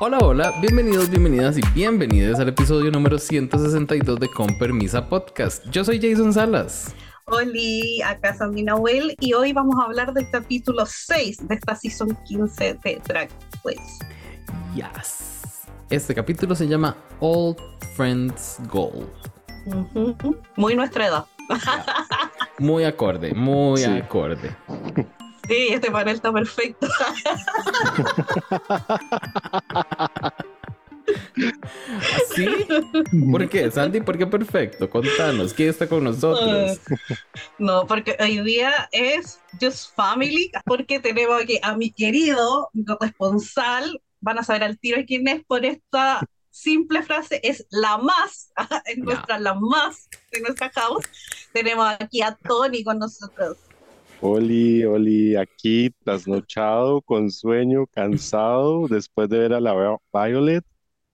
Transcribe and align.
Hola, 0.00 0.18
hola, 0.18 0.54
bienvenidos, 0.60 1.10
bienvenidas 1.10 1.58
y 1.58 1.60
bienvenidas 1.74 2.38
al 2.38 2.48
episodio 2.48 2.90
número 2.90 3.18
162 3.18 4.20
de 4.20 4.28
Con 4.28 4.46
Permisa 4.58 5.08
Podcast. 5.08 5.64
Yo 5.70 5.84
soy 5.84 6.00
Jason 6.00 6.32
Salas. 6.32 6.94
Hola, 7.26 8.08
acá 8.08 8.34
Sandy 8.34 8.62
Nahuel 8.62 9.14
y 9.20 9.32
hoy 9.34 9.52
vamos 9.52 9.76
a 9.80 9.84
hablar 9.86 10.12
del 10.14 10.30
capítulo 10.30 10.86
6 10.86 11.48
de 11.48 11.54
esta 11.54 11.74
season 11.74 12.16
15 12.26 12.78
de 12.84 13.00
Drag 13.06 13.28
Quest. 13.64 14.02
Yes. 14.74 15.66
Este 15.90 16.14
capítulo 16.14 16.54
se 16.54 16.68
llama 16.68 16.96
Old 17.20 17.56
Friends 17.96 18.58
Gold. 18.70 19.08
Muy 20.56 20.74
nuestra 20.76 21.06
edad. 21.08 21.24
Muy 22.58 22.84
acorde, 22.84 23.34
muy 23.34 23.78
Sí. 23.80 23.84
acorde. 23.84 24.56
Sí, 25.48 25.68
este 25.70 25.90
panel 25.90 26.16
está 26.16 26.32
perfecto. 26.32 26.86
¿Sí? 32.34 32.46
¿Por 33.30 33.48
qué, 33.48 33.70
Sandy? 33.70 34.00
¿Por 34.00 34.18
qué 34.18 34.26
perfecto? 34.26 34.90
Contanos, 34.90 35.54
¿quién 35.54 35.70
está 35.70 35.88
con 35.88 36.04
nosotros? 36.04 36.78
No, 37.58 37.86
porque 37.86 38.16
hoy 38.20 38.40
día 38.42 38.88
es 38.92 39.40
Just 39.60 39.94
Family, 39.96 40.50
porque 40.64 41.00
tenemos 41.00 41.42
aquí 41.42 41.58
a 41.62 41.76
mi 41.76 41.90
querido 41.92 42.70
mi 42.72 42.84
corresponsal. 42.84 44.00
Van 44.20 44.38
a 44.38 44.44
saber 44.44 44.64
al 44.64 44.78
tiro 44.78 45.02
quién 45.06 45.26
es 45.28 45.44
por 45.44 45.64
esta 45.64 46.20
simple 46.50 47.02
frase. 47.02 47.40
Es 47.42 47.66
la 47.70 47.98
más, 47.98 48.52
es 48.84 48.98
nuestra 48.98 49.38
la 49.38 49.54
más 49.54 50.08
de 50.30 50.40
nuestra 50.40 50.70
house. 50.70 51.04
Tenemos 51.52 51.88
aquí 51.98 52.22
a 52.22 52.36
Tony 52.36 52.84
con 52.84 52.98
nosotros. 52.98 53.56
Oli, 54.20 54.84
Oli, 54.84 55.36
aquí 55.36 55.90
trasnochado, 56.02 57.02
con 57.02 57.30
sueño, 57.30 57.86
cansado, 57.86 58.88
después 58.88 59.28
de 59.28 59.38
ver 59.38 59.52
a 59.52 59.60
la 59.60 59.74
Vi- 59.74 59.96
Violet, 60.12 60.64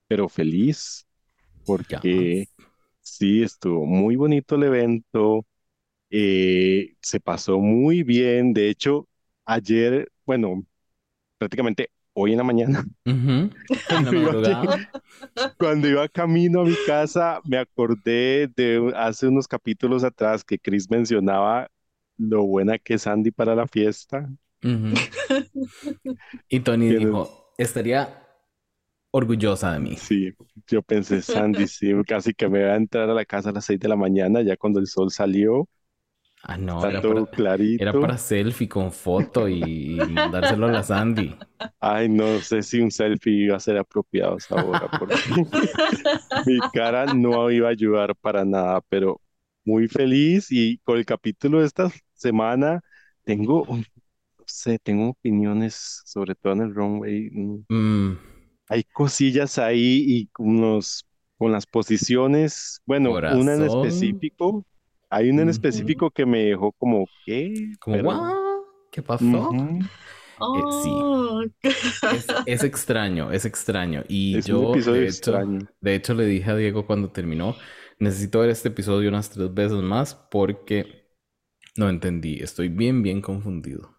pero 0.09 0.29
feliz, 0.29 1.07
porque 1.65 2.49
sí, 3.03 3.43
estuvo 3.43 3.87
muy 3.87 4.17
bonito 4.17 4.57
el 4.57 4.65
evento, 4.65 5.47
eh, 6.11 6.95
se 7.03 7.21
pasó 7.21 7.59
muy 7.61 8.03
bien, 8.05 8.53
de 8.55 8.71
hecho, 8.71 9.09
ayer, 9.47 10.11
bueno, 10.27 10.65
prácticamente 11.39 11.91
hoy 12.15 12.33
en 12.33 12.39
la 12.39 12.45
mañana, 12.45 12.85
la 13.89 14.01
madrugada. 14.01 14.79
cuando 15.59 15.89
iba 15.89 16.09
camino 16.09 16.61
a 16.63 16.65
mi 16.67 16.77
casa, 16.77 17.41
me 17.45 17.59
acordé 17.59 18.49
de 18.57 18.93
hace 18.97 19.29
unos 19.29 19.49
capítulos 19.49 20.05
atrás 20.05 20.45
que 20.45 20.59
Chris 20.59 20.91
mencionaba 20.91 21.69
lo 22.19 22.45
buena 22.47 22.79
que 22.79 22.95
es 22.95 23.03
Sandy 23.03 23.31
para 23.31 23.55
la 23.55 23.67
fiesta. 23.69 24.29
Ujú. 24.65 24.95
Y 26.49 26.61
Tony 26.61 26.93
dijo, 26.95 27.53
estaría 27.59 28.23
orgullosa 29.13 29.73
de 29.73 29.81
mí. 29.81 29.97
Sí, 29.97 30.33
yo 30.67 30.83
pensé, 30.83 31.23
Sandy, 31.23 31.67
sí, 31.67 31.93
casi 32.07 32.35
que 32.35 32.49
me 32.49 32.65
va 32.65 32.73
a 32.75 32.77
entrar 32.77 33.09
a 33.11 33.15
la 33.15 33.25
casa 33.25 33.51
a 33.51 33.53
las 33.53 33.65
6 33.65 33.79
de 33.81 33.89
la 33.89 33.97
mañana, 33.97 34.43
ya 34.43 34.57
cuando 34.57 34.81
el 34.81 34.87
sol 34.87 35.11
salió, 35.11 35.69
Ah, 36.43 36.59
no, 36.59 36.85
está 36.85 36.89
era 36.89 37.01
todo 37.01 37.27
para, 37.27 37.29
clarito. 37.29 37.75
era 37.77 37.99
para 37.99 38.19
selfie 38.19 38.69
con 38.69 38.93
foto 38.93 39.49
y 39.49 40.07
mandárselo 40.07 40.67
a 40.67 40.69
la 40.71 40.83
Sandy. 40.83 41.39
Ay, 41.81 42.09
no 42.09 42.41
sé 42.43 42.63
si 42.63 42.81
un 42.81 42.91
selfie 42.91 43.45
iba 43.47 43.57
a 43.57 43.61
ser 43.61 43.79
apropiado 43.79 44.35
a 44.35 44.39
esa 44.39 44.57
hora, 44.59 44.89
porque 44.97 45.47
mi 46.45 46.63
cara 46.63 47.07
no 47.07 47.51
iba 47.51 47.69
a 47.69 47.71
ayudar 47.73 48.15
para 48.17 48.45
nada, 48.45 48.81
pero 48.89 49.21
muy 49.65 49.89
feliz 49.89 50.49
y 50.51 50.79
con 50.79 50.99
el 50.99 51.07
capítulo 51.07 51.61
de 51.61 51.67
esta 51.67 51.91
semana 52.15 52.81
tengo, 53.25 53.67
no 53.69 53.85
sé, 54.47 54.79
tengo 54.81 55.11
opiniones, 55.11 56.03
sobre 56.07 56.35
todo 56.35 56.55
en 56.55 56.63
el 56.63 56.75
runway. 56.75 57.31
mm, 57.33 57.65
Mm, 57.71 58.17
Hay 58.69 58.85
cosillas 58.85 59.59
ahí 59.59 60.05
y 60.07 60.31
unos 60.39 61.05
con 61.37 61.53
las 61.53 61.67
posiciones, 61.67 62.81
bueno, 62.87 63.19
una 63.27 63.55
en 63.55 63.63
específico, 63.63 64.65
hay 65.11 65.31
una 65.31 65.43
en 65.43 65.49
específico 65.51 66.11
que 66.11 66.25
me 66.27 66.45
dejó 66.45 66.73
como, 66.73 67.11
¿qué? 67.27 67.75
como, 67.81 67.97
Pero- 67.97 68.05
"Guau, 68.05 68.65
¿Qué 68.91 69.03
pasó? 69.03 69.25
Ujú. 69.51 69.91
Oh, 70.41 71.43
Es, 72.11 72.27
es 72.45 72.63
extraño, 72.65 73.33
es 73.33 73.45
extraño. 73.45 74.05
Y 74.09 74.39
Es 74.39 74.47
yo, 74.47 74.59
un 74.59 74.65
episodio 74.65 75.03
de 75.03 75.09
hecho, 75.09 75.33
extraño. 75.33 75.69
de 75.81 75.95
hecho, 75.95 76.15
le 76.15 76.27
dije 76.27 76.51
a 76.51 76.57
Diego 76.57 76.87
cuando 76.87 77.11
terminó, 77.11 77.57
necesito 77.99 78.41
ver 78.41 78.51
este 78.51 78.69
episodio 78.69 79.09
unas 79.09 79.31
tres 79.31 79.53
veces 79.55 79.79
más 79.83 80.15
porque 80.15 81.09
no 81.77 81.89
entendí. 81.91 82.41
Estoy 82.43 82.69
bien, 82.69 83.03
bien 83.03 83.23
confundido. 83.23 83.97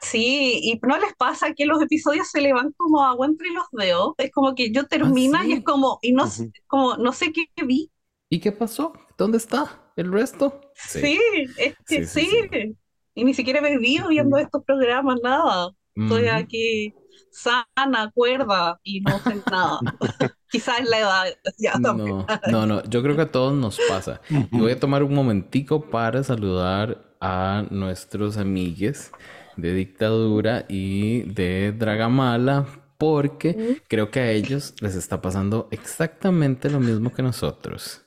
Sí, 0.00 0.60
y 0.62 0.78
no 0.86 0.98
les 0.98 1.14
pasa 1.16 1.52
que 1.54 1.66
los 1.66 1.82
episodios 1.82 2.28
se 2.30 2.40
le 2.40 2.52
van 2.52 2.72
como 2.76 3.02
agua 3.04 3.26
entre 3.26 3.50
los 3.50 3.64
dedos. 3.72 4.14
Es 4.18 4.30
como 4.30 4.54
que 4.54 4.70
yo 4.72 4.86
termina 4.86 5.40
y 5.46 5.52
sí? 5.52 5.54
es 5.54 5.64
como, 5.64 5.98
y 6.02 6.12
no, 6.12 6.26
sé- 6.26 6.44
Ujú. 6.44 6.52
como, 6.68 6.96
no 6.96 7.12
sé 7.12 7.32
qué 7.32 7.46
vi. 7.64 7.90
¿Y 8.30 8.38
qué 8.40 8.52
pasó? 8.52 8.92
¿Dónde 9.18 9.38
está 9.38 9.92
el 9.96 10.12
resto? 10.12 10.60
Sí, 10.74 11.18
es 11.56 11.74
que 11.88 12.02
Sí, 12.04 12.06
sí, 12.06 12.26
sí. 12.26 12.76
Y 13.14 13.24
ni 13.24 13.34
siquiera 13.34 13.60
me 13.60 13.78
vivo 13.78 14.08
viendo 14.08 14.36
estos 14.38 14.62
programas, 14.64 15.18
nada. 15.22 15.70
Estoy 16.02 16.26
Ujú. 16.26 16.28
aquí 16.28 16.94
sana, 17.30 18.10
cuerda 18.14 18.78
y 18.82 19.00
no 19.00 19.20
sé 19.20 19.42
nada. 19.50 19.80
Quizás 20.56 20.88
la 20.88 20.98
edad, 20.98 21.24
ya. 21.58 21.74
No, 21.78 22.26
no, 22.46 22.66
no, 22.66 22.82
yo 22.84 23.02
creo 23.02 23.14
que 23.14 23.22
a 23.22 23.30
todos 23.30 23.52
nos 23.52 23.78
pasa. 23.88 24.20
Y 24.30 24.58
voy 24.58 24.72
a 24.72 24.80
tomar 24.80 25.02
un 25.02 25.14
momentico 25.14 25.82
para 25.90 26.22
saludar 26.22 27.04
a 27.20 27.64
nuestros 27.70 28.36
amigues 28.38 29.10
de 29.56 29.74
Dictadura 29.74 30.64
y 30.68 31.22
de 31.22 31.72
Dragamala, 31.72 32.66
porque 32.98 33.82
creo 33.88 34.10
que 34.10 34.20
a 34.20 34.30
ellos 34.30 34.74
les 34.80 34.94
está 34.94 35.20
pasando 35.20 35.68
exactamente 35.70 36.70
lo 36.70 36.80
mismo 36.80 37.12
que 37.12 37.22
nosotros. 37.22 38.02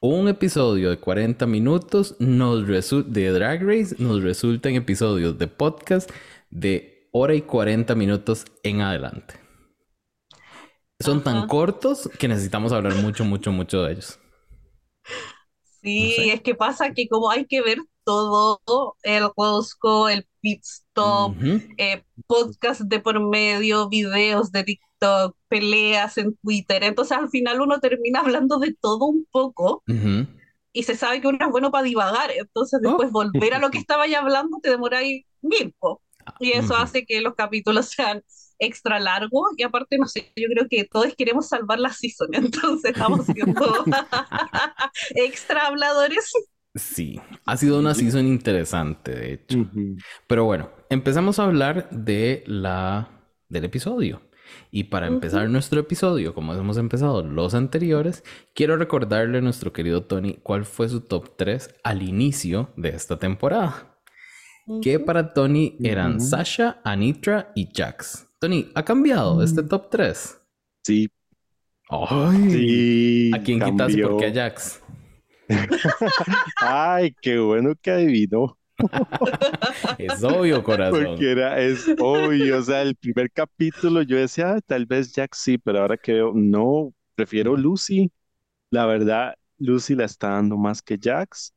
Un 0.00 0.28
episodio 0.28 0.88
de 0.88 0.96
40 0.96 1.44
minutos 1.44 2.16
nos 2.18 2.66
de 2.66 3.30
Drag 3.30 3.62
Race 3.62 3.96
nos 3.98 4.22
resulta 4.22 4.70
en 4.70 4.76
episodios 4.76 5.36
de 5.36 5.46
podcast 5.46 6.10
de 6.48 7.08
hora 7.12 7.34
y 7.34 7.42
40 7.42 7.94
minutos 7.94 8.46
en 8.62 8.80
adelante. 8.80 9.34
Son 11.00 11.22
tan 11.24 11.46
cortos 11.48 12.08
que 12.18 12.28
necesitamos 12.28 12.72
hablar 12.72 12.94
mucho, 12.96 13.24
mucho, 13.24 13.52
mucho 13.52 13.82
de 13.82 13.92
ellos. 13.92 14.18
Sí, 15.82 16.10
No 16.18 16.24
sé. 16.24 16.32
es 16.34 16.40
que 16.42 16.54
pasa 16.54 16.92
que 16.92 17.08
como 17.08 17.30
hay 17.30 17.46
que 17.46 17.62
ver 17.62 17.78
todo, 18.04 18.60
el 19.02 19.24
Rosco, 19.36 20.08
el 20.08 20.26
pit 20.40 20.62
stop, 20.64 21.34
eh, 21.78 22.04
podcast 22.26 22.82
de 22.82 23.00
por 23.00 23.18
medio, 23.20 23.88
videos 23.88 24.52
de 24.52 24.64
TikTok, 24.64 25.36
peleas 25.48 26.18
en 26.18 26.36
Twitter. 26.36 26.82
Entonces 26.84 27.16
al 27.16 27.30
final 27.30 27.60
uno 27.62 27.80
termina 27.80 28.20
hablando 28.20 28.58
de 28.58 28.74
todo 28.74 29.06
un 29.06 29.26
poco 29.30 29.82
Ujú. 29.88 30.26
y 30.72 30.82
se 30.82 30.96
sabe 30.96 31.20
que 31.20 31.28
uno 31.28 31.38
es 31.40 31.50
bueno 31.50 31.70
para 31.70 31.84
divagar. 31.84 32.30
Entonces 32.30 32.80
después 32.82 33.08
Oh. 33.08 33.12
volver 33.12 33.54
a 33.54 33.58
lo 33.58 33.70
que 33.70 33.78
estaba 33.86 34.06
ya 34.06 34.20
hablando 34.20 34.58
te 34.62 34.70
demoráis 34.70 35.24
mil, 35.40 35.74
po. 35.78 36.02
Y 36.38 36.52
eso 36.52 36.76
hace 36.76 37.06
que 37.06 37.20
los 37.22 37.34
capítulos 37.34 37.86
sean 37.86 38.22
extra 38.60 39.00
largos 39.00 39.48
y 39.56 39.64
aparte, 39.64 39.98
no 39.98 40.06
sé, 40.06 40.32
yo 40.36 40.48
creo 40.48 40.68
que 40.68 40.84
todos 40.84 41.14
queremos 41.16 41.48
salvar 41.48 41.80
la 41.80 41.90
season, 41.90 42.28
entonces 42.32 42.92
estamos 42.92 43.26
siendo 43.26 43.84
extra 45.16 45.66
habladores. 45.66 46.30
Sí, 46.74 47.20
ha 47.46 47.56
sido 47.56 47.80
una 47.80 47.94
season 47.94 48.26
interesante, 48.26 49.12
de 49.12 49.32
hecho. 49.32 49.68
Pero 50.28 50.44
bueno, 50.44 50.70
empezamos 50.88 51.40
a 51.40 51.44
hablar 51.44 51.90
de 51.90 52.44
la 52.46 53.08
del 53.48 53.64
episodio. 53.64 54.22
Y 54.70 54.84
para 54.84 55.06
empezar 55.06 55.48
nuestro 55.48 55.80
episodio, 55.80 56.34
como 56.34 56.54
hemos 56.54 56.76
empezado 56.76 57.22
los 57.22 57.54
anteriores, 57.54 58.24
quiero 58.54 58.76
recordarle 58.76 59.38
a 59.38 59.40
nuestro 59.40 59.72
querido 59.72 60.04
Tony 60.04 60.38
cuál 60.42 60.64
fue 60.64 60.88
su 60.88 61.00
top 61.00 61.36
3 61.36 61.74
al 61.82 62.02
inicio 62.02 62.70
de 62.76 62.90
esta 62.90 63.18
temporada. 63.18 64.00
Que 64.82 65.00
para 65.00 65.32
Tony 65.34 65.76
eran. 65.82 66.20
Sasha, 66.20 66.80
Anitra 66.84 67.50
y 67.56 67.68
Jax. 67.74 68.29
Tony, 68.40 68.70
¿ha 68.74 68.84
cambiado 68.84 69.42
este 69.42 69.62
top 69.62 69.90
3? 69.90 70.40
Sí, 70.84 71.08
¡Ay! 71.90 72.50
sí, 72.50 73.30
¿A 73.34 73.42
quién 73.42 73.60
quitas 73.60 73.94
y 73.94 74.02
por 74.02 74.16
qué 74.16 74.26
a 74.26 74.32
cambió. 74.32 74.42
Jax? 74.42 74.82
Ay, 76.60 77.14
qué 77.20 77.38
bueno 77.38 77.74
que 77.80 77.90
adivinó, 77.90 78.56
Es 79.98 80.22
obvio, 80.24 80.62
corazón. 80.62 81.04
porque 81.06 81.32
era, 81.32 81.60
es 81.60 81.86
obvio, 81.98 82.58
o 82.58 82.62
sea, 82.62 82.82
el 82.82 82.96
primer 82.96 83.30
capítulo 83.30 84.02
yo 84.02 84.16
decía, 84.16 84.54
"Ah, 84.54 84.60
tal 84.66 84.86
vez 84.86 85.12
Jack 85.12 85.34
sí, 85.34 85.58
pero 85.58 85.80
ahora 85.80 85.96
que 85.98 86.14
veo, 86.14 86.32
no, 86.34 86.92
prefiero 87.14 87.56
Lucy. 87.56 88.10
La 88.70 88.86
verdad, 88.86 89.34
Lucy 89.58 89.94
la 89.96 90.04
está 90.06 90.30
dando 90.30 90.56
más 90.56 90.82
que 90.82 90.98
Jax 91.00 91.52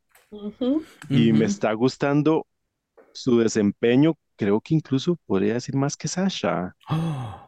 y 1.10 1.32
me 1.34 1.46
está 1.46 1.74
gustando 1.74 2.48
su 3.14 3.40
desempeño, 3.40 4.16
creo 4.36 4.62
que 4.62 4.76
incluso 4.76 5.18
podría 5.26 5.56
decir 5.56 5.76
más 5.76 5.98
que 5.98 6.08
Sasha. 6.08 6.76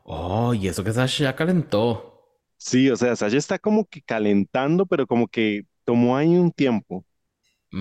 Oh, 0.05 0.53
y 0.53 0.67
eso 0.67 0.83
que 0.83 0.91
Sasha 0.93 1.23
ya 1.25 1.35
calentó. 1.35 2.11
Sí, 2.57 2.89
o 2.89 2.95
sea, 2.95 3.15
Sasha 3.15 3.37
está 3.37 3.59
como 3.59 3.85
que 3.85 4.01
calentando, 4.01 4.85
pero 4.85 5.05
como 5.07 5.27
que 5.27 5.63
tomó 5.83 6.17
ahí 6.17 6.35
un 6.37 6.51
tiempo. 6.51 7.05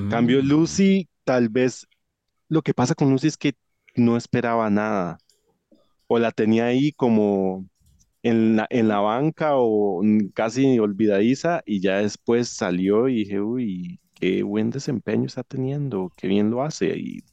Cambio 0.08 0.42
Mm. 0.42 0.48
Lucy, 0.48 1.08
tal 1.24 1.48
vez 1.50 1.86
lo 2.48 2.62
que 2.62 2.74
pasa 2.74 2.94
con 2.96 3.10
Lucy 3.10 3.28
es 3.28 3.38
que 3.38 3.54
no 3.96 4.16
esperaba 4.16 4.70
nada. 4.70 5.18
O 6.08 6.18
la 6.18 6.32
tenía 6.32 6.66
ahí 6.66 6.92
como 6.92 7.68
en 8.22 8.56
la, 8.56 8.66
en 8.70 8.88
la 8.88 9.00
banca 9.00 9.52
o 9.56 10.02
casi 10.34 10.78
olvidadiza 10.78 11.62
y 11.66 11.80
ya 11.80 11.98
después 11.98 12.48
salió 12.48 13.08
y 13.08 13.16
dije, 13.24 13.40
uy, 13.40 14.00
qué 14.14 14.42
buen 14.44 14.70
desempeño 14.70 15.26
está 15.26 15.42
teniendo, 15.44 16.12
qué 16.16 16.28
bien 16.28 16.50
lo 16.50 16.62
hace. 16.64 16.96
Y, 16.98 17.24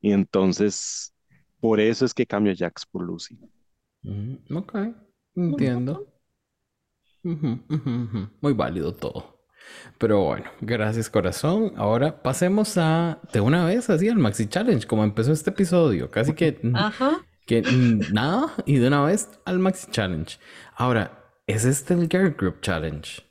y 0.00 0.12
entonces, 0.12 1.14
por 1.60 1.80
eso 1.80 2.04
es 2.04 2.14
que 2.14 2.26
cambio 2.26 2.52
a 2.52 2.56
Jax 2.56 2.86
por 2.86 3.02
Lucy. 3.02 3.38
Mm, 4.02 4.56
ok, 4.56 4.78
entiendo. 5.34 6.06
Muy 7.22 8.52
válido 8.54 8.94
todo. 8.94 9.40
Pero 9.98 10.24
bueno, 10.24 10.50
gracias 10.60 11.10
corazón. 11.10 11.72
Ahora 11.76 12.22
pasemos 12.22 12.76
a 12.78 13.20
de 13.32 13.40
una 13.40 13.66
vez 13.66 13.90
así 13.90 14.08
al 14.08 14.18
Maxi 14.18 14.46
Challenge, 14.46 14.86
como 14.86 15.04
empezó 15.04 15.32
este 15.32 15.50
episodio. 15.50 16.10
Casi 16.10 16.34
que, 16.34 16.58
mm, 16.62 16.76
Ajá. 16.76 17.26
que 17.46 17.62
mm, 17.62 18.12
nada, 18.12 18.54
y 18.66 18.78
de 18.78 18.88
una 18.88 19.04
vez 19.04 19.28
al 19.44 19.58
Maxi 19.58 19.90
Challenge. 19.90 20.38
Ahora, 20.74 21.24
¿es 21.46 21.64
este 21.64 21.94
el 21.94 22.08
Girl 22.08 22.34
Group 22.36 22.60
Challenge? 22.62 23.22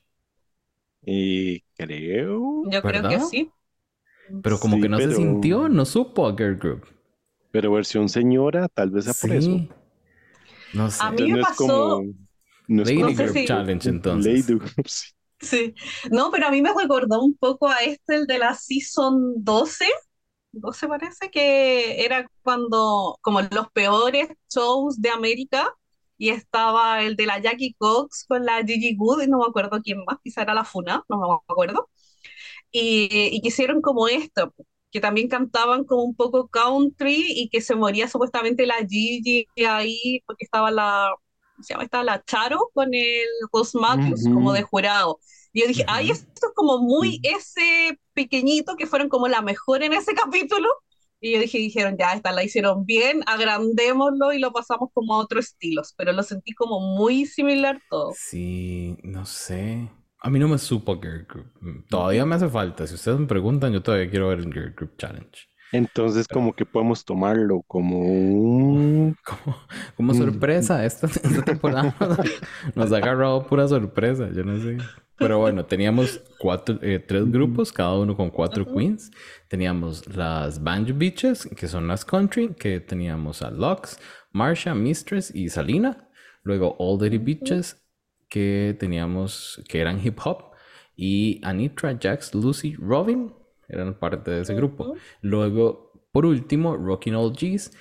Y 1.01 1.61
creo, 1.75 2.63
Yo 2.69 2.81
creo 2.81 3.09
que 3.09 3.19
sí. 3.21 3.51
Pero 4.43 4.59
como 4.59 4.75
Sí, 4.75 4.81
que 4.81 4.89
no 4.89 4.97
se 4.97 5.07
pero- 5.07 5.17
sintió, 5.17 5.69
no 5.69 5.85
supo 5.85 6.27
a 6.27 6.31
Girl 6.35 6.57
Group. 6.57 6.85
pero 7.51 7.71
versión 7.71 8.09
señora, 8.09 8.67
tal 8.67 8.91
vez 8.91 9.05
sea 9.05 9.13
por 9.19 9.31
eso. 9.35 9.49
Sí. 9.49 9.69
No 10.73 10.91
sé. 10.91 10.99
A 11.03 11.11
mí 11.11 11.31
me 11.31 11.39
no 11.39 11.43
pasó- 11.45 11.67
como, 11.67 12.03
no 12.67 12.83
Lady 12.83 12.95
como 12.97 13.09
No 13.09 13.15
sé 13.15 13.23
Group 13.23 13.37
si- 13.37 13.45
Challenge, 13.45 13.85
Lady 13.87 13.95
entonces. 13.97 14.47
Group, 14.47 14.71
sí. 14.87 15.07
Sí. 15.41 15.73
No, 16.11 16.29
pero 16.31 16.47
a 16.47 16.51
mí 16.51 16.61
me 16.61 16.71
recordó 16.73 17.23
un 17.23 17.35
poco 17.37 17.67
a 17.69 17.77
este, 17.77 18.15
el 18.17 18.27
de 18.27 18.39
la 18.39 18.53
Season 18.53 19.33
12. 19.43 19.85
12 20.51 20.87
parece 20.87 21.29
que 21.31 22.03
era 22.03 22.29
cuando, 22.43 23.17
como 23.21 23.41
los 23.41 23.69
peores 23.71 24.27
shows 24.53 24.99
de 25.01 25.09
América, 25.09 25.73
y 26.17 26.29
estaba 26.29 27.01
el 27.03 27.15
de 27.15 27.25
la 27.25 27.39
Jackie 27.39 27.73
Cox 27.77 28.25
con 28.27 28.45
la 28.45 28.63
Gigi 28.65 28.95
Good, 28.97 29.21
y 29.23 29.27
no 29.27 29.37
me 29.39 29.45
acuerdo 29.47 29.79
quién 29.81 30.03
más, 30.05 30.17
quizá 30.23 30.41
era 30.41 30.53
la 30.53 30.65
Funa, 30.65 31.03
no 31.07 31.17
me 31.19 31.33
acuerdo. 31.47 31.89
Y, 32.71 33.09
y 33.35 33.41
que 33.41 33.47
hicieron 33.49 33.81
como 33.81 34.07
esto, 34.07 34.53
que 34.91 34.99
también 34.99 35.27
cantaban 35.27 35.83
como 35.85 36.03
un 36.03 36.15
poco 36.15 36.47
country 36.49 37.25
y 37.27 37.49
que 37.49 37.61
se 37.61 37.75
moría 37.75 38.07
supuestamente 38.07 38.65
la 38.65 38.75
Gigi 38.87 39.47
ahí, 39.67 40.21
porque 40.25 40.45
estaba 40.45 40.71
la, 40.71 41.13
¿cómo 41.55 41.63
se 41.63 41.73
llama? 41.73 41.83
Estaba 41.83 42.03
la 42.03 42.23
Charo 42.25 42.69
con 42.73 42.93
el 42.93 43.25
Ross 43.51 43.75
Matthews 43.75 44.27
Ujú. 44.27 44.29
como 44.29 44.53
de 44.53 44.63
jurado. 44.63 45.19
Y 45.53 45.61
yo 45.61 45.67
dije, 45.67 45.83
ay, 45.87 46.09
esto 46.11 46.47
es 46.47 46.53
como 46.55 46.77
muy 46.79 47.19
ese 47.23 47.99
pequeñito 48.13 48.75
que 48.75 48.87
fueron 48.87 49.09
como 49.09 49.27
la 49.27 49.41
mejor 49.41 49.83
en 49.83 49.93
ese 49.93 50.13
capítulo. 50.15 50.67
Y 51.21 51.33
yo 51.33 51.39
dije, 51.39 51.57
dijeron, 51.57 51.97
ya, 51.97 52.13
esta 52.13 52.31
la 52.31 52.43
hicieron 52.43 52.85
bien, 52.85 53.23
agrandémoslo 53.27 54.31
y 54.33 54.39
lo 54.39 54.53
pasamos 54.53 54.89
como 54.93 55.15
a 55.15 55.17
otros 55.17 55.45
estilos. 55.47 55.93
Pero 55.97 56.13
lo 56.13 56.23
sentí 56.23 56.53
como 56.53 56.79
muy 56.79 57.25
similar 57.25 57.81
todo. 57.89 58.19
Sí, 58.23 58.97
no 59.03 59.25
sé. 59.25 59.89
A 60.21 60.29
mí 60.29 60.39
no 60.39 60.47
me 60.47 60.57
supo 60.57 60.99
Girl 60.99 61.25
Group. 61.27 61.51
Mm, 61.61 61.87
Todavía 61.89 62.25
me 62.25 62.35
hace 62.35 62.49
falta. 62.49 62.85
Si 62.85 62.95
ustedes 62.95 63.19
me 63.19 63.27
preguntan, 63.27 63.71
yo 63.71 63.81
todavía 63.81 64.09
quiero 64.09 64.29
ver 64.29 64.39
el 64.39 64.51
Girl 64.53 64.73
Group 64.75 64.97
Challenge. 64.97 65.49
Entonces, 65.71 66.27
como 66.27 66.53
que 66.53 66.65
podemos 66.65 67.05
tomarlo 67.05 67.61
como 67.67 67.99
un... 67.99 69.15
Como, 69.25 69.57
como 69.95 70.13
sorpresa, 70.13 70.83
esta, 70.85 71.07
esta 71.23 71.43
temporada 71.43 71.95
nos 72.75 72.91
ha 72.91 72.97
agarrado 72.97 73.45
pura 73.45 73.67
sorpresa, 73.67 74.29
yo 74.33 74.43
no 74.43 74.59
sé. 74.59 74.77
Pero 75.15 75.37
bueno, 75.39 75.65
teníamos 75.65 76.21
cuatro, 76.39 76.79
eh, 76.81 76.99
tres 76.99 77.29
grupos, 77.29 77.71
cada 77.71 77.97
uno 77.99 78.15
con 78.15 78.29
cuatro 78.29 78.65
queens. 78.65 79.11
Teníamos 79.47 80.07
las 80.15 80.63
Banjo 80.63 80.93
Beaches, 80.95 81.47
que 81.55 81.67
son 81.67 81.87
las 81.87 82.05
country, 82.05 82.55
que 82.55 82.79
teníamos 82.79 83.41
a 83.41 83.51
Lux, 83.51 83.99
Marsha, 84.31 84.73
Mistress 84.73 85.33
y 85.35 85.49
Salina. 85.49 86.09
Luego 86.43 86.75
All 86.79 86.97
Dirty 86.97 87.17
Beaches, 87.17 87.83
que 88.29 88.75
teníamos, 88.79 89.61
que 89.67 89.79
eran 89.81 90.05
hip 90.05 90.19
hop. 90.23 90.51
Y 90.95 91.39
Anitra, 91.43 91.97
Jax, 91.99 92.35
Lucy, 92.35 92.75
Robin 92.75 93.33
eran 93.69 93.97
parte 93.97 94.31
de 94.31 94.41
ese 94.41 94.53
grupo. 94.53 94.95
Luego, 95.21 95.91
por 96.11 96.25
último, 96.25 96.75
Rockin' 96.75 97.15
All 97.15 97.33
G's, 97.33 97.71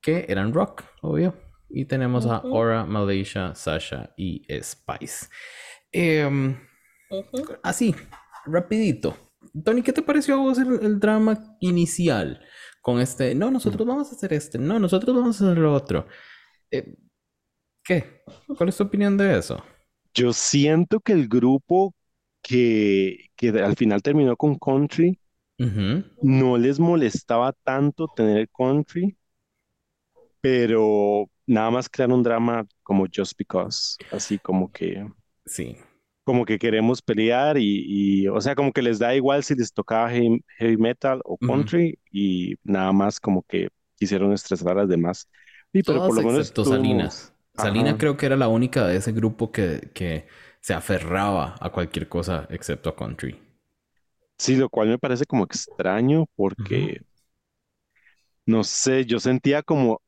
que 0.00 0.26
eran 0.28 0.52
rock, 0.52 0.82
obvio. 1.02 1.34
Y 1.68 1.86
tenemos 1.86 2.26
a. 2.26 2.36
Aura, 2.36 2.84
Malaysia, 2.84 3.54
Sasha 3.54 4.12
y 4.16 4.46
Spice. 4.62 5.26
Em, 5.92 6.56
así, 7.62 7.94
rapidito. 8.44 9.16
Tony, 9.64 9.82
¿qué 9.82 9.92
te 9.92 10.02
pareció 10.02 10.34
a 10.34 10.38
vos 10.38 10.58
el, 10.58 10.78
el 10.82 11.00
drama 11.00 11.56
inicial? 11.60 12.40
Con 12.82 13.00
este, 13.00 13.34
no, 13.34 13.50
nosotros 13.50 13.86
vamos 13.86 14.12
a 14.12 14.16
hacer 14.16 14.32
este, 14.32 14.58
no, 14.58 14.78
nosotros 14.78 15.14
vamos 15.14 15.40
a 15.40 15.44
hacer 15.44 15.58
lo 15.58 15.72
otro. 15.72 16.06
Eh, 16.70 16.96
¿qué? 17.82 18.22
¿Cuál 18.56 18.68
es 18.68 18.76
tu 18.76 18.84
opinión 18.84 19.16
de 19.16 19.38
eso? 19.38 19.62
Yo 20.16 20.32
siento 20.32 21.00
que 21.00 21.12
el 21.12 21.28
grupo 21.28 21.94
que, 22.42 23.28
que 23.36 23.50
al 23.50 23.76
final 23.76 24.02
terminó 24.02 24.36
con 24.36 24.58
country 24.58 25.20
no 26.20 26.58
les 26.58 26.78
molestaba 26.78 27.52
tanto 27.54 28.06
tener 28.08 28.50
country, 28.50 29.16
pero 30.40 31.28
nada 31.46 31.70
más 31.70 31.88
crear 31.88 32.10
un 32.12 32.22
drama 32.22 32.66
como 32.82 33.06
Just 33.12 33.36
Because, 33.38 33.98
así 34.10 34.38
como 34.38 34.70
que, 34.70 35.06
Sí. 35.46 35.76
como 36.24 36.44
que 36.44 36.58
queremos 36.58 37.02
pelear 37.02 37.56
y, 37.58 38.22
y, 38.24 38.28
o 38.28 38.40
sea, 38.40 38.54
como 38.56 38.72
que 38.72 38.82
les 38.82 38.98
da 38.98 39.14
igual 39.14 39.44
si 39.44 39.54
les 39.54 39.72
tocaba 39.72 40.10
heavy, 40.10 40.42
heavy 40.58 40.76
metal 40.76 41.20
o 41.24 41.38
country 41.38 41.98
y 42.10 42.56
nada 42.64 42.92
más 42.92 43.20
como 43.20 43.42
que 43.44 43.68
quisieron 43.96 44.32
estresar 44.32 44.70
a 44.72 44.74
las 44.82 44.88
demás. 44.88 45.28
Sí, 45.72 45.82
pero 45.82 46.02
por 46.02 46.14
Todas 46.14 46.16
lo 46.16 46.22
menos 46.22 46.52
excepto. 46.52 47.35
Tuvimos- 47.56 47.66
Salina 47.66 47.96
Ajá. 47.96 47.98
creo 47.98 48.16
que 48.16 48.26
era 48.26 48.36
la 48.36 48.48
única 48.48 48.86
de 48.86 48.96
ese 48.96 49.12
grupo 49.12 49.50
que, 49.52 49.90
que 49.94 50.26
se 50.60 50.74
aferraba 50.74 51.54
a 51.60 51.70
cualquier 51.70 52.08
cosa 52.08 52.46
excepto 52.50 52.88
a 52.90 52.96
country. 52.96 53.40
Sí, 54.38 54.56
lo 54.56 54.68
cual 54.68 54.88
me 54.88 54.98
parece 54.98 55.26
como 55.26 55.44
extraño 55.44 56.26
porque, 56.36 57.00
no 58.46 58.64
sé, 58.64 59.04
yo 59.06 59.18
sentía 59.20 59.62
como, 59.62 60.02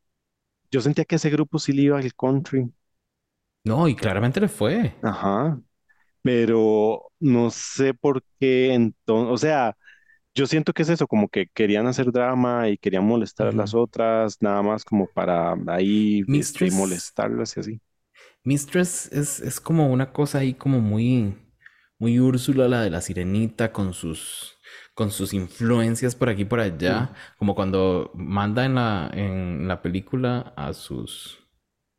yo 0.73 0.83
sentía 0.83 1.07
que 1.07 1.17
ese 1.17 1.31
grupo 1.31 1.59
sí 1.61 1.73
le 1.75 1.83
iba 1.85 1.99
al 1.99 2.15
country, 2.15 2.73
No, 3.65 3.87
y 3.89 3.95
claramente 3.95 4.41
le 4.41 4.49
fue. 4.49 4.95
ajá, 5.03 5.61
pero 6.23 7.13
no 7.21 7.51
sé 7.53 7.95
por 7.95 8.25
qué 8.41 8.75
entonces, 8.75 9.35
o 9.35 9.39
sea, 9.39 9.78
yo 10.39 10.47
siento 10.47 10.73
que 10.73 10.83
es 10.83 10.89
eso, 10.91 11.07
como 11.09 11.29
que 11.29 11.49
querían 11.55 11.87
hacer 11.87 12.13
drama 12.13 12.69
y 12.69 12.79
querían 12.79 13.07
molestar 13.07 13.49
a 13.49 13.53
las 13.53 13.75
otras, 13.75 14.39
nada 14.43 14.63
más 14.63 14.85
como 14.85 15.09
para 15.09 15.55
ahí 15.69 16.27
este, 16.33 16.71
Mistress- 16.71 16.73
molestarlas 16.73 17.57
y 17.57 17.61
así. 17.61 17.81
Mistress 18.45 19.11
es, 19.13 19.41
es 19.41 19.61
como 19.61 19.91
una 19.93 20.13
cosa 20.13 20.39
ahí 20.39 20.55
como 20.55 20.81
muy, 20.81 21.37
muy 21.99 22.19
Úrsula, 22.21 22.69
la 22.69 22.83
de 22.83 22.91
la 22.91 23.01
sirenita, 23.01 23.73
con 23.73 23.93
sus, 23.95 24.57
con 24.95 25.11
sus 25.11 25.35
influencias 25.35 26.15
por 26.15 26.29
aquí 26.29 26.43
y 26.43 26.45
por 26.47 26.61
allá. 26.61 27.13
Como 27.39 27.55
cuando 27.55 28.11
manda 28.15 28.65
en 28.65 28.75
la, 28.77 29.11
en 29.13 29.69
la 29.69 29.83
película 29.83 30.53
a 30.57 30.73
sus, 30.73 31.39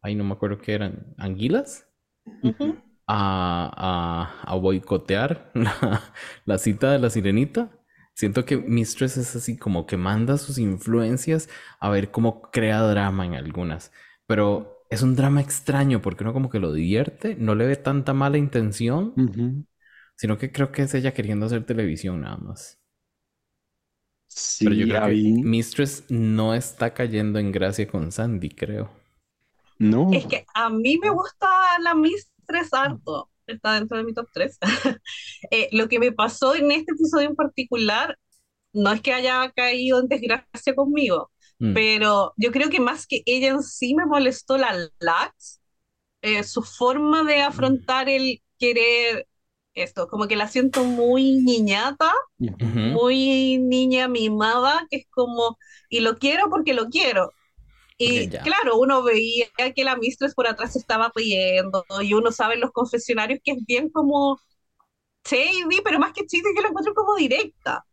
ay, 0.01 0.15
no 0.15 0.23
me 0.23 0.33
acuerdo 0.33 0.59
qué 0.59 0.73
eran, 0.73 1.13
anguilas, 1.17 1.87
a, 3.07 3.71
a, 4.45 4.51
a 4.51 4.55
boicotear 4.55 5.51
la, 5.55 6.01
la 6.45 6.57
cita 6.57 6.91
de 6.91 6.99
la 6.99 7.09
sirenita. 7.09 7.69
Siento 8.19 8.45
que 8.45 8.57
Mistress 8.57 9.17
es 9.17 9.35
así 9.35 9.57
como 9.57 9.87
que 9.87 9.97
manda 9.97 10.37
sus 10.37 10.57
influencias 10.59 11.49
a 11.79 11.89
ver 11.89 12.11
cómo 12.11 12.41
crea 12.51 12.81
drama 12.81 13.25
en 13.25 13.35
algunas. 13.35 13.91
Pero 14.27 14.85
es 14.89 15.01
un 15.03 15.15
drama 15.15 15.41
extraño 15.41 16.01
porque 16.01 16.23
uno 16.25 16.33
como 16.33 16.49
que 16.49 16.59
lo 16.59 16.73
divierte, 16.73 17.35
no 17.37 17.55
le 17.55 17.65
ve 17.67 17.77
tanta 17.77 18.13
mala 18.13 18.37
intención, 18.37 19.21
sino 20.17 20.37
que 20.37 20.51
creo 20.51 20.71
que 20.71 20.83
es 20.83 20.93
ella 20.93 21.13
queriendo 21.15 21.47
hacer 21.47 21.65
televisión 21.65 22.21
nada 22.21 22.37
más. 22.37 22.79
Sí, 24.27 24.69
Pero 24.69 24.75
yo 24.75 24.87
creo 24.87 25.01
que 25.01 25.17
Mistress 25.41 26.05
no 26.09 26.53
está 26.53 26.93
cayendo 26.93 27.39
en 27.39 27.51
gracia 27.51 27.87
con 27.87 28.11
Sandy, 28.11 28.49
creo. 28.49 28.89
no, 29.79 30.05
Es 30.11 30.25
que 30.27 30.45
a 30.53 30.69
mí 30.69 30.97
me 30.99 31.09
gusta 31.09 31.47
la 31.79 31.93
Mistress 31.95 32.73
harto, 32.73 33.29
está 33.53 33.73
dentro 33.73 33.97
de 33.97 34.03
mi 34.03 34.13
top 34.13 34.27
3. 34.33 34.57
Eh, 35.51 35.69
lo 35.71 35.87
que 35.89 35.99
me 35.99 36.11
pasó 36.11 36.55
en 36.55 36.71
este 36.71 36.91
episodio 36.93 37.29
en 37.29 37.35
particular, 37.35 38.17
no 38.73 38.91
es 38.91 39.01
que 39.01 39.13
haya 39.13 39.51
caído 39.51 39.99
en 39.99 40.07
desgracia 40.07 40.75
conmigo, 40.75 41.31
Mm, 41.59 41.73
pero 41.73 42.33
yo 42.37 42.51
creo 42.51 42.69
que 42.69 42.79
más 42.79 43.05
que 43.05 43.21
ella 43.25 43.49
en 43.49 43.63
sí 43.63 43.93
me 43.93 44.05
molestó 44.05 44.57
la 44.57 44.73
Lax, 44.99 45.61
eh, 46.21 46.43
su 46.43 46.63
forma 46.63 47.23
de 47.23 47.41
afrontar 47.41 48.09
el 48.09 48.41
querer 48.57 49.27
esto, 49.73 50.07
como 50.07 50.27
que 50.27 50.35
la 50.35 50.47
siento 50.47 50.83
muy 50.83 51.33
niñata, 51.41 52.11
muy 52.37 53.57
niña 53.59 54.07
mimada, 54.07 54.85
que 54.89 54.97
es 54.97 55.07
como, 55.09 55.57
y 55.89 56.01
lo 56.01 56.17
quiero 56.17 56.49
porque 56.49 56.73
lo 56.73 56.89
quiero. 56.89 57.31
Y 57.99 58.31
ya. 58.31 58.43
claro, 58.43 58.77
uno 58.79 59.03
veía 59.03 59.47
que 59.75 59.83
la 59.85 59.97
Mistress 59.97 60.35
por 60.35 60.47
atrás 60.47 60.73
se 60.73 60.79
estaba 60.79 61.11
riendo, 61.15 61.85
y 62.01 62.13
uno 62.15 62.31
sabe 62.31 62.55
en 62.55 62.61
los 62.61 62.71
confesionarios 62.71 63.39
que 63.43 63.51
es 63.53 63.65
bien 63.65 63.89
como 63.91 64.39
shady, 65.25 65.81
pero 65.83 65.99
más 65.99 66.13
que 66.13 66.21
shady 66.23 66.55
yo 66.55 66.61
lo 66.63 66.69
encuentro 66.69 66.93
como 66.95 67.15
directa. 67.15 67.85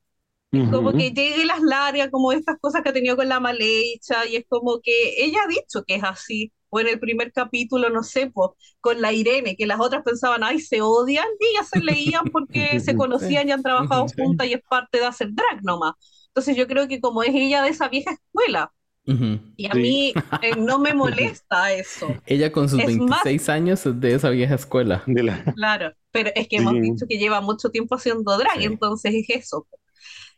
Como 0.69 0.95
Ujú. 0.95 0.97
que 0.97 1.11
llegue 1.13 1.45
las 1.47 1.63
largas, 1.63 2.11
como 2.11 2.33
estas 2.33 2.59
cosas 2.61 2.83
que 2.83 2.89
ha 2.91 2.93
tenido 2.93 3.17
con 3.17 3.29
la 3.29 3.41
Maleicha, 3.41 4.27
y 4.27 4.37
es 4.37 4.45
como 4.49 4.81
que 4.83 5.25
ella 5.25 5.41
ha 5.45 5.49
dicho 5.49 5.85
que 5.87 5.97
es 5.97 6.05
así. 6.05 6.53
o 6.71 6.81
en 6.81 6.89
el 6.89 6.99
primer 7.01 7.33
capítulo, 7.33 7.91
no 7.91 8.03
sé, 8.03 8.31
pues, 8.31 8.51
con 8.81 9.01
la 9.01 9.13
Irene, 9.13 9.57
que 9.57 9.67
las 9.67 9.81
otras 9.81 10.03
pensaban, 10.05 10.43
ay, 10.45 10.61
se 10.61 10.83
odian, 10.83 11.27
y 11.41 11.47
ellas 11.47 11.69
se 11.71 11.81
leían 11.81 12.31
porque 12.31 12.81
se 12.81 12.97
conocían 12.97 13.49
y 13.49 13.53
han 13.53 13.63
trabajado 13.63 14.09
juntas 14.17 14.47
y 14.49 14.55
es 14.55 14.63
parte 14.69 14.99
de 14.99 15.07
hacer 15.07 15.29
drag 15.33 15.63
nomás. 15.65 15.95
Entonces 16.29 16.57
yo 16.57 16.67
creo 16.67 16.89
que 16.89 17.01
como 17.01 17.23
es 17.23 17.31
ella 17.35 17.63
de 17.63 17.71
esa 17.71 17.89
vieja 17.89 18.13
escuela, 18.13 18.73
y 19.07 19.67
a 19.67 19.75
mí 19.75 20.13
eh, 20.43 20.57
no 20.57 20.79
me 20.79 20.93
molesta 20.93 21.73
eso. 21.73 22.15
Ella 22.27 22.51
con 22.51 22.69
sus 22.69 22.85
26 22.85 23.49
años 23.49 23.83
de 23.85 24.15
esa 24.15 24.31
vieja 24.31 24.57
escuela. 24.57 25.05
Claro, 25.55 25.93
pero 26.11 26.31
es 26.35 26.49
que 26.49 26.57
hemos 26.57 26.75
dicho 26.75 27.07
que 27.09 27.19
lleva 27.19 27.41
mucho 27.41 27.71
tiempo 27.71 27.95
haciendo 27.95 28.37
drag, 28.37 28.63
entonces 28.63 29.15
es 29.15 29.45
eso. 29.45 29.67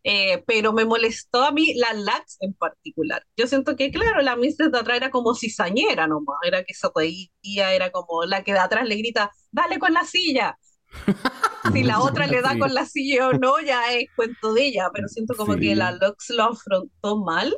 Eh, 0.05 0.45
pero 0.47 0.73
me 0.73 0.85
molestó 0.85 1.45
a 1.45 1.51
mí 1.51 1.75
la 1.75 1.93
Lax 1.93 2.37
en 2.41 2.55
particular. 2.55 3.25
Yo 3.37 3.47
siento 3.47 3.75
que, 3.75 3.91
claro, 3.91 4.23
la 4.23 4.37
Mistress 4.37 4.71
de 4.71 4.79
atrás 4.79 4.99
era 4.99 5.11
como 5.11 5.35
cizañera 5.35 6.07
nomás, 6.07 6.39
era 6.45 6.63
que 6.63 6.75
se 6.75 6.89
reía, 6.95 7.75
era 7.75 7.91
como 7.91 8.25
la 8.25 8.45
que 8.45 8.53
de 8.53 8.61
atrás 8.61 8.87
le 8.87 8.97
grita, 8.97 9.33
dale 9.51 9.79
con 9.79 9.93
la 9.93 10.05
silla. 10.05 10.59
si 11.75 11.83
la 11.83 12.01
otra 12.01 12.27
le 12.27 12.41
da 12.41 12.59
con 12.59 12.73
la 12.73 12.87
silla 12.87 13.29
o 13.29 13.33
no, 13.33 13.61
ya 13.61 13.93
es 13.93 14.07
cuento 14.15 14.55
de 14.55 14.67
ella, 14.67 14.89
pero 14.95 15.09
siento 15.09 15.35
como 15.35 15.57
que 15.57 15.75
la 15.75 15.93
Lux 15.93 16.31
lo 16.31 16.45
afrontó 16.45 17.19
mal 17.19 17.55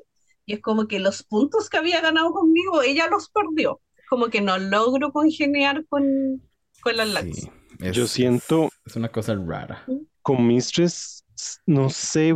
y 0.50 0.54
es 0.54 0.61
como 0.61 0.88
que 0.88 0.99
los 0.99 1.23
puntos 1.23 1.71
que 1.71 1.76
había 1.76 2.00
ganado 2.00 2.33
conmigo, 2.33 2.83
ella 2.83 3.07
los 3.09 3.30
perdió. 3.30 3.80
Como 4.09 4.30
que 4.30 4.40
no 4.40 4.59
logro 4.59 5.12
congeniar 5.12 5.87
con, 5.88 6.42
con 6.80 6.97
la 6.97 7.04
Lux. 7.04 7.49
Yo 7.92 8.09
siento... 8.09 8.69
Es 8.85 8.97
una 8.97 9.11
cosa 9.11 9.37
rara. 9.37 9.87
Con 10.23 10.45
Mistress 10.49 11.25
no 11.66 11.88
sé 11.88 12.35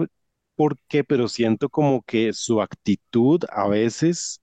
por 0.55 0.79
qué, 0.87 1.03
pero 1.03 1.27
siento 1.27 1.69
como 1.69 2.03
que 2.03 2.33
su 2.33 2.63
actitud 2.63 3.43
a 3.51 3.67
veces 3.67 4.41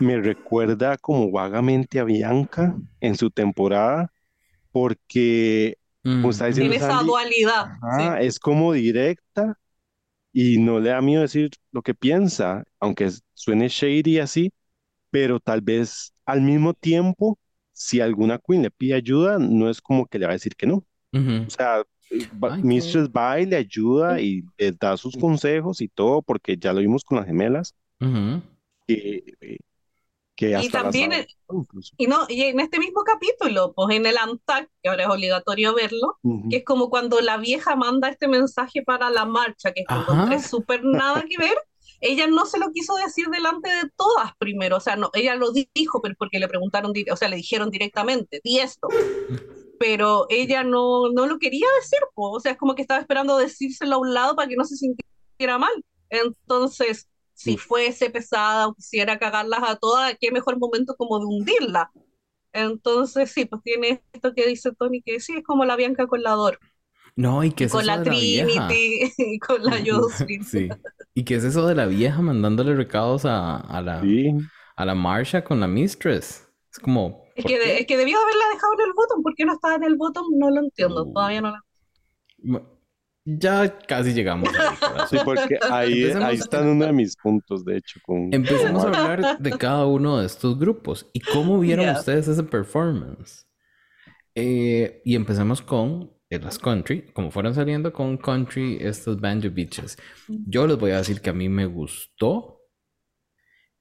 me 0.00 0.18
recuerda 0.18 0.96
como 0.96 1.30
vagamente 1.30 2.00
a 2.00 2.04
Bianca 2.04 2.74
en 3.00 3.16
su 3.16 3.30
temporada, 3.30 4.10
porque 4.72 5.76
mm. 6.04 6.26
tiene 6.54 6.76
esa 6.76 7.02
dualidad. 7.02 7.66
Es 8.18 8.38
como 8.38 8.72
directa 8.72 9.58
y 10.34 10.58
no 10.58 10.80
le 10.80 10.90
da 10.90 11.02
miedo 11.02 11.22
decir 11.22 11.50
lo 11.72 11.82
que 11.82 11.94
piensa, 11.94 12.64
aunque 12.80 13.10
suene 13.34 13.68
shady 13.70 14.20
así, 14.20 14.52
pero 15.10 15.40
tal 15.40 15.62
vez 15.62 16.14
al 16.26 16.42
mismo 16.42 16.74
tiempo, 16.74 17.38
si 17.72 18.00
alguna 18.00 18.38
queen 18.38 18.62
le 18.62 18.70
pide 18.72 18.94
ayuda, 18.94 19.38
no 19.38 19.70
es 19.70 19.80
como 19.82 20.06
que 20.06 20.18
le 20.18 20.26
va 20.26 20.32
a 20.32 20.34
decir 20.36 20.56
que 20.56 20.66
no. 20.66 20.84
O 21.46 21.50
sea, 21.50 21.84
Mistress 22.62 23.08
va 23.10 23.40
y 23.40 23.46
le 23.46 23.56
ayuda 23.56 24.20
y 24.20 24.44
le 24.58 24.72
da 24.72 24.96
sus 24.96 25.16
consejos 25.16 25.80
y 25.82 25.88
todo, 25.88 26.22
porque 26.22 26.56
ya 26.58 26.72
lo 26.72 26.80
vimos 26.80 27.04
con 27.04 27.18
las 27.18 27.26
gemelas. 27.26 27.74
Que, 30.36 30.58
y 30.60 30.68
también, 30.68 31.12
y, 31.96 32.06
no, 32.06 32.26
y 32.28 32.42
en 32.42 32.58
este 32.58 32.78
mismo 32.80 33.02
capítulo, 33.04 33.72
pues 33.72 33.96
en 33.96 34.06
el 34.06 34.18
ANTAC, 34.18 34.68
que 34.82 34.88
ahora 34.88 35.04
es 35.04 35.10
obligatorio 35.10 35.74
verlo, 35.74 36.18
que 36.50 36.56
es 36.56 36.64
como 36.64 36.90
cuando 36.90 37.20
la 37.20 37.36
vieja 37.36 37.76
manda 37.76 38.08
este 38.08 38.26
mensaje 38.26 38.82
para 38.82 39.10
la 39.10 39.24
marcha, 39.26 39.72
que 39.72 39.84
es 40.34 40.46
súper 40.46 40.82
nada 40.84 41.24
que 41.28 41.38
ver, 41.38 41.56
ella 42.00 42.26
no 42.26 42.44
se 42.46 42.58
lo 42.58 42.70
quiso 42.72 42.94
decir 42.96 43.28
delante 43.28 43.70
de 43.70 43.90
todas 43.96 44.32
primero, 44.38 44.76
o 44.76 44.80
sea, 44.80 44.96
no, 44.96 45.10
ella 45.14 45.36
lo 45.36 45.52
dijo, 45.52 46.02
pero 46.02 46.14
porque 46.18 46.38
le 46.38 46.48
preguntaron, 46.48 46.92
o 47.10 47.16
sea, 47.16 47.28
le 47.28 47.36
dijeron 47.36 47.70
directamente, 47.70 48.40
di 48.44 48.58
esto. 48.58 48.88
Pero 49.78 50.26
ella 50.28 50.64
no, 50.64 51.10
no 51.10 51.26
lo 51.26 51.38
quería 51.38 51.66
decir, 51.80 51.98
o 52.14 52.40
sea, 52.40 52.52
es 52.52 52.58
como 52.58 52.74
que 52.74 52.82
estaba 52.82 53.00
esperando 53.00 53.38
decírselo 53.38 53.96
a 53.96 53.98
un 53.98 54.14
lado 54.14 54.36
para 54.36 54.48
que 54.48 54.56
no 54.56 54.64
se 54.64 54.76
sintiera 54.76 55.58
mal. 55.58 55.84
Entonces, 56.10 57.08
si 57.34 57.56
fuese 57.56 58.10
pesada 58.10 58.68
o 58.68 58.74
quisiera 58.74 59.18
cagarlas 59.18 59.60
a 59.62 59.76
todas, 59.76 60.16
qué 60.20 60.30
mejor 60.30 60.58
momento 60.58 60.94
como 60.96 61.18
de 61.18 61.26
hundirla. 61.26 61.90
Entonces, 62.52 63.32
sí, 63.32 63.44
pues 63.46 63.62
tiene 63.62 64.02
esto 64.12 64.32
que 64.32 64.46
dice 64.46 64.72
Tony, 64.72 65.02
que 65.02 65.20
sí, 65.20 65.34
es 65.36 65.44
como 65.44 65.64
la 65.64 65.76
Bianca 65.76 66.06
con 66.06 66.22
la 66.22 66.30
Dor. 66.30 66.58
No, 67.16 67.44
y 67.44 67.52
que 67.52 67.64
es 67.64 67.72
con 67.72 67.86
la 67.86 68.02
Trinity 68.02 69.12
y 69.18 69.38
con 69.38 69.62
la 69.62 69.82
Jocelyn. 69.86 70.44
sí. 70.44 70.68
Y 71.14 71.24
qué 71.24 71.36
es 71.36 71.44
eso 71.44 71.66
de 71.66 71.74
la 71.74 71.86
vieja 71.86 72.20
mandándole 72.22 72.74
recados 72.74 73.24
a, 73.24 73.56
a 73.56 73.80
la, 73.82 74.02
a 74.76 74.84
la 74.84 74.94
Marsha 74.94 75.44
con 75.44 75.60
la 75.60 75.68
Mistress. 75.68 76.48
Es 76.72 76.78
como, 76.80 77.24
es 77.36 77.44
que, 77.44 77.78
es 77.78 77.86
que, 77.86 77.96
debió 77.96 78.18
haberla 78.18 78.44
dejado 78.52 78.72
en 78.74 78.80
el 78.86 78.92
botón. 78.94 79.22
¿Por 79.22 79.34
qué 79.36 79.44
no 79.44 79.52
estaba 79.54 79.76
en 79.76 79.84
el 79.84 79.96
botón? 79.96 80.24
No 80.36 80.50
lo 80.50 80.60
entiendo. 80.60 81.04
Todavía 81.12 81.40
no 81.40 81.52
la. 81.52 82.62
Ya 83.24 83.78
casi 83.78 84.12
llegamos. 84.12 84.50
sí, 85.10 85.16
porque 85.24 85.58
ahí, 85.70 86.04
ahí 86.04 86.36
están 86.36 86.68
uno 86.68 86.86
de 86.86 86.92
mis 86.92 87.16
puntos, 87.16 87.64
de 87.64 87.78
hecho. 87.78 88.00
Con... 88.04 88.32
Empecemos 88.32 88.84
a 88.84 88.88
hablar 88.88 89.38
de 89.38 89.50
cada 89.52 89.86
uno 89.86 90.18
de 90.18 90.26
estos 90.26 90.58
grupos. 90.58 91.08
¿Y 91.12 91.20
cómo 91.20 91.58
vieron 91.58 91.88
ustedes 91.88 92.28
ese 92.28 92.42
performance? 92.42 93.46
Eh, 94.34 95.00
y 95.04 95.14
empecemos 95.14 95.62
con 95.62 96.12
las 96.28 96.58
country, 96.58 97.02
como 97.12 97.30
fueron 97.30 97.54
saliendo 97.54 97.92
con 97.92 98.16
country 98.16 98.78
estos 98.80 99.20
banjo 99.20 99.48
beaches. 99.52 99.96
Yo 100.26 100.66
les 100.66 100.76
voy 100.76 100.90
a 100.90 100.96
decir 100.96 101.20
que 101.20 101.30
a 101.30 101.34
mí 101.34 101.48
me 101.48 101.66
gustó 101.66 102.60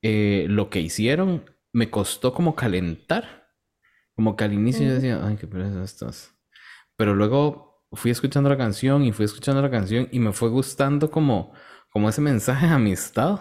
eh, 0.02 0.46
lo 0.48 0.70
que 0.70 0.80
hicieron. 0.80 1.44
Me 1.72 1.90
costó 1.90 2.34
como 2.34 2.56
calentar 2.56 3.44
como 4.16 4.36
que 4.36 4.44
al 4.44 4.54
inicio 4.54 4.86
yo 4.86 4.94
decía, 4.94 5.26
ay, 5.26 5.38
qué 5.38 5.48
pereza 5.48 5.84
estas. 5.84 6.36
Pero 6.96 7.16
luego 7.16 7.73
fui 7.94 8.12
escuchando 8.12 8.50
la 8.50 8.58
canción 8.58 9.04
y 9.04 9.12
fui 9.12 9.26
escuchando 9.26 9.62
la 9.62 9.72
canción 9.72 10.08
y 10.12 10.20
me 10.20 10.34
fue 10.34 10.50
gustando 10.50 11.10
como, 11.12 11.54
como 11.90 12.10
ese 12.10 12.22
mensaje 12.22 12.68
de 12.68 12.74
amistad 12.74 13.40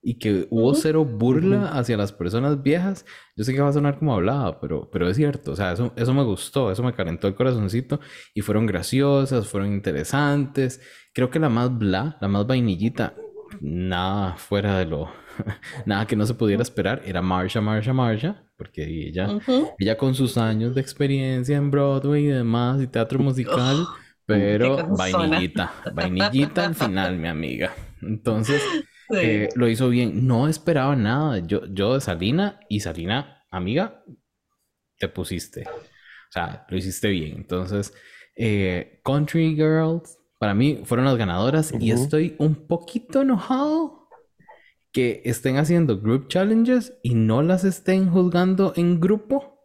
y 0.00 0.18
que 0.18 0.46
hubo 0.50 0.74
cero 0.74 1.04
burla 1.04 1.68
hacia 1.68 1.96
las 1.96 2.12
personas 2.12 2.62
viejas. 2.62 3.04
Yo 3.36 3.44
sé 3.44 3.52
que 3.52 3.60
va 3.60 3.68
a 3.68 3.72
sonar 3.72 3.98
como 3.98 4.14
hablaba, 4.14 4.60
pero, 4.60 4.88
pero 4.90 5.08
es 5.08 5.16
cierto. 5.16 5.52
O 5.52 5.56
sea, 5.56 5.72
eso, 5.72 5.92
eso 5.96 6.14
me 6.14 6.22
gustó, 6.22 6.70
eso 6.70 6.82
me 6.82 6.94
calentó 6.94 7.26
el 7.26 7.34
corazoncito 7.34 8.00
y 8.34 8.42
fueron 8.42 8.66
graciosas, 8.66 9.48
fueron 9.48 9.72
interesantes. 9.72 10.80
Creo 11.12 11.30
que 11.30 11.38
la 11.38 11.48
más 11.48 11.76
bla, 11.76 12.16
la 12.20 12.28
más 12.28 12.46
vainillita, 12.46 13.14
nada 13.60 14.36
fuera 14.36 14.78
de 14.78 14.86
lo, 14.86 15.10
nada 15.86 16.06
que 16.06 16.16
no 16.16 16.26
se 16.26 16.34
pudiera 16.34 16.62
esperar, 16.62 17.02
era 17.04 17.22
Marsha, 17.22 17.60
Marsha, 17.60 17.92
Marsha 17.92 18.48
porque 18.58 18.82
ella, 18.82 19.38
ella 19.78 19.96
con 19.96 20.16
sus 20.16 20.36
años 20.36 20.74
de 20.74 20.80
experiencia 20.80 21.56
en 21.56 21.70
Broadway 21.70 22.24
y 22.24 22.28
demás, 22.28 22.82
y 22.82 22.88
teatro 22.88 23.20
musical, 23.20 23.86
pero 24.26 24.84
vainillita, 24.96 25.72
vainillita 25.94 26.66
al 26.66 26.74
final, 26.74 27.16
mi 27.18 27.28
amiga. 27.28 27.72
Entonces, 28.02 28.60
eh, 29.14 29.48
lo 29.54 29.68
hizo 29.68 29.88
bien. 29.88 30.26
No 30.26 30.48
esperaba 30.48 30.96
nada. 30.96 31.38
Yo, 31.38 31.66
yo 31.66 31.94
de 31.94 32.00
Salina 32.00 32.58
y 32.68 32.80
Salina, 32.80 33.44
amiga, 33.48 34.02
te 34.98 35.08
pusiste. 35.08 35.62
O 35.62 36.32
sea, 36.32 36.66
lo 36.68 36.76
hiciste 36.76 37.08
bien. 37.10 37.36
Entonces, 37.36 37.94
eh, 38.34 39.00
Country 39.04 39.54
Girls, 39.54 40.18
para 40.40 40.52
mí 40.52 40.80
fueron 40.82 41.06
las 41.06 41.16
ganadoras 41.16 41.72
y 41.78 41.92
estoy 41.92 42.34
un 42.38 42.66
poquito 42.66 43.22
enojado 43.22 43.97
que 44.98 45.22
estén 45.24 45.58
haciendo 45.58 46.00
group 46.00 46.26
challenges 46.26 46.92
y 47.04 47.14
no 47.14 47.40
las 47.40 47.62
estén 47.62 48.10
juzgando 48.10 48.72
en 48.74 48.98
grupo. 48.98 49.64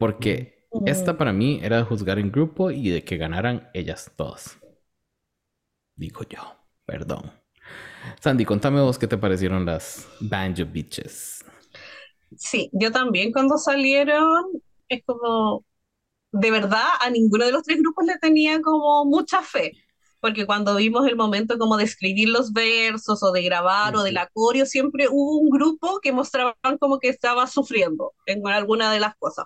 Porque 0.00 0.66
esta 0.84 1.16
para 1.16 1.32
mí 1.32 1.60
era 1.62 1.76
de 1.76 1.84
juzgar 1.84 2.18
en 2.18 2.32
grupo 2.32 2.72
y 2.72 2.90
de 2.90 3.04
que 3.04 3.16
ganaran 3.16 3.70
ellas 3.72 4.10
todas. 4.16 4.58
Digo 5.94 6.22
yo, 6.28 6.40
perdón. 6.84 7.30
Sandy, 8.18 8.44
contame 8.44 8.80
vos 8.80 8.98
qué 8.98 9.06
te 9.06 9.16
parecieron 9.16 9.64
las 9.64 10.08
Banjo 10.18 10.64
Bitches. 10.64 11.44
Sí, 12.36 12.70
yo 12.72 12.90
también 12.90 13.30
cuando 13.30 13.58
salieron 13.58 14.44
es 14.88 15.04
como, 15.06 15.64
de 16.32 16.50
verdad, 16.50 16.88
a 17.00 17.10
ninguno 17.10 17.44
de 17.44 17.52
los 17.52 17.62
tres 17.62 17.78
grupos 17.78 18.06
le 18.06 18.18
tenía 18.18 18.60
como 18.60 19.04
mucha 19.04 19.40
fe 19.40 19.83
porque 20.24 20.46
cuando 20.46 20.74
vimos 20.76 21.06
el 21.06 21.16
momento 21.16 21.58
como 21.58 21.76
de 21.76 21.84
escribir 21.84 22.30
los 22.30 22.54
versos 22.54 23.22
o 23.22 23.30
de 23.30 23.42
grabar 23.42 23.94
o 23.94 24.02
del 24.02 24.16
acorio, 24.16 24.64
siempre 24.64 25.06
hubo 25.10 25.36
un 25.36 25.50
grupo 25.50 26.00
que 26.00 26.12
mostraban 26.12 26.78
como 26.80 26.98
que 26.98 27.10
estaba 27.10 27.46
sufriendo 27.46 28.14
en 28.24 28.48
alguna 28.48 28.90
de 28.90 29.00
las 29.00 29.16
cosas. 29.16 29.44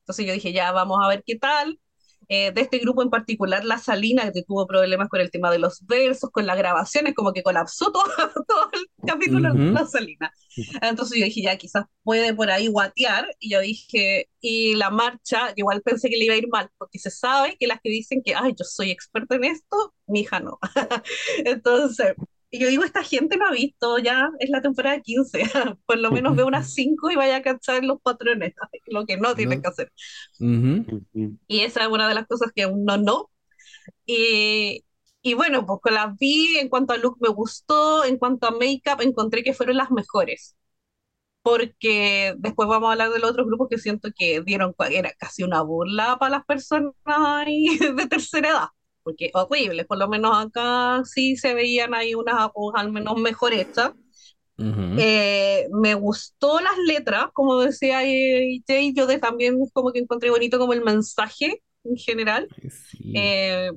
Entonces 0.00 0.26
yo 0.26 0.32
dije, 0.32 0.52
ya 0.52 0.72
vamos 0.72 0.98
a 1.00 1.06
ver 1.06 1.22
qué 1.24 1.36
tal. 1.36 1.78
Eh, 2.30 2.52
de 2.52 2.60
este 2.60 2.78
grupo 2.78 3.02
en 3.02 3.08
particular, 3.08 3.64
La 3.64 3.78
Salina, 3.78 4.30
que 4.32 4.42
tuvo 4.42 4.66
problemas 4.66 5.08
con 5.08 5.20
el 5.20 5.30
tema 5.30 5.50
de 5.50 5.58
los 5.58 5.86
versos, 5.86 6.30
con 6.30 6.46
las 6.46 6.58
grabaciones, 6.58 7.14
como 7.14 7.32
que 7.32 7.42
colapsó 7.42 7.90
todo, 7.90 8.04
todo 8.46 8.70
el 8.74 8.86
capítulo 9.06 9.52
de 9.54 9.72
La 9.72 9.86
Salina. 9.86 10.30
Entonces 10.82 11.18
yo 11.18 11.24
dije, 11.24 11.42
ya 11.42 11.56
quizás 11.56 11.86
puede 12.02 12.34
por 12.34 12.50
ahí 12.50 12.68
guatear, 12.68 13.26
y 13.38 13.50
yo 13.50 13.60
dije, 13.60 14.28
y 14.40 14.74
la 14.74 14.90
marcha, 14.90 15.52
igual 15.56 15.80
pensé 15.82 16.10
que 16.10 16.16
le 16.18 16.26
iba 16.26 16.34
a 16.34 16.38
ir 16.38 16.48
mal, 16.48 16.70
porque 16.76 16.98
se 16.98 17.10
sabe 17.10 17.56
que 17.58 17.66
las 17.66 17.80
que 17.80 17.90
dicen 17.90 18.22
que, 18.22 18.34
ay, 18.34 18.52
yo 18.58 18.64
soy 18.64 18.90
experta 18.90 19.36
en 19.36 19.44
esto, 19.44 19.94
mi 20.06 20.20
hija 20.20 20.40
no. 20.40 20.58
Entonces, 21.44 22.14
y 22.50 22.60
yo 22.60 22.68
digo, 22.68 22.84
esta 22.84 23.02
gente 23.04 23.36
no 23.36 23.46
ha 23.46 23.52
visto, 23.52 23.98
ya 23.98 24.30
es 24.40 24.50
la 24.50 24.62
temporada 24.62 25.00
15, 25.00 25.42
por 25.86 25.98
lo 25.98 26.12
menos 26.12 26.36
ve 26.36 26.44
unas 26.44 26.72
5 26.74 27.10
y 27.10 27.16
vaya 27.16 27.36
a 27.36 27.42
cachar 27.42 27.84
los 27.84 28.00
patrones, 28.02 28.54
lo 28.86 29.06
que 29.06 29.16
no 29.18 29.34
tiene 29.34 29.60
que 29.60 29.68
hacer. 29.68 29.92
Y 31.46 31.60
esa 31.60 31.82
es 31.82 31.88
una 31.88 32.08
de 32.08 32.14
las 32.14 32.26
cosas 32.26 32.52
que 32.54 32.66
uno 32.66 32.96
no. 32.98 33.30
Y, 34.06 34.84
y 35.22 35.34
bueno, 35.34 35.66
pues 35.66 35.80
con 35.82 35.94
las 35.94 36.16
vi, 36.18 36.58
en 36.58 36.68
cuanto 36.68 36.94
a 36.94 36.98
look 36.98 37.18
me 37.20 37.30
gustó, 37.30 38.04
en 38.04 38.18
cuanto 38.18 38.48
a 38.48 38.52
make-up 38.52 39.02
encontré 39.02 39.42
que 39.44 39.54
fueron 39.54 39.76
las 39.78 39.90
mejores. 39.90 40.56
porque 41.42 42.34
después 42.38 42.68
vamos 42.68 42.88
a 42.88 42.92
hablar 42.92 43.10
de 43.12 43.18
los 43.20 43.30
otros 43.32 43.46
grupos 43.46 43.68
que 43.70 43.78
siento 43.78 44.10
que 44.16 44.42
dieron, 44.42 44.74
era 44.90 45.12
casi 45.18 45.42
una 45.44 45.62
burla 45.62 46.18
para 46.18 46.30
las 46.38 46.44
personas 46.46 46.94
de 47.96 48.06
tercera 48.08 48.50
edad, 48.50 48.68
porque 49.08 49.30
horrible, 49.32 49.86
por 49.86 49.96
lo 49.96 50.06
menos 50.06 50.36
acá 50.36 51.02
sí 51.06 51.34
se 51.34 51.54
veían 51.54 51.94
ahí 51.94 52.14
unas 52.14 52.50
al 52.74 52.92
menos 52.92 53.16
mejor 53.16 53.54
hechas. 53.54 53.92
Eh, 54.58 55.66
me 55.72 55.94
gustó 55.94 56.60
las 56.60 56.76
letras, 56.86 57.28
como 57.32 57.58
decía 57.58 58.04
eh, 58.04 58.60
Jay, 58.66 58.92
yo 58.92 59.06
de, 59.06 59.18
también 59.18 59.56
como 59.72 59.92
que 59.92 60.00
encontré 60.00 60.28
bonito 60.28 60.58
como 60.58 60.74
el 60.74 60.84
mensaje 60.84 61.62
en 61.84 61.96
general. 61.96 62.48
Eh, 63.14 63.70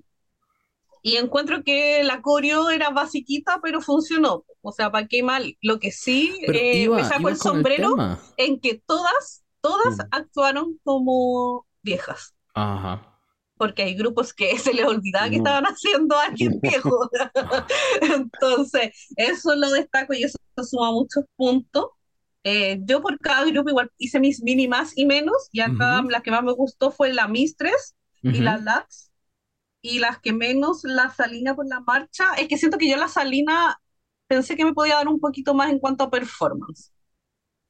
y 1.02 1.16
encuentro 1.16 1.64
que 1.64 2.04
la 2.04 2.22
coreo 2.22 2.70
era 2.70 2.90
basiquita, 2.90 3.62
pero 3.64 3.80
funcionó. 3.80 4.44
O 4.62 4.74
sea, 4.74 4.92
¿para 4.92 5.08
qué 5.08 5.24
mal? 5.24 5.56
Lo 5.62 5.80
que 5.80 5.94
sí, 5.94 6.42
me 6.46 7.06
saco 7.06 7.30
el 7.30 7.38
sombrero 7.38 7.96
en 8.36 8.60
que 8.60 8.82
todas, 8.86 9.46
todas 9.62 9.98
mm. 9.98 10.02
actuaron 10.12 10.78
como 10.84 11.66
viejas. 11.84 12.36
Ajá 12.54 13.11
porque 13.62 13.84
hay 13.84 13.94
grupos 13.94 14.34
que 14.34 14.58
se 14.58 14.74
les 14.74 14.84
olvidaba 14.88 15.30
que 15.30 15.36
estaban 15.36 15.66
haciendo 15.66 16.18
a 16.18 16.24
alguien 16.24 16.60
viejo. 16.64 17.12
Entonces, 18.02 19.08
eso 19.16 19.56
lo 19.56 19.70
destaco 19.70 20.16
y 20.16 20.24
eso 20.24 20.40
suma 20.64 20.92
muchos 20.92 21.26
puntos. 21.36 21.92
Eh, 22.44 22.80
yo 22.86 23.04
por 23.04 23.20
cada 23.20 23.46
grupo 23.46 23.70
igual 23.70 23.92
hice 24.00 24.20
mis 24.20 24.42
mini 24.42 24.68
más 24.68 24.98
y 24.98 25.06
menos, 25.06 25.48
y 25.52 25.60
acá 25.60 26.02
la 26.10 26.22
que 26.24 26.32
más 26.32 26.42
me 26.42 26.54
gustó 26.54 26.90
fue 26.90 27.14
la 27.14 27.28
Mistress 27.28 27.96
y 28.24 28.40
la 28.40 28.58
Lats, 28.58 29.12
y 29.84 30.00
las 30.00 30.18
que 30.18 30.34
menos 30.34 30.84
la 30.84 31.14
Salina 31.14 31.56
por 31.56 31.68
la 31.68 31.82
marcha. 31.82 32.34
Es 32.40 32.48
que 32.48 32.58
siento 32.58 32.80
que 32.80 32.90
yo 32.90 32.98
la 32.98 33.10
Salina 33.10 33.80
pensé 34.26 34.56
que 34.56 34.66
me 34.66 34.74
podía 34.74 34.96
dar 34.96 35.08
un 35.08 35.20
poquito 35.20 35.54
más 35.54 35.70
en 35.70 35.78
cuanto 35.78 36.04
a 36.04 36.10
performance. 36.10 36.92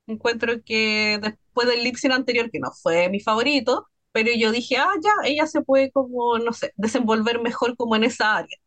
Encuentro 0.08 0.54
que 0.64 1.20
después 1.22 1.68
del 1.68 1.84
lip 1.84 1.98
anterior, 2.10 2.50
que 2.50 2.60
no 2.60 2.72
fue 2.72 3.10
mi 3.10 3.20
favorito, 3.20 3.91
pero 4.12 4.30
yo 4.38 4.52
dije, 4.52 4.78
ah, 4.78 4.94
ya, 5.02 5.12
ella 5.26 5.48
se 5.48 5.62
puede 5.62 5.92
como, 5.92 6.38
no 6.40 6.54
sé, 6.54 6.74
desenvolver 6.76 7.42
mejor 7.42 7.76
como 7.76 7.96
en 7.96 8.04
esa 8.04 8.38
área. 8.38 8.58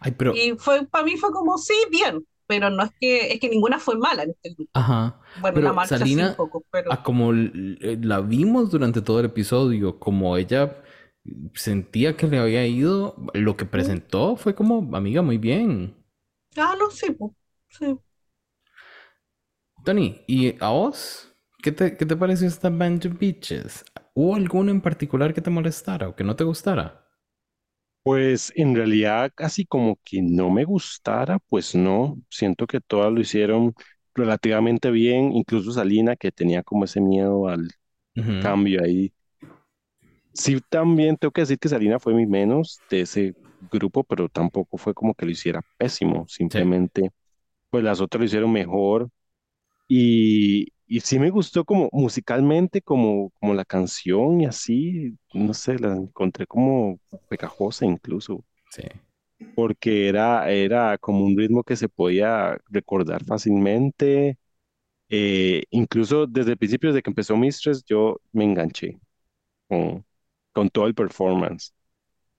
Ay, 0.00 0.12
pero... 0.12 0.34
Y 0.34 0.56
fue, 0.58 0.86
para 0.86 1.04
mí 1.04 1.16
fue 1.16 1.30
como, 1.30 1.58
sí, 1.58 1.74
bien, 1.90 2.26
pero 2.46 2.70
no 2.70 2.84
es 2.84 2.90
que, 3.00 3.32
es 3.32 3.40
que 3.40 3.48
ninguna 3.48 3.78
fue 3.78 3.96
mala 3.96 4.24
en 4.24 4.30
este 4.30 4.54
grupo. 4.54 4.70
Ajá. 4.74 5.20
Bueno, 5.40 5.60
la 5.60 5.72
marcha 5.72 5.98
sí 5.98 6.16
un 6.16 6.34
poco, 6.34 6.64
pero... 6.70 6.90
como 7.02 7.32
la 7.32 8.20
vimos 8.20 8.70
durante 8.70 9.02
todo 9.02 9.20
el 9.20 9.26
episodio, 9.26 9.98
como 9.98 10.36
ella 10.36 10.82
sentía 11.54 12.16
que 12.16 12.26
le 12.26 12.38
había 12.38 12.66
ido, 12.66 13.16
lo 13.34 13.56
que 13.56 13.64
presentó 13.64 14.36
fue 14.36 14.54
como, 14.54 14.96
amiga, 14.96 15.22
muy 15.22 15.38
bien. 15.38 15.96
Ah, 16.56 16.74
no, 16.78 16.90
sí, 16.90 17.16
sí. 17.68 17.98
Tony, 19.84 20.24
¿y 20.26 20.62
a 20.62 20.70
vos? 20.70 21.32
¿Qué 21.62 21.72
te, 21.72 21.96
qué 21.96 22.06
te 22.06 22.16
pareció 22.16 22.48
esta 22.48 22.70
Band 22.70 23.06
of 23.06 23.18
Beaches? 23.18 23.84
¿Hubo 24.16 24.34
alguno 24.34 24.72
en 24.72 24.80
particular 24.80 25.32
que 25.32 25.40
te 25.42 25.50
molestara 25.50 26.08
o 26.08 26.16
que 26.16 26.24
no 26.24 26.34
te 26.34 26.42
gustara? 26.42 27.06
Pues 28.02 28.52
en 28.54 28.74
realidad 28.76 29.32
casi 29.34 29.66
como 29.66 29.98
que 30.04 30.22
no 30.22 30.48
me 30.50 30.64
gustara, 30.64 31.38
pues 31.40 31.74
no, 31.74 32.16
siento 32.30 32.66
que 32.68 32.80
todas 32.80 33.12
lo 33.12 33.20
hicieron 33.20 33.74
relativamente 34.14 34.90
bien, 34.92 35.32
incluso 35.32 35.72
Salina 35.72 36.14
que 36.16 36.30
tenía 36.32 36.62
como 36.62 36.84
ese 36.84 37.00
miedo 37.00 37.48
al 37.48 37.68
cambio 38.38 38.82
ahí. 38.84 39.12
Sí, 40.32 40.60
también 40.68 41.16
tengo 41.16 41.32
que 41.32 41.40
decir 41.42 41.58
que 41.58 41.68
Salina 41.68 41.98
fue 41.98 42.14
mi 42.14 42.26
menos 42.26 42.82
de 42.90 43.00
ese 43.02 43.34
grupo, 43.60 44.04
pero 44.04 44.28
tampoco 44.28 44.76
fue 44.76 44.92
como 44.94 45.14
que 45.14 45.24
lo 45.24 45.32
hiciera 45.32 45.62
pésimo, 45.78 46.26
simplemente 46.28 47.10
pues 47.70 47.84
las 47.84 48.00
otras 48.00 48.20
lo 48.20 48.26
hicieron 48.26 48.52
mejor 48.52 49.10
y, 49.88 50.72
y 50.86 51.00
sí 51.00 51.18
me 51.18 51.30
gustó 51.30 51.64
como 51.64 51.88
musicalmente, 51.92 52.82
como, 52.82 53.30
como 53.40 53.54
la 53.54 53.64
canción 53.64 54.40
y 54.40 54.46
así, 54.46 55.16
no 55.34 55.54
sé, 55.54 55.78
la 55.78 55.94
encontré 55.96 56.46
como 56.46 56.98
pegajosa 57.28 57.84
incluso. 57.86 58.44
Sí. 58.70 58.82
Porque 59.54 60.08
era, 60.08 60.50
era 60.50 60.98
como 60.98 61.24
un 61.24 61.36
ritmo 61.36 61.62
que 61.64 61.76
se 61.76 61.88
podía 61.88 62.58
recordar 62.68 63.24
fácilmente. 63.24 64.38
Eh, 65.10 65.64
incluso 65.70 66.26
desde 66.26 66.52
el 66.52 66.58
principio, 66.58 66.90
desde 66.90 67.02
que 67.02 67.10
empezó 67.10 67.36
Mistress, 67.36 67.84
yo 67.84 68.20
me 68.32 68.44
enganché 68.44 68.98
con, 69.68 70.04
con 70.52 70.70
todo 70.70 70.86
el 70.88 70.94
performance. 70.94 71.74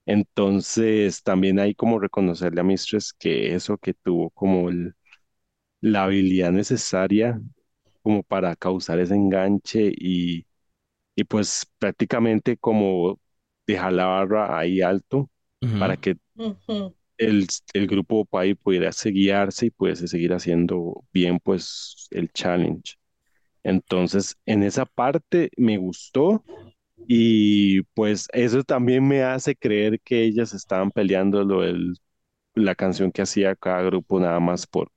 Entonces, 0.06 1.24
también 1.24 1.60
hay 1.60 1.76
como 1.76 2.00
reconocerle 2.00 2.62
a 2.62 2.64
Mistress 2.66 3.14
que 3.14 3.56
eso 3.56 3.78
que 3.78 3.94
tuvo 3.96 4.32
como 4.32 4.70
el, 4.70 4.96
la 5.82 6.06
habilidad 6.06 6.52
necesaria 6.52 7.42
como 8.08 8.24
para 8.24 8.56
causar 8.56 9.00
ese 9.00 9.15
enganche 9.15 9.91
y, 9.96 10.48
y 11.15 11.24
pues 11.26 11.65
prácticamente 11.80 12.58
como 12.58 13.20
dejar 13.67 13.93
la 13.93 14.06
barra 14.08 14.58
ahí 14.60 14.82
alto 14.82 15.30
para 15.78 15.98
que 15.98 16.17
el, 17.17 17.48
el 17.74 17.88
grupo 17.88 18.28
ahí 18.34 18.54
pudiera 18.56 18.91
guiarse 19.06 19.67
y 19.67 19.72
pudiese 19.72 20.08
seguir 20.08 20.34
haciendo 20.34 21.04
bien 21.13 21.39
pues 21.39 22.08
el 22.12 22.32
challenge. 22.32 22.96
Entonces, 23.63 24.38
en 24.46 24.63
esa 24.63 24.86
parte 24.86 25.52
me 25.58 25.78
gustó 25.78 26.43
y 27.08 27.84
pues 27.96 28.28
eso 28.34 28.63
también 28.63 29.08
me 29.08 29.24
hace 29.24 29.56
creer 29.56 30.02
que 30.02 30.24
ellas 30.24 30.54
estaban 30.54 30.91
peleando 30.91 31.43
lo 31.43 31.62
del, 31.62 31.96
la 32.56 32.76
canción 32.76 33.12
que 33.12 33.24
hacía 33.24 33.56
cada 33.56 33.84
grupo 33.84 34.20
nada 34.20 34.39
más 34.41 34.67
por, 34.67 34.91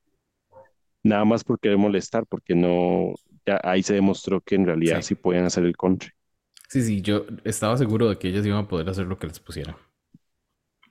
nada 1.03 1.25
más 1.25 1.45
por 1.45 1.59
querer 1.59 1.79
molestar, 1.79 2.27
porque 2.27 2.55
no, 2.55 3.15
ahí 3.63 3.83
se 3.83 3.95
demostró 3.95 4.41
que 4.41 4.55
en 4.55 4.67
realidad 4.67 5.03
sí, 5.03 5.15
podían 5.15 5.45
hacer 5.45 5.65
el 5.65 5.77
country. 5.77 6.11
Sí, 6.69 6.83
sí, 6.83 7.03
yo 7.03 7.27
estaba 7.45 7.77
seguro 7.77 8.09
de 8.09 8.19
que 8.19 8.29
ellos 8.29 8.47
iban 8.47 8.65
a 8.65 8.69
poder 8.69 8.89
hacer 8.89 9.07
lo 9.07 9.19
que 9.19 9.27
les 9.27 9.41
pusieran. 9.41 9.77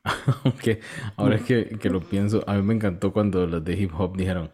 Aunque 0.43 0.79
ahora 1.15 1.37
mm. 1.37 1.43
que, 1.43 1.65
que, 1.79 1.89
lo 1.89 2.01
pienso, 2.01 2.43
a 2.47 2.55
mí 2.55 2.61
me 2.63 2.73
encantó 2.73 3.13
cuando 3.13 3.45
los 3.45 3.63
de 3.63 3.73
hip 3.73 3.91
hop 3.97 4.17
dijeron, 4.17 4.51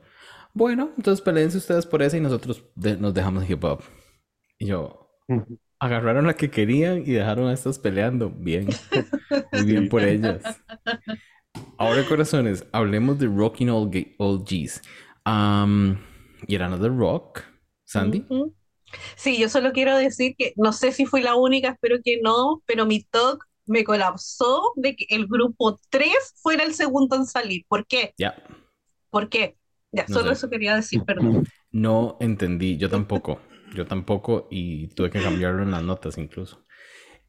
bueno, 0.53 0.91
entonces 0.97 1.21
peleense 1.23 1.57
ustedes 1.57 1.85
por 1.85 2.01
eso 2.01 2.17
y 2.17 2.21
nosotros 2.21 2.63
nos 2.75 3.13
dejamos 3.13 3.49
hip 3.49 3.63
hop. 3.63 3.81
Y 4.57 4.67
yo, 4.67 5.19
agarraron 5.79 6.25
la 6.27 6.35
que 6.35 6.49
querían 6.49 6.99
y 6.99 7.11
dejaron 7.11 7.47
a 7.47 7.53
estas 7.53 7.79
peleando. 7.79 8.29
Bien, 8.29 8.67
muy 9.51 9.63
bien 9.65 9.89
por 9.89 10.03
ellas. 10.03 10.61
Ahora, 11.77 12.03
corazones, 12.07 12.65
hablemos 12.71 13.19
de 13.19 13.27
Rocking 13.27 13.69
All, 13.69 13.91
All 14.17 14.43
G's. 14.43 14.81
Um, 15.25 15.97
y 16.47 16.55
era 16.55 16.67
Another 16.67 16.95
Rock, 16.95 17.43
Sandy. 17.85 18.25
Sí, 19.15 19.37
yo 19.37 19.49
solo 19.49 19.71
quiero 19.71 19.97
decir 19.97 20.35
que 20.37 20.53
no 20.55 20.71
sé 20.71 20.91
si 20.91 21.05
fui 21.05 21.21
la 21.21 21.35
única, 21.35 21.69
espero 21.69 21.97
que 22.03 22.19
no, 22.21 22.61
pero 22.65 22.85
mi 22.85 23.03
talk 23.03 23.45
me 23.65 23.83
colapsó 23.83 24.73
de 24.75 24.95
que 24.95 25.05
el 25.09 25.27
grupo 25.27 25.79
3 25.89 26.09
fuera 26.35 26.63
el 26.63 26.73
segundo 26.73 27.15
en 27.15 27.25
salir. 27.25 27.65
¿Por 27.67 27.85
qué? 27.87 28.13
Ya. 28.17 28.35
¿Por 29.09 29.29
qué? 29.29 29.57
Ya, 29.91 30.07
solo 30.07 30.31
eso 30.31 30.49
quería 30.49 30.75
decir, 30.75 31.03
perdón. 31.03 31.47
No 31.71 32.17
entendí, 32.19 32.77
yo 32.77 32.89
tampoco. 32.89 33.39
Yo 33.73 33.87
tampoco 33.87 34.47
y 34.51 34.87
tuve 34.89 35.09
que 35.09 35.21
cambiarlo 35.21 35.63
en 35.63 35.71
las 35.71 35.83
notas 35.83 36.17
incluso. 36.17 36.63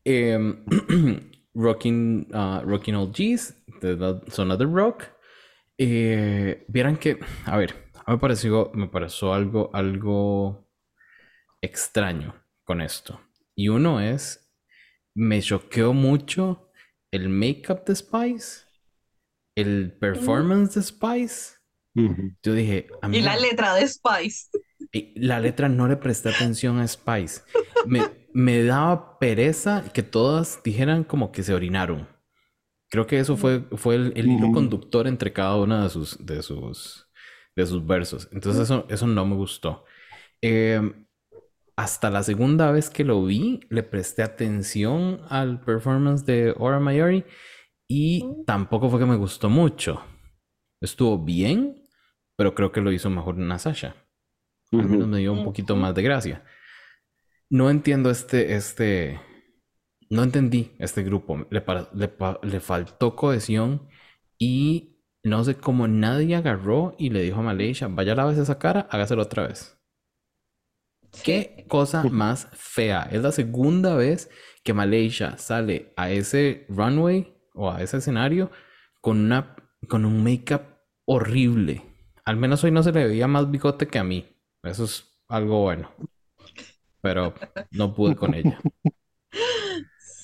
Em, 0.05 0.65
rocking, 1.55 2.29
uh, 2.35 2.61
rocking 2.65 2.95
All 2.95 3.11
G's, 3.13 3.57
Son 4.29 4.51
of 4.51 4.59
the 4.59 4.67
Rock. 4.67 5.05
Eh, 5.79 6.65
vieran 6.69 6.97
que, 6.97 7.19
a 7.45 7.57
ver, 7.57 7.86
me 8.07 8.19
pareció, 8.19 8.71
me 8.75 8.89
pareció 8.89 9.35
algo, 9.35 9.71
algo 9.73 10.69
extraño 11.61 12.35
con 12.65 12.81
esto. 12.81 13.21
Y 13.55 13.69
uno 13.69 14.01
es, 14.01 14.53
me 15.15 15.41
choqueó 15.41 15.93
mucho 15.93 16.71
el 17.11 17.29
make-up 17.29 17.85
de 17.85 17.97
Spice, 17.97 18.67
el 19.55 19.97
performance 19.99 20.75
de 20.75 20.83
Spice. 20.83 21.57
Yo 22.43 22.53
dije, 22.53 22.89
y 23.11 23.23
la 23.23 23.37
letra 23.37 23.75
de 23.75 23.89
Spice. 23.89 24.51
La 25.15 25.41
letra 25.41 25.69
no 25.69 25.89
le 25.89 25.97
presté 25.97 26.29
atención 26.29 26.79
a 26.79 26.87
Spice. 26.87 27.41
Me, 27.87 28.03
me 28.35 28.63
daba 28.63 29.19
pereza 29.19 29.83
que 29.95 30.03
todas 30.03 30.63
dijeran 30.63 31.05
como 31.05 31.33
que 31.33 31.43
se 31.43 31.55
orinaron. 31.55 32.07
Creo 32.91 33.07
que 33.07 33.19
eso 33.19 33.37
fue, 33.37 33.61
fue 33.73 33.97
el, 33.97 34.29
hilo 34.29 34.53
conductor 34.53 35.07
entre 35.07 35.33
cada 35.33 35.57
una 35.57 35.85
de 35.85 35.91
sus, 35.91 36.25
de 36.25 36.43
sus 36.43 37.06
de 37.57 37.67
sus 37.67 37.85
versos. 37.87 38.29
Entonces 38.33 38.63
eso, 38.65 38.87
eso 38.89 39.07
no 39.07 39.27
me 39.27 39.35
gustó. 39.35 39.85
Em, 40.43 41.07
hasta 41.77 42.11
la 42.11 42.23
segunda 42.23 42.71
vez 42.71 42.91
que 42.91 43.05
lo 43.05 43.25
vi, 43.25 43.61
le 43.71 43.83
presté 43.83 44.23
atención 44.23 45.21
al 45.29 45.61
performance 45.61 46.25
de 46.25 46.55
Ora 46.59 46.81
Mayori 46.81 47.25
y 47.89 48.25
tampoco 48.47 48.91
fue 48.91 49.01
que 49.01 49.07
me 49.07 49.17
gustó 49.17 49.51
mucho. 49.51 50.03
Estuvo 50.81 51.19
bien, 51.19 51.83
pero 52.37 52.55
creo 52.55 52.73
que 52.73 52.81
lo 52.81 52.93
hizo 52.93 53.11
mejor 53.11 53.37
una 53.37 53.59
Sasha. 53.59 53.97
Al 54.73 54.89
menos 54.89 55.09
me 55.09 55.19
dio 55.19 55.33
un 55.33 55.45
poquito 55.45 55.77
más 55.77 55.95
de 55.95 56.03
gracia. 56.03 56.45
No 57.49 57.71
entiendo 57.71 58.11
este, 58.11 58.57
este, 58.57 59.21
no 60.11 60.23
entendí 60.23 60.73
este 60.79 61.03
grupo. 61.03 61.47
Le, 61.51 61.65
le, 61.95 62.13
le 62.43 62.61
faltó 62.61 63.15
cohesión 63.15 63.89
y 64.39 64.96
no 65.27 65.43
sé 65.43 65.57
cómo 65.57 65.89
nadie 65.89 66.37
agarró 66.37 66.95
y 66.99 67.11
le 67.11 67.21
dijo 67.21 67.41
a 67.41 67.43
Malaysia, 67.43 67.89
vaya 67.89 68.13
a 68.13 68.15
lavarse 68.15 68.43
esa 68.43 68.61
cara, 68.61 68.87
hágaselo 68.93 69.23
otra 69.23 69.49
vez. 69.49 69.77
Qué 71.25 71.65
cosa 71.69 72.05
más 72.05 72.49
fea. 72.53 73.09
Es 73.11 73.23
la 73.23 73.33
segunda 73.33 73.97
vez 73.97 74.31
que 74.63 74.73
Malaysia 74.73 75.37
sale 75.37 75.93
a 75.97 76.11
ese 76.11 76.65
runway 76.69 77.35
o 77.55 77.73
a 77.73 77.83
ese 77.83 77.97
escenario 77.97 78.53
con 79.01 79.19
una 79.19 79.57
con 79.89 80.05
un 80.05 80.23
make-up 80.23 80.63
horrible. 81.07 81.83
Al 82.25 82.37
menos 82.37 82.63
hoy 82.63 82.71
no 82.71 82.85
se 82.85 82.93
le 82.93 83.09
veía 83.09 83.27
más 83.27 83.51
bigote 83.51 83.89
que 83.89 83.99
a 83.99 84.05
mí. 84.05 84.29
Eso 84.63 84.85
es 84.85 85.19
algo 85.27 85.63
bueno. 85.63 85.91
Pero 87.01 87.35
no 87.73 87.93
pude 87.95 88.15
con 88.15 88.33
ella. 88.33 88.61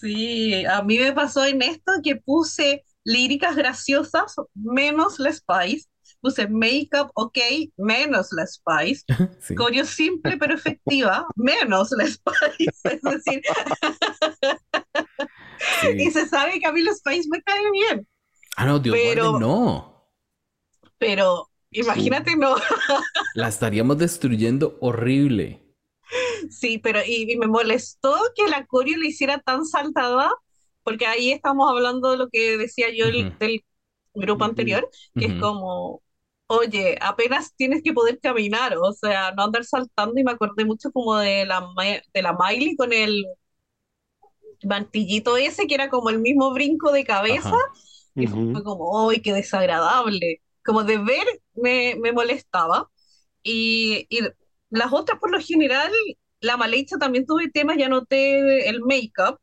Sí, 0.03 0.65
a 0.65 0.83
mí 0.83 0.99
me 0.99 1.13
pasó 1.13 1.45
en 1.45 1.63
esto 1.63 1.93
que 2.03 2.17
puse 2.17 2.85
líricas 3.05 3.57
graciosas 3.57 4.35
menos 4.55 5.19
la 5.19 5.33
Spice. 5.33 5.89
Puse 6.21 6.47
make-up 6.49 7.11
ok 7.15 7.39
menos 7.77 8.29
la 8.33 8.47
Spice. 8.47 9.03
Sí. 9.41 9.55
Coreo 9.57 9.85
simple 9.85 10.37
pero 10.37 10.55
efectiva 10.55 11.27
menos 11.37 11.91
la 11.93 12.07
Spice. 12.07 12.73
Es 12.85 13.03
decir, 13.03 13.43
y 15.99 16.11
se 16.11 16.29
sabe 16.29 16.61
que 16.61 16.67
a 16.67 16.73
mí 16.73 16.83
la 16.83 16.95
Spice 16.95 17.29
me 17.31 17.43
cae 17.43 17.71
bien. 17.73 18.07
Ah, 18.57 18.67
no, 18.67 18.79
Dios 18.79 18.97
Pero- 18.97 19.31
guarde, 19.33 19.47
no. 19.47 20.09
Pero 20.99 21.49
imagínate, 21.71 22.37
no. 22.37 22.55
La 23.35 23.49
estaríamos 23.49 23.99
destruyendo 23.99 24.77
horrible. 24.81 25.75
Sí, 26.51 26.79
pero 26.79 27.01
y, 27.05 27.33
y 27.33 27.37
me 27.39 27.47
molestó 27.49 28.15
que 28.37 28.47
la 28.47 28.67
coreo 28.67 28.99
le 28.99 29.07
hiciera 29.09 29.39
tan 29.41 29.65
saltada, 29.65 30.31
porque 30.85 31.07
ahí 31.07 31.33
estamos 31.33 31.71
hablando 31.71 32.11
de 32.13 32.17
lo 32.19 32.29
que 32.29 32.57
decía 32.59 32.89
yo 32.95 33.07
el- 33.07 33.29
Ujú. 33.29 33.39
del 33.39 33.65
grupo 34.15 34.45
anterior, 34.45 34.89
que 35.19 35.27
es 35.27 35.37
como, 35.37 36.03
oye, 36.47 36.99
apenas 37.01 37.55
tienes 37.57 37.83
que 37.83 37.93
poder 37.93 38.21
caminar, 38.21 38.77
o 38.79 38.93
sea, 38.93 39.33
no 39.33 39.45
andar 39.45 39.65
saltando, 39.65 40.19
y 40.21 40.25
me 40.25 40.33
acordé 40.33 40.65
mucho 40.65 40.91
como 40.93 41.17
de 41.17 41.47
la, 41.47 41.67
de 42.15 42.23
la 42.23 42.35
Miley 42.39 42.77
con 42.77 42.93
el 42.93 43.25
mantillito 44.65 45.37
ese, 45.37 45.67
que 45.67 45.75
era 45.75 45.89
como 45.91 46.11
el 46.11 46.21
mismo 46.21 46.53
brinco 46.53 46.93
de 46.93 47.05
cabeza, 47.05 47.57
Ajá. 47.57 47.57
y 48.19 48.27
fue 48.29 48.63
como, 48.65 49.09
¡ay, 49.11 49.21
qué 49.23 49.33
desagradable! 49.33 50.43
Como 50.65 50.85
de 50.85 50.99
ver 50.99 51.27
me, 51.55 51.97
me 52.01 52.13
molestaba. 52.13 52.91
Y, 53.45 54.07
y 54.11 54.21
las 54.71 54.93
otras, 54.93 55.19
por 55.21 55.33
lo 55.33 55.41
general, 55.41 55.93
la 56.41 56.57
Maleicha 56.59 56.99
también 56.99 57.27
tuve 57.27 57.51
temas, 57.51 57.79
ya 57.79 57.89
noté 57.89 58.69
el 58.71 58.81
make-up. 58.83 59.39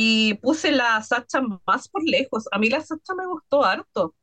Y 0.00 0.34
puse 0.34 0.70
la 0.70 1.02
Sacha 1.02 1.40
más 1.66 1.88
por 1.88 2.04
lejos. 2.04 2.46
A 2.52 2.58
mí 2.60 2.68
la 2.70 2.80
Sacha 2.80 3.14
me 3.16 3.26
gustó 3.26 3.64
harto. 3.64 4.14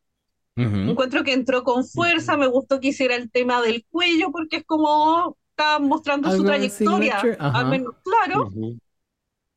Ujú. 0.55 0.91
Encuentro 0.91 1.23
que 1.25 1.33
entró 1.33 1.63
con 1.65 1.85
fuerza, 1.85 2.37
me 2.37 2.47
gustó 2.47 2.79
que 2.79 2.87
hiciera 2.89 3.15
el 3.15 3.29
tema 3.29 3.61
del 3.61 3.85
cuello, 3.89 4.31
porque 4.31 4.57
es 4.57 4.63
como 4.65 5.35
está 5.49 5.79
mostrando 5.79 6.31
su 6.31 6.43
de 6.43 6.49
trayectoria, 6.49 7.19
al 7.39 7.67
menos, 7.67 7.93
claro. 8.03 8.49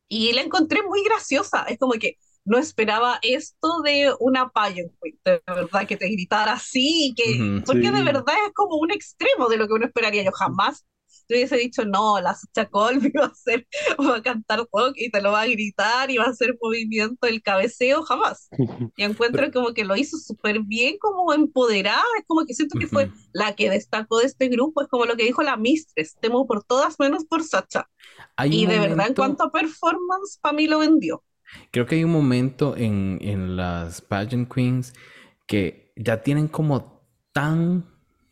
Y 0.09 0.33
la 0.33 0.42
encontré 0.42 0.83
muy 0.83 1.04
graciosa. 1.04 1.62
Es 1.68 1.78
como 1.78 1.92
que 1.92 2.16
no 2.44 2.59
esperaba 2.59 3.18
esto 3.22 3.81
de 3.85 4.12
una 4.18 4.50
queen, 4.54 4.90
de 5.24 5.40
verdad, 5.46 5.87
que 5.87 5.96
te 5.96 6.09
gritara 6.09 6.54
así, 6.54 7.14
que, 7.16 7.24
porque 7.64 7.90
de 7.92 7.98
Sí. 7.98 8.04
verdad 8.04 8.35
es 8.46 8.52
como 8.54 8.76
un 8.76 8.90
extremo 8.90 9.48
de 9.48 9.57
lo 9.59 9.68
que 9.68 9.74
uno 9.74 9.87
esperaría. 9.87 10.24
Yo 10.24 10.33
jamás 10.33 10.85
te 11.29 11.35
hubiese 11.35 11.57
dicho, 11.59 11.85
no, 11.85 12.21
la 12.21 12.35
Sacha 12.35 12.69
Colby 12.69 13.11
va 13.19 13.27
a 13.27 13.29
hacer, 13.29 13.67
va 14.01 14.17
a 14.17 14.23
cantar 14.23 14.61
rock 14.73 14.95
y 14.97 15.11
te 15.11 15.21
lo 15.21 15.31
va 15.33 15.43
a 15.43 15.47
gritar 15.47 16.11
y 16.11 16.17
va 16.17 16.25
a 16.25 16.31
hacer 16.31 16.57
movimiento 16.61 17.27
del 17.27 17.43
cabeceo, 17.43 18.03
jamás. 18.03 18.49
Y 18.97 19.05
encuentro 19.05 19.51
como 19.53 19.73
que 19.75 19.85
lo 19.85 19.95
hizo 19.97 20.17
súper 20.19 20.61
bien, 20.62 20.97
como 20.99 21.33
empoderada, 21.33 22.03
es 22.19 22.25
como 22.27 22.45
que 22.47 22.55
siento 22.55 22.79
que 22.79 22.87
fue 22.88 23.11
la 23.33 23.55
que 23.55 23.71
destacó 23.71 24.19
de 24.19 24.27
este 24.27 24.49
grupo, 24.49 24.83
es 24.83 24.88
como 24.88 25.05
lo 25.05 25.14
que 25.17 25.23
dijo 25.25 25.43
la 25.43 25.57
Mistress, 25.57 26.17
temo 26.21 26.47
por 26.47 26.64
todas 26.64 26.99
menos 26.99 27.25
por 27.25 27.45
Sacha. 27.45 27.88
Hay 28.37 28.53
Y 28.62 28.67
de 28.67 28.73
verdad, 28.79 28.85
en 28.87 28.97
momento- 28.97 29.23
cuanto 29.23 29.45
a 29.45 29.53
performance, 29.53 30.38
para 30.41 30.55
mí 30.57 30.67
lo 30.67 30.79
vendió. 30.81 31.23
Creo 31.71 31.87
que 31.87 31.95
hay 31.97 32.05
un 32.05 32.11
momento 32.12 32.77
en, 32.77 33.19
en 33.23 33.57
las 33.57 34.01
pageant 34.01 34.53
queens 34.53 34.93
que 35.47 35.93
ya 35.97 36.23
tienen 36.23 36.49
como 36.49 37.03
tan, 37.33 37.87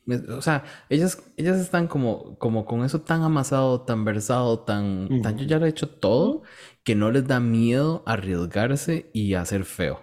o 0.07 0.41
sea, 0.41 0.65
ellas, 0.89 1.23
ellas 1.37 1.59
están 1.59 1.89
como, 1.89 2.39
como 2.39 2.65
con 2.65 2.85
eso 2.85 3.01
tan 3.01 3.23
amasado, 3.23 3.83
tan 3.83 4.05
versado, 4.05 4.61
tan, 4.61 5.23
tan 5.23 5.37
yo 5.37 5.45
ya 5.45 5.59
lo 5.59 5.67
he 5.67 5.71
hecho 5.71 5.89
todo, 5.89 6.43
que 6.85 6.95
no 6.95 7.11
les 7.11 7.27
da 7.27 7.41
miedo 7.41 8.03
arriesgarse 8.07 9.11
y 9.13 9.35
hacer 9.35 9.65
feo. 9.65 10.01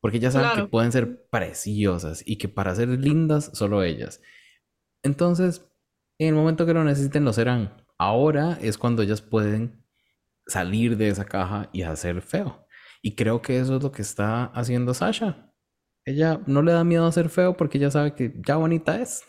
Porque 0.00 0.18
ya 0.18 0.30
saben 0.30 0.64
que 0.64 0.70
pueden 0.70 0.92
ser 0.92 1.28
preciosas 1.28 2.22
y 2.24 2.36
que 2.36 2.48
para 2.48 2.74
ser 2.74 2.88
lindas, 2.88 3.50
solo 3.52 3.82
ellas. 3.82 4.22
Entonces, 5.02 5.70
en 6.18 6.28
el 6.28 6.34
momento 6.34 6.64
que 6.64 6.72
lo 6.72 6.84
necesiten, 6.84 7.24
lo 7.24 7.34
serán. 7.34 7.84
Ahora 7.98 8.58
es 8.62 8.78
cuando 8.78 9.02
ellas 9.02 9.20
pueden 9.20 9.84
salir 10.46 10.96
de 10.96 11.08
esa 11.08 11.26
caja 11.26 11.68
y 11.72 11.82
hacer 11.82 12.22
feo. 12.22 12.66
Y 13.02 13.14
creo 13.14 13.42
que 13.42 13.60
eso 13.60 13.76
es 13.76 13.82
lo 13.82 13.92
que 13.92 14.02
está 14.02 14.44
haciendo 14.46 14.94
Sasha. 14.94 15.49
Ella 16.10 16.40
no 16.46 16.62
le 16.62 16.72
da 16.72 16.84
miedo 16.84 17.04
a 17.06 17.08
hacer 17.08 17.28
feo 17.30 17.56
porque 17.56 17.78
ella 17.78 17.90
sabe 17.90 18.14
que 18.14 18.32
ya 18.46 18.56
bonita 18.56 19.00
es. 19.00 19.22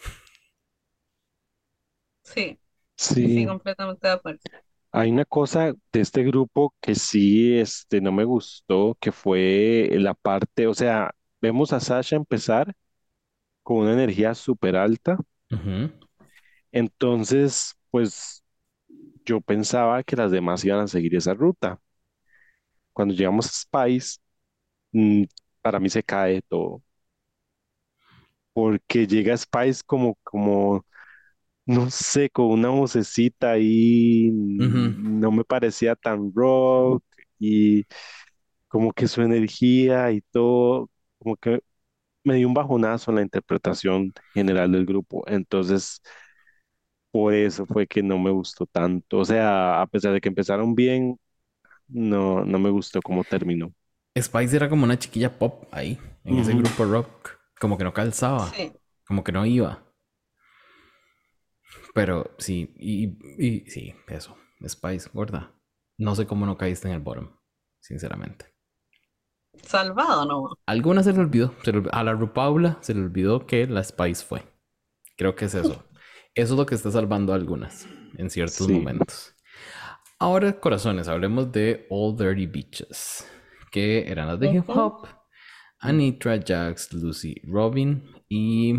Sí, 2.24 2.60
sí, 3.24 3.30
Sí, 3.34 3.46
completamente 3.46 4.08
de 4.08 4.13
acuerdo. 4.13 4.41
hay 4.91 5.12
una 5.12 5.26
cosa 5.26 5.74
de 5.94 6.02
este 6.02 6.24
grupo 6.24 6.74
que 6.82 6.96
sí, 6.96 7.58
este, 7.58 8.02
no 8.02 8.12
me 8.12 8.24
gustó, 8.26 8.98
que 9.00 9.12
fue 9.12 9.89
la 9.94 10.13
parte, 10.13 10.67
o 10.67 10.74
sea, 10.74 11.12
vemos 11.41 11.72
a 11.74 11.80
Sasha 11.80 12.15
empezar 12.15 12.74
con 13.63 13.80
una 13.80 13.94
energía 13.94 14.36
súper 14.36 14.76
alta, 14.78 15.17
entonces, 16.72 17.76
pues 17.91 18.44
yo 19.26 19.41
pensaba 19.41 20.04
que 20.04 20.15
las 20.15 20.32
demás 20.32 20.65
iban 20.65 20.82
a 20.82 20.88
seguir 20.88 21.15
esa 21.15 21.34
ruta. 21.34 21.82
Cuando 22.94 23.13
llegamos 23.13 23.48
a 23.48 23.50
Spice, 23.52 24.20
mm, 24.94 25.26
para 25.62 25.80
mí 25.80 25.89
se 25.89 26.04
cae 26.04 26.41
todo, 26.43 26.84
porque 28.54 29.08
llega 29.08 29.38
Spice 29.38 29.82
como, 29.86 30.15
como, 30.24 30.86
no 31.65 31.89
sé, 31.91 32.30
con 32.30 32.47
una 32.47 32.69
vocecita 32.69 33.52
ahí, 33.54 34.32
no 34.34 35.32
me 35.32 35.45
parecía 35.45 35.95
tan 35.95 36.34
rock 36.36 37.04
y 37.39 37.86
como 38.69 38.93
que 38.93 39.08
su 39.08 39.21
energía 39.21 40.12
y 40.12 40.21
todo, 40.21 40.89
como 41.19 41.38
que 41.38 41.62
me 42.24 42.36
dio 42.36 42.47
un 42.50 42.56
bajonazo 42.56 43.12
en 43.12 43.17
la 43.17 43.24
interpretación 43.24 44.13
general 44.34 44.71
del 44.74 44.86
grupo. 44.86 45.24
Entonces, 45.28 46.02
por 47.12 47.34
eso 47.34 47.65
fue 47.65 47.88
que 47.88 48.02
no 48.04 48.17
me 48.19 48.32
gustó 48.32 48.65
tanto. 48.65 49.19
O 49.19 49.26
sea, 49.26 49.82
a 49.82 49.88
pesar 49.88 50.13
de 50.13 50.21
que 50.21 50.30
empezaron 50.30 50.76
bien, 50.76 51.19
no, 51.88 52.45
no 52.45 52.60
me 52.60 52.69
gustó 52.71 53.02
cómo 53.02 53.26
terminó. 53.26 53.74
Spice 54.19 54.56
era 54.56 54.69
como 54.69 54.84
una 54.84 55.00
chiquilla 55.00 55.38
pop 55.39 55.65
ahí, 55.71 55.97
en 56.24 56.38
ese 56.39 56.54
grupo 56.54 56.86
rock. 56.86 57.38
Como 57.60 57.78
que 57.78 57.84
no 57.84 57.93
calzaba, 57.93 58.47
Sí, 58.52 58.74
como 59.06 59.24
que 59.24 59.32
no 59.32 59.45
iba. 59.45 59.84
Pero 61.93 62.32
sí, 62.38 62.74
y, 62.78 63.17
y 63.43 63.69
sí, 63.69 63.93
eso. 64.08 64.36
Spice, 64.67 65.10
gorda. 65.13 65.54
No 65.97 66.15
sé 66.15 66.26
cómo 66.26 66.45
no 66.45 66.58
caíste 66.58 66.88
en 66.88 66.95
el 66.95 67.00
bottom, 67.02 67.30
sinceramente. 67.80 68.45
salvado, 69.63 70.26
¿no? 70.26 70.50
Alguna 70.65 71.04
se 71.04 71.13
le 71.13 71.19
olvidó. 71.19 71.54
se 71.63 71.71
le 71.71 71.80
olvidó- 71.80 71.93
a 71.93 72.04
la 72.04 72.13
Rupaula 72.13 72.78
se 72.82 72.93
le 72.93 73.02
olvidó 73.02 73.45
que 73.45 73.67
la 73.67 73.84
Spice 73.84 74.26
fue. 74.26 74.43
Creo 75.17 75.36
que 75.36 75.45
es 75.45 75.54
eso. 75.56 75.84
Eso 76.34 76.54
es 76.54 76.58
lo 76.60 76.65
que 76.65 76.76
está 76.76 76.89
salvando 76.91 77.34
a 77.34 77.36
algunas 77.36 77.88
en 78.17 78.30
ciertos 78.30 78.65
Sí. 78.67 78.71
momentos. 78.74 79.36
Ahora, 80.17 80.60
corazones, 80.60 81.08
hablemos 81.10 81.52
de 81.52 81.88
All 81.89 82.15
Dirty 82.15 82.45
Beaches, 82.47 83.28
que 83.71 84.12
eran 84.12 84.27
las 84.27 84.39
de 84.39 84.53
hip 84.53 84.69
hop. 84.69 85.07
Anitra, 85.79 86.39
Jax, 86.45 86.93
Lucy, 86.93 87.41
Robin 87.43 88.03
y 88.29 88.75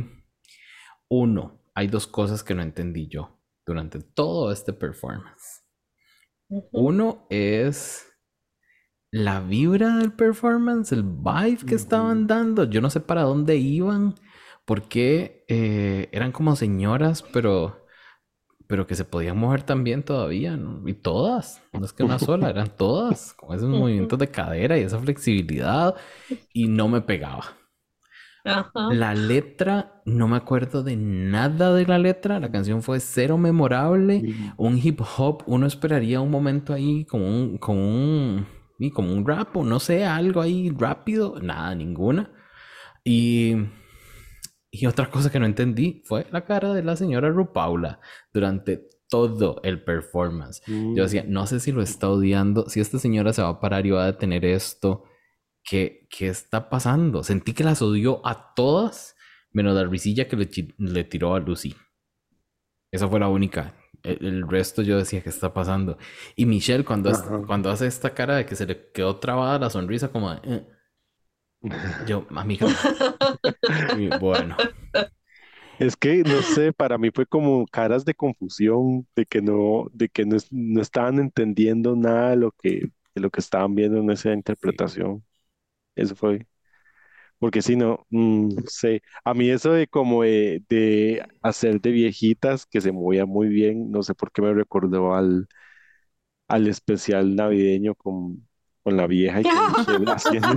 uno. 1.08 1.60
Hay 1.74 1.88
dos 1.88 2.06
cosas 2.06 2.44
que 2.44 2.54
no 2.54 2.62
entendí 2.62 3.08
yo 3.08 3.40
durante 3.66 4.00
todo 4.00 4.52
este 4.52 4.72
performance. 4.72 5.64
Uno 6.70 7.26
es 7.30 8.06
la 9.10 9.40
vibra 9.40 9.96
del 9.96 10.12
performance, 10.12 10.92
el 10.92 11.02
vibe 11.02 11.66
que 11.66 11.74
estaban 11.74 12.26
dando. 12.26 12.64
Yo 12.64 12.80
no 12.80 12.90
sé 12.90 13.00
para 13.00 13.22
dónde 13.22 13.56
iban, 13.56 14.14
porque 14.64 15.44
eh, 15.48 16.08
eran 16.12 16.32
como 16.32 16.56
señoras, 16.56 17.22
pero, 17.22 17.81
pero 18.66 18.86
que 18.86 18.94
se 18.94 19.04
podían 19.04 19.38
mover 19.38 19.62
también 19.62 20.02
todavía, 20.02 20.56
¿no? 20.56 20.86
Y 20.88 20.94
todas, 20.94 21.62
no 21.72 21.84
es 21.84 21.92
que 21.92 22.04
una 22.04 22.18
sola, 22.18 22.50
eran 22.50 22.68
todas, 22.76 23.32
con 23.36 23.56
esos 23.56 23.68
movimientos 23.68 24.18
de 24.18 24.28
cadera 24.28 24.78
y 24.78 24.82
esa 24.82 24.98
flexibilidad, 24.98 25.94
y 26.52 26.68
no 26.68 26.88
me 26.88 27.00
pegaba. 27.00 27.44
Ajá. 28.44 28.88
La 28.90 29.14
letra, 29.14 30.02
no 30.04 30.26
me 30.26 30.36
acuerdo 30.36 30.82
de 30.82 30.96
nada 30.96 31.72
de 31.72 31.86
la 31.86 31.98
letra, 31.98 32.40
la 32.40 32.50
canción 32.50 32.82
fue 32.82 32.98
cero 32.98 33.38
memorable 33.38 34.34
un 34.56 34.78
hip 34.78 35.00
hop, 35.16 35.44
uno 35.46 35.66
esperaría 35.66 36.20
un 36.20 36.30
momento 36.30 36.72
ahí 36.72 37.04
como 37.04 37.28
un, 37.28 37.58
como 37.58 37.80
un, 37.88 38.46
y 38.80 38.90
como 38.90 39.12
un 39.12 39.24
rap 39.24 39.56
o 39.56 39.64
no 39.64 39.78
sé, 39.78 40.04
algo 40.04 40.40
ahí 40.40 40.70
rápido, 40.76 41.38
nada, 41.40 41.74
ninguna. 41.74 42.30
Y 43.04 43.54
Y 44.74 44.86
otra 44.86 45.10
cosa 45.10 45.30
que 45.30 45.38
no 45.38 45.44
entendí 45.44 46.02
fue 46.06 46.26
la 46.32 46.46
cara 46.46 46.72
de 46.72 46.82
la 46.82 46.96
señora 46.96 47.28
Rupaula 47.28 48.00
durante 48.32 48.88
todo 49.08 49.60
el 49.62 49.84
performance. 49.84 50.62
Yo 50.66 50.74
Mm. 50.74 50.94
decía, 50.94 51.24
no 51.28 51.46
sé 51.46 51.60
si 51.60 51.70
lo 51.72 51.82
está 51.82 52.08
odiando, 52.08 52.68
si 52.70 52.80
esta 52.80 52.98
señora 52.98 53.34
se 53.34 53.42
va 53.42 53.50
a 53.50 53.60
parar 53.60 53.84
y 53.86 53.90
va 53.90 54.04
a 54.04 54.12
detener 54.12 54.46
esto. 54.46 55.04
¿Qué, 55.62 56.08
qué 56.10 56.28
está 56.28 56.70
pasando? 56.70 57.22
Sentí 57.22 57.52
que 57.52 57.64
las 57.64 57.82
odió 57.82 58.26
a 58.26 58.54
todas, 58.54 59.14
menos 59.52 59.74
la 59.74 59.84
risilla 59.84 60.26
que 60.26 60.36
le, 60.36 60.48
le 60.78 61.04
tiró 61.04 61.34
a 61.34 61.40
Lucy. 61.40 61.76
Esa 62.90 63.06
fue 63.08 63.20
la 63.20 63.28
única. 63.28 63.74
El, 64.02 64.24
el 64.26 64.48
resto 64.48 64.80
yo 64.82 64.96
decía, 64.96 65.22
¿qué 65.22 65.28
está 65.28 65.52
pasando? 65.52 65.98
Y 66.34 66.46
Michelle, 66.46 66.84
cuando, 66.84 67.10
hace- 67.10 67.28
cuando 67.46 67.70
hace 67.70 67.86
esta 67.86 68.10
cara 68.14 68.36
de 68.36 68.46
que 68.46 68.56
se 68.56 68.66
le 68.66 68.90
quedó 68.92 69.16
trabada 69.16 69.58
la 69.58 69.68
sonrisa, 69.70 70.10
como 70.10 70.30
de, 70.34 70.40
"Eh". 70.44 70.66
Yo. 71.62 72.26
Y 73.92 74.08
bueno, 74.10 74.56
Es 75.78 75.96
que, 75.96 76.22
no 76.24 76.42
sé, 76.42 76.72
para 76.72 76.98
mí 76.98 77.10
fue 77.12 77.26
como 77.26 77.66
caras 77.66 78.04
de 78.04 78.14
confusión, 78.14 79.06
de 79.16 79.26
que 79.26 79.42
no, 79.42 79.86
de 79.92 80.08
que 80.08 80.24
no, 80.24 80.36
no 80.50 80.80
estaban 80.80 81.18
entendiendo 81.18 81.96
nada 81.96 82.30
de 82.30 82.36
lo 82.36 82.52
que, 82.52 82.90
lo 83.14 83.30
que 83.30 83.40
estaban 83.40 83.74
viendo 83.74 83.98
en 83.98 84.10
esa 84.10 84.32
interpretación. 84.32 85.24
Eso 85.96 86.16
fue. 86.16 86.46
Porque 87.38 87.62
si 87.62 87.76
no, 87.76 88.06
mm, 88.10 88.48
no 88.56 88.62
sé, 88.68 89.02
a 89.24 89.34
mí 89.34 89.50
eso 89.50 89.72
de 89.72 89.88
como 89.88 90.22
de, 90.24 90.64
de 90.68 91.24
hacer 91.42 91.80
de 91.80 91.90
viejitas 91.92 92.66
que 92.66 92.80
se 92.80 92.92
movía 92.92 93.26
muy 93.26 93.48
bien, 93.48 93.90
no 93.90 94.02
sé 94.02 94.14
por 94.14 94.32
qué 94.32 94.42
me 94.42 94.54
recordó 94.54 95.14
al, 95.14 95.48
al 96.48 96.66
especial 96.68 97.34
navideño 97.36 97.94
con, 97.94 98.46
con 98.82 98.96
la 98.96 99.06
vieja 99.06 99.40
y 99.40 99.44
con 99.44 99.52
haciendo. 100.08 100.56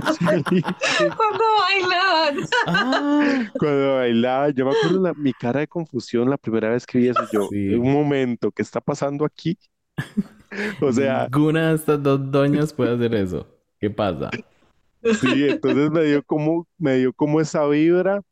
Cuando 1.16 1.44
bailan. 1.60 2.48
ah, 2.66 3.50
Cuando 3.58 3.94
bailaba, 3.96 4.50
yo 4.50 4.64
me 4.64 4.70
acuerdo 4.72 5.02
la- 5.02 5.14
mi 5.14 5.32
cara 5.32 5.60
de 5.60 5.68
confusión 5.68 6.28
la 6.30 6.36
primera 6.36 6.70
vez 6.70 6.86
que 6.86 6.98
vi 6.98 7.08
eso, 7.08 7.20
yo, 7.32 7.48
Sí. 7.50 7.74
un 7.74 7.92
momento, 7.92 8.50
¿qué 8.52 8.62
está 8.62 8.80
pasando 8.80 9.24
aquí? 9.24 9.56
O 10.80 10.92
sea, 10.92 11.28
ninguna 11.32 11.70
de 11.70 11.74
estas 11.76 12.02
dos 12.02 12.30
doñas 12.30 12.72
puede 12.72 12.94
hacer 12.94 13.14
eso. 13.14 13.46
¿Qué 13.78 13.90
pasa? 13.90 14.30
sí, 15.20 15.48
entonces 15.48 15.90
me 15.90 16.02
dio 16.04 16.22
como, 16.24 16.66
me 16.78 16.96
dio 16.98 17.12
como 17.12 17.40
esa 17.40 17.66
vibra 17.66 18.22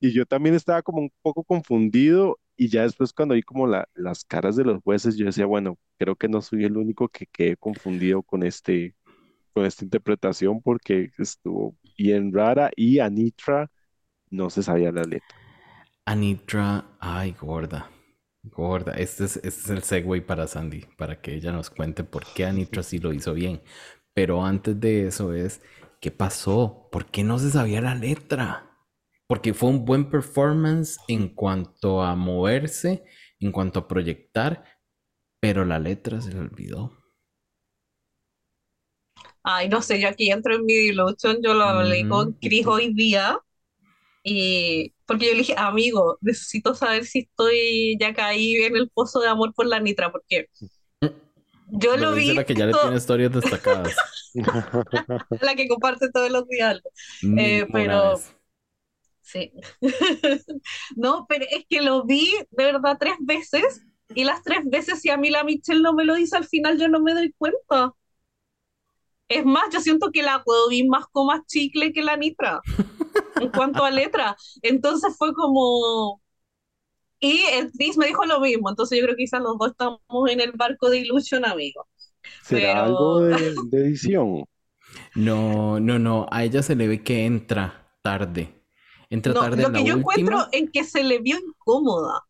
y 0.00 0.12
yo 0.12 0.26
también 0.26 0.54
estaba 0.54 0.82
como 0.82 1.00
un 1.02 1.10
poco 1.22 1.44
confundido 1.44 2.38
y 2.56 2.68
ya 2.68 2.82
después 2.82 3.12
cuando 3.12 3.34
vi 3.34 3.42
como 3.42 3.66
la, 3.66 3.88
las 3.94 4.24
caras 4.24 4.56
de 4.56 4.64
los 4.64 4.82
jueces, 4.82 5.16
yo 5.16 5.26
decía, 5.26 5.46
bueno, 5.46 5.78
creo 5.98 6.16
que 6.16 6.28
no 6.28 6.42
soy 6.42 6.64
el 6.64 6.76
único 6.76 7.08
que 7.08 7.26
quedé 7.26 7.56
confundido 7.56 8.22
con 8.22 8.42
este, 8.42 8.94
con 9.52 9.66
esta 9.66 9.84
interpretación 9.84 10.62
porque 10.62 11.10
estuvo 11.18 11.76
bien 11.96 12.32
rara 12.32 12.70
y 12.76 12.98
Anitra 13.00 13.70
no 14.30 14.50
se 14.50 14.62
sabía 14.62 14.92
la 14.92 15.04
letra. 15.04 15.36
Anitra, 16.06 16.96
ay, 17.00 17.32
gorda. 17.40 17.90
Gorda. 18.42 18.92
Este 18.94 19.24
es, 19.24 19.36
este 19.36 19.48
es 19.48 19.70
el 19.70 19.82
segue 19.82 20.22
para 20.22 20.46
Sandy, 20.46 20.86
para 20.96 21.20
que 21.20 21.34
ella 21.34 21.52
nos 21.52 21.70
cuente 21.70 22.04
por 22.04 22.24
qué 22.34 22.46
Anitra 22.46 22.82
sí 22.82 22.98
lo 22.98 23.12
hizo 23.12 23.34
bien. 23.34 23.62
Pero 24.14 24.44
antes 24.44 24.80
de 24.80 25.06
eso 25.06 25.34
es, 25.34 25.60
¿qué 26.00 26.10
pasó? 26.10 26.88
¿Por 26.90 27.06
qué 27.06 27.24
no 27.24 27.38
se 27.38 27.50
sabía 27.50 27.80
la 27.80 27.94
letra? 27.94 28.70
Porque 29.26 29.54
fue 29.54 29.70
un 29.70 29.84
buen 29.84 30.10
performance 30.10 30.98
en 31.08 31.28
cuanto 31.34 32.02
a 32.02 32.16
moverse, 32.16 33.04
en 33.40 33.52
cuanto 33.52 33.80
a 33.80 33.88
proyectar, 33.88 34.64
pero 35.40 35.64
la 35.64 35.78
letra 35.78 36.20
se 36.20 36.32
le 36.32 36.40
olvidó. 36.40 36.97
Ay, 39.50 39.70
no 39.70 39.80
sé, 39.80 39.98
yo 39.98 40.08
aquí 40.08 40.30
entro 40.30 40.54
en 40.56 40.66
mi 40.66 40.74
delusion, 40.74 41.38
yo 41.42 41.54
lo 41.54 41.64
hablé 41.64 42.06
con 42.06 42.28
Ujú, 42.28 42.38
Chris 42.38 42.66
hoy 42.66 42.92
día, 42.92 43.40
y 44.22 44.92
porque 45.06 45.24
yo 45.24 45.32
le 45.32 45.38
dije, 45.38 45.54
amigo, 45.56 46.18
necesito 46.20 46.74
saber 46.74 47.06
si 47.06 47.20
estoy 47.20 47.96
ya 47.98 48.12
caí 48.12 48.56
en 48.56 48.76
el 48.76 48.90
pozo 48.90 49.20
de 49.20 49.28
amor 49.28 49.54
por 49.54 49.66
la 49.66 49.80
Nitra, 49.80 50.12
porque 50.12 50.50
yo 51.00 51.96
Lo 51.96 52.12
vi, 52.12 52.34
la 52.34 52.44
que 52.44 52.54
ya 52.54 52.66
le 52.66 52.74
tiene 52.74 52.96
historias 52.96 53.32
destacadas. 53.32 53.96
la 55.40 55.54
que 55.54 55.66
comparte 55.66 56.10
todos 56.12 56.30
los 56.30 56.46
días. 56.46 56.82
Eh, 57.38 57.66
pero- 57.72 58.16
vez. 58.16 58.34
Sí. 59.22 59.50
No, 60.94 61.24
pero 61.26 61.46
es 61.50 61.64
que 61.70 61.80
lo 61.80 62.04
vi 62.04 62.30
de 62.50 62.64
verdad 62.64 62.98
tres 63.00 63.16
veces 63.20 63.82
y 64.14 64.24
las 64.24 64.42
tres 64.42 64.60
veces 64.66 65.00
si 65.00 65.08
a 65.08 65.16
mí 65.16 65.30
la 65.30 65.42
Michelle 65.42 65.80
no 65.80 65.94
me 65.94 66.04
lo 66.04 66.16
dice 66.16 66.36
al 66.36 66.46
final 66.46 66.78
yo 66.78 66.88
no 66.88 67.00
me 67.00 67.14
doy 67.14 67.32
cuenta. 67.38 67.94
Es 69.28 69.44
más, 69.44 69.64
yo 69.72 69.80
siento 69.80 70.10
que 70.10 70.22
la 70.22 70.42
vi 70.70 70.88
más 70.88 71.06
con 71.12 71.26
más 71.26 71.44
chicle 71.46 71.92
que 71.92 72.02
la 72.02 72.16
Nitra 72.16 72.60
en 73.40 73.50
cuanto 73.52 73.84
a 73.84 73.90
letra. 73.90 74.36
Entonces 74.62 75.14
fue 75.16 75.32
como... 75.34 76.22
Y 77.20 77.42
el 77.52 77.70
Chris 77.72 77.96
me 77.96 78.06
dijo 78.06 78.24
lo 78.26 78.38
mismo, 78.40 78.70
entonces 78.70 78.96
yo 78.98 79.04
creo 79.04 79.16
que 79.16 79.24
quizás 79.24 79.40
los 79.42 79.58
dos 79.58 79.72
estamos 79.72 80.00
en 80.28 80.40
el 80.40 80.52
barco 80.52 80.88
de 80.88 80.98
Illusion, 81.00 81.44
amigo. 81.44 81.88
¿Será 82.44 82.72
Pero- 82.72 82.80
algo 82.84 83.20
de, 83.22 83.54
de 83.70 83.78
edición? 83.86 84.44
No, 85.16 85.80
no, 85.80 85.98
no. 85.98 86.26
A 86.30 86.44
ella 86.44 86.62
se 86.62 86.76
le 86.76 86.86
ve 86.88 87.02
que 87.02 87.26
entra 87.26 87.90
tarde. 88.02 88.64
Entra 89.10 89.32
No, 89.34 89.40
tarde 89.40 89.62
lo 89.62 89.68
en 89.68 89.72
que 89.74 89.80
la 89.80 89.84
yo 89.86 89.94
última. 89.96 90.00
encuentro 90.22 90.48
en 90.52 90.70
que 90.70 90.84
se 90.84 91.02
le 91.02 91.18
vio 91.18 91.38
incómoda, 91.38 92.22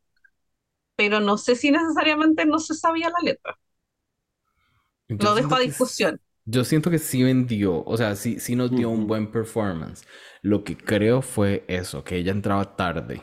pero 0.97 1.21
no 1.21 1.37
sé 1.39 1.55
si 1.55 1.71
necesariamente 1.71 2.45
no 2.47 2.59
se 2.59 2.75
sabía 2.75 3.09
la 3.11 3.21
letra. 3.23 3.59
Yo 5.09 5.17
Lo 5.21 5.35
dejo 5.35 5.55
a 5.55 5.61
discusión. 5.61 6.21
Yo 6.51 6.65
siento 6.65 6.91
que 6.91 6.99
sí 6.99 7.23
vendió, 7.23 7.85
o 7.85 7.97
sea, 7.99 8.17
sí, 8.17 8.41
sí 8.41 8.57
nos 8.57 8.75
dio 8.75 8.89
un 8.91 9.03
Ujú. 9.03 9.07
buen 9.07 9.31
performance. 9.31 10.07
Lo 10.43 10.65
que 10.65 10.77
creo 10.77 11.21
fue 11.23 11.65
eso, 11.69 12.05
que 12.05 12.17
ella 12.17 12.33
entraba 12.33 12.75
tarde. 12.77 13.21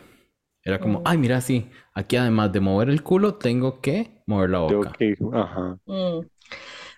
Era 0.63 0.79
como, 0.81 1.01
Mm. 1.01 1.05
ay, 1.05 1.17
mira, 1.17 1.41
sí, 1.41 1.69
aquí 1.93 2.17
además 2.17 2.51
de 2.53 2.59
mover 2.61 2.89
el 2.89 3.03
culo, 3.03 3.35
tengo 3.35 3.81
que 3.81 4.21
mover 4.27 4.51
la 4.51 4.59
boca. 4.59 4.93
que, 4.97 5.15
ajá. 5.33 5.77
Mm, 5.85 6.27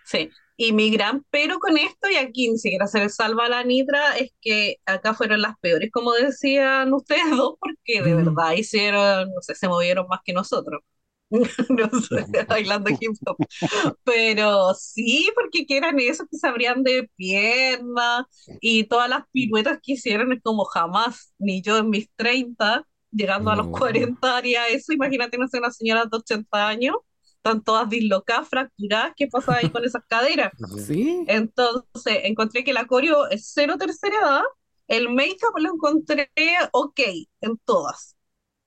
Sí, 0.03 0.35
y 0.57 0.73
mi 0.73 0.91
gran 0.91 1.25
pero 1.31 1.59
con 1.59 1.77
esto, 1.77 2.09
y 2.09 2.15
aquí 2.17 2.49
ni 2.51 2.57
siquiera 2.59 2.87
se 2.87 2.99
le 2.99 3.09
salva 3.09 3.45
a 3.47 3.49
la 3.49 3.63
Nitra, 3.63 4.17
es 4.17 4.31
que 4.41 4.77
acá 4.85 5.13
fueron 5.15 5.41
las 5.41 5.57
peores, 5.59 5.91
como 5.91 6.13
decían 6.13 6.93
ustedes 6.93 7.29
dos, 7.31 7.55
porque 7.59 8.01
de 8.03 8.13
Mm. 8.13 8.15
verdad 8.15 8.53
hicieron, 8.53 9.29
no 9.33 9.41
sé, 9.41 9.55
se 9.55 9.67
movieron 9.69 10.07
más 10.09 10.21
que 10.25 10.33
nosotros. 10.33 10.81
No 11.69 11.89
sé, 12.01 12.25
bailando 12.47 12.89
hip 12.89 13.17
hop. 13.25 13.39
Pero 14.03 14.73
sí, 14.75 15.29
porque 15.35 15.65
que 15.65 15.77
eran 15.77 15.99
esos 15.99 16.27
que 16.29 16.37
se 16.37 16.47
abrían 16.47 16.83
de 16.83 17.09
piernas 17.15 18.25
y 18.61 18.85
todas 18.85 19.09
las 19.09 19.23
piruetas 19.31 19.79
que 19.83 19.93
hicieron 19.93 20.31
es 20.33 20.41
como 20.41 20.65
jamás, 20.65 21.33
ni 21.37 21.61
yo 21.61 21.77
en 21.77 21.89
mis 21.89 22.09
30, 22.15 22.87
llegando 23.11 23.51
a 23.51 23.55
los 23.57 23.67
No. 23.67 23.71
40 23.71 24.37
haría 24.37 24.67
eso. 24.69 24.93
Imagínate, 24.93 25.37
no 25.37 25.47
sé, 25.47 25.59
una 25.59 25.71
señora 25.71 26.05
de 26.05 26.17
80 26.17 26.67
años, 26.67 26.95
están 27.37 27.63
todas 27.63 27.89
dislocadas, 27.89 28.49
fracturadas, 28.49 29.13
¿qué 29.15 29.27
pasa 29.27 29.55
ahí 29.57 29.71
con 29.71 29.85
esas 29.85 30.03
caderas? 30.07 30.53
Sí, 30.85 31.27
Entonces, 31.27 32.19
encontré 32.25 32.63
que 32.65 32.73
la 32.73 32.87
coreo 32.87 33.29
es 33.29 33.51
cero 33.53 33.77
tercera 33.79 34.17
edad, 34.19 34.43
el 34.89 35.09
make-up 35.13 35.53
lo 35.59 35.73
encontré 35.75 36.31
ok 36.73 37.01
en 37.41 37.57
todas. 37.65 38.16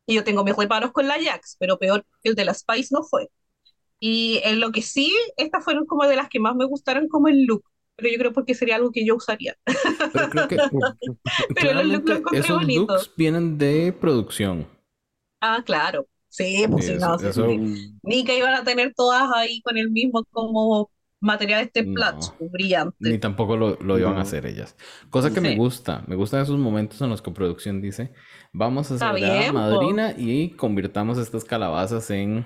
Y 0.06 0.14
yo 0.14 0.24
tengo 0.24 0.44
mis 0.44 0.56
reparos 0.56 0.92
con 0.92 1.06
la 1.08 1.22
Jax, 1.22 1.56
pero 1.58 1.78
peor 1.78 2.04
que 2.22 2.30
el 2.30 2.34
de 2.34 2.44
la 2.44 2.54
Spice 2.54 2.88
no 2.94 3.02
fue. 3.04 3.28
Y 4.00 4.40
en 4.44 4.60
lo 4.60 4.72
que 4.72 4.82
sí, 4.82 5.14
estas 5.36 5.64
fueron 5.64 5.86
como 5.86 6.06
de 6.06 6.16
las 6.16 6.28
que 6.28 6.40
más 6.40 6.56
me 6.56 6.64
gustaron 6.66 7.08
como 7.08 7.28
el 7.28 7.44
look, 7.44 7.64
pero 7.96 8.10
yo 8.10 8.18
creo 8.18 8.32
porque 8.32 8.54
sería 8.54 8.76
algo 8.76 8.92
que 8.92 9.04
yo 9.06 9.16
usaría. 9.16 9.56
pero 10.12 10.30
creo 10.30 10.48
que 10.48 10.56
Pero 11.54 11.80
el 11.80 11.92
look 11.92 12.08
lo 12.08 12.14
claramente 12.14 12.20
encontré 12.20 12.40
esos 12.40 12.58
bonito. 12.60 12.94
looks 12.94 13.10
vienen 13.16 13.58
de 13.58 13.92
producción. 13.92 14.66
Ah, 15.40 15.62
claro. 15.64 16.06
Sí, 16.28 16.66
pues 16.70 16.86
Sí, 16.86 16.94
no, 16.98 17.18
sí, 17.18 17.26
eso- 17.26 17.46
sí. 17.48 17.58
Ni 18.02 18.24
que 18.24 18.38
iban 18.38 18.54
a 18.54 18.64
tener 18.64 18.94
todas 18.94 19.30
ahí 19.34 19.60
con 19.62 19.76
el 19.78 19.90
mismo 19.90 20.24
como 20.30 20.90
material 21.20 21.62
este 21.62 21.84
No. 21.84 21.94
platch, 21.94 22.26
brillante. 22.40 22.96
Ni 23.10 23.18
tampoco 23.18 23.56
lo, 23.56 23.76
lo 23.80 23.98
iban 23.98 24.12
a 24.12 24.16
No. 24.16 24.20
hacer 24.22 24.46
ellas. 24.46 24.76
Cosa 25.10 25.32
que 25.32 25.40
me 25.40 25.50
Sí. 25.50 25.56
gusta. 25.56 26.02
Me 26.06 26.16
gustan 26.16 26.42
esos 26.42 26.58
momentos 26.58 27.00
en 27.02 27.10
los 27.10 27.22
que 27.22 27.30
producción 27.30 27.80
dice, 27.80 28.12
vamos 28.52 28.90
a 28.90 28.94
Está 28.94 29.12
celebrar 29.12 29.36
a 29.36 29.40
bien, 29.40 29.52
po. 29.52 29.58
madrina 29.58 30.14
y 30.16 30.50
convirtamos 30.50 31.18
estas 31.18 31.44
calabazas 31.44 32.10
en 32.10 32.44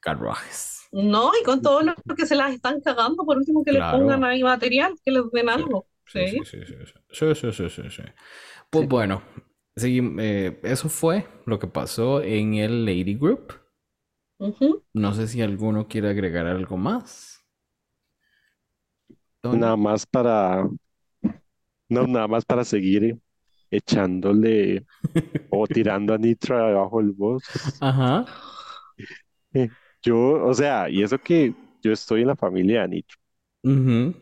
carruajes. 0.00 0.88
No, 0.92 1.30
y 1.40 1.44
con 1.44 1.62
todo 1.62 1.82
lo 1.82 1.94
que 2.16 2.26
se 2.26 2.34
las 2.34 2.52
están 2.52 2.80
cagando, 2.80 3.24
por 3.24 3.36
último 3.36 3.62
que 3.64 3.70
Claro. 3.70 3.98
le 3.98 4.02
pongan 4.04 4.24
ahí 4.24 4.42
material, 4.42 4.94
que 5.04 5.10
les 5.12 5.30
den 5.32 5.48
algo. 5.48 5.86
Sí, 6.06 6.26
Sí. 6.26 6.38
sí, 6.44 6.58
sí, 6.66 6.66
sí, 6.66 6.74
sí. 6.86 6.92
Sí, 7.12 7.34
sí, 7.34 7.52
sí, 7.52 7.68
sí, 7.70 7.82
sí. 7.90 8.02
Pues 8.70 8.82
Sí. 8.82 8.88
bueno, 8.88 9.22
eh, 9.76 10.60
eso 10.64 10.88
fue 10.88 11.26
lo 11.46 11.58
que 11.60 11.68
pasó 11.68 12.22
en 12.22 12.54
el 12.54 12.84
Lady 12.84 13.14
Group. 13.14 13.54
Ujú. 14.38 14.82
No 14.94 15.12
sé 15.14 15.28
si 15.28 15.42
alguno 15.42 15.86
quiere 15.86 16.08
agregar 16.08 16.46
algo 16.46 16.76
más. 16.76 17.39
Nada 19.42 19.76
más 19.76 20.06
para, 20.06 20.68
no, 21.88 22.06
nada 22.06 22.28
más 22.28 22.44
para 22.44 22.64
seguir 22.64 23.18
echándole 23.70 24.84
o 25.50 25.66
tirando 25.68 26.14
a 26.14 26.18
Nitra 26.18 26.68
debajo 26.68 26.98
del 26.98 27.12
bus. 27.12 27.42
Ajá. 27.80 28.26
Yo, 30.02 30.44
o 30.44 30.54
sea, 30.54 30.88
y 30.88 31.02
eso 31.02 31.18
que 31.18 31.54
yo 31.82 31.92
estoy 31.92 32.22
en 32.22 32.28
la 32.28 32.36
familia 32.36 32.82
de 32.82 32.88
Nitra. 32.88 33.16
Ujú. 33.62 34.14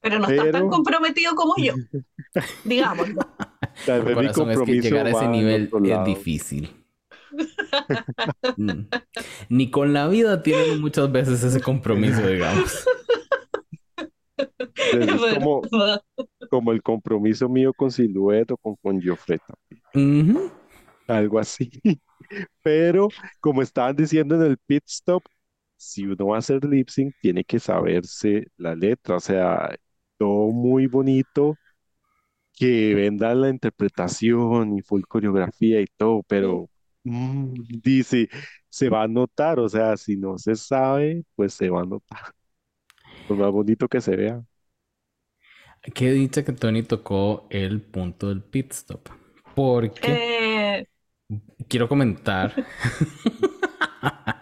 Pero 0.00 0.18
no 0.18 0.28
estás 0.28 0.50
tan 0.50 0.68
comprometido 0.68 1.34
como 1.34 1.54
yo, 1.56 1.74
digámoslo. 2.64 3.20
Tal 3.86 4.02
vez 4.02 4.16
mi 4.16 4.26
Corazón, 4.26 4.50
es 4.50 4.56
que 4.58 4.64
compromiso 4.64 4.88
llegar 4.88 5.06
a 5.06 5.10
ese 5.10 5.28
nivel 5.28 5.70
es 5.84 6.04
difícil. 6.04 6.70
Mm. 8.56 8.88
Ni 9.48 9.70
con 9.70 9.92
la 9.92 10.08
vida 10.08 10.42
tienen 10.42 10.80
muchas 10.80 11.10
veces 11.10 11.42
ese 11.42 11.60
compromiso, 11.60 12.26
digamos. 12.26 12.84
Es 14.90 15.26
como, 15.26 15.68
¿Verdad? 15.70 16.02
como 16.48 16.72
el 16.72 16.82
compromiso 16.82 17.48
mío 17.48 17.74
con 17.74 17.90
Silhouette 17.92 18.52
o 18.52 18.56
con, 18.58 18.76
con 18.76 19.02
Joffre 19.02 19.40
también, 19.40 19.82
Ujú. 19.96 20.50
algo 21.06 21.38
así. 21.38 21.70
Pero 22.62 23.14
como 23.40 23.62
estaban 23.62 23.96
diciendo 23.96 24.36
en 24.36 24.42
el 24.44 24.58
pit 24.58 24.84
stop, 24.88 25.24
si 25.76 26.06
uno 26.06 26.28
va 26.28 26.36
a 26.36 26.38
hacer 26.40 26.64
lip 26.64 26.88
sync, 26.90 27.14
tiene 27.20 27.44
que 27.44 27.60
saberse 27.60 28.48
la 28.56 28.74
letra, 28.74 29.16
o 29.16 29.20
sea, 29.20 29.74
todo 30.18 30.50
muy 30.52 30.86
bonito, 30.86 31.58
que 32.54 32.94
vendan 32.94 33.40
la 33.42 33.50
interpretación 33.50 34.76
y 34.78 34.82
full 34.82 35.02
coreografía 35.08 35.80
y 35.80 35.86
todo, 35.96 36.22
pero 36.24 36.70
mm, 37.04 37.54
dice, 37.82 38.28
se 38.68 38.88
va 38.90 39.02
a 39.04 39.08
notar, 39.08 39.58
o 39.60 39.68
sea, 39.68 39.96
si 39.96 40.16
no 40.16 40.38
se 40.38 40.56
sabe, 40.56 41.24
pues 41.36 41.54
se 41.54 41.70
va 41.70 41.82
a 41.82 41.86
notar, 41.86 42.20
por 43.26 43.36
más 43.38 43.50
bonito 43.52 43.88
que 43.88 44.00
se 44.00 44.16
vea. 44.16 44.42
Qué 45.94 46.10
dicha 46.12 46.44
que 46.44 46.52
Tony 46.52 46.82
tocó 46.82 47.46
el 47.50 47.80
punto 47.82 48.28
del 48.28 48.42
pit 48.42 48.72
stop. 48.72 49.08
Porque 49.54 50.22
Eh, 50.22 50.84
quiero 51.68 51.88
comentar. 51.88 52.54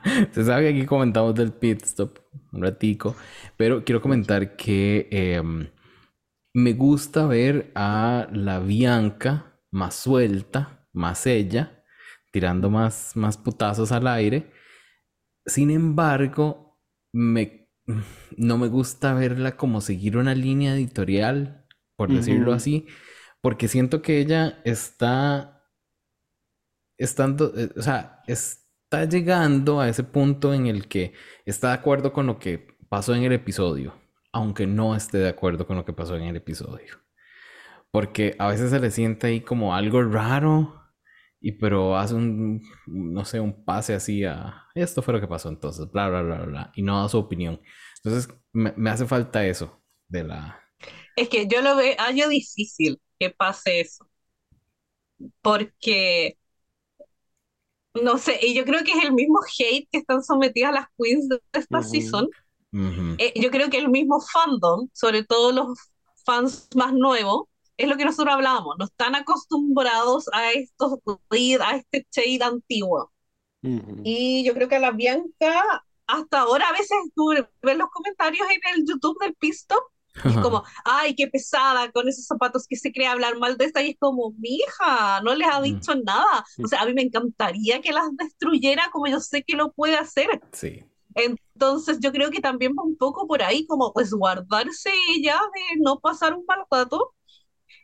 Se 0.33 0.45
sabe 0.45 0.63
que 0.65 0.69
aquí 0.79 0.87
comentamos 0.87 1.35
del 1.35 1.53
pit 1.53 1.83
stop 1.83 2.19
un 2.53 2.63
ratico, 2.63 3.15
pero 3.57 3.85
quiero 3.85 4.01
comentar 4.01 4.57
que 4.57 5.09
em, 5.11 5.69
me 6.55 6.73
gusta 6.75 7.27
ver 7.27 7.73
a 7.75 8.29
la 8.33 8.61
Bianca 8.61 9.61
más 9.71 9.95
suelta, 9.97 10.89
más 10.93 11.27
ella, 11.27 11.85
tirando 12.33 12.71
más, 12.71 13.17
más 13.17 13.37
putazos 13.39 13.93
al 13.93 14.07
aire. 14.09 14.51
Sin 15.47 15.71
embargo, 15.71 16.79
me, 17.13 17.60
no 18.37 18.59
me 18.59 18.69
gusta 18.69 19.15
verla 19.15 19.57
como 19.57 19.81
seguir 19.81 20.17
una 20.17 20.35
línea 20.35 20.75
editorial, 20.75 21.67
por 21.97 22.11
decirlo 22.11 22.53
así, 22.53 22.87
porque 23.41 23.69
siento 23.69 24.03
que 24.03 24.19
ella 24.19 24.61
está 24.65 25.65
estando, 26.99 27.53
eh, 27.57 27.71
o 27.77 27.83
sea, 27.83 28.23
está 28.27 29.05
llegando 29.05 29.81
a 29.81 29.89
ese 29.89 30.05
punto 30.05 30.53
en 30.55 30.67
el 30.67 30.89
que 30.89 31.15
está 31.45 31.69
de 31.69 31.75
acuerdo 31.75 32.13
con 32.13 32.27
lo 32.27 32.39
que 32.39 32.77
pasó 32.89 33.15
en 33.15 33.23
el 33.25 33.33
episodio, 33.33 33.95
aunque 34.33 34.67
no 34.67 34.95
esté 34.95 35.19
de 35.19 35.29
acuerdo 35.29 35.67
con 35.67 35.77
lo 35.77 35.85
que 35.85 35.93
pasó 35.93 36.17
en 36.17 36.25
el 36.25 36.37
episodio. 36.37 36.99
Porque 37.91 38.37
a 38.39 38.49
veces 38.49 38.71
se 38.71 38.81
le 38.81 38.91
siente 38.91 39.29
ahí 39.29 39.41
como 39.41 39.75
algo 39.75 40.03
raro, 40.03 40.80
y 41.41 41.53
pero 41.53 41.97
hace 41.97 42.15
un, 42.15 42.61
no 42.87 43.25
sé, 43.25 43.41
un 43.41 43.65
pase 43.65 43.95
así 43.95 44.25
a 44.25 44.65
esto 44.75 45.03
fue 45.03 45.15
lo 45.15 45.21
que 45.21 45.29
pasó 45.29 45.49
entonces, 45.49 45.91
bla, 45.91 46.09
bla, 46.09 46.23
bla, 46.23 46.43
bla, 46.45 46.73
y 46.75 46.83
no 46.83 47.01
da 47.03 47.09
su 47.09 47.19
opinión. 47.19 47.61
Entonces, 48.05 48.35
me, 48.53 48.73
me 48.77 48.91
hace 48.91 49.07
falta 49.07 49.45
eso 49.47 49.83
de 50.09 50.25
la... 50.25 50.61
es 51.17 51.29
que 51.29 51.47
yo 51.49 51.61
lo 51.63 51.77
veo 51.77 51.95
hallo 51.99 52.29
difícil 52.29 53.01
que 53.19 53.31
pase 53.31 53.81
eso, 53.81 54.07
porque 55.43 56.37
no 57.95 58.19
sé, 58.19 58.39
y 58.43 58.55
yo 58.55 58.65
creo 58.65 58.85
que 58.85 58.93
es 58.93 59.05
el 59.05 59.13
mismo 59.13 59.41
hate 59.59 59.89
que 59.91 59.99
están 59.99 60.23
sometidas 60.23 60.73
las 60.73 60.87
queens 60.99 61.29
de 61.29 61.41
esta 61.53 61.83
Ujú. 61.83 61.83
season. 61.83 62.29
Ujú. 62.73 63.07
Eh, 63.19 63.33
yo 63.41 63.51
creo 63.53 63.71
que 63.71 63.79
el 63.79 63.91
mismo 63.91 64.21
fandom, 64.21 64.89
sobre 64.95 65.25
todo 65.25 65.53
los 65.53 65.79
fans 66.27 66.69
más 66.77 66.95
nuevos, 66.95 67.45
es 67.83 67.89
lo 67.89 67.97
que 67.97 68.05
nosotros 68.05 68.35
hablábamos, 68.35 68.77
no 68.79 68.85
están 68.85 69.15
acostumbrados 69.15 70.29
a 70.33 70.53
estos 70.53 70.99
a 71.61 71.77
este 71.77 72.07
shade 72.13 72.43
antiguo. 72.43 73.11
Ujú. 73.63 74.03
Y 74.05 74.45
yo 74.45 74.55
creo 74.55 74.69
que 74.69 74.77
a 74.77 74.81
la 74.81 74.91
Bianca, 74.91 75.85
hasta 76.07 76.41
ahora 76.41 76.69
a 76.69 76.73
veces 76.73 76.97
tú 77.15 77.33
ves 77.63 77.77
los 77.79 77.89
comentarios 77.91 78.47
en 78.51 78.61
el 78.81 78.87
YouTube 78.87 79.19
del 79.21 79.35
Pisto, 79.35 79.77
y 80.25 80.29
es 80.29 80.39
como, 80.39 80.65
ay, 80.85 81.15
qué 81.15 81.29
pesada 81.29 81.91
con 81.93 82.09
esos 82.09 82.27
zapatos 82.27 82.67
que 82.69 82.75
se 82.77 82.93
cree 82.93 83.07
hablar 83.07 83.39
mal 83.39 83.57
de 83.57 83.67
esta, 83.67 83.81
y 83.83 83.91
es 83.91 83.97
como, 83.99 84.35
mija, 84.39 85.21
no 85.23 85.35
les 85.35 85.49
ha 85.49 85.61
Mm. 85.61 85.63
dicho 85.63 85.95
nada. 85.95 86.45
O 86.63 86.67
sea, 86.67 86.81
a 86.83 86.87
mí 86.87 86.93
me 86.95 87.03
encantaría 87.03 87.81
que 87.81 87.93
las 87.93 88.09
destruyera 88.17 88.91
como 88.93 89.07
yo 89.07 89.21
sé 89.21 89.45
que 89.45 89.55
lo 89.57 89.73
puede 89.73 89.97
hacer. 89.97 90.29
Sí. 90.53 90.85
Entonces 91.15 91.99
yo 92.01 92.13
creo 92.13 92.31
que 92.31 92.41
también 92.41 92.73
va 92.79 92.83
un 92.83 92.97
poco 92.97 93.27
por 93.27 93.43
ahí, 93.43 93.67
como 93.67 93.93
pues 93.93 94.13
guardarse 94.13 94.91
ella 95.15 95.39
de 95.55 95.81
no 95.81 96.01
pasar 96.01 96.35
un 96.35 96.45
mal 96.47 96.65
rato 96.71 97.15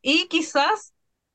y 0.06 0.28
quizás, 0.28 0.94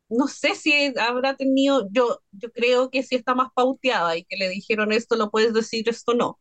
no 0.10 0.28
sé 0.28 0.56
si 0.56 0.94
habrá 1.00 1.36
tenido, 1.36 1.88
yo, 1.92 2.20
yo 2.32 2.52
creo 2.54 2.90
que 2.90 3.04
sí 3.04 3.16
está 3.16 3.36
más 3.36 3.50
pauteada 3.56 4.18
y 4.18 4.24
que 4.26 4.38
le 4.38 4.50
dijeron 4.50 4.92
esto 4.94 5.16
lo 5.18 5.32
puedes 5.32 5.54
decir, 5.54 5.90
esto 5.90 6.14
no. 6.16 6.40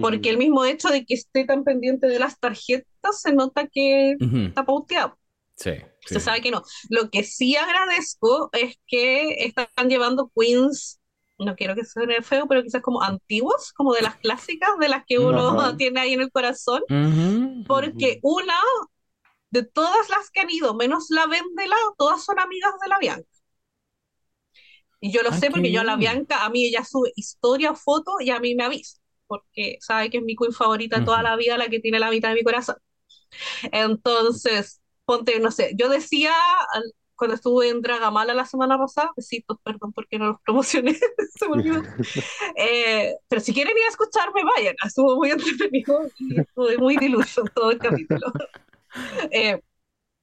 Porque 0.00 0.30
el 0.30 0.38
mismo 0.38 0.64
hecho 0.64 0.88
de 0.90 1.04
que 1.06 1.14
esté 1.14 1.44
tan 1.46 1.64
pendiente 1.64 2.06
de 2.08 2.18
las 2.18 2.38
tarjetas 2.38 3.20
se 3.22 3.32
nota 3.32 3.68
que 3.68 4.18
Ujú. 4.20 4.50
está 4.50 4.64
pauteado. 4.66 5.18
Sí, 5.56 5.70
Se 6.04 6.20
sí. 6.20 6.20
sabe 6.20 6.42
que 6.42 6.50
no. 6.50 6.62
Lo 6.90 7.10
que 7.10 7.24
sí 7.24 7.56
agradezco 7.56 8.50
es 8.52 8.76
que 8.86 9.44
están 9.46 9.88
llevando 9.88 10.30
queens, 10.36 11.00
no 11.38 11.56
quiero 11.56 11.74
que 11.74 11.84
suene 11.84 12.22
feo, 12.22 12.46
pero 12.48 12.62
quizás 12.62 12.82
como 12.82 13.02
antiguos, 13.02 13.72
como 13.74 13.94
de 13.94 14.02
las 14.02 14.16
clásicas, 14.18 14.70
de 14.80 14.88
las 14.88 15.04
que 15.06 15.18
uno 15.18 15.48
Ajá. 15.48 15.76
tiene 15.78 16.00
ahí 16.00 16.14
en 16.14 16.22
el 16.22 16.30
corazón, 16.32 16.82
Ujú. 16.90 17.62
porque 17.66 18.20
una 18.22 18.54
de 19.54 19.64
todas 19.64 20.08
las 20.10 20.30
que 20.30 20.40
han 20.40 20.50
ido, 20.50 20.74
menos 20.74 21.06
la 21.10 21.26
Vendela, 21.26 21.76
todas 21.98 22.24
son 22.24 22.38
amigas 22.40 22.72
de 22.82 22.88
la 22.88 22.98
Bianca. 22.98 23.28
Y 25.00 25.12
yo 25.12 25.22
lo 25.22 25.32
Ah, 25.32 25.32
sé 25.32 25.50
porque 25.50 25.70
yo 25.72 25.80
a 25.82 25.84
la. 25.84 25.96
Bianca, 25.96 26.44
a 26.44 26.50
mí 26.50 26.66
ella 26.66 26.84
sube 26.84 27.12
historia 27.16 27.72
o 27.72 27.76
foto 27.76 28.12
y 28.20 28.30
a 28.30 28.40
mí 28.40 28.54
me 28.54 28.64
avisa, 28.64 28.98
porque 29.26 29.76
sabe 29.80 30.08
que 30.10 30.18
es 30.18 30.24
mi 30.24 30.34
queen 30.36 30.52
favorita 30.52 30.96
de 30.98 31.04
toda 31.04 31.22
Ujú. 31.22 31.22
la 31.22 31.36
vida, 31.36 31.58
la 31.58 31.68
que 31.68 31.80
tiene 31.80 31.98
la 31.98 32.10
mitad 32.10 32.30
de 32.30 32.36
mi 32.36 32.42
corazón. 32.44 32.76
Entonces, 33.72 34.82
ponte, 35.04 35.40
no 35.40 35.50
sé, 35.52 35.72
yo 35.78 35.88
decía 35.90 36.32
cuando 37.16 37.36
estuve 37.36 37.68
en 37.70 37.82
Dragamala 37.82 38.34
la 38.34 38.46
semana 38.46 38.78
pasada, 38.78 39.12
besitos, 39.16 39.58
perdón 39.64 39.92
porque 39.92 40.18
no 40.18 40.26
los 40.28 40.40
promocioné, 40.42 40.94
se 41.38 41.48
me 41.48 41.54
olvidó. 41.54 41.88
Eh, 42.56 43.14
pero 43.28 43.40
si 43.42 43.54
quieren 43.54 43.76
ir 43.76 43.84
a 43.84 43.90
escucharme, 43.90 44.42
vayan, 44.56 44.76
estuvo 44.86 45.16
muy 45.16 45.30
entretenido 45.32 46.12
y 46.18 46.40
estuve 46.40 46.78
muy 46.78 46.98
delusion 46.98 47.50
todo 47.54 47.70
el 47.72 47.80
capítulo. 47.80 48.26
Eh, 49.32 49.60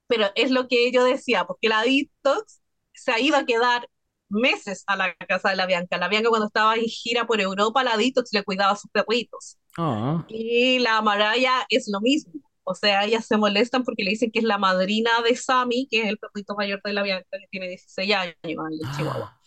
pero 0.08 0.28
es 0.36 0.52
lo 0.52 0.68
que 0.68 0.92
yo 0.92 1.04
decía, 1.04 1.46
porque 1.46 1.70
la 1.70 1.84
Detox 1.84 2.62
se 2.94 3.12
ha 3.12 3.20
ido 3.20 3.38
a 3.38 3.46
quedar 3.46 3.88
meses 4.30 4.84
a 4.88 4.96
la 4.96 5.16
casa 5.16 5.50
de 5.50 5.56
la 5.56 5.66
Bianca. 5.66 5.98
La 5.98 6.10
Bianca 6.10 6.30
cuando 6.30 6.48
estaba 6.48 6.76
en 6.76 6.86
gira 6.86 7.26
por 7.28 7.42
Europa, 7.42 7.84
la 7.84 7.98
Detox 7.98 8.32
le 8.34 8.44
cuidaba 8.44 8.74
a 8.74 8.76
sus 8.78 8.92
perritos. 8.92 9.58
Ah, 9.78 10.26
Y 10.28 10.80
la 10.80 11.02
Maraya 11.02 11.66
es 11.70 11.88
lo 11.92 12.02
mismo. 12.02 12.34
O 12.64 12.76
sea, 12.76 13.06
ellas 13.06 13.26
se 13.26 13.38
molestan 13.38 13.84
porque 13.84 14.04
le 14.04 14.12
dicen 14.12 14.32
que 14.32 14.40
es 14.40 14.46
la 14.46 14.58
madrina 14.58 15.12
de 15.26 15.36
Sammy, 15.36 15.88
que 15.90 16.02
es 16.02 16.08
el 16.08 16.18
perrito 16.18 16.56
mayor 16.56 16.82
de 16.84 16.94
la 16.94 17.04
Bianca, 17.04 17.28
que 17.32 17.48
tiene 17.50 17.68
16 17.70 18.14
años, 18.14 18.36
el 18.44 18.58
Chihuahua. 18.98 19.38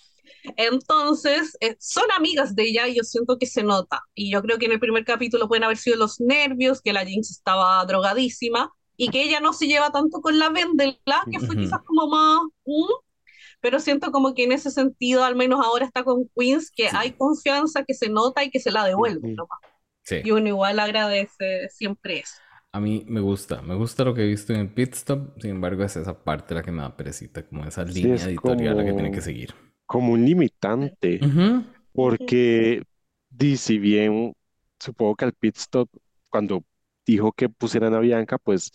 Entonces, 0.57 1.57
eh, 1.61 1.77
son 1.81 2.05
amigas 2.13 2.55
de 2.55 2.65
ella 2.65 2.89
y 2.89 2.97
yo 2.97 3.05
siento 3.05 3.39
que 3.39 3.47
se 3.47 3.63
nota. 3.63 4.03
Y 4.15 4.31
yo 4.31 4.43
creo 4.43 4.59
que 4.59 4.67
en 4.67 4.73
el 4.73 4.81
primer 4.81 5.05
capítulo 5.05 5.49
pueden 5.49 5.65
haber 5.65 5.79
sido 5.79 5.97
los 5.97 6.21
nervios, 6.21 6.83
que 6.83 6.93
la 6.93 7.05
Jinx 7.05 7.31
estaba 7.31 7.85
drogadísima 7.87 8.71
y 8.97 9.09
que 9.11 9.23
ella 9.23 9.41
no 9.41 9.53
se 9.53 9.67
lleva 9.67 9.91
tanto 9.91 10.21
con 10.21 10.39
la 10.39 10.51
Vendela, 10.51 11.25
que 11.31 11.41
fue 11.41 11.57
Ujú. 11.57 11.65
quizás 11.65 11.81
como 11.85 12.09
más... 12.09 12.41
¿mm? 12.67 12.93
Pero 13.61 13.81
siento 13.81 14.13
como 14.13 14.35
que 14.35 14.45
en 14.45 14.53
ese 14.53 14.71
sentido, 14.71 15.25
al 15.25 15.37
menos 15.37 15.65
ahora 15.65 15.87
está 15.87 16.05
con 16.05 16.29
Queens, 16.37 16.71
que 16.71 16.91
Sí. 16.91 16.97
hay 16.99 17.13
confianza, 17.13 17.85
que 17.85 17.95
se 17.95 18.09
nota 18.11 18.45
y 18.45 18.51
que 18.51 18.61
se 18.61 18.71
la 18.71 18.85
devuelve 18.85 19.29
nomás. 19.35 19.59
sí. 20.03 20.17
Y 20.23 20.31
uno 20.33 20.49
igual 20.49 20.79
agradece 20.81 21.69
siempre 21.71 22.19
eso. 22.21 22.35
A 22.73 22.81
mí 22.81 23.05
me 23.07 23.21
gusta, 23.21 23.63
me 23.63 23.75
gusta 23.77 24.05
lo 24.05 24.13
que 24.15 24.23
he 24.23 24.27
visto 24.27 24.53
en 24.53 24.61
el 24.61 24.69
pit 24.69 24.95
stop, 24.95 25.41
sin 25.41 25.53
embargo 25.53 25.85
es 25.85 25.97
esa 25.97 26.23
parte 26.25 26.55
la 26.55 26.63
que 26.63 26.73
me 26.73 26.83
da 26.83 26.97
perecita, 26.97 27.47
como 27.47 27.65
esa 27.65 27.87
Sí, 27.87 28.03
línea 28.03 28.17
es 28.17 28.27
editorial 28.27 28.77
la 28.77 28.83
que 28.85 28.91
como- 28.91 29.03
tiene 29.03 29.15
que 29.15 29.23
seguir. 29.23 29.55
Como 29.87 30.13
un 30.13 30.25
limitante. 30.25 31.21
Ujú. 31.23 31.65
Porque, 31.93 32.83
di, 33.31 33.57
si 33.57 33.79
bien 33.79 34.35
supongo 34.81 35.15
que 35.15 35.25
al 35.27 35.33
pit 35.33 35.57
stop, 35.57 35.89
cuando 36.29 36.65
dijo 37.07 37.33
que 37.33 37.49
pusieran 37.49 37.95
a 37.95 38.01
Bianca, 38.01 38.39
pues 38.39 38.73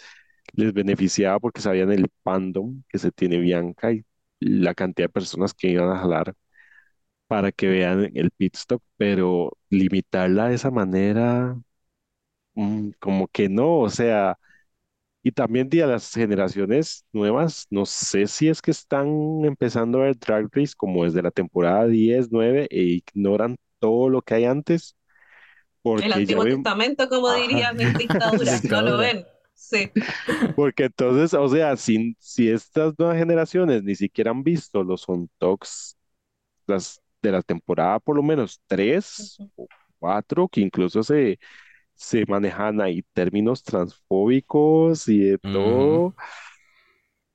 les 0.53 0.73
beneficiaba 0.73 1.39
porque 1.39 1.61
sabían 1.61 1.91
el 1.91 2.07
fandom 2.23 2.83
que 2.89 2.97
se 2.99 3.11
tiene 3.11 3.39
Bianca 3.39 3.91
y 3.93 4.05
la 4.39 4.73
cantidad 4.75 5.07
de 5.09 5.13
personas 5.13 5.53
que 5.53 5.69
iban 5.69 5.89
a 5.91 5.99
jalar 5.99 6.35
para 7.27 7.51
que 7.51 7.67
vean 7.67 8.11
el 8.15 8.31
pit 8.31 8.55
stop, 8.55 8.81
pero 8.97 9.51
limitarla 9.69 10.49
de 10.49 10.55
esa 10.55 10.71
manera, 10.71 11.57
mm, 12.55 12.91
como 12.99 13.27
que 13.27 13.49
no, 13.49 13.79
o 13.79 13.89
sea, 13.89 14.37
y 15.23 15.31
también 15.33 15.69
a 15.83 15.87
las 15.87 16.13
generaciones 16.13 17.05
nuevas, 17.13 17.67
no 17.71 17.85
sé 17.85 18.27
si 18.27 18.49
es 18.49 18.61
que 18.61 18.71
están 18.71 19.07
empezando 19.45 19.99
a 19.99 20.05
ver 20.05 20.17
Drag 20.19 20.49
Race 20.53 20.73
como 20.77 21.05
desde 21.05 21.21
la 21.23 21.31
temporada 21.31 21.87
10, 21.87 22.29
9 22.31 22.67
e 22.71 22.83
ignoran 22.83 23.57
todo 23.79 24.09
lo 24.09 24.21
que 24.23 24.35
hay 24.35 24.45
antes, 24.45 24.95
porque 25.93 26.09
ya 26.09 26.15
Antiguo 26.15 26.43
ven, 26.43 26.55
Testamento, 26.63 27.09
como 27.09 27.33
dirían 27.33 27.79
en 27.79 27.93
dictadura, 27.93 28.59
no 28.69 28.81
lo 28.81 28.97
ven. 28.97 29.25
Sí. 29.53 29.91
Porque 30.55 30.85
entonces, 30.85 31.33
o 31.33 31.47
sea, 31.49 31.75
si, 31.77 32.15
si 32.19 32.49
estas 32.49 32.97
nuevas 32.97 33.17
generaciones 33.17 33.83
ni 33.83 33.95
siquiera 33.95 34.31
han 34.31 34.43
visto 34.43 34.83
los 34.83 35.07
on 35.09 35.29
talks 35.37 35.97
las, 36.67 37.01
de 37.21 37.31
la 37.31 37.41
temporada, 37.41 37.99
por 37.99 38.15
lo 38.15 38.23
menos 38.23 38.61
tres 38.67 39.37
o 39.55 39.67
cuatro, 39.99 40.47
que 40.47 40.61
incluso 40.61 41.03
se, 41.03 41.39
se 41.95 42.25
manejan 42.27 42.81
ahí 42.81 43.03
términos 43.13 43.63
transfóbicos 43.63 45.07
y 45.07 45.19
de 45.19 45.37
todo. 45.39 46.15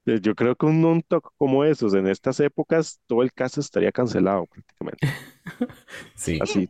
Eh, 0.07 0.21
Yo 0.21 0.35
creo 0.35 0.55
que 0.57 0.67
un 0.67 0.85
on 0.85 1.03
talk 1.03 1.33
como 1.39 1.65
esos 1.65 1.95
en 1.95 2.07
estas 2.07 2.41
épocas, 2.41 3.01
todo 3.07 3.23
el 3.23 3.33
caso 3.33 3.61
estaría 3.61 3.93
cancelado 3.93 4.47
prácticamente. 4.47 5.09
Sí. 6.15 6.39
Así. 6.41 6.69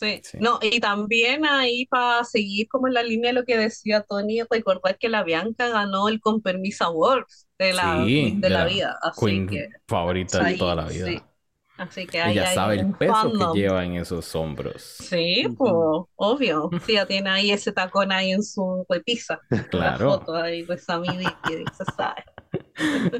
Sí. 0.00 0.22
Sí. 0.22 0.38
No, 0.38 0.58
y 0.62 0.80
también 0.80 1.44
ahí 1.44 1.86
para 1.86 2.24
seguir 2.24 2.68
como 2.68 2.88
en 2.88 2.94
la 2.94 3.02
línea 3.02 3.30
de 3.32 3.40
lo 3.40 3.44
que 3.44 3.58
decía 3.58 4.02
Tony, 4.08 4.40
recordar 4.50 4.98
que 4.98 5.08
la 5.10 5.22
Bianca 5.24 5.68
ganó 5.68 6.08
el 6.08 6.20
Con 6.20 6.40
Permiso 6.42 6.84
Awards 6.86 7.46
de 7.58 7.72
la, 7.74 8.04
Sí, 8.06 8.32
de 8.40 8.48
de 8.48 8.50
la 8.50 8.58
la 8.60 8.64
vida. 8.64 8.98
Así 9.02 9.20
Queen 9.26 9.46
que 9.46 9.68
favorita 9.86 10.38
de 10.38 10.44
ahí, 10.46 10.58
toda 10.58 10.74
la 10.74 10.86
vida. 10.86 11.06
sí. 11.06 11.20
Así 11.76 12.06
que 12.06 12.20
ahí 12.20 12.32
Ella 12.32 12.48
hay 12.48 12.54
sabe 12.54 12.74
el 12.76 12.94
peso 12.96 13.14
fandom. 13.14 13.52
que 13.52 13.60
lleva 13.60 13.84
en 13.84 13.94
esos 13.96 14.34
hombros. 14.34 14.96
Sí, 14.98 15.46
pues, 15.56 15.72
obvio. 16.16 16.70
Sí, 16.86 16.92
ya 16.94 17.06
tiene 17.06 17.30
ahí 17.30 17.50
ese 17.52 17.72
tacón 17.72 18.12
ahí 18.12 18.32
en 18.32 18.42
su 18.42 18.84
repisa. 18.88 19.40
La 19.50 19.64
Claro. 19.68 20.10
foto 20.18 20.34
ahí 20.34 20.62
de 20.64 20.78
se 20.78 21.84
sabe. 21.96 22.24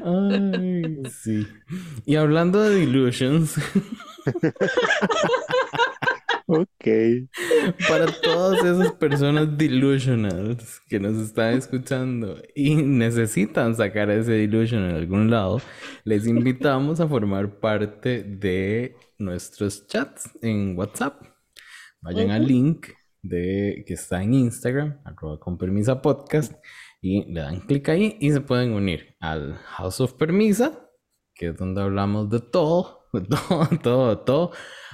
Ay, 0.03 1.05
sí. 1.09 1.47
Y 2.05 2.15
hablando 2.15 2.61
de 2.61 2.75
delusions, 2.75 3.55
Ok. 6.53 6.85
para 7.87 8.07
todas 8.21 8.61
esas 8.65 8.91
personas 8.93 9.57
delusionals 9.57 10.81
que 10.89 10.99
nos 10.99 11.15
están 11.15 11.53
escuchando 11.53 12.41
y 12.53 12.75
necesitan 12.75 13.73
sacar 13.73 14.09
ese 14.09 14.33
delusion 14.33 14.83
en 14.83 14.95
algún 14.97 15.31
lado, 15.31 15.61
les 16.03 16.27
invitamos 16.27 16.99
a 16.99 17.07
formar 17.07 17.61
parte 17.61 18.23
de 18.23 18.97
nuestros 19.17 19.87
chats 19.87 20.29
en 20.41 20.77
WhatsApp. 20.77 21.23
Vayan 22.01 22.31
al 22.31 22.45
link 22.45 22.87
de, 23.21 23.85
que 23.87 23.93
está 23.93 24.21
en 24.21 24.33
Instagram, 24.33 24.99
arroba 25.05 25.39
con 25.39 25.57
permisa 25.57 26.01
podcast, 26.01 26.53
y 27.01 27.31
le 27.31 27.39
dan 27.39 27.61
clic 27.61 27.87
ahí 27.87 28.17
y 28.19 28.29
se 28.31 28.41
pueden 28.41 28.73
unir 28.73 29.15
al 29.21 29.55
House 29.55 30.01
of 30.01 30.15
Permisa, 30.15 30.89
que 31.33 31.47
es 31.47 31.57
donde 31.57 31.81
hablamos 31.81 32.29
de 32.29 32.41
todo, 32.41 33.05
de 33.13 33.21
todo, 33.21 33.69
todo, 33.81 34.19
todo. 34.19 34.51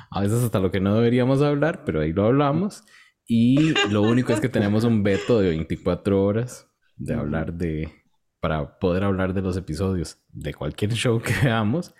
A 0.10 0.22
veces 0.22 0.44
hasta 0.44 0.60
lo 0.60 0.72
que 0.72 0.80
no 0.80 0.96
deberíamos 0.96 1.42
hablar, 1.42 1.84
pero 1.86 2.02
ahí 2.02 2.14
lo 2.14 2.26
hablamos. 2.26 2.84
Y 3.26 3.74
lo 3.92 4.02
único 4.04 4.32
es 4.34 4.40
que 4.40 4.50
tenemos 4.50 4.84
un 4.86 5.04
veto 5.04 5.40
de 5.40 5.50
24 5.50 6.24
horas 6.24 6.70
de 6.96 7.14
hablar 7.14 7.54
de, 7.54 7.92
para 8.40 8.80
poder 8.80 9.04
hablar 9.04 9.34
de 9.34 9.42
los 9.42 9.58
episodios 9.58 10.24
de 10.30 10.54
cualquier 10.54 10.94
show 10.94 11.22
que 11.22 11.34
veamos 11.44 11.94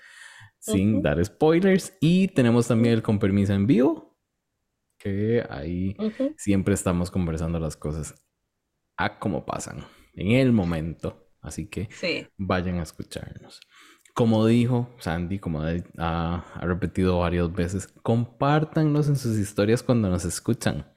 sin 0.60 0.96
Ujú. 0.96 1.02
dar 1.04 1.24
spoilers. 1.24 1.94
Y 2.00 2.30
tenemos 2.30 2.68
también 2.68 2.94
el 2.94 3.04
con 3.04 3.20
permiso 3.20 3.54
en 3.54 3.68
vivo, 3.68 4.18
que 4.98 5.46
ahí 5.50 5.96
Ujú. 6.00 6.34
siempre 6.38 6.74
estamos 6.74 7.12
conversando 7.12 7.60
las 7.60 7.76
cosas 7.78 8.16
a 8.98 9.20
como 9.20 9.46
pasan, 9.46 9.86
en 10.14 10.32
el 10.32 10.52
momento. 10.54 11.30
Así 11.42 11.68
que 11.70 11.88
Sí. 11.92 12.28
vayan 12.38 12.80
a 12.80 12.84
escucharnos. 12.84 13.60
Como 14.18 14.48
dijo 14.48 14.90
Sandy, 14.98 15.38
como 15.38 15.62
ha, 15.62 16.60
repetido 16.60 17.20
varias 17.20 17.54
veces, 17.54 17.88
compártanlos 18.02 19.10
en 19.10 19.16
sus 19.16 19.38
historias 19.38 19.84
cuando 19.84 20.10
nos 20.10 20.26
escuchan. 20.26 20.92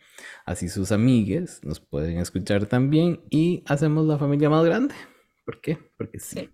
Así 0.47 0.71
sus 0.71 0.91
amigues 0.91 1.63
nos 1.63 1.81
pueden 1.81 2.17
escuchar 2.17 2.65
también 2.65 3.21
y 3.29 3.63
hacemos 3.67 4.07
la 4.07 4.17
familia 4.17 4.49
más 4.49 4.65
grande. 4.65 4.95
¿Por 5.45 5.61
qué? 5.61 5.77
Porque. 5.99 6.19
Sí. 6.19 6.49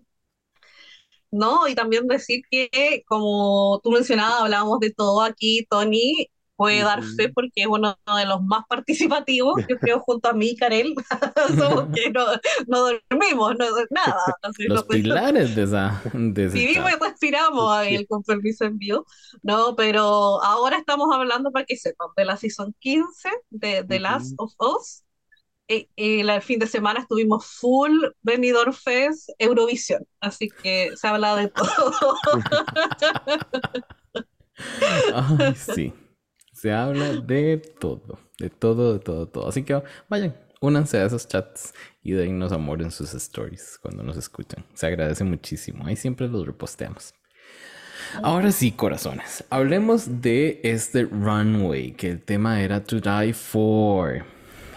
No, 1.30 1.68
y 1.68 1.76
también 1.76 2.08
decir 2.08 2.42
que, 2.50 3.04
como 3.06 3.80
tú 3.84 3.92
mencionabas, 3.92 4.40
hablábamos 4.40 4.80
de 4.80 4.90
todo 4.90 5.22
aquí, 5.22 5.64
Tony 5.70 6.32
puede 6.56 6.80
dar 6.82 7.02
fe 7.04 7.28
porque 7.28 7.62
es 7.62 7.66
uno 7.66 7.96
de 8.16 8.24
los 8.26 8.42
más 8.42 8.64
participativos, 8.68 9.62
yo 9.68 9.78
creo, 9.78 10.00
junto 10.00 10.30
a 10.30 10.32
mí 10.32 10.50
y 10.50 10.56
Karel, 10.56 10.94
somos 11.58 11.88
que 11.94 12.10
no, 12.10 12.24
no 12.66 12.80
dormimos, 13.10 13.54
no 13.58 13.66
nada. 13.90 14.16
así, 14.42 14.64
Los 14.64 14.82
no- 14.82 14.88
pilares 14.88 15.54
de 15.54 15.62
esa... 15.64 16.00
De 16.14 16.46
ese 16.46 16.58
Vivimos 16.58 16.90
y 16.92 17.04
respiramos 17.04 17.70
ahí 17.72 17.96
el 17.96 18.06
con 18.06 18.22
permiso 18.22 18.64
envío, 18.64 19.04
¿no? 19.42 19.76
Pero 19.76 20.42
ahora 20.42 20.78
estamos 20.78 21.08
hablando 21.14 21.52
para 21.52 21.66
que 21.66 21.76
sepan 21.76 22.08
de 22.16 22.24
la 22.24 22.36
season 22.36 22.74
15 22.80 23.28
de 23.50 23.84
The 23.84 24.00
Last 24.00 24.34
of 24.38 24.52
Us. 24.58 25.02
Y 25.68 26.22
la- 26.22 26.36
el 26.36 26.42
fin 26.42 26.58
de 26.60 26.66
semana 26.68 27.00
estuvimos 27.00 27.44
full 27.44 27.92
Benidorm 28.22 28.72
Fest 28.72 29.30
Eurovisión, 29.38 30.06
así 30.20 30.48
que 30.62 30.92
se 30.96 31.08
habla 31.08 31.34
de 31.36 31.48
todo. 31.48 32.16
Ay, 35.14 35.54
sí. 35.54 35.92
Se 36.56 36.72
habla 36.72 37.12
de 37.12 37.58
todo, 37.78 38.18
de 38.38 38.48
todo, 38.50 38.94
de 38.94 38.98
todo, 39.00 39.28
todo. 39.28 39.48
Así 39.48 39.62
que 39.62 39.82
vayan, 40.08 40.34
únanse 40.60 40.98
a 40.98 41.04
esos 41.04 41.28
chats 41.28 41.74
y 42.02 42.12
dennos 42.12 42.50
amor 42.52 42.80
en 42.80 42.90
sus 42.90 43.12
stories 43.14 43.78
cuando 43.82 44.02
nos 44.02 44.16
escuchan. 44.16 44.64
Se 44.74 44.86
agradece 44.86 45.22
muchísimo. 45.24 45.86
Ahí 45.86 45.96
siempre 45.96 46.28
los 46.28 46.46
reposteamos. 46.46 47.12
Ahora 48.22 48.52
sí, 48.52 48.72
corazones. 48.72 49.44
Hablemos 49.50 50.22
de 50.22 50.60
este 50.62 51.04
runway, 51.04 51.92
que 51.92 52.10
el 52.10 52.22
tema 52.22 52.62
era 52.62 52.82
To 52.84 53.00
Die 53.00 53.32
For. 53.34 54.24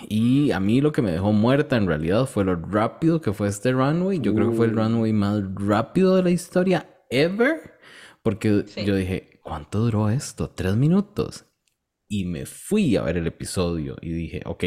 Y 0.10 0.52
a 0.52 0.60
mí 0.60 0.82
lo 0.82 0.92
que 0.92 1.02
me 1.02 1.12
dejó 1.12 1.32
muerta 1.32 1.78
en 1.78 1.88
realidad 1.88 2.26
fue 2.26 2.44
lo 2.44 2.56
rápido 2.56 3.22
que 3.22 3.32
fue 3.32 3.48
este 3.48 3.72
runway. 3.72 4.20
Yo 4.20 4.34
creo 4.34 4.50
que 4.50 4.58
fue 4.58 4.66
el 4.66 4.74
Uh. 4.74 4.82
runway 4.84 5.14
más 5.14 5.44
rápido 5.56 6.16
de 6.18 6.24
la 6.24 6.30
historia 6.32 6.90
ever. 7.10 7.78
Porque 8.24 8.64
Sí. 8.68 8.84
yo 8.84 8.96
dije, 8.96 9.40
¿cuánto 9.44 9.80
duró 9.80 10.10
esto? 10.10 10.50
¿Tres 10.50 10.76
minutos? 10.76 11.46
Y 12.10 12.26
me 12.26 12.46
fui 12.46 12.96
a 12.98 13.04
ver 13.04 13.18
el 13.18 13.28
episodio 13.28 13.96
y 14.02 14.12
dije, 14.12 14.42
ok, 14.46 14.64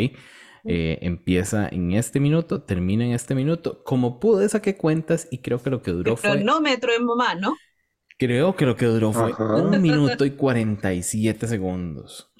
eh, 0.64 0.98
empieza 1.02 1.68
en 1.68 1.90
este 1.92 2.20
minuto, 2.20 2.62
termina 2.62 3.04
en 3.04 3.12
este 3.12 3.34
minuto. 3.34 3.82
Como 3.84 4.20
pude, 4.20 4.48
saqué 4.48 4.76
cuentas 4.76 5.26
y 5.30 5.38
creo 5.38 5.60
que 5.60 5.70
lo 5.70 5.82
que 5.82 5.90
duró 5.90 6.12
El 6.12 6.18
fue... 6.18 6.30
cronómetro 6.30 6.92
en 6.94 7.04
mamá, 7.04 7.34
¿no? 7.34 7.56
Creo 8.18 8.54
que 8.54 8.66
lo 8.66 8.76
que 8.76 8.86
duró 8.86 9.12
fue 9.12 9.32
Ajá. 9.32 9.56
un 9.56 9.82
minuto 9.82 10.24
y 10.24 10.30
47 10.32 11.48
segundos. 11.48 12.32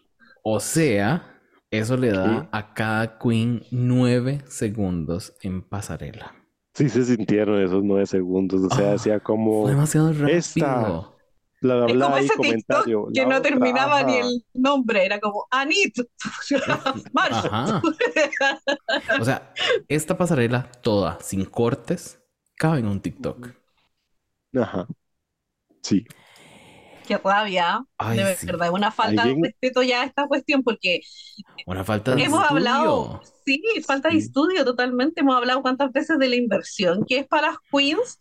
O 0.45 0.61
sea, 0.61 1.41
eso 1.73 1.97
le 1.97 2.11
da 2.13 2.49
a 2.53 2.73
cada 2.75 3.19
queen 3.19 3.65
9 3.73 4.43
segundos 4.47 5.35
en 5.43 5.63
pasarela. 5.63 6.37
Sí 6.75 6.89
se 6.89 7.05
sintieron 7.05 7.61
esos 7.61 7.83
nueve 7.85 8.07
segundos, 8.07 8.61
o 8.63 8.71
sea, 8.75 8.93
Ah, 8.93 8.95
hacía 8.95 9.21
como 9.21 9.63
Fue 9.63 9.73
demasiado 9.73 10.13
rápido. 10.13 10.29
esta- 10.29 11.12
bla 11.63 11.77
bla 11.77 11.87
Es 11.87 11.95
bla 11.95 12.05
como 12.07 12.19
y 12.19 12.25
ese 12.25 12.35
TikTok 12.41 12.85
que 13.15 13.23
no 13.27 13.37
otra, 13.39 13.43
terminaba 13.43 14.03
ni 14.03 14.19
ajá. 14.19 14.29
el 14.29 14.45
nombre, 14.55 15.05
era 15.07 15.21
como 15.21 15.47
Anit. 15.51 15.97
O 19.21 19.25
sea, 19.25 19.53
esta 19.89 20.17
pasarela 20.17 20.71
toda, 20.83 21.19
sin 21.21 21.45
cortes, 21.45 22.21
cabe 22.57 22.81
en 22.81 22.87
un 22.87 23.01
TikTok. 23.01 23.49
Ajá. 24.55 24.87
Sí. 25.83 26.05
Qué 27.07 27.19
rabia, 27.19 27.85
Ay, 27.99 28.19
de 28.19 28.37
sí. 28.37 28.47
verdad, 28.47 28.71
una 28.71 28.93
falta 28.93 29.23
Alguien- 29.23 29.41
de 29.43 29.49
respeto 29.49 29.83
ya 29.83 30.03
a 30.03 30.05
esta 30.05 30.29
cuestión, 30.29 30.63
porque 30.63 31.01
Una 31.67 31.83
falta 31.85 32.15
de 32.15 32.23
hemos 32.23 32.41
estudio. 32.43 32.57
hablado, 32.59 33.21
sí, 33.45 33.61
falta 33.85 34.09
de 34.09 34.15
Sí. 34.15 34.21
estudio 34.27 34.65
totalmente, 34.65 35.21
hemos 35.23 35.37
hablado 35.37 35.63
cuántas 35.63 35.91
veces 35.93 36.19
de 36.21 36.29
la 36.29 36.37
inversión 36.37 37.05
que 37.05 37.19
es 37.19 37.27
para 37.27 37.49
las 37.49 37.57
queens 37.73 38.21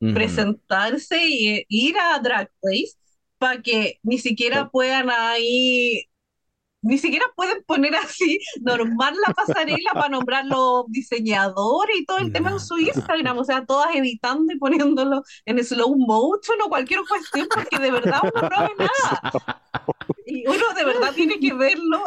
Presentarse 0.00 1.18
y 1.28 1.64
ir 1.68 1.96
a 1.98 2.18
Drag 2.20 2.50
Race 2.62 2.94
para 3.38 3.62
que 3.62 3.98
ni 4.02 4.18
siquiera 4.18 4.64
Sí. 4.64 4.68
puedan 4.72 5.10
ahí, 5.10 6.04
ni 6.82 6.98
siquiera 6.98 7.24
pueden 7.36 7.62
poner 7.64 7.94
así 7.96 8.38
normal 8.60 9.14
la 9.26 9.34
pasarela 9.34 9.90
para 9.94 10.08
nombrar 10.10 10.44
los 10.46 10.86
diseñadores 10.88 11.96
y 11.98 12.04
todo 12.06 12.18
el 12.18 12.32
tema 12.32 12.50
en 12.50 12.60
su. 12.60 12.78
Instagram, 12.78 13.38
o 13.38 13.44
sea, 13.44 13.64
todas 13.66 13.94
editando 13.94 14.52
y 14.52 14.58
poniéndolo 14.58 15.22
en 15.46 15.64
slow 15.64 15.96
motion 15.96 16.60
o 16.64 16.68
cualquier 16.68 17.00
cuestión, 17.08 17.48
porque 17.52 17.78
de 17.78 17.90
verdad 17.90 18.20
uno 18.22 18.48
no 18.48 18.62
ve 18.62 18.74
nada. 18.78 19.20
Y 20.26 20.46
uno 20.46 20.74
de 20.74 20.84
verdad 20.84 21.14
tiene 21.14 21.38
que 21.40 21.54
verlo. 21.54 22.02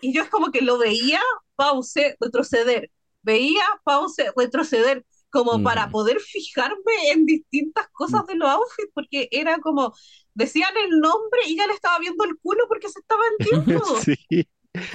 Y 0.00 0.12
yo 0.14 0.22
es 0.22 0.30
como 0.30 0.50
que 0.50 0.62
lo 0.62 0.78
veía, 0.78 1.20
pause, 1.56 2.16
retroceder. 2.20 2.90
Veía, 3.22 3.62
pause, 3.84 4.32
retroceder. 4.36 5.04
Como 5.30 5.62
para 5.62 5.84
Ujú. 5.84 5.92
poder 5.92 6.20
fijarme 6.20 7.10
en 7.12 7.26
distintas 7.26 7.88
cosas 7.92 8.26
de 8.26 8.36
los 8.36 8.48
outfits, 8.48 8.90
porque 8.94 9.28
era 9.30 9.58
como, 9.58 9.92
decían 10.34 10.72
el 10.84 11.00
nombre 11.00 11.40
y 11.46 11.56
ya 11.56 11.66
le 11.66 11.74
estaba 11.74 11.98
viendo 11.98 12.24
el 12.24 12.36
culo 12.40 12.64
porque 12.68 12.88
se 12.88 13.00
estaba 13.00 13.22
vendiendo. 13.38 13.84
Sí. 14.00 14.16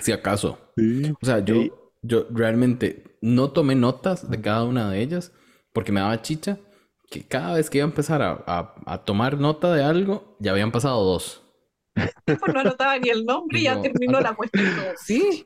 Si 0.02 0.12
acaso. 0.12 0.58
Sí. 0.78 1.12
O 1.22 1.26
sea, 1.26 1.40
yo, 1.44 1.94
yo 2.02 2.28
realmente 2.32 3.18
no 3.22 3.52
tomé 3.52 3.76
notas 3.76 4.30
de 4.30 4.42
cada 4.42 4.64
una 4.64 4.90
de 4.92 5.02
ellas 5.02 5.32
porque 5.74 5.92
me 5.92 6.00
daba 6.02 6.22
chicha 6.22 6.60
que 7.10 7.28
cada 7.28 7.56
vez 7.56 7.70
que 7.70 7.78
iba 7.80 7.86
a 7.86 7.90
empezar 7.90 8.22
a, 8.24 8.44
a- 8.48 8.76
a 8.88 9.04
tomar 9.06 9.38
nota 9.40 9.72
de 9.74 9.84
algo, 9.84 10.36
ya 10.40 10.52
habían 10.52 10.72
pasado 10.72 11.04
dos. 11.04 11.44
Pues 12.26 12.40
no 12.54 12.62
anotaba 12.62 12.98
ni 12.98 13.10
el 13.10 13.24
nombre 13.26 13.60
y 13.60 13.64
ya 13.64 13.76
No. 13.76 13.82
terminó 13.82 14.20
la 14.20 14.34
cuestión. 14.36 14.66
Sí. 14.98 15.46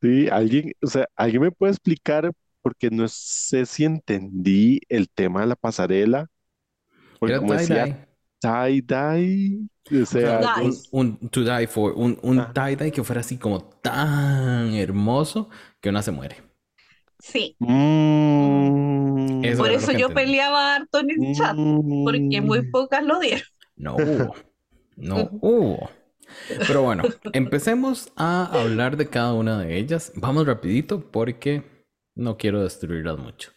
Sí, 0.00 0.28
alguien, 0.28 0.72
o 0.82 0.86
sea, 0.88 1.06
alguien 1.16 1.42
me 1.42 1.52
puede 1.52 1.72
explicar 1.72 2.32
porque 2.62 2.90
no 2.90 3.08
sé 3.08 3.66
si 3.66 3.84
entendí 3.84 4.80
el 4.88 5.10
tema 5.10 5.42
de 5.42 5.48
la 5.48 5.56
pasarela, 5.56 6.28
porque 7.18 7.34
Era 7.34 7.40
como 7.40 7.54
decía 7.54 7.84
tie-dye. 7.84 8.06
tie-dye, 8.40 9.68
o 10.02 10.06
sea, 10.06 10.50
un, 10.56 10.86
un 10.92 11.18
to 11.30 11.42
die 11.44 11.66
for, 11.68 11.92
un, 11.96 12.18
un 12.22 12.40
Ah. 12.40 12.52
tie-dye 12.54 12.92
que 12.92 13.04
fuera 13.04 13.20
así 13.22 13.38
como 13.38 13.62
tan 13.82 14.74
hermoso 14.74 15.50
que 15.80 15.90
una 15.90 16.02
se 16.02 16.12
muere. 16.12 16.36
Sí. 17.18 17.56
mm, 17.60 19.44
Eso 19.44 19.64
Por 19.64 19.70
era 19.70 19.78
lo 19.78 19.78
eso 19.78 19.92
que 19.92 19.96
yo 19.96 20.12
entendí. 20.12 20.14
peleaba 20.14 20.74
harto 20.76 21.00
en 21.00 21.10
el 21.10 21.28
chat, 21.32 21.58
porque 22.02 22.40
muy 22.40 22.62
mm, 22.62 22.70
pocas 22.70 23.04
lo 23.04 23.18
dieron. 23.20 23.42
No 23.76 23.98
hubo. 24.00 24.34
No 24.96 25.30
hubo. 25.40 25.90
Pero 26.66 26.82
bueno, 26.82 27.06
empecemos 27.32 28.12
a 28.16 28.46
hablar 28.60 28.96
de 28.96 29.10
cada 29.10 29.34
una 29.34 29.58
de 29.60 29.78
ellas. 29.78 30.12
Vamos 30.16 30.46
rapidito 30.46 31.10
porque 31.12 31.64
no 32.14 32.36
quiero 32.36 32.62
destruirlas 32.62 33.18
mucho. 33.18 33.50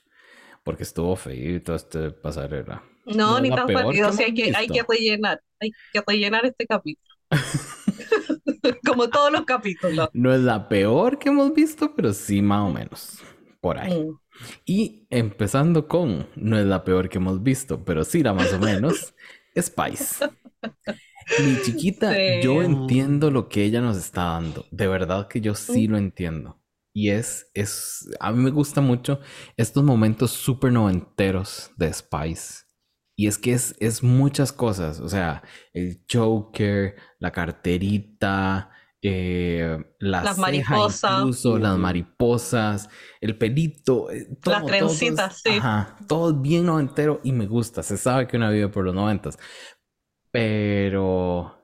Porque 0.63 0.83
estuvo 0.83 1.15
feito 1.15 1.75
este 1.75 2.11
pasarela. 2.11 2.83
No, 3.05 3.33
No 3.33 3.39
ni 3.39 3.49
tan 3.49 3.67
rápido. 3.67 4.11
sea, 4.11 4.25
hay 4.25 4.33
que, 4.33 4.55
hay 4.55 4.67
que 4.67 4.83
rellenar. 4.87 5.41
Hay 5.59 5.71
que 5.93 6.01
rellenar 6.05 6.45
este 6.45 6.65
capítulo. 6.65 7.15
Como 8.85 9.09
todos 9.09 9.31
los 9.31 9.45
capítulos. 9.45 10.09
No 10.13 10.33
es 10.33 10.41
la 10.41 10.67
peor 10.67 11.19
que 11.19 11.29
hemos 11.29 11.53
visto, 11.53 11.93
pero 11.95 12.13
sí 12.13 12.41
más 12.41 12.61
o 12.61 12.73
menos. 12.73 13.19
Por 13.61 13.77
ahí. 13.77 14.03
Mm. 14.03 14.19
Y 14.65 15.07
empezando 15.09 15.87
con, 15.87 16.27
no 16.35 16.57
es 16.57 16.65
la 16.65 16.83
peor 16.83 17.09
que 17.09 17.17
hemos 17.17 17.41
visto, 17.43 17.83
pero 17.85 18.03
sí 18.03 18.21
la 18.23 18.33
más 18.33 18.51
o 18.53 18.59
menos, 18.59 19.13
Spice. 19.57 20.25
Mi 21.43 21.61
chiquita, 21.63 22.13
Sí. 22.13 22.41
yo 22.43 22.61
entiendo 22.61 23.31
lo 23.31 23.49
que 23.49 23.63
ella 23.63 23.81
nos 23.81 23.97
está 23.97 24.23
dando. 24.23 24.65
De 24.71 24.87
verdad 24.87 25.27
que 25.27 25.41
yo 25.41 25.55
sí 25.55 25.87
lo 25.87 25.97
entiendo. 25.97 26.59
Y 26.97 27.09
es, 27.09 27.51
es, 27.53 28.07
a 28.21 28.31
mí 28.31 28.41
me 28.41 28.51
gusta 28.51 28.79
mucho 28.79 29.19
estos 29.57 29.83
momentos 29.83 30.31
súper 30.31 30.71
noventeros 30.71 31.71
de 31.77 31.91
Spice. 31.91 32.63
Y 33.17 33.27
es 33.27 33.37
que 33.37 33.51
es, 33.53 33.75
es 33.81 34.01
muchas 34.01 34.53
cosas. 34.53 35.01
O 35.01 35.09
sea, 35.09 35.43
el 35.73 36.05
choker, 36.05 36.95
la 37.19 37.31
carterita, 37.33 38.71
eh, 39.01 39.77
la 39.99 40.23
Las 40.23 40.35
ceja 40.37 40.41
mariposas. 40.41 41.19
incluso, 41.19 41.59
las 41.59 41.77
mariposas, 41.77 42.89
el 43.19 43.37
pelito, 43.37 44.09
eh, 44.09 44.27
todo, 44.41 44.53
Las 44.55 44.65
trencitas, 44.65 45.41
todo 45.43 45.51
es- 45.51 45.53
sí. 45.53 45.59
Ajá, 45.59 45.97
todo 46.07 46.33
bien 46.33 46.65
noventero 46.65 47.19
y 47.25 47.33
me 47.33 47.45
gusta. 47.45 47.83
Se 47.83 47.97
sabe 47.97 48.25
que 48.27 48.37
una 48.37 48.49
vive 48.51 48.69
por 48.69 48.85
los 48.85 48.95
noventas. 48.95 49.37
Pero 50.31 51.55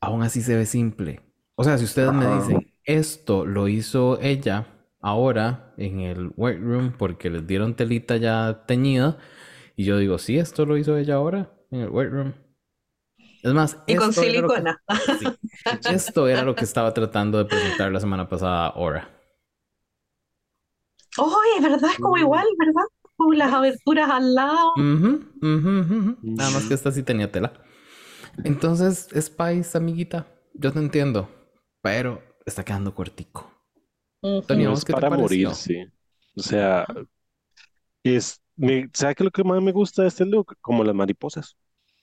aún 0.00 0.22
así 0.22 0.42
se 0.42 0.56
ve 0.56 0.66
simple. 0.66 1.20
O 1.56 1.64
sea, 1.64 1.78
si 1.78 1.84
ustedes 1.84 2.12
me 2.12 2.26
dicen, 2.26 2.73
esto 2.84 3.46
lo 3.46 3.68
hizo 3.68 4.18
ella 4.20 4.66
ahora 5.00 5.74
en 5.76 6.00
el 6.00 6.32
weight 6.36 6.60
room 6.60 6.92
porque 6.96 7.30
les 7.30 7.46
dieron 7.46 7.74
telita 7.76 8.16
ya 8.16 8.64
teñida, 8.66 9.18
y 9.76 9.84
yo 9.84 9.98
digo, 9.98 10.18
sí, 10.18 10.38
esto 10.38 10.66
lo 10.66 10.76
hizo 10.76 10.96
ella 10.96 11.16
ahora 11.16 11.52
en 11.70 11.80
el 11.80 11.88
weight 11.90 12.12
room. 12.12 12.34
Es 13.42 13.52
más, 13.52 13.78
Y 13.86 13.94
con 13.96 14.10
esto 14.10 14.22
era 14.22 14.40
lo 14.40 14.48
que- 14.48 14.54
silicona. 14.54 14.82
sí, 15.18 15.90
esto 15.94 16.28
era 16.28 16.42
lo 16.44 16.54
que 16.54 16.64
estaba 16.64 16.94
tratando 16.94 17.38
de 17.38 17.44
presentar 17.44 17.92
la 17.92 18.00
semana 18.00 18.28
pasada 18.28 18.68
ahora. 18.68 19.10
Oye, 21.18 21.60
¿verdad? 21.62 21.90
Es 21.90 21.98
como 21.98 22.16
Mm. 22.16 22.20
igual, 22.20 22.46
¿verdad? 22.58 22.84
Con 23.16 23.38
las 23.38 23.52
aberturas 23.52 24.10
al 24.10 24.34
lado. 24.34 24.72
Nada 26.22 26.50
más 26.50 26.64
que 26.66 26.74
esta 26.74 26.90
sí 26.90 27.02
tenía 27.02 27.30
tela. 27.30 27.52
Entonces, 28.44 29.08
Spice, 29.20 29.78
amiguita, 29.78 30.26
yo 30.54 30.72
te 30.72 30.78
entiendo, 30.80 31.28
pero 31.82 32.22
está 32.46 32.64
quedando 32.64 32.94
cortico. 32.94 33.50
Tony, 34.46 34.64
¿a 34.64 34.70
No 34.70 34.70
vos 34.70 34.84
es 34.84 34.84
para 34.84 35.10
pareció? 35.10 35.58
morirse. 35.58 35.92
O 36.36 36.42
sea, 36.42 36.86
es, 38.02 38.40
me, 38.56 38.88
¿sabe 38.92 39.14
qué 39.14 39.24
lo 39.24 39.30
que 39.30 39.44
más 39.44 39.62
me 39.62 39.72
gusta 39.72 40.02
de 40.02 40.08
este 40.08 40.24
look? 40.26 40.56
Como 40.60 40.84
las 40.84 40.94
mariposas 40.94 41.56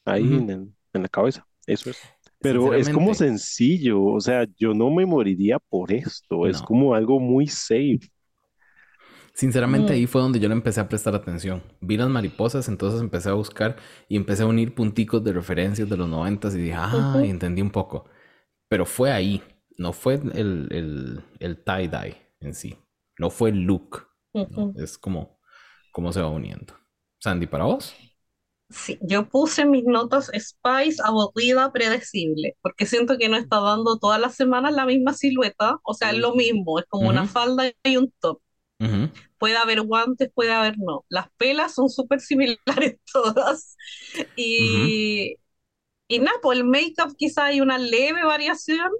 ahí 0.05 0.35
en, 0.37 0.49
el- 0.49 0.73
en 0.93 1.01
la 1.03 1.09
cabeza. 1.09 1.47
Eso 1.67 1.89
es. 1.91 2.05
Pero 2.41 2.73
es 2.73 2.89
como 2.89 3.13
sencillo. 3.13 4.03
O 4.03 4.19
sea, 4.21 4.45
yo 4.57 4.73
no 4.73 4.89
me 4.91 5.05
moriría 5.05 5.59
por 5.59 5.91
esto. 5.93 6.47
Es 6.47 6.61
como 6.61 6.95
algo 6.95 7.19
muy 7.19 7.47
safe. 7.47 7.99
sinceramente 9.33 9.93
Mm. 9.93 9.93
ahí 9.93 10.07
fue 10.07 10.21
donde 10.21 10.39
yo 10.39 10.47
le 10.49 10.53
empecé 10.55 10.79
a 10.81 10.89
prestar 10.89 11.15
atención. 11.15 11.63
Vi 11.81 11.97
las 11.97 12.09
mariposas, 12.09 12.67
entonces 12.67 13.01
empecé 13.01 13.29
a 13.29 13.33
buscar 13.33 13.77
y 14.09 14.17
empecé 14.17 14.43
a 14.43 14.47
unir 14.47 14.75
punticos 14.75 15.23
de 15.23 15.33
referencias 15.33 15.89
de 15.89 15.97
los 15.97 16.07
noventas 16.09 16.55
y 16.55 16.59
dije, 16.59 16.75
ah, 16.77 17.21
y 17.23 17.29
entendí 17.29 17.61
un 17.61 17.71
poco. 17.71 18.05
Pero 18.69 18.85
fue 18.85 19.11
ahí, 19.11 19.43
no 19.81 19.93
fue 19.93 20.15
el, 20.15 20.67
el, 20.71 21.23
el 21.39 21.63
tie-dye 21.63 22.17
en 22.39 22.53
sí, 22.53 22.77
no 23.17 23.29
fue 23.29 23.49
el 23.49 23.63
look. 23.63 24.07
Es 24.75 24.97
como 24.97 25.39
cómo 25.91 26.13
se 26.13 26.21
va 26.21 26.29
uniendo. 26.29 26.75
Sandy, 27.19 27.47
¿para 27.47 27.65
vos? 27.65 27.95
Sí, 28.69 28.97
yo 29.01 29.27
puse 29.27 29.65
mis 29.65 29.83
notas 29.85 30.31
Spice 30.33 31.01
aburrida, 31.03 31.71
predecible, 31.73 32.55
porque 32.61 32.85
siento 32.85 33.17
que 33.17 33.27
no 33.27 33.35
está 33.35 33.59
dando 33.59 33.99
todas 33.99 34.19
las 34.21 34.35
semanas 34.35 34.73
la 34.73 34.85
misma 34.85 35.13
silueta, 35.13 35.79
o 35.83 35.93
sea, 35.93 36.11
es 36.11 36.17
lo 36.19 36.35
mismo, 36.35 36.79
es 36.79 36.85
como 36.87 37.09
una 37.09 37.25
falda 37.25 37.69
y 37.83 37.97
un 37.97 38.13
top. 38.21 38.41
Puede 39.37 39.57
haber 39.57 39.81
guantes, 39.81 40.31
puede 40.33 40.51
haber 40.53 40.77
no. 40.77 41.05
Las 41.09 41.27
pelas 41.37 41.73
son 41.75 41.89
súper 41.89 42.21
similares 42.21 42.99
todas. 43.13 43.75
Y, 44.35 45.35
y 46.07 46.19
nada, 46.19 46.39
por 46.41 46.55
el 46.55 46.65
make-up 46.65 47.15
quizá 47.17 47.45
hay 47.47 47.61
una 47.61 47.77
leve 47.79 48.23
variación, 48.25 48.91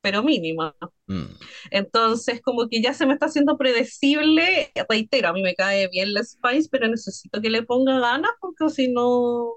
pero 0.00 0.22
mínima. 0.22 0.74
Mm. 1.06 1.24
Entonces, 1.70 2.40
como 2.42 2.68
que 2.68 2.80
ya 2.82 2.94
se 2.94 3.06
me 3.06 3.12
está 3.14 3.26
haciendo 3.26 3.56
predecible. 3.58 4.72
Reitero, 4.88 5.28
a 5.28 5.32
mí 5.32 5.42
me 5.42 5.54
cae 5.54 5.88
bien 5.88 6.14
la 6.14 6.22
Spice, 6.24 6.68
pero 6.70 6.88
necesito 6.88 7.40
que 7.40 7.50
le 7.50 7.62
ponga 7.62 7.98
ganas 8.00 8.30
porque 8.40 8.68
si 8.70 8.88
no, 8.92 9.54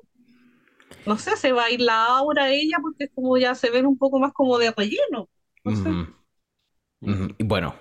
no 1.06 1.18
sé, 1.18 1.36
se 1.38 1.52
va 1.52 1.66
a 1.66 1.72
ir 1.72 1.82
la 1.82 2.06
aura 2.18 2.46
a 2.46 2.52
ella 2.52 2.78
porque 2.82 3.06
es 3.06 3.12
como 3.14 3.38
ya 3.38 3.56
se 3.56 3.70
ven 3.70 3.86
un 3.86 3.98
poco 3.98 4.20
más 4.20 4.34
como 4.34 4.58
de 4.58 4.72
relleno. 4.72 5.30
No 5.64 5.76
sé. 5.76 5.90
Y 7.38 7.44
bueno, 7.44 7.76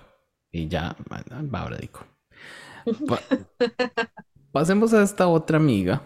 y 0.51 0.67
ya, 0.67 0.95
va, 1.11 1.59
ahora 1.59 1.77
digo. 1.77 1.99
Pa- 3.07 3.21
pasemos 4.51 4.93
a 4.93 5.03
esta 5.03 5.27
otra 5.27 5.57
amiga, 5.57 6.01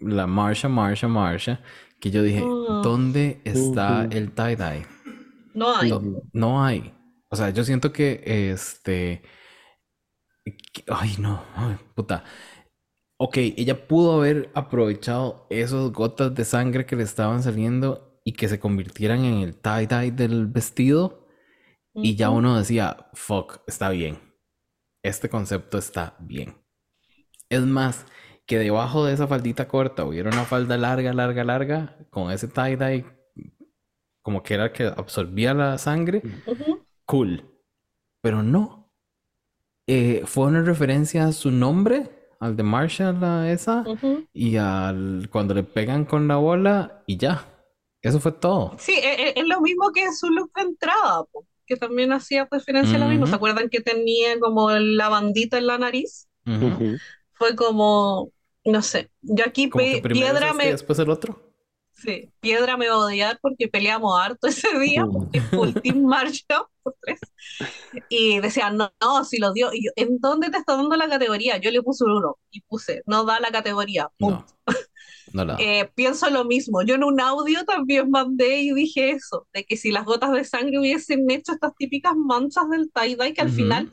la 0.00 0.26
Marsha, 0.26 0.68
Marsha, 0.68 1.08
Marsha, 1.08 1.60
que 2.00 2.10
yo 2.10 2.22
dije, 2.22 2.42
Ah. 2.44 2.80
¿dónde 2.82 3.40
está 3.44 4.04
el 4.10 4.32
tie-dye? 4.34 4.86
No 5.54 5.76
hay. 5.76 5.90
No, 5.90 6.22
no 6.32 6.64
hay. 6.64 6.94
O 7.28 7.36
sea, 7.36 7.50
yo 7.50 7.64
siento 7.64 7.92
que 7.92 8.22
este. 8.52 9.22
que- 10.72 10.84
Ay, 10.88 11.16
no. 11.18 11.42
Ay, 11.54 11.76
puta. 11.94 12.24
Ok, 13.18 13.36
ella 13.38 13.86
pudo 13.86 14.14
haber 14.20 14.50
aprovechado 14.54 15.46
esas 15.50 15.92
gotas 15.92 16.34
de 16.34 16.44
sangre 16.44 16.86
que 16.86 16.96
le 16.96 17.04
estaban 17.04 17.42
saliendo 17.42 18.20
y 18.24 18.32
que 18.32 18.48
se 18.48 18.58
convirtieran 18.58 19.24
en 19.24 19.34
el 19.42 19.60
tie-dye 19.60 20.10
del 20.10 20.46
vestido. 20.46 21.28
Y 21.94 22.16
ya 22.16 22.30
uno 22.30 22.58
decía, 22.58 23.10
fuck, 23.12 23.60
está 23.66 23.90
bien. 23.90 24.18
Este 25.04 25.28
concepto 25.28 25.78
está 25.78 26.16
bien. 26.20 26.56
Es 27.50 27.60
más, 27.62 28.06
que 28.46 28.58
debajo 28.58 29.04
de 29.04 29.12
esa 29.12 29.26
faldita 29.28 29.68
corta 29.68 30.04
hubiera 30.04 30.30
una 30.30 30.44
falda 30.44 30.76
larga, 30.78 31.12
larga, 31.12 31.44
larga, 31.44 31.98
con 32.10 32.30
ese 32.30 32.48
tie-dye, 32.48 33.04
como 34.22 34.42
que 34.42 34.54
era 34.54 34.66
el 34.66 34.72
que 34.72 34.84
absorbía 34.84 35.52
la 35.54 35.78
sangre, 35.78 36.22
cool. 37.04 37.44
Pero 38.20 38.42
no. 38.42 38.92
Eh, 39.88 40.22
fue 40.26 40.46
una 40.46 40.62
referencia 40.62 41.26
a 41.26 41.32
su 41.32 41.50
nombre, 41.50 42.08
al 42.38 42.56
de 42.56 42.62
Marshall, 42.62 43.22
a 43.24 43.50
esa, 43.52 43.84
y 44.32 44.56
al 44.56 45.28
cuando 45.30 45.54
le 45.54 45.64
pegan 45.64 46.04
con 46.04 46.28
la 46.28 46.36
bola, 46.36 47.02
y 47.06 47.16
ya. 47.16 47.48
Eso 48.00 48.18
fue 48.20 48.32
todo. 48.32 48.74
Sí, 48.78 48.92
e- 48.94 49.28
e- 49.28 49.32
es, 49.36 49.46
lo 49.46 49.60
mismo 49.60 49.92
que 49.92 50.12
su 50.12 50.28
look 50.30 50.52
de 50.54 50.62
entrada, 50.62 51.24
po, 51.24 51.46
que 51.66 51.76
también 51.76 52.12
hacía 52.12 52.48
referencia 52.50 52.96
a 52.96 53.00
lo 53.00 53.06
mismo. 53.06 53.26
¿Se 53.26 53.34
acuerdan 53.34 53.68
que 53.68 53.80
tenía 53.80 54.38
como 54.40 54.70
la 54.70 55.08
bandita 55.08 55.58
en 55.58 55.66
la 55.68 55.78
nariz? 55.78 56.28
Fue 57.32 57.54
como, 57.56 58.32
no 58.64 58.82
sé, 58.82 59.10
yo 59.20 59.44
aquí 59.46 59.68
Como 59.68 59.84
pe- 59.84 60.02
Piedra 60.02 60.48
este 60.50 60.54
y 60.54 60.66
me, 60.66 60.72
después 60.72 60.98
el 60.98 61.10
otro. 61.10 61.51
Sí, 62.04 62.30
Piedra 62.40 62.76
me 62.76 62.88
va 62.88 62.94
a 62.94 62.98
odiar 62.98 63.38
porque 63.40 63.68
peleamos 63.68 64.18
harto 64.20 64.46
ese 64.48 64.68
día, 64.78 65.06
Ujú. 65.06 65.12
porque 65.12 65.42
full 65.52 65.72
Team 65.82 66.02
Marshall 66.04 66.66
por 66.82 66.96
tres. 67.00 67.20
Y 68.08 68.40
decía, 68.40 68.70
no, 68.70 68.92
no, 69.00 69.24
si 69.24 69.38
lo 69.38 69.52
dio. 69.52 69.72
Y 69.72 69.86
yo, 69.86 69.92
¿en 69.96 70.18
dónde 70.20 70.50
te 70.50 70.58
está 70.58 70.76
dando 70.76 70.96
la 70.96 71.08
categoría? 71.08 71.58
Yo 71.58 71.70
le 71.70 71.82
puse 71.82 72.04
un 72.04 72.12
uno 72.12 72.38
y 72.50 72.60
puse, 72.62 73.02
no 73.06 73.24
da 73.24 73.40
la 73.40 73.50
categoría. 73.50 74.10
punto. 74.18 74.44
No. 74.66 74.74
No 75.32 75.44
la. 75.46 75.56
Eh, 75.58 75.90
pienso 75.94 76.30
lo 76.30 76.44
mismo. 76.44 76.82
Yo 76.82 76.94
en 76.96 77.04
un 77.04 77.20
audio 77.20 77.64
también 77.64 78.10
mandé 78.10 78.62
y 78.62 78.72
dije 78.74 79.10
eso, 79.12 79.46
de 79.52 79.64
que 79.64 79.76
si 79.76 79.90
las 79.92 80.04
gotas 80.04 80.32
de 80.32 80.44
sangre 80.44 80.78
hubiesen 80.78 81.30
hecho 81.30 81.52
estas 81.52 81.74
típicas 81.76 82.14
manchas 82.16 82.68
del 82.70 82.90
tie-dye 82.92 83.34
que 83.34 83.42
al 83.42 83.50
final 83.50 83.90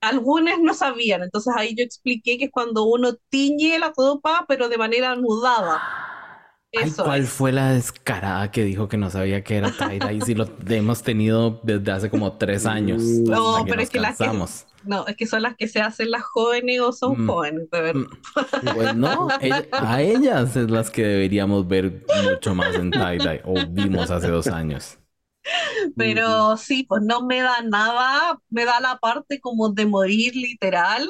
algunos 0.00 0.60
no 0.60 0.74
sabían. 0.74 1.22
Entonces 1.22 1.54
ahí 1.56 1.74
yo 1.76 1.84
expliqué 1.84 2.38
que 2.38 2.46
es 2.46 2.50
cuando 2.52 2.84
uno 2.84 3.14
tiñe 3.30 3.78
la 3.78 3.92
ropa, 3.96 4.44
pero 4.48 4.68
de 4.68 4.78
manera 4.78 5.12
anudada. 5.12 5.86
Ay, 6.74 6.90
¿cuál 7.04 7.20
es. 7.22 7.30
fue 7.30 7.52
la 7.52 7.72
descarada 7.72 8.50
que 8.50 8.64
dijo 8.64 8.88
que 8.88 8.96
no 8.96 9.10
sabía 9.10 9.44
que 9.44 9.56
era 9.58 9.70
tie-dye? 9.76 10.22
Si 10.24 10.34
lo 10.34 10.46
hemos 10.68 11.02
tenido 11.02 11.60
desde 11.62 11.92
hace 11.92 12.10
como 12.10 12.38
tres 12.38 12.64
años. 12.66 13.02
Mm. 13.02 13.24
No, 13.24 13.64
pero 13.68 13.82
es 13.82 13.90
que 13.90 14.00
las 14.00 14.16
que-. 14.18 14.30
No, 14.84 15.06
es 15.06 15.16
que 15.16 15.26
son 15.26 15.42
las 15.42 15.54
que 15.56 15.68
se 15.68 15.80
hacen 15.80 16.10
las 16.10 16.22
jóvenes 16.22 16.80
o 16.80 16.92
son 16.92 17.24
Mm. 17.24 17.26
jóvenes, 17.28 17.70
de 17.70 17.80
verdad. 17.80 18.00
Mm, 18.62 18.74
Pues 18.74 18.94
no, 18.96 19.28
ella- 19.40 19.66
a 19.72 20.00
ellas 20.02 20.56
es 20.56 20.70
las 20.70 20.90
que 20.90 21.04
deberíamos 21.04 21.68
ver 21.68 22.04
mucho 22.24 22.54
más 22.54 22.74
en 22.74 22.90
tie-dye. 22.90 23.42
O 23.44 23.54
vimos 23.70 24.10
hace 24.10 24.28
dos 24.28 24.46
años. 24.46 24.98
Pero 25.96 26.56
sí, 26.56 26.84
pues 26.84 27.02
no 27.02 27.22
me 27.26 27.40
da 27.42 27.62
nada, 27.62 28.40
me 28.50 28.64
da 28.64 28.80
la 28.80 28.98
parte 28.98 29.40
como 29.40 29.70
de 29.70 29.86
morir 29.86 30.34
literal, 30.36 31.08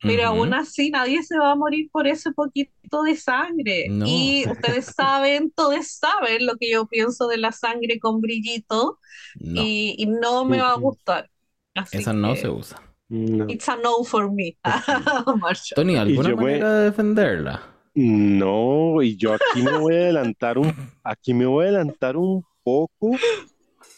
pero 0.00 0.22
Ujú. 0.32 0.40
aún 0.42 0.54
así 0.54 0.90
nadie 0.90 1.22
se 1.22 1.38
va 1.38 1.52
a 1.52 1.56
morir 1.56 1.88
por 1.92 2.06
ese 2.06 2.32
poquito 2.32 3.02
de 3.02 3.16
sangre. 3.16 3.86
No. 3.90 4.06
Y 4.06 4.44
ustedes 4.50 4.86
saben, 4.96 5.50
todos 5.54 5.86
saben 5.88 6.46
lo 6.46 6.56
que 6.56 6.70
yo 6.70 6.86
pienso 6.86 7.28
de 7.28 7.36
la 7.38 7.52
sangre 7.52 7.98
con 8.00 8.20
brillito 8.20 8.98
No, 9.40 9.62
y, 9.62 9.94
y 9.98 10.06
no 10.06 10.44
me 10.44 10.60
va 10.60 10.72
a 10.72 10.76
gustar. 10.76 11.30
Así 11.74 11.98
esa 11.98 12.12
no 12.12 12.34
se 12.36 12.48
usa. 12.48 12.80
No. 13.08 13.46
It's 13.48 13.68
a 13.68 13.76
no 13.76 14.04
for 14.04 14.30
me, 14.32 14.56
Marsha. 15.40 15.74
Tony, 15.74 15.96
¿alguna 15.96 16.28
yo 16.30 16.36
voy- 16.36 16.44
manera 16.44 16.72
de 16.74 16.84
defenderla? 16.84 17.62
No, 17.94 19.02
y 19.02 19.16
yo 19.16 19.34
aquí 19.34 19.62
me 19.62 19.76
voy 19.78 19.94
a 19.94 19.98
adelantar 19.98 20.58
un, 20.58 20.72
aquí 21.02 21.34
me 21.34 21.44
voy 21.44 21.66
a 21.66 21.68
adelantar 21.70 22.16
un 22.16 22.44
poco, 22.62 23.10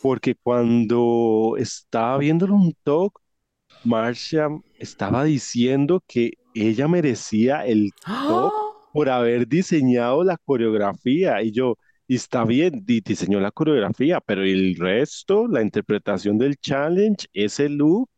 porque 0.01 0.35
cuando 0.35 1.55
estaba 1.59 2.19
viéndolo 2.19 2.55
un 2.55 2.75
talk, 2.83 3.21
Marcia 3.85 4.49
estaba 4.79 5.25
diciendo 5.25 6.03
que 6.07 6.33
ella 6.55 6.89
merecía 6.89 7.67
el 7.67 7.91
top 8.27 8.53
por 8.93 9.09
haber 9.09 9.49
diseñado 9.49 10.23
la 10.25 10.37
coreografía. 10.39 11.43
Y 11.43 11.53
yo, 11.53 11.77
y 12.07 12.17
está 12.17 12.45
bien, 12.45 12.85
di- 12.85 13.01
diseñó 13.01 13.41
la 13.41 13.51
coreografía, 13.51 14.21
pero 14.21 14.43
el 14.45 14.77
resto, 14.77 15.47
la 15.49 15.63
interpretación 15.63 16.39
del 16.39 16.57
challenge, 16.59 17.27
ese 17.33 17.69
look, 17.69 18.09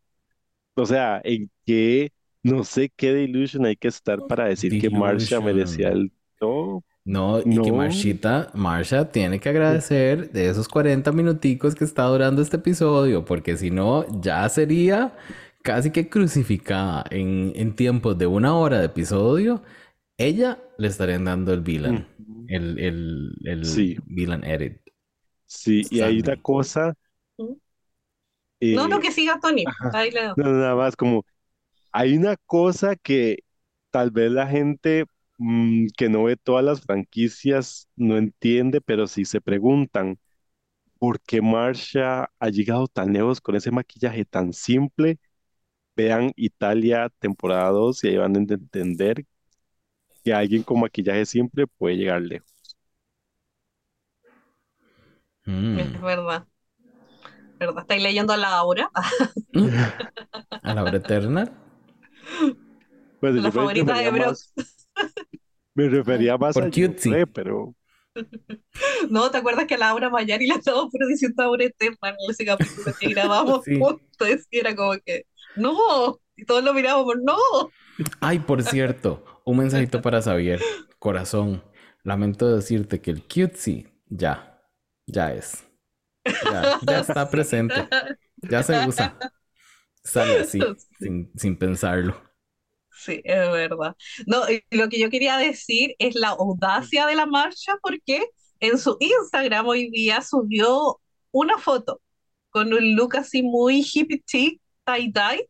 o 0.76 0.86
sea, 0.86 1.20
en 1.24 1.50
qué, 1.66 2.10
no 2.42 2.64
sé 2.64 2.90
qué 2.96 3.12
delusion 3.14 3.66
hay 3.66 3.76
que 3.76 3.88
estar 3.88 4.20
para 4.26 4.46
decir 4.46 4.76
que 4.76 4.90
Marcia 4.90 5.40
Delusion. 5.40 5.44
merecía 5.56 5.88
el 5.90 6.12
top. 6.38 6.82
No, 7.06 7.40
y 7.40 7.60
que. 7.60 7.70
Marshita, 7.70 8.50
Marsha 8.54 9.10
tiene 9.12 9.38
que 9.38 9.50
agradecer 9.50 10.32
de 10.32 10.48
esos 10.48 10.68
40 10.68 11.12
minuticos 11.12 11.74
que 11.74 11.84
está 11.84 12.04
durando 12.04 12.40
este 12.40 12.56
episodio, 12.56 13.24
porque 13.26 13.56
si 13.58 13.70
no, 13.70 14.06
ya 14.22 14.48
sería 14.48 15.12
casi 15.64 15.92
que 15.92 16.10
crucificada 16.10 17.04
en, 17.10 17.52
en 17.56 17.76
tiempos 17.76 18.18
de 18.18 18.28
una 18.28 18.56
hora 18.56 18.80
de 18.80 18.86
episodio. 18.86 19.64
Ella 20.18 20.62
le 20.78 20.88
estarían 20.88 21.26
dando 21.26 21.52
el 21.54 21.62
villain, 21.62 22.06
el, 22.48 22.78
el, 22.80 23.32
el 23.44 23.62
Sí. 23.62 23.98
villain 24.06 24.44
edit. 24.44 24.80
Sí, 25.46 25.86
y 25.90 26.00
hay 26.00 26.20
una 26.20 26.36
cosa. 26.36 26.94
Eh, 28.60 28.78
No, 28.78 28.88
no, 28.88 29.00
que 29.00 29.12
siga 29.12 29.38
Tony. 29.40 29.72
Ahí 29.92 30.10
le 30.10 30.22
doy. 30.24 30.36
No, 30.36 30.44
nada 30.52 30.74
más 30.76 30.96
como 30.96 31.24
hay 31.92 32.16
una 32.16 32.36
cosa 32.46 32.96
que 32.96 33.40
tal 33.90 34.10
vez 34.10 34.30
la 34.32 34.46
gente 34.48 35.06
mm, 35.38 35.88
que 35.96 36.08
no 36.10 36.24
ve 36.24 36.36
todas 36.36 36.64
las 36.64 36.82
franquicias 36.82 37.88
no 37.96 38.18
entiende, 38.18 38.80
pero 38.80 39.06
sí 39.08 39.24
se 39.26 39.40
preguntan 39.40 40.18
por 40.98 41.20
qué 41.22 41.42
Marsha 41.42 42.30
ha 42.38 42.50
llegado 42.50 42.88
tan 42.88 43.12
lejos 43.12 43.40
con 43.40 43.56
ese 43.56 43.70
maquillaje 43.72 44.24
tan 44.24 44.52
simple. 44.52 45.18
Vean 45.96 46.32
Italia 46.36 47.08
temporada 47.18 47.70
2 47.70 48.02
y 48.04 48.08
ahí 48.08 48.16
van 48.16 48.36
a 48.36 48.38
entender 48.38 49.24
que 50.24 50.32
alguien 50.34 50.62
con 50.62 50.80
maquillaje 50.80 51.26
simple 51.26 51.66
puede 51.66 51.96
llegar 51.96 52.20
lejos. 52.22 52.48
Mm. 55.46 55.78
Es 55.78 56.00
verdad. 56.00 56.46
¿Verdad? 57.58 57.82
¿Estáis 57.82 58.02
leyendo 58.02 58.32
a 58.32 58.36
Laura? 58.36 58.90
A 60.62 60.74
la 60.74 60.82
hora 60.82 60.96
eterna. 60.96 61.52
Bueno, 63.20 63.40
La 63.40 63.52
favorita 63.52 63.94
de 63.98 64.10
Brock. 64.10 64.28
más, 64.28 64.54
me 65.74 65.88
refería 65.88 66.36
más 66.38 66.54
Por 66.54 66.64
a 66.64 66.66
cutesy. 66.66 67.10
Joffrey, 67.10 67.26
pero 67.26 67.74
No, 69.10 69.30
¿te 69.30 69.38
acuerdas 69.38 69.66
que 69.66 69.74
a 69.74 69.78
Laura 69.78 70.10
Mayari 70.10 70.46
le 70.46 70.54
estaba 70.54 70.88
pero 70.90 71.06
diciendo 71.06 71.42
Aura 71.42 71.64
Eterna 71.64 71.96
en 72.10 72.30
ese 72.30 72.44
capítulo 72.44 72.92
que 72.98 73.08
grabamos 73.08 73.64
Sí. 73.64 73.78
juntos? 73.78 74.46
Y 74.50 74.58
era 74.58 74.74
como 74.74 74.92
que, 75.04 75.26
no, 75.54 76.20
y 76.36 76.44
todos 76.44 76.64
lo 76.64 76.74
mirábamos, 76.74 77.16
no. 77.22 77.36
Ay, 78.20 78.40
por 78.40 78.62
cierto, 78.62 79.24
un 79.44 79.58
mensajito 79.58 80.02
para 80.02 80.22
Xavier. 80.22 80.60
Corazón, 80.98 81.62
lamento 82.02 82.54
decirte 82.54 83.00
que 83.00 83.10
el 83.10 83.22
cutesy 83.22 83.86
ya, 84.08 84.62
ya 85.06 85.32
es. 85.32 85.64
Ya, 86.44 86.78
ya 86.86 87.00
está 87.00 87.28
presente. 87.30 87.88
Ya 88.42 88.62
se 88.62 88.86
usa. 88.86 89.18
Sale 90.02 90.40
así, 90.40 90.60
sin, 90.98 91.30
sin 91.36 91.56
pensarlo. 91.56 92.16
Sí, 92.90 93.20
es 93.24 93.50
verdad. 93.50 93.96
No, 94.26 94.48
y 94.48 94.64
lo 94.70 94.88
que 94.88 94.98
yo 95.00 95.10
quería 95.10 95.36
decir 95.36 95.94
es 95.98 96.14
la 96.14 96.28
audacia 96.30 97.06
de 97.06 97.16
la 97.16 97.26
marcha, 97.26 97.76
porque 97.82 98.26
en 98.60 98.78
su 98.78 98.96
Instagram 99.00 99.66
hoy 99.66 99.90
día 99.90 100.22
subió 100.22 101.00
una 101.32 101.58
foto 101.58 102.00
con 102.50 102.72
un 102.72 102.94
look 102.94 103.16
así 103.16 103.42
muy 103.42 103.82
hippie 103.82 104.22
chic, 104.24 104.60
tie-dye, 104.84 105.48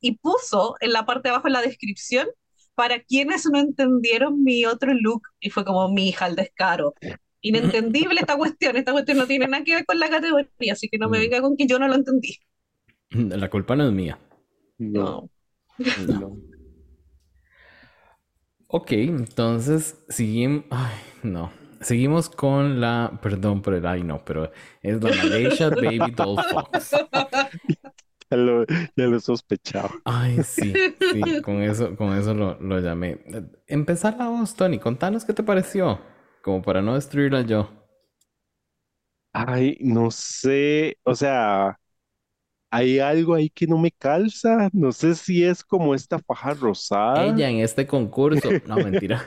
y 0.00 0.18
puso 0.18 0.76
en 0.80 0.92
la 0.92 1.04
parte 1.06 1.28
de 1.28 1.30
abajo 1.34 1.48
en 1.48 1.54
la 1.54 1.62
descripción 1.62 2.28
para 2.74 3.00
quienes 3.02 3.44
no 3.50 3.58
entendieron 3.58 4.44
mi 4.44 4.64
otro 4.64 4.92
look, 4.94 5.22
y 5.40 5.50
fue 5.50 5.64
como 5.64 5.88
mi 5.92 6.08
hija 6.10 6.26
al 6.26 6.36
descaro. 6.36 6.94
Inentendible 7.40 8.20
esta 8.20 8.36
cuestión, 8.36 8.76
esta 8.76 8.92
cuestión 8.92 9.18
no 9.18 9.26
tiene 9.26 9.46
nada 9.48 9.64
que 9.64 9.74
ver 9.74 9.86
con 9.86 9.98
la 9.98 10.08
categoría, 10.08 10.72
así 10.72 10.88
que 10.88 10.98
no 10.98 11.08
me 11.08 11.18
Mm. 11.18 11.20
venga 11.22 11.40
con 11.42 11.56
que 11.56 11.66
yo 11.66 11.78
no 11.78 11.88
lo 11.88 11.94
entendí. 11.94 12.36
La 13.10 13.48
culpa 13.50 13.74
no 13.76 13.86
es 13.86 13.92
mía. 13.92 14.18
no, 14.78 15.28
No. 15.78 16.18
no. 16.20 16.36
Ok, 18.66 18.92
entonces 18.92 19.96
seguimos. 20.08 20.64
Ay, 20.70 20.94
no. 21.22 21.50
Seguimos 21.80 22.28
con 22.28 22.80
la. 22.80 23.18
Perdón 23.22 23.62
por 23.62 23.74
el 23.74 23.86
ay, 23.86 24.02
no, 24.02 24.22
pero 24.24 24.50
es 24.82 25.02
la 25.02 25.10
Malaysia 25.14 25.70
Baby 25.70 26.10
Doll 26.14 26.36
Fox. 26.50 26.90
Ya 28.30 28.36
lo, 28.36 28.64
ya 28.66 29.06
lo 29.06 29.20
sospechaba. 29.20 29.90
Ay, 30.04 30.42
sí, 30.42 30.72
sí, 31.00 31.20
con 31.42 31.62
eso, 31.62 31.96
con 31.96 32.16
eso 32.16 32.34
lo, 32.34 32.58
lo 32.60 32.80
llamé. 32.80 33.18
Empezar 33.66 34.16
la 34.18 34.28
voz, 34.28 34.54
Tony, 34.54 34.78
contanos 34.78 35.24
qué 35.24 35.32
te 35.32 35.42
pareció, 35.42 36.00
como 36.42 36.62
para 36.62 36.82
no 36.82 36.94
destruirla 36.94 37.42
yo. 37.42 37.70
Ay, 39.32 39.76
no 39.80 40.10
sé, 40.10 40.96
o 41.04 41.14
sea, 41.14 41.78
hay 42.70 42.98
algo 42.98 43.34
ahí 43.34 43.50
que 43.50 43.66
no 43.66 43.78
me 43.78 43.90
calza. 43.90 44.68
No 44.72 44.92
sé 44.92 45.14
si 45.14 45.44
es 45.44 45.64
como 45.64 45.94
esta 45.94 46.18
faja 46.18 46.54
rosada. 46.54 47.26
Ella 47.26 47.48
en 47.50 47.60
este 47.60 47.86
concurso, 47.86 48.50
no, 48.66 48.76
mentira. 48.84 49.24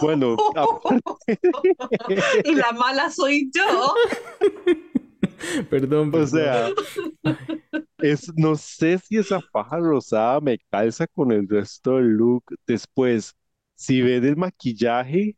Bueno, 0.00 0.36
aparte, 0.56 1.38
y 2.44 2.54
la 2.54 2.72
mala 2.72 3.10
soy 3.10 3.50
yo. 3.54 3.94
Perdón, 5.70 6.10
o 6.10 6.26
perdón. 6.26 6.26
sea, 6.26 6.74
es, 8.00 8.32
no 8.36 8.56
sé 8.56 8.98
si 8.98 9.16
esa 9.18 9.40
faja 9.52 9.78
rosada 9.78 10.40
me 10.40 10.58
calza 10.70 11.06
con 11.06 11.32
el 11.32 11.48
resto 11.48 11.96
del 11.96 12.08
look. 12.16 12.44
Después, 12.66 13.34
si 13.74 14.02
ven 14.02 14.24
el 14.24 14.36
maquillaje, 14.36 15.36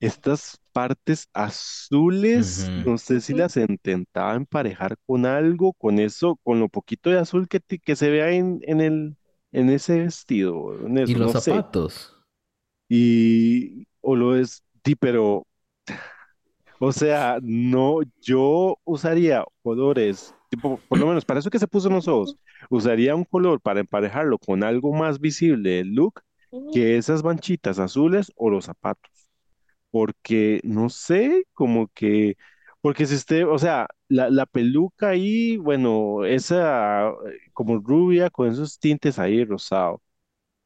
estas 0.00 0.58
partes 0.72 1.28
azules, 1.34 2.72
no 2.76 2.98
sé 2.98 3.20
si 3.22 3.34
las 3.34 3.56
intentaba 3.56 4.34
emparejar 4.36 4.96
con 5.06 5.26
algo, 5.26 5.74
con 5.74 5.98
eso, 6.00 6.38
con 6.44 6.60
lo 6.60 6.68
poquito 6.68 7.10
de 7.10 7.18
azul 7.20 7.48
que, 7.48 7.60
que 7.60 7.96
se 7.96 8.10
vea 8.10 8.32
en, 8.32 8.60
en 8.64 8.80
el, 8.82 9.16
en 9.52 9.70
ese 9.70 10.00
vestido, 10.00 10.74
en 10.86 10.98
Y 11.04 11.14
eso, 11.14 11.18
los 11.20 11.30
no 11.30 11.34
sé. 11.34 11.62
zapatos. 11.62 12.16
Y, 12.88 13.86
o 14.00 14.16
lo 14.16 14.36
es, 14.36 14.64
sí, 14.84 14.96
pero, 14.96 15.46
o 16.80 16.92
sea, 16.92 17.38
no, 17.42 18.00
yo 18.22 18.78
usaría 18.84 19.44
colores, 19.62 20.34
tipo, 20.50 20.78
por 20.88 20.98
lo 21.00 21.06
menos 21.08 21.26
para 21.26 21.40
eso 21.40 21.50
que 21.50 21.60
se 21.60 21.68
puso 21.68 21.88
en 21.88 21.96
los 21.96 22.08
ojos, 22.08 22.36
usaría 22.70 23.16
un 23.16 23.24
color 23.26 23.60
para 23.62 23.80
emparejarlo 23.80 24.38
con 24.38 24.64
algo 24.64 24.92
más 24.94 25.20
visible 25.20 25.70
del 25.72 25.94
look 25.94 26.22
que 26.72 26.98
esas 26.98 27.24
manchitas 27.24 27.80
azules 27.80 28.32
o 28.36 28.50
los 28.50 28.66
zapatos. 28.66 29.10
Porque, 29.90 30.60
no 30.64 30.90
sé, 30.90 31.44
como 31.54 31.88
que, 31.94 32.36
porque 32.80 33.06
si 33.06 33.16
usted, 33.16 33.46
o 33.48 33.58
sea, 33.58 33.88
la, 34.08 34.30
la 34.30 34.46
peluca 34.46 35.10
ahí, 35.10 35.56
bueno, 35.58 36.24
esa 36.24 37.12
como 37.54 37.78
rubia 37.78 38.30
con 38.30 38.48
esos 38.50 38.78
tintes 38.78 39.18
ahí 39.18 39.44
rosado. 39.44 40.02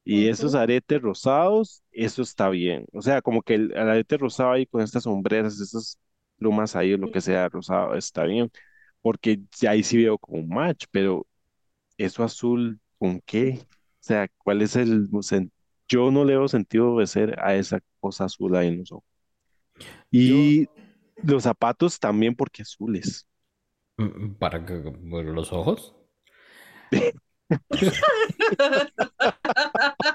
Y 0.05 0.29
esos 0.29 0.55
aretes 0.55 1.01
rosados, 1.03 1.83
eso 1.93 2.23
está 2.23 2.51
bien. 2.51 2.87
O 2.93 3.01
sea, 3.03 3.23
como 3.23 3.43
que 3.43 3.55
el, 3.55 3.73
el 3.73 3.79
arete 3.89 4.19
rosado 4.19 4.53
ahí 4.53 4.67
con 4.67 4.83
estas 4.83 5.05
sombreras, 5.05 5.59
esas 5.61 5.99
plumas 6.39 6.77
ahí, 6.77 6.93
o 6.95 6.99
lo 6.99 7.11
que 7.11 7.21
sea 7.21 7.49
rosado, 7.49 7.95
está 7.97 8.25
bien. 8.25 8.51
Porque 9.03 9.41
ya 9.61 9.71
ahí 9.73 9.83
sí 9.83 9.97
veo 9.99 10.19
como 10.19 10.39
un 10.41 10.49
match, 10.49 10.87
pero 10.91 11.27
eso 11.99 12.23
azul, 12.25 12.81
¿con 12.99 13.21
qué? 13.23 13.61
O 13.63 13.67
sea, 14.01 14.29
¿cuál 14.39 14.63
es 14.63 14.77
el 14.77 15.09
sen- 15.11 15.51
Yo 15.89 16.11
no 16.11 16.25
le 16.25 16.37
veo 16.37 16.49
sentido 16.49 16.99
de 16.99 17.07
ser 17.07 17.39
a 17.41 17.55
esa 17.57 17.81
cosa 18.01 18.25
azul 18.27 18.57
ahí 18.57 18.69
en 18.69 18.79
los 18.81 18.93
ojos. 18.93 19.05
Y 20.11 20.69
los 21.23 21.45
zapatos 21.45 21.99
también 21.99 22.35
porque 22.35 22.63
azules. 22.63 23.27
Mm, 23.97 24.35
¿Para 24.39 24.65
que 24.65 24.75
los 24.75 25.53
ojos? 25.53 25.95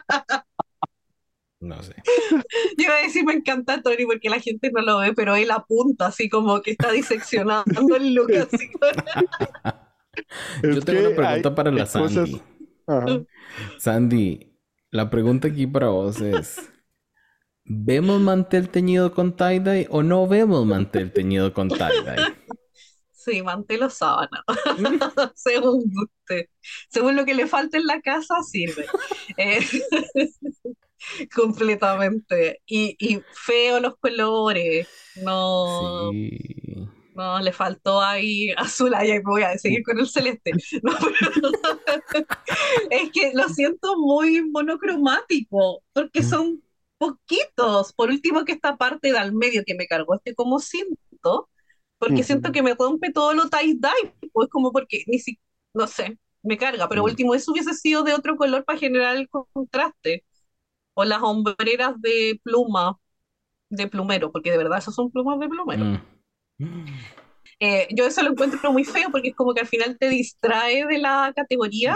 No 1.62 1.82
sé. 1.84 1.94
Yo 2.78 2.86
iba 2.86 2.96
a 2.96 3.02
decir, 3.02 3.26
me 3.26 3.34
encanta 3.34 3.82
Tony 3.82 4.06
porque 4.06 4.30
la 4.30 4.40
gente 4.40 4.72
no 4.72 4.82
lo 4.82 5.00
ve, 5.00 5.14
pero 5.14 5.36
él 5.36 5.52
apunta 5.52 6.08
así 6.08 6.30
como 6.30 6.62
que 6.62 6.72
está 6.72 6.92
diseccionando 6.92 7.96
el 7.96 8.14
look 8.14 8.32
así. 8.54 8.70
Yo 10.64 10.82
tengo 10.82 11.08
una 11.08 11.16
pregunta 11.16 11.56
para 11.56 11.72
la 11.72 11.84
cosas- 11.86 12.12
Sandy. 12.14 12.42
Ajá. 12.88 13.06
Sandy, 13.78 14.54
la 14.92 15.10
pregunta 15.10 15.48
aquí 15.50 15.68
para 15.68 15.90
vos 15.90 16.20
es: 16.22 16.72
¿vemos 17.66 18.20
mantel 18.20 18.70
teñido 18.70 19.14
con 19.14 19.36
tie-dye 19.36 19.88
o 19.90 20.02
no 20.02 20.28
vemos 20.28 20.66
mantel 20.66 21.12
teñido 21.14 21.54
con 21.54 21.70
tie-dye? 21.70 22.36
Sí, 23.22 23.42
mantel 23.44 23.84
o 23.84 23.90
sábana, 23.90 24.46
según 25.36 25.84
guste. 25.94 26.50
Según 26.90 27.18
lo 27.18 27.26
que 27.26 27.34
le 27.34 27.48
falte 27.48 27.76
en 27.78 27.86
la 27.86 28.00
casa, 28.02 28.36
sirve. 28.50 28.86
Eh, 29.36 29.60
completamente. 31.36 32.62
Y, 32.66 32.96
y 33.00 33.22
feo 33.34 33.80
los 33.80 33.98
colores. 33.98 34.88
No, 35.24 36.12
Sí. 36.12 36.38
no, 37.16 37.40
le 37.42 37.52
faltó 37.52 38.02
ahí 38.02 38.52
azul. 38.58 38.94
Ay, 38.96 39.20
voy 39.20 39.44
a 39.44 39.58
seguir 39.58 39.84
con 39.84 40.00
el 40.00 40.08
celeste. 40.08 40.52
No, 40.84 40.94
pero- 41.02 42.26
es 42.90 43.12
que 43.12 43.32
lo 43.34 43.50
siento 43.50 43.98
muy 43.98 44.42
monocromático, 44.50 45.84
porque 45.94 46.24
son 46.24 46.64
poquitos. 46.98 47.94
Por 47.94 48.10
último, 48.10 48.46
que 48.46 48.54
esta 48.54 48.78
parte 48.78 49.12
del 49.12 49.34
medio 49.34 49.64
que 49.66 49.76
me 49.76 49.88
cargó 49.88 50.16
este 50.16 50.34
como 50.36 50.60
cinto, 50.60 51.50
porque 52.00 52.24
siento 52.24 52.52
que 52.52 52.64
me 52.64 52.76
rompe 52.76 53.12
todo 53.12 53.34
lo 53.34 53.50
tie-dye, 53.50 54.16
pues 54.34 54.50
como 54.50 54.72
porque 54.72 55.04
ni 55.08 55.20
si, 55.20 55.40
no 55.74 55.88
sé, 55.88 56.18
me 56.44 56.58
carga, 56.58 56.90
pero 56.90 57.04
Mm. 57.04 57.06
último, 57.06 57.36
eso 57.36 57.52
hubiese 57.52 57.74
sido 57.74 58.04
de 58.04 58.14
otro 58.14 58.38
color 58.38 58.66
para 58.66 58.80
generar 58.80 59.18
el 59.18 59.30
contraste. 59.30 60.26
O 60.96 61.06
las 61.06 61.22
hombreras 61.24 61.96
de 62.02 62.40
pluma, 62.44 63.00
de 63.70 63.88
plumero, 63.88 64.32
porque 64.32 64.52
de 64.52 64.58
verdad 64.58 64.80
esos 64.80 64.96
son 64.96 65.12
plumas 65.12 65.40
de 65.40 65.50
plumero. 65.50 65.86
Mm. 66.60 66.88
Eh, 67.60 67.88
yo 67.96 68.06
eso 68.06 68.22
lo 68.24 68.32
encuentro 68.32 68.72
muy 68.72 68.86
feo 68.86 69.10
porque 69.12 69.30
es 69.30 69.36
como 69.36 69.54
que 69.54 69.62
al 69.62 69.68
final 69.68 69.98
te 70.00 70.10
distrae 70.10 70.86
de 70.86 70.98
la 71.00 71.34
categoría. 71.36 71.96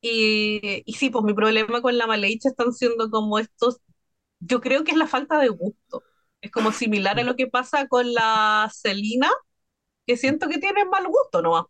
Y, 0.00 0.82
y 0.84 0.92
sí, 0.94 1.10
pues 1.10 1.24
mi 1.24 1.32
problema 1.34 1.80
con 1.80 1.96
la 1.96 2.06
Maleicha 2.06 2.48
están 2.50 2.72
siendo 2.72 3.10
como 3.10 3.38
estos, 3.38 3.80
yo 4.40 4.60
creo 4.60 4.84
que 4.84 4.92
es 4.92 4.96
la 4.98 5.06
falta 5.06 5.38
de 5.40 5.48
gusto. 5.48 6.02
Es 6.44 6.50
como 6.52 6.72
similar 6.72 7.18
a 7.18 7.24
lo 7.24 7.36
que 7.36 7.46
pasa 7.48 7.88
con 7.88 8.12
la 8.12 8.70
Celina, 8.74 9.30
que 10.06 10.16
siento 10.18 10.48
que 10.48 10.58
tienen 10.58 10.88
mal 10.90 11.06
gusto 11.08 11.42
nomás. 11.42 11.66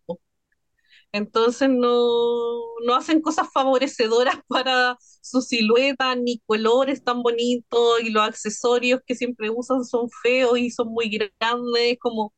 Entonces 1.13 1.69
no, 1.71 1.99
no 2.85 2.95
hacen 2.97 3.21
cosas 3.23 3.49
favorecedoras 3.53 4.37
para 4.49 4.97
su 5.01 5.41
silueta, 5.43 6.15
ni 6.17 6.41
colores 6.47 7.05
tan 7.05 7.23
bonitos, 7.23 8.01
y 8.03 8.11
los 8.11 8.23
accesorios 8.25 9.01
que 9.07 9.15
siempre 9.15 9.51
usan 9.51 9.85
son 9.85 10.09
feos 10.23 10.59
y 10.59 10.71
son 10.71 10.89
muy 10.89 11.09
grandes, 11.09 11.99
como 12.01 12.35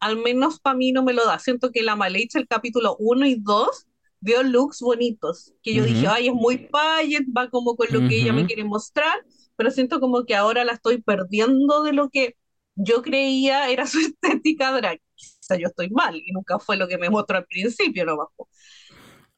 al 0.00 0.18
menos 0.18 0.60
para 0.60 0.76
mí 0.76 0.92
no 0.92 1.04
me 1.04 1.12
lo 1.14 1.24
da. 1.26 1.38
Siento 1.38 1.72
que 1.72 1.82
la 1.82 1.96
Maleicha, 1.96 2.38
el 2.38 2.48
capítulo 2.48 2.96
1 3.00 3.26
y 3.26 3.36
2, 3.36 3.86
dio 4.20 4.42
looks 4.42 4.80
bonitos, 4.80 5.54
que 5.62 5.74
yo 5.74 5.84
dije, 5.84 6.06
Ujú. 6.06 6.08
ay, 6.08 6.28
es 6.28 6.34
muy 6.34 6.58
paget, 6.68 7.24
va 7.36 7.50
como 7.50 7.76
con 7.76 7.88
lo 7.92 8.04
que 8.04 8.18
ella 8.18 8.32
me 8.34 8.46
quiere 8.46 8.64
mostrar, 8.64 9.24
pero 9.58 9.72
siento 9.72 10.00
como 10.00 10.26
que 10.26 10.36
ahora 10.36 10.64
la 10.64 10.74
estoy 10.74 11.02
perdiendo 11.02 11.84
de 11.84 11.94
lo 11.94 12.10
que 12.10 12.36
yo 12.76 13.02
creía 13.02 13.70
era 13.70 13.86
su 13.88 14.00
estética 14.00 14.72
drag. 14.72 15.00
Quizá 15.16 15.56
yo 15.58 15.68
estoy 15.68 15.90
mal 15.90 16.16
y 16.16 16.32
nunca 16.32 16.60
fue 16.60 16.78
lo 16.78 16.88
que 16.88 16.98
me 16.98 17.10
mostró 17.10 17.38
al 17.38 17.46
principio. 17.46 18.06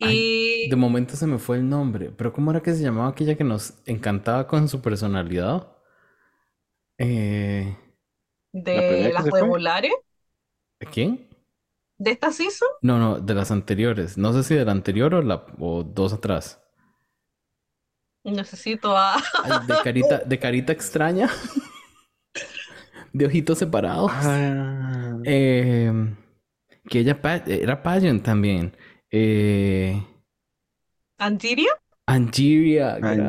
Ay, 0.00 0.26
Y 0.58 0.64
de 0.64 0.76
momento 0.76 1.16
se 1.16 1.26
me 1.26 1.38
fue 1.38 1.58
el 1.58 1.68
nombre, 1.68 2.10
pero 2.16 2.32
¿cómo 2.32 2.50
era 2.50 2.62
que 2.62 2.74
se 2.74 2.82
llamaba 2.82 3.08
aquella 3.08 3.36
que 3.36 3.44
nos 3.44 3.74
encantaba 3.86 4.46
con 4.46 4.68
su 4.68 4.80
personalidad? 4.80 5.68
Eh, 6.98 7.76
¿La 8.72 8.82
de 8.84 9.10
que 9.12 9.12
las 9.12 9.28
fue? 9.28 9.42
regulares 9.42 9.92
¿quién? 10.90 11.28
de 11.98 12.10
esta 12.12 12.32
season, 12.32 12.68
No, 12.82 12.98
no, 12.98 13.20
de 13.20 13.34
las 13.34 13.50
anteriores. 13.50 14.16
No 14.18 14.32
sé 14.32 14.42
si 14.42 14.54
de 14.54 14.64
la 14.64 14.72
anterior 14.72 15.14
o, 15.14 15.22
la, 15.22 15.46
o 15.58 15.82
dos 15.82 16.12
atrás. 16.12 16.62
Necesito 18.24 18.96
a... 18.96 19.16
Ay, 19.44 19.66
de 19.66 19.74
carita, 19.82 20.18
de 20.18 20.38
carita 20.38 20.72
extraña. 20.72 21.28
De 23.12 23.26
ojitos 23.26 23.58
separados. 23.58 24.10
Ah, 24.14 25.18
Eh, 25.24 25.92
que 26.88 27.00
ella 27.00 27.20
pa- 27.20 27.42
era 27.46 27.82
pageant 27.82 28.22
también. 28.22 28.76
Eh, 29.10 30.00
Angiria. 31.18 31.72
Angeria, 32.06 32.94
Angeria. 32.94 33.24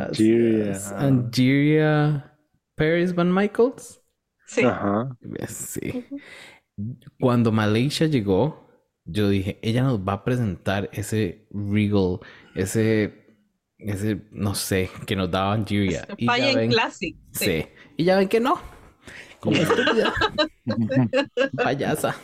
gracias. 0.65 0.91
Angeria 0.91 2.37
Paris 2.75 3.13
Van 3.15 3.33
Michaels. 3.33 4.01
Sí. 4.45 4.63
Ajá. 4.65 5.17
Sí. 5.47 6.05
Cuando 7.19 7.51
Malaysia 7.51 8.07
llegó, 8.07 8.69
yo 9.05 9.29
dije, 9.29 9.59
ella 9.63 9.83
nos 9.83 9.99
va 9.99 10.13
a 10.13 10.23
presentar 10.23 10.89
ese 10.93 11.47
regal, 11.51 12.19
ese, 12.55 13.20
ese, 13.85 14.21
no 14.31 14.55
sé, 14.55 14.89
que 15.05 15.15
nos 15.15 15.29
daba 15.29 15.53
Angeria. 15.53 16.07
Y 16.17 16.25
ya 16.25 16.31
Pageant 16.31 16.57
ven, 16.57 16.71
Classic. 16.71 17.15
Sí. 17.31 17.45
sí. 17.45 17.65
Y 17.97 18.03
ya 18.05 18.17
ven 18.17 18.27
que 18.27 18.39
no. 18.39 18.59
Como 19.39 19.57
estúpida, 19.57 20.13
payasa. 21.63 22.15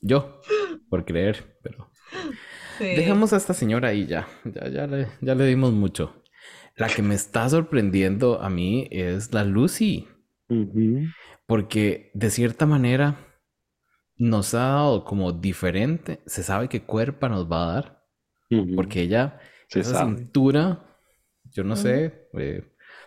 Yo, 0.00 0.40
por 0.88 1.04
creer, 1.04 1.58
pero... 1.62 1.90
Sí. 2.78 2.84
Dejemos 2.84 3.32
a 3.32 3.36
esta 3.36 3.54
señora 3.54 3.88
ahí 3.88 4.06
ya. 4.06 4.26
Ya, 4.44 4.68
ya 4.68 4.86
le, 4.86 5.08
ya 5.20 5.34
le 5.34 5.46
dimos 5.46 5.72
mucho. 5.72 6.24
La 6.76 6.88
que 6.88 7.02
me 7.02 7.14
está 7.14 7.48
sorprendiendo 7.48 8.40
a 8.42 8.50
mí 8.50 8.88
es 8.90 9.32
la 9.32 9.44
Lucy. 9.44 10.08
Porque 11.46 12.10
de 12.14 12.30
cierta 12.30 12.66
manera 12.66 13.16
nos 14.16 14.54
ha 14.54 14.68
dado 14.68 15.04
como 15.04 15.32
diferente. 15.32 16.20
Se 16.26 16.42
sabe 16.42 16.68
qué 16.68 16.82
cuerpo 16.82 17.28
nos 17.28 17.50
va 17.50 17.62
a 17.62 17.74
dar. 17.74 18.04
Ujú. 18.50 18.74
Porque 18.74 19.02
ella, 19.02 19.38
Se 19.74 19.80
esa 19.80 19.92
sabe. 19.98 20.16
cintura, 20.16 20.84
yo 21.52 21.64
no 21.64 21.76
sé, 21.76 22.28
eh, 22.34 22.64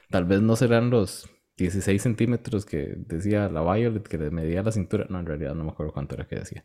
tal 0.09 0.25
vez 0.25 0.41
no 0.41 0.55
serán 0.55 0.89
los 0.89 1.29
16 1.57 2.01
centímetros 2.01 2.65
que 2.65 2.93
decía 2.97 3.49
la 3.49 3.61
Violet 3.61 4.07
que 4.07 4.17
le 4.17 4.29
medía 4.29 4.61
la 4.63 4.71
cintura. 4.71 5.07
No, 5.09 5.19
en 5.19 5.25
realidad 5.25 5.55
no 5.55 5.63
me 5.63 5.71
acuerdo 5.71 5.93
cuánto 5.93 6.15
era 6.15 6.27
que 6.27 6.35
decía. 6.35 6.63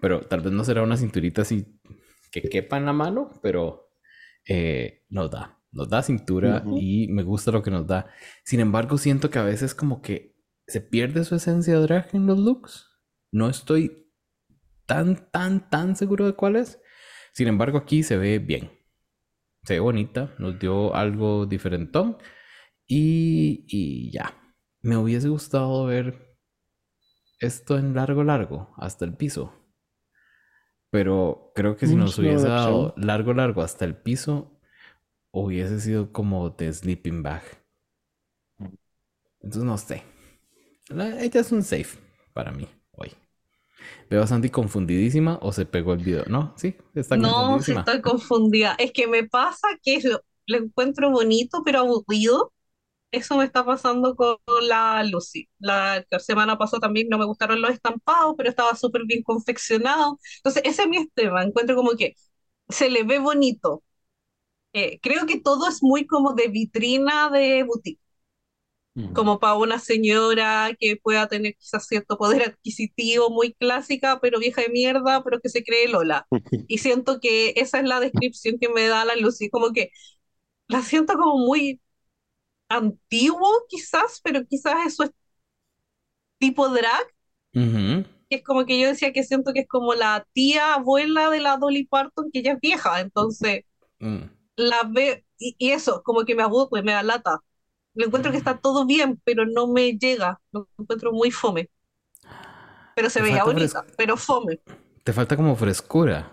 Pero 0.00 0.20
tal 0.22 0.40
vez 0.40 0.52
no 0.52 0.64
será 0.64 0.82
una 0.82 0.96
cinturita 0.96 1.42
así 1.42 1.80
que 2.30 2.42
quepa 2.42 2.76
en 2.78 2.86
la 2.86 2.92
mano, 2.92 3.30
pero 3.42 3.90
eh, 4.48 5.04
nos 5.10 5.30
da. 5.30 5.58
Nos 5.70 5.88
da 5.88 6.02
cintura 6.02 6.62
Ujú. 6.66 6.76
y 6.80 7.08
me 7.08 7.22
gusta 7.22 7.50
lo 7.50 7.62
que 7.62 7.70
nos 7.70 7.86
da. 7.86 8.10
Sin 8.44 8.60
embargo, 8.60 8.98
siento 8.98 9.30
que 9.30 9.38
a 9.38 9.42
veces 9.44 9.74
como 9.74 10.02
que 10.02 10.36
se 10.66 10.80
pierde 10.80 11.24
su 11.24 11.34
esencia 11.34 11.78
drag 11.78 12.08
en 12.14 12.26
los 12.26 12.38
looks. 12.38 12.88
No 13.30 13.48
estoy 13.48 14.10
tan, 14.86 15.30
tan, 15.30 15.70
tan 15.70 15.96
seguro 15.96 16.26
de 16.26 16.34
cuál 16.34 16.56
es. 16.56 16.80
Sin 17.32 17.48
embargo, 17.48 17.78
aquí 17.78 18.02
se 18.02 18.16
ve 18.16 18.38
bien. 18.38 18.70
Se 19.64 19.74
ve 19.74 19.80
bonita, 19.80 20.34
nos 20.38 20.58
dio 20.58 20.94
algo 20.94 21.46
diferentón. 21.46 22.16
Y, 22.86 23.64
y 23.68 24.12
ya. 24.12 24.34
Me 24.82 24.96
hubiese 24.96 25.28
gustado 25.28 25.86
ver 25.86 26.36
esto 27.40 27.76
en 27.76 27.94
largo, 27.94 28.24
largo, 28.24 28.72
hasta 28.78 29.04
el 29.04 29.14
piso. 29.14 29.52
Pero 30.90 31.50
creo 31.56 31.76
que 31.76 31.86
si 31.88 31.96
Mm, 31.96 31.96
nos 31.96 32.18
hubiese 32.18 32.46
dado 32.46 32.94
largo, 32.96 33.34
largo 33.34 33.62
hasta 33.62 33.84
el 33.84 33.96
piso, 33.96 34.60
hubiese 35.32 35.80
sido 35.80 36.12
como 36.12 36.50
de 36.50 36.72
sleeping 36.72 37.22
bag. 37.22 37.42
Entonces 39.40 39.64
no 39.64 39.76
sé. 39.78 40.02
La- 40.88 41.22
ella 41.22 41.40
es 41.40 41.52
un 41.52 41.62
safe 41.64 41.98
para 42.34 42.52
mí. 42.52 42.68
Veo 44.10 44.22
a 44.22 44.26
Sandy 44.26 44.50
confundidísima 44.50 45.38
o 45.42 45.52
se 45.52 45.66
pegó 45.66 45.92
el 45.94 46.00
video. 46.00 46.24
No, 46.28 46.52
sí, 46.56 46.76
está 46.94 47.16
No, 47.16 47.60
sí 47.60 47.72
estoy 47.72 48.00
confundida. 48.00 48.74
Es 48.78 48.92
que 48.92 49.06
me 49.06 49.24
pasa 49.28 49.68
que 49.82 50.00
lo, 50.02 50.20
lo 50.46 50.58
encuentro 50.58 51.10
bonito, 51.10 51.62
pero 51.64 51.80
aburrido. 51.80 52.52
Eso 53.12 53.36
me 53.38 53.44
está 53.44 53.64
pasando 53.66 54.16
con 54.16 54.38
la 54.68 55.04
Lucy. 55.04 55.48
La 55.58 56.04
semana 56.20 56.58
pasada 56.58 56.80
también 56.82 57.08
no 57.10 57.18
me 57.18 57.26
gustaron 57.26 57.62
los 57.62 57.72
estampados, 57.72 58.34
pero 58.38 58.50
estaba 58.50 58.76
súper 58.76 59.04
bien 59.06 59.22
confeccionado. 59.24 60.18
Entonces, 60.38 60.62
ese 60.66 60.82
es 60.84 60.88
mi 60.88 61.06
tema. 61.10 61.44
Encuentro 61.44 61.76
como 61.76 61.92
que 61.96 62.16
se 62.68 62.90
le 62.90 63.04
ve 63.04 63.18
bonito. 63.20 63.84
Eh, 64.74 65.00
creo 65.02 65.26
que 65.26 65.40
todo 65.40 65.68
es 65.68 65.82
muy 65.82 66.06
como 66.06 66.34
de 66.34 66.48
vitrina 66.48 67.30
de 67.30 67.64
boutique. 67.64 68.00
Ujú. 68.94 69.12
como 69.14 69.38
para 69.40 69.54
una 69.54 69.78
señora 69.78 70.70
que 70.78 70.96
pueda 71.02 71.28
tener 71.28 71.54
quizás 71.56 71.86
cierto 71.86 72.16
poder 72.18 72.42
adquisitivo, 72.50 73.30
muy 73.30 73.54
clásica, 73.54 74.20
pero 74.20 74.38
vieja 74.38 74.62
de 74.62 74.68
mierda, 74.70 75.22
pero 75.24 75.40
que 75.40 75.48
se 75.48 75.64
cree 75.64 75.88
Lola. 75.88 76.28
Y 76.66 76.78
siento 76.78 77.20
que 77.20 77.52
esa 77.56 77.78
es 77.80 77.84
la 77.84 78.00
descripción 78.00 78.58
que 78.60 78.68
me 78.68 78.86
da 78.88 79.04
la 79.04 79.16
Lucy, 79.16 79.50
como 79.50 79.72
que 79.72 79.90
la 80.68 80.82
siento 80.82 81.14
como 81.14 81.38
muy 81.38 81.80
antiguo 82.68 83.48
quizás, 83.68 84.20
pero 84.24 84.46
quizás 84.46 84.86
eso 84.86 85.04
es 85.04 85.10
tipo 86.38 86.68
drag, 86.68 87.06
Ujú. 87.54 88.04
que 88.28 88.36
es 88.36 88.44
como 88.44 88.64
que 88.66 88.80
yo 88.80 88.88
decía 88.88 89.12
que 89.12 89.24
siento 89.24 89.52
que 89.52 89.60
es 89.60 89.68
como 89.68 89.94
la 89.94 90.26
tía 90.32 90.74
abuela 90.74 91.30
de 91.30 91.40
la 91.40 91.56
Dolly 91.56 91.86
Parton, 91.86 92.30
que 92.32 92.40
ella 92.40 92.52
es 92.54 92.60
vieja, 92.60 93.00
entonces 93.00 93.64
Mm. 94.00 94.28
la 94.56 94.78
ve 94.88 95.24
y, 95.38 95.56
y 95.58 95.70
eso, 95.72 96.02
como 96.04 96.24
que 96.24 96.34
me 96.34 96.42
aburre, 96.42 96.82
me 96.82 96.92
da 96.92 97.02
lata. 97.02 97.40
Le 97.94 98.06
encuentro 98.06 98.30
que 98.32 98.38
está 98.38 98.58
todo 98.58 98.86
bien, 98.86 99.20
pero 99.24 99.46
no 99.46 99.66
me 99.68 99.92
llega, 99.98 100.40
lo 100.52 100.68
encuentro 100.78 101.12
muy 101.12 101.30
fome. 101.30 101.70
Pero 102.94 103.10
se 103.10 103.20
Te 103.20 103.22
veía 103.22 103.44
bonita, 103.44 103.84
pero 103.96 104.16
fome. 104.16 104.60
Te 105.04 105.12
falta 105.12 105.36
como 105.36 105.54
frescura. 105.56 106.30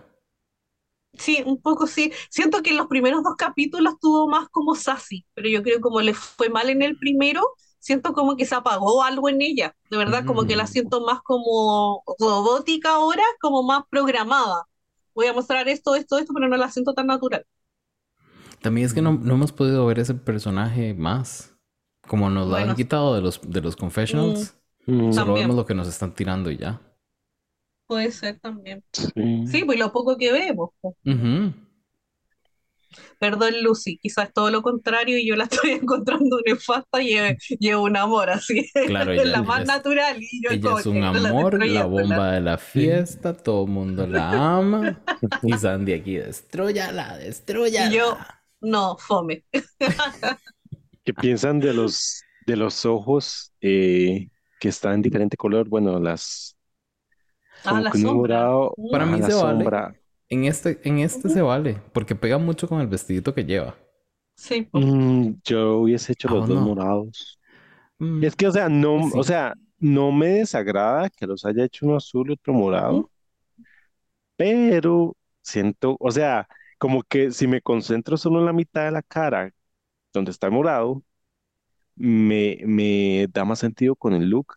Sí, 1.13 1.43
un 1.45 1.61
poco 1.61 1.87
sí. 1.87 2.13
Siento 2.29 2.61
que 2.61 2.69
en 2.71 2.77
los 2.77 2.87
primeros 2.87 3.23
dos 3.23 3.35
capítulos 3.37 3.95
tuvo 3.99 4.27
más 4.29 4.47
como 4.49 4.75
sassy, 4.75 5.25
pero 5.33 5.49
yo 5.49 5.63
creo 5.63 5.77
que 5.77 5.81
como 5.81 6.01
le 6.01 6.13
fue 6.13 6.49
mal 6.49 6.69
en 6.69 6.81
el 6.81 6.97
primero, 6.97 7.41
siento 7.79 8.13
como 8.13 8.35
que 8.37 8.45
se 8.45 8.55
apagó 8.55 9.03
algo 9.03 9.27
en 9.29 9.41
ella. 9.41 9.75
De 9.89 9.97
verdad, 9.97 10.23
como 10.25 10.45
que 10.45 10.55
la 10.55 10.65
Mm. 10.65 10.67
siento 10.67 11.01
más 11.01 11.21
como 11.21 12.03
robótica 12.19 12.91
ahora, 12.91 13.23
como 13.41 13.63
más 13.63 13.83
programada. 13.89 14.65
Voy 15.13 15.27
a 15.27 15.33
mostrar 15.33 15.67
esto, 15.67 15.95
esto, 15.95 16.17
esto, 16.19 16.33
pero 16.33 16.47
no 16.47 16.57
la 16.57 16.69
siento 16.71 16.93
tan 16.93 17.07
natural. 17.07 17.45
También 18.61 18.85
es 18.85 18.93
que 18.93 19.01
no, 19.01 19.13
no 19.13 19.33
hemos 19.35 19.51
podido 19.51 19.85
ver 19.85 19.99
ese 19.99 20.13
personaje 20.15 20.93
más. 20.93 21.55
Como 22.07 22.29
nos 22.29 22.47
lo 22.47 22.55
han 22.55 22.75
quitado 22.75 23.13
de 23.15 23.21
los, 23.21 23.39
de 23.47 23.61
los 23.61 23.75
confessionals, 23.75 24.55
Mm, 24.85 25.11
solo 25.11 25.25
También. 25.27 25.35
vemos 25.47 25.55
lo 25.57 25.65
que 25.67 25.75
nos 25.75 25.87
están 25.87 26.15
tirando 26.15 26.49
y 26.49 26.57
ya. 26.57 26.81
Puede 27.85 28.11
ser 28.11 28.39
también. 28.39 28.83
sí. 28.93 29.11
Sí, 29.45 29.63
pues 29.63 29.77
lo 29.77 29.91
poco 29.91 30.17
que 30.17 30.31
vemos. 30.31 30.71
Ujú. 31.05 31.53
Perdón, 33.19 33.53
Lucy, 33.61 33.97
quizás 34.01 34.33
todo 34.33 34.49
lo 34.49 34.61
contrario 34.63 35.17
y 35.19 35.27
yo 35.27 35.35
la 35.35 35.43
estoy 35.51 35.71
encontrando 35.71 36.39
nefasta 36.45 37.01
y 37.03 37.13
es 37.15 37.75
un 37.75 37.97
amor 37.97 38.29
así. 38.31 38.67
Claro, 38.87 39.11
es 39.13 39.21
ella- 39.21 39.31
la 39.31 39.43
más 39.43 39.61
es- 39.61 39.67
natural 39.67 40.17
y 40.19 40.41
yo 40.43 40.49
Ella 40.51 40.79
es 40.79 40.85
un 40.87 41.01
la 41.01 41.09
amor, 41.09 41.53
la 41.53 41.59
destruyéndola. 41.65 41.85
bomba 41.85 42.31
de 42.31 42.41
la 42.41 42.57
fiesta, 42.57 43.35
todo 43.37 43.65
el 43.65 43.69
mundo 43.71 44.07
la 44.07 44.57
ama. 44.57 45.01
Y 45.43 45.53
Sandy 45.53 45.93
aquí, 45.93 46.15
destruyala, 46.15 47.17
destruyala. 47.17 47.91
Y 47.91 47.95
yo, 47.95 48.17
no, 48.61 48.97
fome. 48.97 49.43
¿Qué 51.03 51.13
piensan 51.13 51.59
de 51.59 51.73
los 51.73 52.23
de 52.45 52.55
los 52.55 52.85
ojos 52.85 53.53
eh, 53.61 54.29
que 54.59 54.69
están 54.69 54.93
en 54.95 55.01
diferente 55.01 55.37
color? 55.37 55.67
Bueno, 55.69 55.99
las 55.99 56.57
Ah, 57.63 57.79
la 57.81 57.93
sombra. 57.93 58.49
morado, 58.49 58.73
Para 58.89 59.05
ajá, 59.05 59.17
mí 59.17 59.21
se 59.23 59.33
vale. 59.33 59.63
sombra. 59.63 59.95
En 60.29 60.45
este, 60.45 60.79
en 60.83 60.99
este 60.99 61.29
se 61.29 61.41
vale, 61.41 61.81
porque 61.93 62.15
pega 62.15 62.37
mucho 62.37 62.67
con 62.67 62.81
el 62.81 62.87
vestidito 62.87 63.33
que 63.33 63.45
lleva. 63.45 63.75
Sí. 64.35 64.71
Mm, 64.71 65.33
yo 65.45 65.77
hubiese 65.79 66.13
hecho 66.13 66.27
Ah, 66.27 66.33
los 66.33 66.47
dos 66.47 66.57
no. 66.57 66.61
morados. 66.61 67.39
Mm, 67.99 68.23
Es 68.23 68.35
que, 68.35 68.47
o 68.47 68.51
sea, 68.51 68.69
no, 68.69 69.11
Sí. 69.11 69.19
o 69.19 69.23
sea, 69.23 69.53
no 69.79 70.11
me 70.11 70.27
desagrada 70.29 71.09
que 71.09 71.27
los 71.27 71.45
haya 71.45 71.65
hecho 71.65 71.85
uno 71.87 71.97
azul 71.97 72.29
y 72.31 72.33
otro 72.33 72.53
morado, 72.53 73.11
pero 74.35 75.15
siento, 75.41 75.97
o 75.99 76.11
sea, 76.11 76.47
como 76.79 77.03
que 77.03 77.31
si 77.31 77.47
me 77.47 77.61
concentro 77.61 78.17
solo 78.17 78.39
en 78.41 78.47
la 78.47 78.53
mitad 78.53 78.85
de 78.85 78.91
la 78.91 79.03
cara, 79.03 79.53
donde 80.13 80.31
está 80.31 80.49
morado, 80.51 81.03
me, 81.95 82.59
me 82.65 83.27
da 83.31 83.45
más 83.45 83.59
sentido 83.59 83.95
con 83.95 84.13
el 84.13 84.29
look 84.29 84.55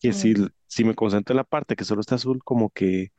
que 0.00 0.12
si, 0.12 0.34
Mm. 0.34 0.46
si 0.66 0.84
me 0.84 0.94
concentro 0.94 1.32
en 1.34 1.38
la 1.38 1.44
parte 1.44 1.76
que 1.76 1.84
solo 1.84 2.00
está 2.00 2.16
azul, 2.16 2.42
como 2.44 2.70
que 2.70 3.12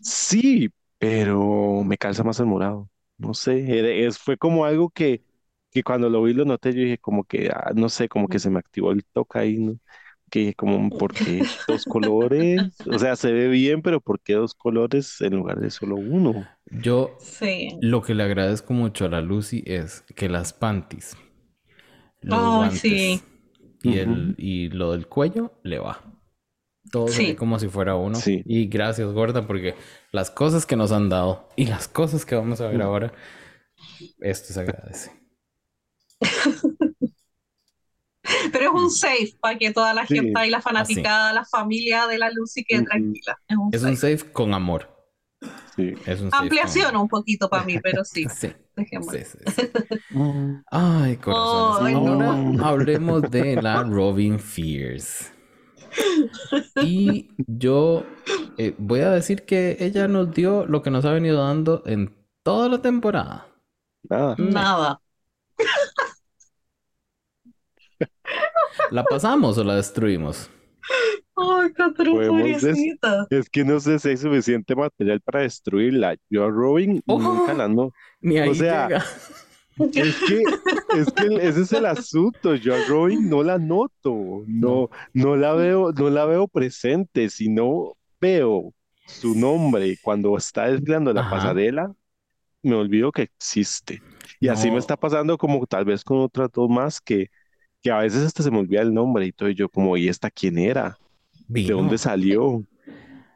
sí, 0.00 0.70
pero 0.98 1.82
me 1.84 1.98
calza 1.98 2.24
más 2.24 2.40
el 2.40 2.46
morado. 2.46 2.90
No 3.18 3.34
sé, 3.34 3.78
era- 3.78 3.88
es, 3.90 4.18
fue 4.18 4.36
como 4.38 4.64
algo 4.64 4.90
que, 4.90 5.22
que 5.70 5.82
cuando 5.84 6.10
lo 6.10 6.22
vi 6.22 6.34
lo 6.34 6.44
noté, 6.44 6.72
yo 6.74 6.82
dije 6.82 6.98
como 6.98 7.24
que, 7.24 7.50
ah, 7.54 7.72
no 7.74 7.88
sé, 7.88 8.08
como 8.08 8.28
que 8.28 8.38
se 8.38 8.50
me 8.50 8.58
activó 8.60 8.92
el 8.92 9.04
toque 9.06 9.38
ahí, 9.38 9.58
¿no? 9.58 9.78
Que 10.30 10.40
dije 10.40 10.54
como, 10.54 10.92
¿por 10.92 11.16
qué 11.16 11.48
dos 11.66 11.86
colores? 11.86 12.86
O 12.90 12.98
sea, 12.98 13.16
se 13.16 13.32
ve 13.32 13.48
bien, 13.48 13.82
pero 13.82 14.00
¿por 14.00 14.20
qué 14.20 14.34
dos 14.34 14.54
colores 14.54 15.20
en 15.22 15.36
lugar 15.36 15.60
de 15.60 15.70
solo 15.70 15.96
uno? 15.98 16.50
Yo 16.70 17.16
Sí. 17.20 17.76
lo 17.80 18.02
que 18.02 18.14
le 18.14 18.24
agradezco 18.24 18.72
mucho 18.74 19.04
a 19.04 19.08
la 19.08 19.20
Lucy 19.20 19.62
es 19.66 20.02
que 20.14 20.28
las 20.28 20.52
panties, 20.52 21.16
los 22.22 22.56
guantes 22.56 22.80
sí. 22.80 23.22
y, 23.82 23.98
el, 23.98 24.34
y 24.36 24.68
lo 24.70 24.92
del 24.92 25.06
cuello 25.06 25.58
le 25.62 25.78
va. 25.78 26.02
Todo 26.90 27.08
Sí. 27.08 27.34
como 27.34 27.58
si 27.58 27.68
fuera 27.68 27.94
uno. 27.96 28.14
Sí. 28.16 28.42
Y 28.46 28.66
gracias, 28.66 29.12
Gorda, 29.12 29.46
porque 29.46 29.74
las 30.12 30.30
cosas 30.30 30.66
que 30.66 30.76
nos 30.76 30.92
han 30.92 31.08
dado 31.08 31.48
y 31.56 31.66
las 31.66 31.88
cosas 31.88 32.24
que 32.24 32.34
vamos 32.36 32.60
a 32.60 32.68
ver 32.68 32.82
ahora, 32.82 33.12
esto 34.20 34.52
se 34.52 34.60
agradece. 34.60 35.10
Pero 38.52 38.64
es 38.64 38.70
un 38.82 38.90
safe 38.90 39.34
para 39.40 39.56
que 39.58 39.70
toda 39.72 39.94
la 39.94 40.06
Sí. 40.06 40.14
gente 40.16 40.32
ahí, 40.36 40.50
la 40.50 40.60
fanaticada, 40.60 41.32
la 41.32 41.44
familia 41.44 42.06
de 42.06 42.18
la 42.18 42.30
Lucy 42.30 42.64
quede 42.64 42.80
Ujú. 42.80 42.88
tranquila. 42.88 43.38
Es 43.48 43.56
un 43.56 43.68
Es 43.72 43.80
safe. 43.82 43.90
un 43.92 43.96
safe 43.96 44.32
con 44.32 44.54
amor. 44.54 44.95
Sí. 45.76 45.94
Es 46.06 46.20
un 46.20 46.30
Ampliación 46.32 46.96
un 46.96 47.08
poquito 47.08 47.48
para 47.50 47.64
mí, 47.64 47.78
pero 47.80 48.04
sí, 48.04 48.26
Sí, 48.34 48.52
dejémoslo. 48.74 49.12
sí, 49.18 49.24
sí, 49.24 49.38
sí. 49.54 49.70
Ay, 50.70 51.18
Ahora 51.26 51.92
no. 51.92 52.64
hablemos 52.66 53.22
de 53.30 53.60
la 53.60 53.82
Robin 53.82 54.38
Fierce. 54.38 55.32
Y 56.82 57.28
yo 57.46 58.04
eh, 58.58 58.74
voy 58.78 59.00
a 59.00 59.10
decir 59.10 59.44
que 59.44 59.76
ella 59.80 60.08
nos 60.08 60.32
dio 60.32 60.66
lo 60.66 60.82
que 60.82 60.90
nos 60.90 61.04
ha 61.04 61.12
venido 61.12 61.42
dando 61.42 61.82
en 61.86 62.14
toda 62.42 62.68
la 62.68 62.82
temporada. 62.82 63.48
Nada. 64.08 64.34
Nada. 64.38 65.00
¿La 68.90 69.04
pasamos 69.04 69.58
o 69.58 69.64
la 69.64 69.76
destruimos? 69.76 70.50
Ay, 71.36 71.72
Catherine, 71.72 72.16
Podemos 72.16 72.42
des- 72.42 72.60
pobrecita. 72.62 73.26
Es 73.30 73.50
que 73.50 73.64
no 73.64 73.78
sé 73.80 73.98
si 73.98 74.08
hay 74.10 74.16
suficiente 74.16 74.74
material 74.74 75.20
para 75.20 75.40
destruirla. 75.40 76.16
Yo 76.30 76.44
a 76.44 76.50
Robin 76.50 77.02
Oh. 77.06 77.18
nunca 77.18 77.52
la 77.54 77.68
no. 77.68 77.92
Ni 78.20 78.38
ahí 78.38 78.48
O 78.50 78.54
sea, 78.54 78.88
llega. 78.88 79.04
Es 79.78 80.16
que, 80.26 80.42
es 80.98 81.12
que 81.12 81.34
ese 81.48 81.60
es 81.62 81.72
el 81.72 81.84
asunto. 81.86 82.54
Yo 82.54 82.74
a 82.74 82.78
Robin 82.88 83.28
no 83.28 83.42
la 83.42 83.58
noto, 83.58 84.42
no, 84.46 84.88
no 85.12 85.36
la 85.36 85.52
veo, 85.52 85.92
no 85.92 86.08
la 86.08 86.24
veo 86.24 86.48
presente. 86.48 87.28
Si 87.28 87.48
no 87.50 87.92
veo 88.18 88.72
su 89.06 89.34
nombre 89.34 89.98
cuando 90.02 90.34
está 90.36 90.68
desfilando 90.68 91.12
la 91.12 91.20
Ajá. 91.20 91.30
pasarela, 91.30 91.92
me 92.62 92.74
olvido 92.74 93.12
que 93.12 93.22
existe. 93.22 94.00
Y 94.40 94.48
así 94.48 94.70
me 94.70 94.78
está 94.78 94.96
pasando 94.96 95.36
como 95.36 95.66
tal 95.66 95.84
vez 95.84 96.02
con 96.02 96.18
otras 96.20 96.50
dos 96.52 96.70
más 96.70 97.00
que, 97.00 97.28
que 97.86 97.92
a 97.92 97.98
veces 97.98 98.24
hasta 98.24 98.42
se 98.42 98.50
me 98.50 98.58
olvida 98.58 98.82
el 98.82 98.94
nombre 98.94 99.26
y 99.26 99.32
todo. 99.32 99.48
Y 99.48 99.54
yo 99.54 99.68
como, 99.68 99.96
¿y 99.96 100.08
esta 100.08 100.30
quién 100.30 100.58
era? 100.58 100.98
¿De 101.60 101.74
Vino. 101.74 101.74
dónde 101.74 101.98
salió? 101.98 102.64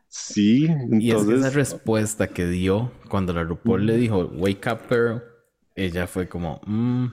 Sí, 0.09 0.67
Y 0.99 1.13
es 1.13 1.27
que 1.27 1.35
esa 1.35 1.51
entonces, 1.51 1.51
respuesta 1.51 2.29
que 2.29 2.47
dio 2.47 2.93
cuando 3.09 3.33
la 3.33 3.45
RuPaul 3.45 3.87
le 3.87 3.97
dijo, 3.97 4.27
Wake 4.27 4.69
up, 4.73 4.81
girl, 4.89 5.23
ella 5.75 6.07
fue 6.07 6.29
como, 6.29 6.61
mm, 6.67 7.07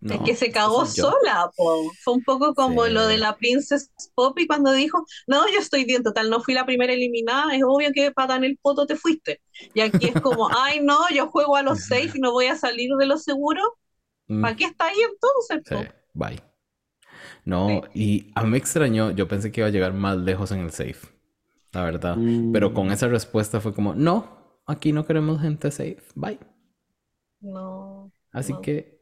no, 0.00 0.18
Es 0.18 0.20
que 0.22 0.36
se 0.36 0.52
cagó 0.52 0.84
soy 0.84 0.92
yo". 0.94 1.06
sola, 1.06 1.50
po. 1.56 1.96
Fue 2.04 2.12
un 2.14 2.22
poco 2.24 2.54
como 2.54 2.86
Sí. 2.86 2.88
lo 2.88 3.06
de 3.06 3.16
la 3.18 3.36
Princess 3.38 3.90
Poppy 4.14 4.46
cuando 4.46 4.72
dijo, 4.72 5.04
no, 5.26 5.48
yo 5.50 5.58
estoy 5.58 5.84
bien, 5.86 6.02
total, 6.02 6.28
no 6.28 6.42
fui 6.42 6.52
la 6.54 6.66
primera 6.66 6.92
eliminada, 6.92 7.54
es 7.56 7.62
obvio 7.66 7.90
que 7.94 8.12
para 8.12 8.36
en 8.36 8.44
el 8.44 8.58
poto 8.58 8.86
te 8.86 8.96
fuiste. 8.96 9.40
Y 9.72 9.80
aquí 9.80 10.08
es 10.08 10.18
como, 10.18 10.50
ay, 10.54 10.80
no, 10.82 11.08
yo 11.10 11.28
juego 11.28 11.56
a 11.56 11.62
los 11.62 11.86
safe 11.86 12.10
y 12.14 12.20
no 12.20 12.32
voy 12.32 12.46
a 12.46 12.56
salir 12.56 12.90
de 12.98 13.06
lo 13.06 13.16
seguro. 13.18 13.62
Mm, 14.28 14.40
¿Para 14.40 14.56
qué 14.56 14.64
está 14.66 14.86
ahí 14.86 14.96
entonces? 15.02 15.64
sí, 15.64 15.76
bye. 16.14 16.38
No, 17.44 17.82
y 17.94 18.30
a 18.34 18.42
mí 18.44 18.50
me 18.50 18.58
extrañó, 18.58 19.10
yo 19.12 19.28
pensé 19.28 19.50
que 19.52 19.60
iba 19.60 19.68
a 19.68 19.70
llegar 19.70 19.92
más 19.94 20.16
lejos 20.18 20.52
en 20.52 20.60
el 20.60 20.70
safe, 20.72 21.08
la 21.72 21.84
verdad. 21.84 22.16
Mm. 22.16 22.52
Pero 22.52 22.74
con 22.74 22.90
esa 22.92 23.08
respuesta 23.08 23.60
fue 23.60 23.74
como, 23.74 23.94
no, 23.94 24.60
aquí 24.66 24.92
no 24.92 25.06
queremos 25.06 25.40
gente 25.40 25.70
safe, 25.70 26.02
bye. 26.14 26.38
No, 27.40 28.12
Así 28.32 28.52
No. 28.52 28.60
que, 28.60 29.00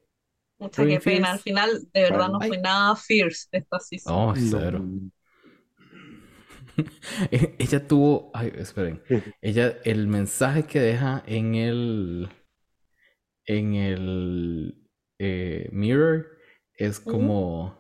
mucha 0.59 0.83
qué 0.87 1.01
pena. 1.01 1.01
Fierce. 1.01 1.27
Al 1.33 1.39
final, 1.41 1.71
de 1.93 2.03
verdad, 2.03 2.29
no 2.31 2.41
fue 2.41 2.59
nada 2.59 2.97
fierce 2.97 3.49
esta 3.53 3.79
season. 3.81 4.15
oh, 4.15 4.35
no. 4.35 4.37
cero. 4.37 4.85
E- 7.31 7.57
Ella 7.59 7.87
tuvo, 7.87 8.31
ay, 8.35 8.53
esperen, 8.57 9.03
ella, 9.43 9.77
el 9.85 10.07
mensaje 10.09 10.65
que 10.65 10.81
deja 10.81 11.23
en 11.27 11.55
el, 11.55 12.29
en 13.47 13.75
el 13.75 14.89
eh, 15.19 15.69
mirror 15.73 16.27
es 16.75 17.01
como 17.01 17.80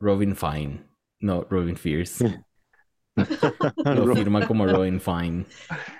Robin 0.00 0.36
Fine, 0.36 0.84
no, 1.20 1.46
Robin 1.50 1.76
Fierce. 1.76 2.44
Lo 3.84 4.14
firma 4.14 4.46
como 4.46 4.66
Robin 4.66 5.00
Fine. 5.00 5.44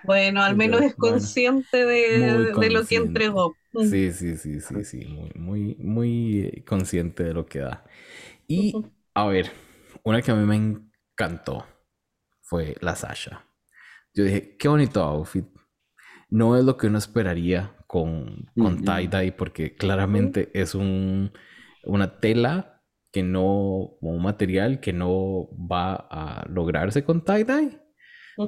Bueno, 0.04 0.42
al 0.42 0.56
menos 0.56 0.80
es 0.80 0.96
bueno. 0.96 1.14
consciente 1.14 1.84
de, 1.84 2.52
de 2.54 2.70
lo 2.70 2.84
que 2.86 2.96
entregó. 2.96 3.54
Sí, 3.72 4.12
sí, 4.12 4.36
sí, 4.36 4.60
sí, 4.60 4.84
sí, 4.84 5.04
muy, 5.06 5.32
muy, 5.34 5.76
muy 5.76 6.40
eh, 6.40 6.64
consciente 6.64 7.24
de 7.24 7.34
lo 7.34 7.46
que 7.46 7.60
da. 7.60 7.84
Y, 8.48 8.74
a 9.14 9.26
ver, 9.26 9.50
una 10.02 10.22
que 10.22 10.30
a 10.30 10.34
mí 10.34 10.46
me 10.46 10.56
encantó 10.56 11.66
fue 12.42 12.76
la 12.80 12.96
Sasha. 12.96 13.46
Yo 14.14 14.24
dije, 14.24 14.56
qué 14.58 14.68
bonito 14.68 15.02
outfit. 15.02 15.46
No 16.30 16.56
es 16.56 16.64
lo 16.64 16.76
que 16.76 16.86
uno 16.86 16.98
esperaría 16.98 17.76
con, 17.86 18.50
con 18.56 18.84
tie-dye, 18.84 19.32
porque 19.32 19.74
claramente 19.76 20.50
es 20.54 20.74
un, 20.74 21.32
una 21.84 22.20
tela 22.20 22.79
que 23.12 23.22
no, 23.22 23.96
un 24.00 24.22
material 24.22 24.80
que 24.80 24.92
no 24.92 25.48
va 25.56 25.94
a 25.94 26.46
lograrse 26.48 27.04
con 27.04 27.24
tie-dye, 27.24 27.80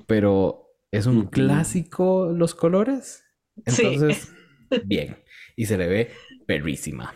pero 0.07 0.71
es 0.91 1.07
un 1.07 1.27
clásico 1.27 2.31
los 2.33 2.55
colores. 2.55 3.25
Entonces, 3.65 4.33
bien. 4.85 5.17
Y 5.57 5.67
se 5.67 5.77
le 5.77 5.87
ve 5.87 6.11
perrísima. 6.47 7.15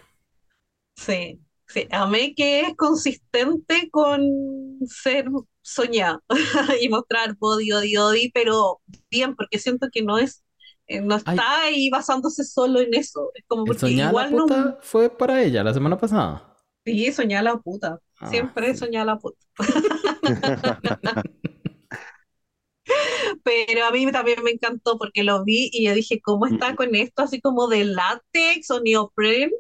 Sí, 0.97 1.41
sí. 1.67 1.87
Amé 1.91 2.35
que 2.35 2.61
es 2.63 2.75
consistente 2.77 3.89
con 3.91 4.21
ser 4.87 5.27
soñada 5.63 6.23
y 6.81 6.89
mostrar 6.89 7.37
body, 7.39 7.71
body, 7.71 7.97
body, 7.97 8.31
pero 8.33 8.81
bien, 9.11 9.35
porque 9.37 9.59
siento 9.59 9.89
que 9.93 10.03
no 10.03 10.19
es 10.19 10.43
eh, 10.89 11.01
no 11.01 11.17
está 11.17 11.63
ahí 11.63 11.91
basándose 11.91 12.45
solo 12.45 12.81
en 12.81 12.95
eso. 12.95 13.31
Es 13.35 13.45
como 13.49 13.65
porque 13.65 13.91
igual 13.91 14.31
la 14.31 14.43
puta 14.43 14.79
fue 14.83 15.11
para 15.11 15.43
ella 15.43 15.65
la 15.65 15.75
semana 15.75 15.99
pasada. 15.99 16.56
Sí, 16.87 17.13
soñar 17.13 17.45
la 17.45 17.59
puta. 17.59 18.01
Ah, 18.21 18.31
Siempre 18.31 18.73
sí. 18.73 18.79
soñar 18.79 19.07
la 19.07 19.19
puta. 19.19 19.39
Pero 23.45 23.85
a 23.87 23.91
mí 23.91 24.11
también 24.13 24.43
me 24.43 24.51
encantó 24.53 24.99
porque 24.99 25.23
lo 25.25 25.45
vi 25.45 25.71
y 25.73 25.85
yo 25.87 25.95
dije, 25.95 26.21
¿cómo 26.21 26.47
está 26.47 26.75
con 26.77 26.95
esto? 26.95 27.23
Así 27.23 27.41
como 27.41 27.69
de 27.69 27.85
látex 27.85 28.71
o 28.71 28.81
neoprene. 28.81 29.53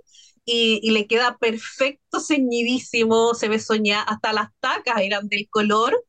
Y, 0.45 0.79
y 0.83 0.93
le 0.93 1.07
queda 1.09 1.39
perfecto, 1.39 2.20
ceñidísimo, 2.20 3.35
se 3.35 3.49
ve 3.49 3.59
soñar, 3.59 4.05
hasta 4.09 4.33
las 4.33 4.51
tacas 4.61 5.01
eran 5.01 5.29
del 5.29 5.49
color. 5.51 6.05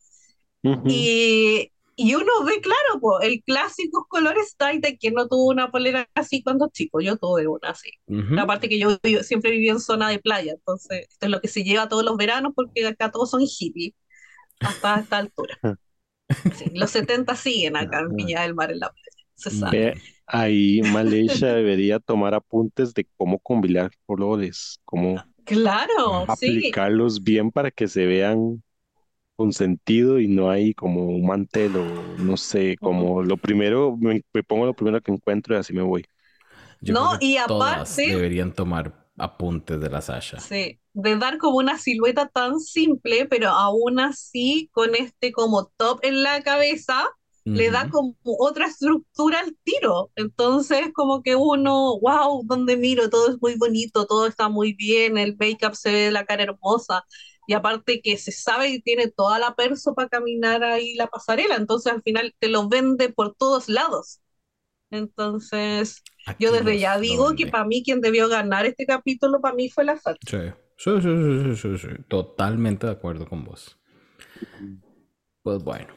y, 0.87 1.71
y 1.99 2.13
uno 2.13 2.31
ve, 2.45 2.61
claro, 2.61 3.01
pues, 3.01 3.27
el 3.27 3.41
clásico 3.43 4.05
colores 4.07 4.55
tie 4.55 4.97
que 4.99 5.09
no 5.09 5.27
tuvo 5.27 5.47
una 5.47 5.71
polera 5.71 6.07
así 6.13 6.43
cuando 6.43 6.69
chico, 6.71 7.01
yo 7.01 7.17
tuve 7.17 7.47
una 7.47 7.71
así. 7.71 7.89
Aparte 8.37 8.69
que 8.69 8.77
yo, 8.77 8.99
siempre 9.23 9.49
viví 9.49 9.67
en 9.69 9.79
zona 9.79 10.07
de 10.09 10.19
playa, 10.19 10.53
entonces 10.53 11.07
esto 11.09 11.25
es 11.25 11.31
lo 11.31 11.41
que 11.41 11.47
se 11.47 11.63
lleva 11.63 11.89
todos 11.89 12.05
los 12.05 12.15
veranos 12.15 12.53
porque 12.55 12.85
acá 12.85 13.09
todos 13.09 13.31
son 13.31 13.41
hippies, 13.41 13.93
hasta 14.59 14.99
esta 14.99 15.17
altura. 15.17 15.57
los 16.75 16.91
70 16.91 17.35
siguen 17.35 17.75
acá 17.75 18.01
en 18.01 18.15
Viña 18.15 18.43
del 18.43 18.53
Mar 18.53 18.71
en 18.71 18.79
la 18.79 18.91
playa, 18.91 19.27
se 19.33 19.49
sabe. 19.49 19.95
ahí 20.27 20.81
Malaysia 20.93 21.51
debería 21.51 21.99
tomar 21.99 22.35
apuntes 22.35 22.93
de 22.93 23.07
cómo 23.17 23.39
combinar 23.39 23.89
colores, 24.05 24.79
cómo 24.85 25.15
claro, 25.45 26.25
aplicarlos 26.27 27.23
bien 27.23 27.49
para 27.49 27.71
que 27.71 27.87
se 27.87 28.05
vean 28.05 28.61
con 29.37 29.53
sentido 29.53 30.19
y 30.19 30.27
no 30.27 30.49
hay 30.49 30.73
como 30.73 31.05
un 31.05 31.25
mantel 31.25 31.77
o 31.77 31.85
no 32.17 32.35
sé, 32.35 32.75
como 32.81 33.21
lo 33.21 33.37
primero, 33.37 33.95
me, 33.95 34.21
pongo 34.45 34.65
lo 34.65 34.73
primero 34.73 34.99
que 34.99 35.11
encuentro 35.11 35.55
y 35.55 35.59
así 35.59 35.73
me 35.73 35.83
voy. 35.83 36.03
no, 36.81 37.17
y 37.21 37.37
aparte... 37.37 38.07
deberían 38.07 38.51
tomar 38.51 39.07
apuntes 39.15 39.79
de 39.79 39.89
la 39.89 40.01
Sasha. 40.01 40.39
Sí, 40.39 40.79
de 40.93 41.17
dar 41.17 41.37
como 41.37 41.57
una 41.57 41.77
silueta 41.77 42.27
tan 42.27 42.59
simple, 42.59 43.27
pero 43.27 43.49
aún 43.49 43.99
así 43.99 44.69
con 44.73 44.95
este 44.95 45.31
como 45.31 45.71
top 45.77 45.99
en 46.01 46.23
la 46.23 46.41
cabeza, 46.41 47.05
le 47.45 47.71
da 47.71 47.89
como 47.89 48.17
otra 48.25 48.65
estructura 48.65 49.39
al 49.39 49.55
tiro. 49.63 50.11
Entonces, 50.17 50.89
como 50.93 51.21
que 51.21 51.37
uno, 51.37 51.97
wow, 52.01 52.43
donde 52.43 52.75
miro, 52.75 53.09
todo 53.09 53.29
es 53.29 53.37
muy 53.41 53.55
bonito, 53.55 54.05
todo 54.05 54.27
está 54.27 54.49
muy 54.49 54.73
bien, 54.73 55.17
el 55.17 55.37
make-up 55.37 55.73
se 55.73 55.93
ve 55.93 56.11
la 56.11 56.25
cara 56.25 56.43
hermosa 56.43 57.05
y 57.47 57.53
aparte 57.53 58.01
que 58.01 58.17
se 58.17 58.31
sabe 58.31 58.69
y 58.69 58.81
tiene 58.81 59.09
toda 59.09 59.39
la 59.39 59.55
perso 59.55 59.95
para 59.95 60.09
caminar 60.09 60.63
ahí 60.63 60.93
la 60.95 61.07
pasarela, 61.07 61.55
entonces 61.55 61.91
al 61.91 62.03
final 62.03 62.35
te 62.39 62.49
lo 62.49 62.69
vende 62.69 63.09
por 63.09 63.35
todos 63.35 63.69
lados. 63.69 64.21
Entonces, 64.91 66.03
yo 66.39 66.51
desde 66.51 66.79
ya 66.79 66.99
digo 66.99 67.35
que 67.35 67.47
para 67.47 67.65
mí 67.65 67.83
quien 67.83 68.01
debió 68.01 68.29
ganar 68.29 68.67
este 68.67 68.85
capítulo, 68.85 69.41
para 69.41 69.55
mí 69.55 69.69
fue 69.69 69.85
la 69.85 69.97
Sacha. 69.97 70.19
Sí. 70.27 70.37
Sí, 70.79 70.91
sí, 71.01 71.55
sí, 71.55 71.77
sí, 71.79 71.87
totalmente 72.07 72.85
de 72.85 72.93
acuerdo 72.93 73.27
con 73.27 73.43
vos. 73.43 73.79
Pues 75.41 75.63
bueno, 75.63 75.93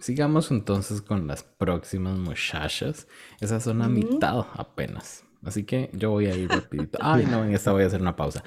sigamos 0.00 0.50
entonces 0.50 1.02
con 1.02 1.26
las 1.26 1.44
próximas 1.44 2.18
muchachas. 2.18 3.06
Esas 3.40 3.62
son 3.62 3.82
a 3.82 3.88
mitad 3.88 4.46
apenas. 4.54 5.24
Así 5.44 5.64
que 5.64 5.90
yo 5.92 6.10
voy 6.10 6.26
a 6.26 6.34
ir 6.34 6.50
rapidito. 6.50 6.98
Ay, 7.00 7.26
no, 7.26 7.44
en 7.44 7.54
esta 7.54 7.72
voy 7.72 7.84
a 7.84 7.86
hacer 7.86 8.00
una 8.00 8.16
pausa. 8.16 8.42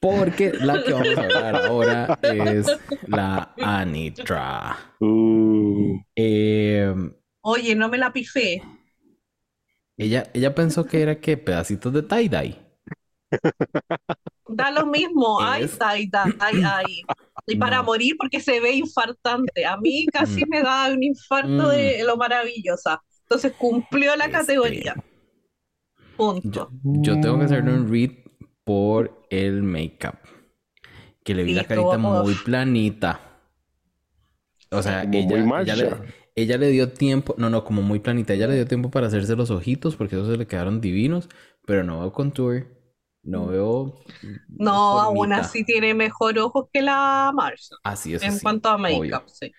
Porque 0.00 0.52
la 0.54 0.82
que 0.82 0.92
vamos 0.94 1.18
a 1.18 1.22
hablar 1.22 1.56
ahora 1.56 2.18
es 2.22 2.66
la 3.06 3.54
Anitra. 3.60 4.94
Uh. 4.98 5.98
Em, 6.14 7.12
Oye, 7.42 7.74
no 7.74 7.88
me 7.90 7.98
la 7.98 8.10
pifé. 8.10 8.62
Ella, 9.98 10.30
ella 10.32 10.54
pensó 10.54 10.86
que 10.86 11.02
era 11.02 11.20
que 11.20 11.36
pedacitos 11.36 11.92
de 11.92 12.02
tie-dye. 12.02 12.56
Da 14.48 14.70
lo 14.70 14.86
mismo, 14.86 15.40
ay, 15.40 15.66
tie-dye, 15.66 16.34
ay, 16.40 17.02
Y 17.46 17.56
para 17.56 17.82
morir 17.82 18.16
porque 18.18 18.40
se 18.40 18.58
ve 18.58 18.72
infartante. 18.72 19.66
A 19.66 19.76
mí 19.76 20.06
casi 20.06 20.44
mm. 20.44 20.48
me 20.48 20.62
da 20.62 20.90
un 20.92 21.02
infarto 21.02 21.68
de 21.68 22.00
mm. 22.02 22.06
lo 22.06 22.16
maravillosa. 22.16 23.02
Entonces 23.22 23.52
cumplió 23.52 24.16
la 24.16 24.24
este, 24.24 24.38
categoría. 24.38 24.94
Punto. 26.16 26.70
Yo, 26.82 27.20
tengo 27.20 27.38
que 27.38 27.44
hacerle 27.44 27.74
un 27.74 27.90
read 27.90 28.10
por 28.64 29.19
el 29.30 29.62
make-up. 29.62 30.18
Que 31.24 31.34
le 31.34 31.44
vi 31.44 31.54
la 31.54 31.64
carita 31.64 31.96
muy 31.96 32.34
planita. 32.34 33.20
O 34.70 34.82
sea, 34.82 35.02
ella, 35.02 36.56
le, 36.56 36.68
dio 36.68 36.92
tiempo, 36.92 37.34
no, 37.38 37.50
no, 37.50 37.64
como 37.64 37.82
muy 37.82 37.98
planita. 37.98 38.34
Ella 38.34 38.46
le 38.46 38.54
dio 38.54 38.66
tiempo 38.66 38.90
para 38.90 39.08
hacerse 39.08 39.34
los 39.36 39.50
ojitos 39.50 39.96
porque 39.96 40.14
esos 40.14 40.28
se 40.28 40.36
le 40.36 40.46
quedaron 40.46 40.80
divinos, 40.80 41.28
pero 41.66 41.82
no 41.82 42.00
veo 42.00 42.12
contour, 42.12 42.66
no 43.22 43.46
mm. 43.46 43.50
veo. 43.50 44.00
No, 44.48 45.00
aún 45.00 45.32
así 45.32 45.64
tiene 45.64 45.92
mejor 45.94 46.38
ojos 46.38 46.68
que 46.72 46.82
la 46.82 47.32
Marcia. 47.34 47.76
Así 47.82 48.14
es. 48.14 48.22
En 48.22 48.38
cuanto 48.38 48.68
a 48.68 48.78
make-up, 48.78 49.24
sí. 49.26 49.52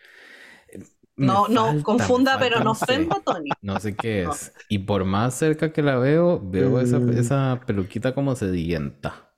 No, 1.18 1.48
no, 1.50 1.84
confunda, 1.84 2.40
pero 2.40 2.62
no 2.64 2.72
ofenda, 2.72 3.22
Tony. 3.24 3.50
No 3.62 3.80
sé 3.80 3.96
qué 3.96 4.24
es. 4.24 4.54
Y 4.70 4.80
por 4.80 5.06
más 5.06 5.36
cerca 5.36 5.72
que 5.72 5.84
la 5.84 5.98
veo, 5.98 6.42
veo 6.44 6.80
esa, 6.80 7.00
mm. 7.00 7.18
esa 7.18 7.62
peluquita 7.68 8.16
como 8.16 8.36
sedienta. 8.36 9.31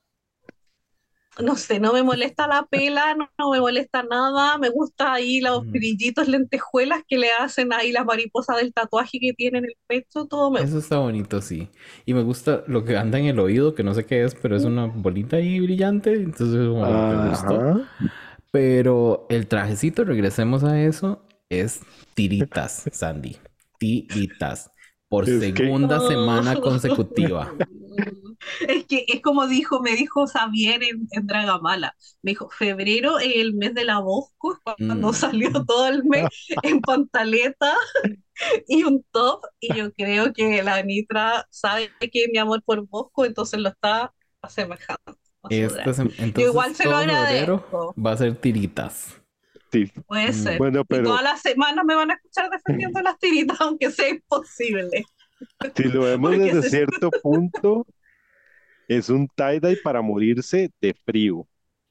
No 1.44 1.56
sé, 1.56 1.80
no 1.80 1.94
me 1.94 2.04
molesta 2.04 2.48
la 2.48 2.66
pela, 2.66 3.16
no, 3.16 3.52
me 3.52 3.60
molesta 3.60 4.04
nada. 4.04 4.58
Me 4.58 4.70
gusta 4.70 5.14
ahí 5.14 5.42
los 5.42 5.66
mm. 5.66 5.72
brillitos, 5.72 6.28
lentejuelas 6.28 7.02
que 7.08 7.18
le 7.18 7.32
hacen 7.32 7.74
ahí 7.74 7.92
las 7.92 8.06
mariposas 8.06 8.58
del 8.58 8.74
tatuaje 8.74 9.20
que 9.20 9.34
tiene 9.34 9.60
en 9.60 9.66
el 9.66 9.76
pecho, 9.88 10.26
todo 10.26 10.52
me 10.52 10.62
Eso 10.62 10.78
está 10.78 10.98
bonito, 10.98 11.42
sí. 11.42 11.70
Y 12.06 12.14
me 12.14 12.24
gusta 12.24 12.64
lo 12.68 12.86
que 12.86 12.98
anda 12.98 13.20
en 13.20 13.26
el 13.26 13.40
oído, 13.40 13.74
que 13.74 13.84
no 13.84 13.94
sé 13.94 14.06
qué 14.06 14.24
es, 14.24 14.36
pero 14.36 14.56
es 14.56 14.64
una 14.64 14.86
bolita 14.86 15.38
ahí 15.38 15.60
brillante. 15.60 16.14
Entonces, 16.14 16.60
me 16.60 17.30
gustó. 17.30 17.82
Pero 18.52 19.26
el 19.30 19.48
trajecito, 19.48 20.04
regresemos 20.04 20.64
a 20.64 20.80
eso, 20.80 21.26
es 21.50 21.82
tiritas, 22.14 22.84
Sandy. 22.92 23.38
Tiritas. 23.80 24.70
Por 25.10 25.26
segunda 25.26 26.00
semana 26.08 26.56
consecutiva. 26.62 27.52
Es 28.68 28.86
que 28.86 29.06
es 29.08 29.22
como 29.22 29.48
dijo, 29.48 29.82
me 29.82 29.96
dijo 29.96 30.26
Xavier 30.28 30.82
en, 30.84 31.08
Dragamala. 31.28 31.96
Me 32.22 32.32
dijo, 32.32 32.50
febrero 32.50 33.20
es 33.20 33.36
el 33.36 33.54
mes 33.54 33.74
de 33.74 33.86
la 33.86 34.00
Bosco, 34.00 34.60
cuando 34.64 35.10
mm. 35.10 35.14
salió 35.14 35.52
todo 35.66 35.88
el 35.88 36.04
mes 36.04 36.28
en 36.64 36.82
pantaleta 36.82 37.76
y 38.68 38.84
un 38.84 39.04
top. 39.12 39.42
Y 39.60 39.76
yo 39.76 39.92
creo 39.94 40.34
que 40.34 40.64
la 40.64 40.82
Nitra 40.84 41.48
sabe 41.50 41.92
que 42.00 42.28
mi 42.32 42.38
amor 42.38 42.64
por 42.64 42.88
Bosco, 42.88 43.26
entonces 43.26 43.60
lo 43.60 43.70
está 43.70 44.14
asemejando. 44.42 45.18
Este 45.50 46.42
igual 46.42 46.74
se 46.74 46.86
lo 46.86 46.96
agradezco. 46.96 47.94
Va 47.98 48.12
a 48.14 48.18
ser 48.18 48.36
tiritas. 48.36 49.20
Puede 50.08 50.30
mm. 50.30 50.34
ser. 50.34 50.58
Bueno, 50.58 50.86
pero... 50.86 51.04
Todas 51.04 51.24
las 51.24 51.42
semanas 51.42 51.84
me 51.86 51.96
van 51.96 52.12
a 52.12 52.14
escuchar 52.16 52.50
defendiendo 52.50 53.02
las 53.02 53.18
tiritas, 53.20 53.60
aunque 53.62 53.92
sea 53.92 54.10
imposible. 54.10 55.06
Si 55.76 55.84
lo 55.84 56.02
vemos 56.02 56.32
desde 56.38 56.70
cierto 56.70 57.10
punto, 57.22 57.86
es 58.88 59.10
un 59.10 59.28
tie-dye 59.28 59.78
para 59.84 60.02
morirse 60.02 60.70
de 60.82 60.94
frío. 61.06 61.48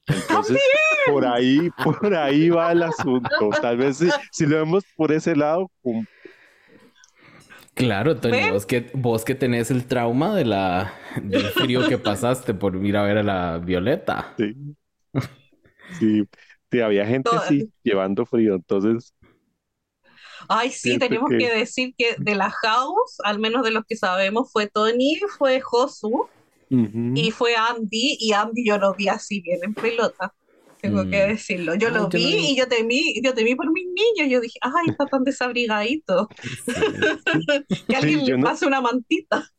Entonces, 0.07 0.59
por 1.07 1.25
ahí, 1.25 1.69
por 1.83 2.13
ahí 2.13 2.49
va 2.49 2.71
el 2.71 2.83
asunto. 2.83 3.49
Tal 3.61 3.77
vez 3.77 4.03
si, 4.31 4.45
lo 4.45 4.57
vemos 4.57 4.83
por 4.95 5.11
ese 5.11 5.35
lado. 5.35 5.71
Claro, 7.73 8.17
Tony, 8.17 8.51
vos 8.51 8.65
que, 8.65 8.91
vos 8.93 9.25
que 9.25 9.33
tenés 9.33 9.71
el 9.71 9.85
trauma 9.85 10.35
de 10.35 10.45
la, 10.45 10.93
del 11.21 11.45
frío 11.49 11.87
que 11.87 11.97
pasaste 11.97 12.53
por 12.53 12.75
ir 12.85 12.97
a 12.97 13.03
ver 13.03 13.17
a 13.17 13.23
la 13.23 13.57
Violeta. 13.57 14.33
Sí. 14.37 14.55
Sí, 15.99 16.81
había 16.81 17.05
gente 17.05 17.29
así 17.33 17.71
llevando 17.83 18.25
frío, 18.25 18.55
entonces. 18.55 19.13
Ay, 20.49 20.71
sí, 20.71 20.97
tenemos 20.97 21.29
que... 21.29 21.49
decir 21.49 21.93
que 21.97 22.15
de 22.17 22.35
la 22.35 22.49
house, 22.49 23.17
al 23.23 23.39
menos 23.39 23.63
de 23.63 23.71
los 23.71 23.85
que 23.85 23.95
sabemos, 23.95 24.51
fue 24.51 24.67
Tony, 24.67 25.19
fue 25.37 25.61
Josu 25.61 26.27
y 27.15 27.31
fue 27.31 27.55
Andy, 27.55 28.17
y 28.19 28.33
Andy 28.33 28.65
yo 28.65 28.77
lo 28.77 28.93
vi 28.93 29.07
así 29.07 29.41
bien 29.41 29.59
en 29.63 29.73
pelota. 29.73 30.33
Tengo 30.81 31.03
que 31.03 31.25
mm. 31.25 31.29
decirlo. 31.29 31.75
Yo 31.75 31.89
lo 31.89 32.09
vi 32.09 32.51
y 32.51 32.55
yo 32.57 32.67
temí, 32.67 33.21
yo 33.23 33.33
temí 33.33 33.55
por 33.55 33.71
mis 33.71 33.85
niños. 33.85 34.29
Yo 34.29 34.41
dije, 34.41 34.59
ay, 34.61 34.87
está 34.89 35.05
tan 35.05 35.23
desabrigadito. 35.23 36.27
que 37.87 37.95
alguien 37.95 38.25
le 38.25 38.37
pase 38.39 38.65
una 38.65 38.81
mantita. 38.81 39.49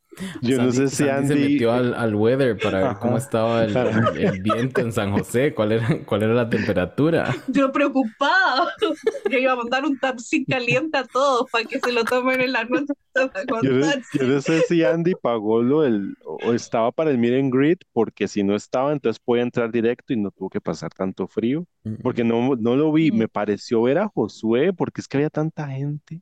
Yo 0.41 0.57
no 0.61 0.71
sé 0.71 0.87
Sandy- 0.87 0.89
si 0.89 0.95
Sandy 1.05 1.27
se 1.27 1.33
Andy. 1.33 1.53
metió 1.53 1.71
al, 1.71 1.93
al 1.93 2.15
weather 2.15 2.57
para 2.57 2.79
ver 2.79 2.97
cómo 2.99 3.15
Ajá. 3.17 3.25
estaba 3.25 3.63
el, 3.65 3.75
el- 3.75 4.17
el 4.17 4.41
viento 4.41 4.81
en 4.81 4.91
San 4.91 5.11
José, 5.11 5.53
cuál 5.53 5.73
era, 5.73 5.87
cuál 6.05 6.23
era 6.23 6.33
la 6.33 6.49
temperatura. 6.49 7.35
Yo 7.47 7.71
preocupada. 7.71 8.73
Yo 9.29 9.37
iba 9.37 9.53
a 9.53 9.55
mandar 9.55 9.83
un 9.85 9.97
tapsin 9.99 10.45
caliente 10.45 10.97
a 10.97 11.03
todos 11.05 11.49
para 11.51 11.65
que 11.65 11.79
se 11.79 11.91
lo 11.91 12.03
tomen 12.05 12.41
en 12.41 12.51
la 12.53 12.63
noche 12.65 12.93
Yo 13.63 13.71
no, 13.71 13.87
yo 14.13 14.23
no 14.27 14.41
sé 14.41 14.61
si 14.61 14.83
Andy 14.83 15.13
pagó 15.21 15.61
lo 15.61 15.81
del, 15.81 16.15
o 16.25 16.53
estaba 16.53 16.91
para 16.91 17.11
el 17.11 17.17
and 17.35 17.53
greet, 17.53 17.79
porque 17.93 18.27
si 18.27 18.43
no 18.43 18.55
estaba, 18.55 18.91
entonces 18.91 19.19
podía 19.23 19.43
entrar 19.43 19.71
directo 19.71 20.13
y 20.13 20.17
no 20.17 20.31
tuvo 20.31 20.49
que 20.49 20.61
pasar 20.61 20.91
tanto 20.93 21.27
frío. 21.27 21.65
Porque 22.03 22.23
no, 22.23 22.55
no 22.55 22.75
lo 22.75 22.91
vi, 22.91 23.11
Mm. 23.11 23.17
me 23.17 23.27
pareció 23.27 23.81
ver 23.83 23.97
a 23.99 24.07
Josué, 24.09 24.73
porque 24.73 25.01
es 25.01 25.07
que 25.07 25.17
había 25.17 25.29
tanta 25.29 25.67
gente. 25.67 26.21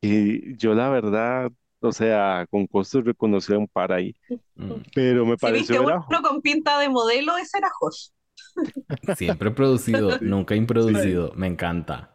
Y 0.00 0.56
yo 0.56 0.74
la 0.74 0.88
verdad, 0.90 1.50
o 1.82 1.92
sea, 1.92 2.46
con 2.50 2.66
costos 2.66 3.04
reconocí 3.04 3.52
a 3.52 3.58
un 3.58 3.68
par 3.68 3.92
ahí. 3.92 4.14
Mm. 4.56 4.72
Pero 4.94 5.24
me 5.26 5.36
Si 5.36 5.46
viste 5.52 5.74
pareció 5.74 5.88
a 5.88 6.06
uno 6.08 6.22
con 6.22 6.40
pinta 6.42 6.78
de 6.78 6.88
modelo, 6.88 7.36
ese 7.36 7.58
era 7.58 7.68
Josh. 7.78 8.08
Siempre 9.16 9.50
producido, 9.50 10.18
nunca 10.20 10.54
improducido. 10.54 11.32
Me 11.34 11.46
encanta. 11.46 12.08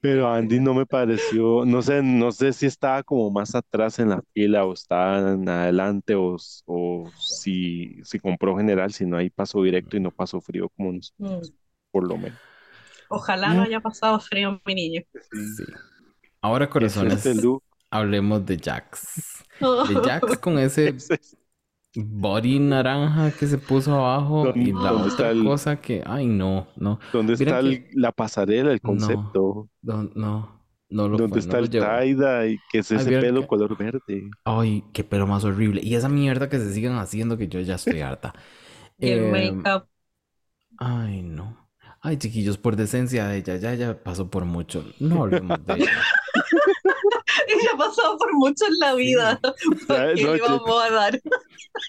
Pero 0.00 0.28
Andy 0.28 0.58
no 0.58 0.74
me 0.74 0.84
pareció, 0.84 1.64
no 1.64 1.80
sé, 1.80 2.02
no 2.02 2.32
sé 2.32 2.52
si 2.52 2.66
estaba 2.66 3.04
como 3.04 3.30
más 3.30 3.54
atrás 3.54 4.00
en 4.00 4.08
la 4.08 4.20
fila 4.34 4.64
o 4.64 4.72
estaba 4.72 5.30
en 5.32 5.48
adelante 5.48 6.16
o, 6.16 6.36
o 6.66 7.10
si, 7.20 8.02
si 8.02 8.18
compró 8.18 8.56
general, 8.56 8.92
si 8.92 9.06
no 9.06 9.16
ahí 9.16 9.30
pasó 9.30 9.62
directo 9.62 9.96
y 9.96 10.00
no 10.00 10.10
pasó 10.10 10.40
frío 10.40 10.68
como 10.70 10.92
nos- 10.92 11.14
Mm. 11.18 11.38
por 11.92 12.08
lo 12.08 12.16
menos. 12.16 12.36
Ojalá 13.08 13.54
no 13.54 13.62
haya 13.62 13.78
pasado 13.78 14.18
frío 14.18 14.60
mi 14.66 14.74
niño. 14.74 15.02
Sí. 15.30 15.64
Ahora, 16.40 16.68
corazones, 16.68 17.24
Este 17.24 17.40
look, 17.40 17.62
hablemos 17.92 18.44
de 18.46 18.58
Jax. 18.58 19.44
De 19.60 19.94
Jax 19.94 20.38
con 20.38 20.58
ese 20.58 20.94
body 21.94 22.58
naranja 22.58 23.30
que 23.32 23.46
se 23.46 23.58
puso 23.58 23.94
abajo 23.94 24.46
¿Dónde- 24.46 24.60
y 24.60 24.72
la 24.72 24.90
dónde 24.92 25.08
está 25.08 25.22
otra 25.24 25.30
el- 25.30 25.44
cosa 25.44 25.80
que, 25.80 26.02
ay, 26.06 26.26
no, 26.26 26.66
no, 26.76 26.98
¿dónde 27.12 27.36
Mira 27.38 27.58
está 27.58 27.58
el- 27.60 27.84
que- 27.84 27.90
la 27.94 28.12
pasarela, 28.12 28.72
el 28.72 28.80
concepto? 28.80 29.68
no, 29.82 30.02
no, 30.14 30.62
no 30.88 31.08
lo 31.08 31.16
¿Dónde 31.18 31.28
fue, 31.34 31.38
está 31.40 31.58
no 31.58 31.64
el 31.64 31.70
llevó. 31.70 31.86
tie-dye? 31.86 32.58
¿Qué 32.70 32.78
es 32.78 32.90
Ay, 32.90 32.96
ese 32.98 33.08
vieron 33.10 33.24
pelo 33.26 33.40
que- 33.42 33.46
color 33.46 33.76
verde? 33.78 34.30
Ay, 34.44 34.84
qué 34.92 35.04
pelo 35.04 35.26
más 35.26 35.44
horrible. 35.44 35.80
Y 35.84 35.94
esa 35.94 36.08
mierda 36.08 36.48
que 36.48 36.58
se 36.58 36.72
sigan 36.72 36.96
haciendo 36.98 37.36
que 37.38 37.48
yo 37.48 37.60
ya 37.60 37.74
estoy 37.76 38.00
harta. 38.02 38.34
Y 38.98 39.08
el 39.10 39.24
Eh, 39.34 39.52
make-up. 39.52 39.86
Ay, 40.78 41.22
no. 41.22 41.68
Ay, 42.00 42.16
chiquillos, 42.16 42.58
por 42.58 42.74
decencia 42.76 43.26
de 43.28 43.36
ella, 43.38 43.56
ya, 43.56 43.74
ya 43.74 44.02
pasó 44.02 44.28
por 44.30 44.44
mucho. 44.44 44.84
No 44.98 45.22
hablemos 45.22 45.64
de 45.64 45.74
ella. 45.74 45.90
Ha 47.72 47.76
pasado 47.76 48.16
por 48.18 48.32
mucho 48.34 48.64
en 48.66 48.78
la 48.78 48.94
vida. 48.94 49.40
¿Para 49.86 50.14
qué 50.14 50.22
no, 50.24 50.32
le 50.32 50.38
yo- 50.38 50.44
vamos 50.46 50.84
a 50.84 50.90
dar? 50.90 51.20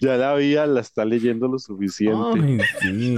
Ya 0.02 0.18
la 0.18 0.36
vida 0.36 0.66
la 0.68 0.82
está 0.82 1.06
leyendo 1.06 1.48
lo 1.48 1.60
suficiente. 1.60 2.40
Ay, 2.42 2.60
sí. 2.82 3.16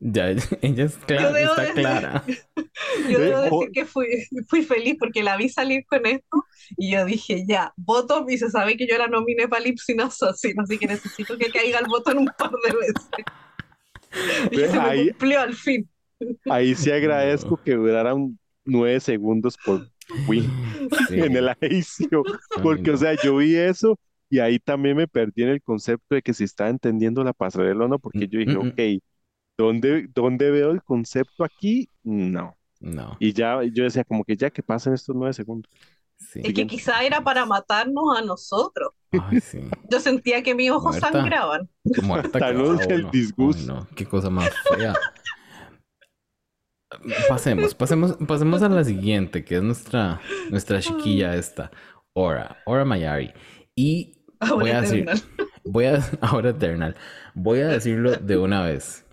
Ya, 0.00 0.28
ella 0.30 0.84
es 0.84 0.96
clara, 1.06 1.32
debo 1.32 1.50
está 1.50 1.62
decir- 1.62 1.74
clara. 1.74 2.24
Yo 3.10 3.18
debo 3.18 3.38
Eh, 3.38 3.50
decir 3.50 3.70
que 3.72 3.84
fui, 3.84 4.06
fui 4.46 4.62
feliz 4.62 4.94
porque 4.98 5.24
la 5.24 5.36
vi 5.36 5.48
salir 5.48 5.84
con 5.86 6.06
esto 6.06 6.44
y 6.76 6.92
yo 6.92 7.04
dije, 7.04 7.44
ya, 7.48 7.72
voto, 7.76 8.24
y 8.28 8.38
se 8.38 8.48
sabe 8.50 8.76
que 8.76 8.86
yo 8.86 8.96
la 8.96 9.08
nominé 9.08 9.48
para 9.48 9.62
Lipsyn 9.64 10.00
Assassin, 10.00 10.54
así 10.60 10.78
que 10.78 10.86
necesito 10.86 11.36
que 11.36 11.50
caiga 11.50 11.80
el 11.80 11.86
botón 11.88 12.18
un 12.18 12.30
par 12.38 12.50
de 12.52 12.76
veces. 12.76 13.08
Y 14.52 14.56
se 14.56 14.68
me 14.72 14.78
ahí- 14.78 15.08
cumplió 15.10 15.40
al 15.40 15.54
fin. 15.54 15.88
Ahí 16.48 16.74
sí 16.76 16.90
agradezco 16.92 17.60
que 17.62 17.74
duraran 17.74 18.38
nueve 18.64 19.00
segundos 19.00 19.56
por 19.64 19.88
win 20.26 20.50
Sí. 21.08 21.20
en 21.20 21.36
el 21.36 21.48
aicio. 21.60 22.22
Porque, 22.62 22.90
o 22.90 22.92
no. 22.94 22.98
sea, 22.98 23.14
yo 23.22 23.36
vi 23.36 23.56
eso 23.56 23.98
y 24.30 24.38
ahí 24.40 24.58
también 24.58 24.96
me 24.96 25.08
perdí 25.08 25.42
en 25.42 25.50
el 25.50 25.62
concepto 25.62 26.14
de 26.14 26.22
que 26.22 26.34
si 26.34 26.44
estaba 26.44 26.70
entendiendo 26.70 27.24
la 27.24 27.32
pasarela 27.32 27.84
o 27.84 27.88
no, 27.88 27.98
porque 27.98 28.28
yo 28.28 28.38
dije, 28.38 28.52
Mm, 28.54 28.58
mm, 28.60 28.66
mm. 28.66 28.68
ok, 28.70 29.02
¿dónde, 29.58 30.06
dónde 30.14 30.50
veo 30.50 30.70
el 30.70 30.82
concepto 30.82 31.44
aquí? 31.44 31.88
No. 32.02 32.54
No, 32.80 33.16
Y 33.18 33.32
ya 33.32 33.60
yo 33.64 33.82
decía, 33.84 34.04
como 34.04 34.22
que 34.24 34.36
ya 34.36 34.50
que 34.50 34.62
pasen 34.62 34.94
estos 34.94 35.16
nueve 35.16 35.32
segundos. 35.32 35.68
sí. 36.16 36.40
Es 36.44 36.54
que 36.54 36.64
quizá 36.66 37.02
era 37.02 37.20
para 37.24 37.44
matarnos 37.44 38.16
a 38.16 38.22
nosotros. 38.22 38.90
Ay, 39.10 39.40
sí. 39.40 39.60
Yo 39.90 39.98
sentía 39.98 40.42
que 40.44 40.54
mis 40.54 40.70
ojos 40.70 40.92
Muerta. 40.98 41.10
sangraban. 41.10 41.68
Muerta 42.02 42.50
el 42.50 43.10
disgusto. 43.10 43.62
Ay, 43.72 43.78
no, 43.80 43.88
qué 43.96 44.04
cosa 44.06 44.30
más 44.30 44.48
fea. 44.76 44.94
Pasemos, 47.28 47.74
pasemos, 47.74 48.16
pasemos 48.26 48.62
a 48.62 48.68
la 48.70 48.82
siguiente, 48.84 49.44
que 49.44 49.56
es 49.56 49.62
nuestra, 49.62 50.20
nuestra 50.48 50.80
chiquilla 50.80 51.34
esta, 51.34 51.70
Ora, 52.14 52.62
Ora 52.64 52.84
Mayari. 52.84 53.32
Y 53.76 54.24
voy 54.54 54.70
a 54.70 54.78
Ahora 54.78 54.80
decir, 54.80 55.06
Eternal. 55.06 55.22
voy 55.64 55.84
a, 55.86 56.00
ahora 56.22 56.50
Eternal, 56.50 56.96
voy 57.34 57.60
a 57.60 57.68
decirlo 57.68 58.12
de 58.16 58.36
una 58.38 58.62
vez. 58.62 59.04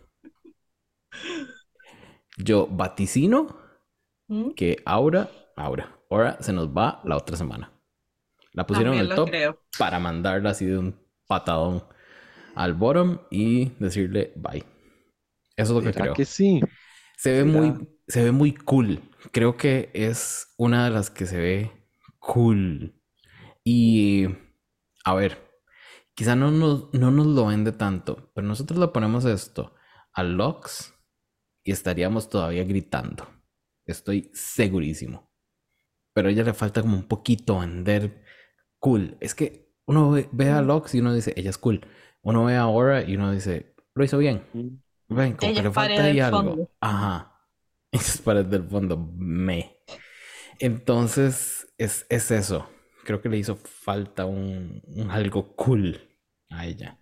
Yo 2.38 2.68
vaticino 2.68 3.58
¿Mm? 4.28 4.52
que 4.56 4.82
Aura, 4.86 5.30
Aura, 5.56 6.00
Ora 6.10 6.38
se 6.42 6.54
nos 6.54 6.70
va 6.70 7.02
la 7.04 7.18
otra 7.18 7.38
semana. 7.38 7.72
La 8.54 8.66
pusieron 8.68 8.96
en 8.96 9.02
el 9.02 9.14
top 9.14 9.30
creo. 9.30 9.60
para 9.78 10.00
mandarla 10.00 10.52
así 10.52 10.66
de 10.66 10.78
un 10.78 11.00
patadón 11.28 11.84
al 12.56 12.74
bottom 12.74 13.20
y 13.32 13.70
decirle 13.80 14.34
bye. 14.36 14.64
Eso 15.56 15.72
es 15.72 15.72
lo 15.72 15.84
que 15.84 15.94
¿Será 15.94 15.94
creo. 15.94 16.14
que 16.14 16.26
sí? 16.26 16.62
Se 17.18 17.32
ve 17.32 17.44
muy, 17.44 17.88
se 18.08 18.24
ve 18.24 18.32
muy 18.32 18.54
cool. 18.54 19.02
Creo 19.32 19.58
que 19.58 19.90
es 19.94 20.54
una 20.58 20.86
de 20.86 20.92
las 20.92 21.10
que 21.10 21.26
se 21.26 21.38
ve 21.38 21.72
cool. 22.20 23.02
Y 23.64 24.28
a 25.04 25.16
ver, 25.16 25.38
quizá 26.14 26.36
no 26.36 26.52
nos, 26.52 26.94
no 26.94 27.12
nos 27.12 27.28
lo 27.28 27.48
vende 27.48 27.72
tanto, 27.72 28.32
pero 28.34 28.48
nosotros 28.48 28.80
le 28.80 28.88
ponemos 28.90 29.26
esto 29.26 29.76
al 30.14 30.38
Lux 30.38 30.94
y 31.64 31.72
estaríamos 31.72 32.30
todavía 32.30 32.64
gritando. 32.64 33.28
Estoy 33.86 34.32
segurísimo. 34.34 35.32
Pero 36.14 36.30
a 36.30 36.32
ella 36.32 36.44
le 36.44 36.54
falta 36.54 36.82
como 36.82 36.96
un 36.96 37.08
poquito 37.08 37.60
vender 37.60 38.24
cool. 38.80 39.18
Es 39.20 39.36
que 39.36 39.74
uno 39.86 40.12
ve, 40.12 40.30
ve 40.32 40.50
a 40.50 40.62
Lux 40.62 40.96
y 40.96 41.00
uno 41.00 41.14
dice, 41.14 41.34
ella 41.36 41.50
es 41.50 41.58
cool. 41.58 41.82
Uno 42.22 42.46
ve 42.46 42.56
a 42.56 42.62
Aura 42.62 43.04
y 43.04 43.16
uno 43.16 43.32
dice, 43.32 43.76
lo 43.94 44.04
hizo 44.04 44.18
bien. 44.18 44.44
Ven, 45.08 45.34
como 45.36 45.54
que 45.54 45.62
le 45.62 45.72
falta 45.72 46.04
ahí 46.04 46.20
algo. 46.20 46.38
fondo. 46.38 46.72
Ajá. 46.80 47.32
Es 47.92 48.22
pared 48.22 48.46
del 48.46 48.64
fondo. 48.68 48.98
Me. 49.16 49.78
Entonces, 50.60 51.68
es, 51.78 52.06
es 52.10 52.32
eso. 52.32 52.70
Creo 53.06 53.22
que 53.22 53.30
le 53.30 53.38
hizo 53.38 53.56
falta 53.56 54.26
un, 54.26 54.82
un 54.86 55.12
algo 55.12 55.56
cool 55.56 56.00
a 56.50 56.66
ella. 56.66 57.00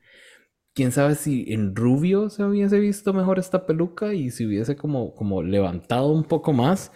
Quién 0.73 0.91
sabe 0.91 1.15
si 1.15 1.45
en 1.53 1.75
rubio 1.75 2.29
se 2.29 2.43
hubiese 2.43 2.79
visto 2.79 3.13
mejor 3.13 3.39
esta 3.39 3.65
peluca 3.65 4.13
y 4.13 4.31
si 4.31 4.45
hubiese 4.45 4.75
como, 4.75 5.15
como 5.15 5.43
levantado 5.43 6.07
un 6.07 6.23
poco 6.23 6.53
más. 6.53 6.91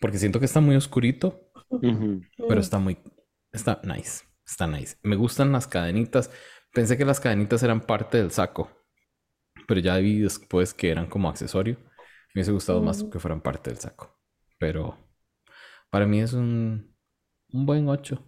Porque 0.00 0.18
siento 0.18 0.40
que 0.40 0.46
está 0.46 0.60
muy 0.60 0.76
oscurito. 0.76 1.50
Pero 2.48 2.60
está 2.60 2.78
muy. 2.78 2.98
Está 3.52 3.80
nice. 3.84 4.24
Está 4.46 4.66
nice. 4.66 4.96
Me 5.02 5.16
gustan 5.16 5.52
las 5.52 5.66
cadenitas. 5.66 6.30
Pensé 6.72 6.96
que 6.96 7.04
las 7.04 7.20
cadenitas 7.20 7.62
eran 7.62 7.80
parte 7.82 8.18
del 8.18 8.30
saco. 8.30 8.70
Pero 9.70 9.80
ya 9.82 9.98
vi 9.98 10.20
después 10.20 10.74
que 10.74 10.90
eran 10.90 11.08
como 11.08 11.30
accesorio. 11.30 11.76
Me 12.34 12.40
hubiese 12.42 12.52
gustado 12.52 12.82
más 12.82 13.04
que 13.04 13.20
fueran 13.20 13.42
parte 13.42 13.70
del 13.70 13.80
saco. 13.80 14.18
Pero 14.58 14.98
para 15.90 16.06
mí 16.06 16.20
es 16.20 16.34
un, 16.34 16.94
un 17.52 17.66
buen 17.66 17.88
8. 17.88 18.24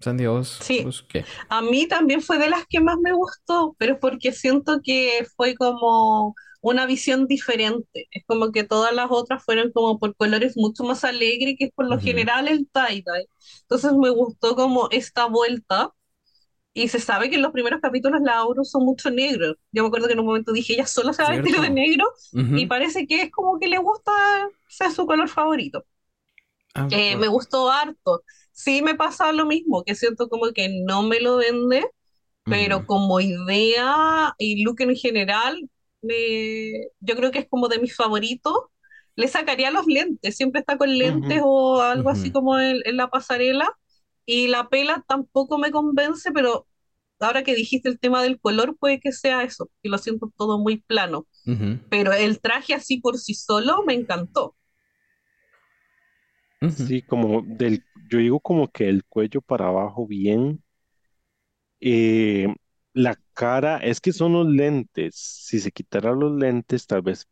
Sandy, 0.00 0.26
¿vos, 0.26 0.60
Sí. 0.60 0.84
vos 0.84 1.02
qué? 1.08 1.24
A 1.48 1.62
mí 1.62 1.88
también 1.88 2.22
fue 2.22 2.38
de 2.38 2.50
las 2.50 2.66
que 2.68 2.80
más 2.80 2.98
me 2.98 3.12
gustó, 3.12 3.74
pero 3.78 3.94
es 3.94 4.00
porque 4.00 4.32
siento 4.32 4.80
que 4.84 5.26
fue 5.36 5.54
como 5.56 6.34
una 6.60 6.86
visión 6.86 7.26
diferente. 7.26 8.08
Es 8.12 8.24
como 8.26 8.52
que 8.52 8.64
todas 8.64 8.94
las 8.94 9.08
otras 9.10 9.44
fueron 9.44 9.72
como 9.72 9.98
por 9.98 10.16
colores 10.16 10.56
mucho 10.56 10.84
más 10.84 11.04
alegres 11.04 11.56
que 11.58 11.70
por 11.74 11.88
lo 11.88 11.98
general 12.00 12.48
el 12.48 12.68
tie-dye. 12.70 13.28
Entonces 13.62 13.92
me 13.94 14.10
gustó 14.10 14.56
como 14.56 14.88
esta 14.90 15.26
vuelta. 15.26 15.90
Y 16.74 16.88
se 16.88 17.00
sabe 17.00 17.28
que 17.30 17.36
en 17.36 17.42
los 17.42 17.52
primeros 17.52 17.80
capítulos 17.80 18.20
la 18.22 18.36
Auro 18.38 18.64
son 18.64 18.84
mucho 18.84 19.10
negro. 19.10 19.56
Yo 19.72 19.82
me 19.82 19.88
acuerdo 19.88 20.06
que 20.06 20.14
en 20.14 20.20
un 20.20 20.26
momento 20.26 20.52
dije, 20.52 20.74
ella 20.74 20.86
solo 20.86 21.12
se 21.12 21.22
va 21.22 21.28
a 21.28 21.32
vestir 21.32 21.60
de 21.60 21.70
negro 21.70 22.06
y 22.54 22.66
parece 22.66 23.06
que 23.06 23.22
es 23.22 23.30
como 23.30 23.58
que 23.60 23.68
le 23.68 23.78
gusta 23.78 24.12
ser 24.68 24.90
su 24.92 25.06
color 25.06 25.28
favorito. 25.28 25.84
Ah, 26.74 26.88
Eh, 26.90 27.16
me 27.16 27.28
gustó 27.28 27.70
harto. 27.70 28.22
Sí 28.52 28.82
me 28.82 28.94
pasa 28.94 29.32
lo 29.32 29.46
mismo, 29.46 29.82
que 29.84 29.94
siento 29.94 30.28
como 30.28 30.52
que 30.52 30.68
no 30.86 31.02
me 31.02 31.20
lo 31.20 31.36
vende, 31.38 31.86
pero 32.48 32.80
Ujú. 32.80 32.86
como 32.86 33.20
idea 33.20 34.34
y 34.38 34.64
look 34.64 34.80
en 34.82 34.96
general, 34.96 35.70
me- 36.02 36.88
yo 37.00 37.16
creo 37.16 37.30
que 37.32 37.40
es 37.40 37.48
como 37.48 37.68
de 37.68 37.78
mis 37.80 37.96
favoritos. 37.96 38.54
Le 39.16 39.28
sacaría 39.28 39.70
los 39.70 39.86
lentes, 39.86 40.36
siempre 40.36 40.60
está 40.60 40.78
con 40.78 40.96
lentes 40.98 41.40
o 41.44 41.82
algo 41.82 42.10
así 42.10 42.32
como 42.32 42.58
en, 42.60 42.78
en 42.86 42.96
la 42.98 43.10
pasarela. 43.10 43.78
Y 44.32 44.48
la 44.48 44.68
pela 44.68 45.04
tampoco 45.06 45.58
me 45.58 45.70
convence, 45.70 46.32
pero 46.32 46.66
ahora 47.20 47.42
que 47.44 47.54
dijiste 47.54 47.88
el 47.88 47.98
tema 47.98 48.22
del 48.22 48.40
color, 48.40 48.76
puede 48.78 48.98
que 49.00 49.12
sea 49.12 49.42
eso, 49.42 49.70
y 49.82 49.88
lo 49.90 49.98
siento 49.98 50.32
todo 50.36 50.58
muy 50.58 50.78
plano. 50.80 51.26
Ujú. 51.46 51.78
Pero 51.90 52.12
el 52.12 52.40
traje 52.40 52.74
así 52.74 53.00
por 53.00 53.18
sí 53.18 53.34
solo 53.34 53.84
me 53.84 53.94
encantó. 53.94 54.56
Sí, 56.70 57.02
como 57.02 57.42
del, 57.42 57.84
yo 58.08 58.18
digo 58.18 58.40
como 58.40 58.70
que 58.70 58.88
el 58.88 59.04
cuello 59.04 59.42
para 59.42 59.68
abajo 59.68 60.06
bien. 60.06 60.62
Eh, 61.80 62.46
la 62.94 63.18
cara, 63.34 63.78
es 63.78 64.00
que 64.00 64.12
son 64.12 64.32
los 64.34 64.46
lentes. 64.46 65.14
Si 65.16 65.58
se 65.58 65.72
quitaran 65.72 66.20
los 66.20 66.32
lentes, 66.32 66.86
tal 66.86 67.02
vez 67.02 67.26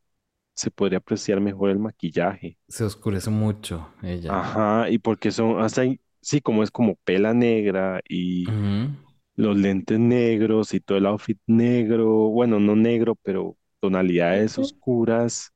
se 0.55 0.71
podría 0.71 0.99
apreciar 0.99 1.41
mejor 1.41 1.71
el 1.71 1.79
maquillaje. 1.79 2.59
Se 2.69 2.85
oscurece 2.85 3.31
mucho 3.31 3.93
ella. 4.03 4.31
Ajá, 4.33 4.91
y 4.91 4.99
porque 4.99 5.31
son, 5.31 5.61
hasta 5.61 5.83
ahí, 5.83 6.01
sí, 6.21 6.41
como 6.41 6.63
es 6.63 6.71
como 6.71 6.97
pela 7.05 7.35
negra 7.35 8.01
y 8.09 8.57
los 9.37 9.57
lentes 9.57 9.99
negros 9.99 10.75
y 10.75 10.81
todo 10.81 10.99
el 10.99 11.07
outfit 11.07 11.39
negro, 11.47 12.09
bueno, 12.31 12.61
no 12.61 12.77
negro, 12.77 13.17
pero 13.23 13.57
tonalidades 13.81 14.59
Ujú. 14.59 14.61
oscuras. 14.61 15.53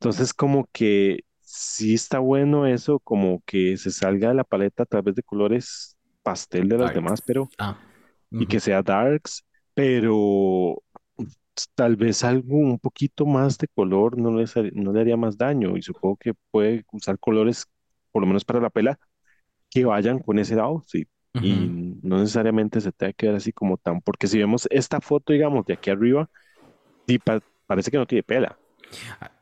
Entonces, 0.00 0.34
como 0.34 0.68
que 0.72 1.20
sí 1.40 1.94
está 1.94 2.18
bueno 2.20 2.66
eso, 2.66 3.00
como 3.00 3.42
que 3.46 3.76
se 3.76 3.90
salga 3.90 4.28
de 4.30 4.34
la 4.34 4.44
paleta 4.44 4.84
a 4.84 4.86
través 4.86 5.14
de 5.14 5.22
colores 5.22 5.96
pastel 6.22 6.68
de 6.68 6.78
las 6.78 6.92
demás, 6.92 7.22
pero 7.22 7.52
Ah. 7.58 7.76
y 8.38 8.46
que 8.46 8.60
sea 8.60 8.82
darks, 8.82 9.44
pero 9.74 10.82
tal 11.74 11.96
vez 11.96 12.24
algo 12.24 12.56
un 12.56 12.78
poquito 12.78 13.26
más 13.26 13.58
de 13.58 13.68
color 13.68 14.18
no 14.18 14.32
le, 14.36 14.46
sa- 14.46 14.62
no 14.72 14.92
le 14.92 15.00
haría 15.00 15.16
más 15.16 15.36
daño 15.38 15.76
y 15.76 15.82
supongo 15.82 16.16
que 16.16 16.34
puede 16.50 16.84
usar 16.92 17.18
colores, 17.18 17.66
por 18.12 18.22
lo 18.22 18.26
menos 18.26 18.44
para 18.44 18.60
la 18.60 18.70
pela, 18.70 18.98
que 19.70 19.84
vayan 19.84 20.18
con 20.20 20.38
ese 20.38 20.54
outfit 20.60 21.08
y 21.38 21.60
Ujú. 21.60 21.70
no 22.02 22.18
necesariamente 22.18 22.80
se 22.80 22.92
tenga 22.92 23.12
que 23.14 23.26
ver 23.28 23.36
así 23.36 23.52
como 23.52 23.78
tan, 23.78 24.00
porque 24.02 24.26
si 24.28 24.38
vemos 24.38 24.68
esta 24.70 25.00
foto, 25.00 25.32
digamos, 25.32 25.64
de 25.66 25.74
aquí 25.74 25.90
arriba, 25.90 26.28
sí 27.08 27.18
pa- 27.18 27.40
parece 27.66 27.90
que 27.90 27.98
no 27.98 28.06
tiene 28.06 28.22
pela, 28.24 28.58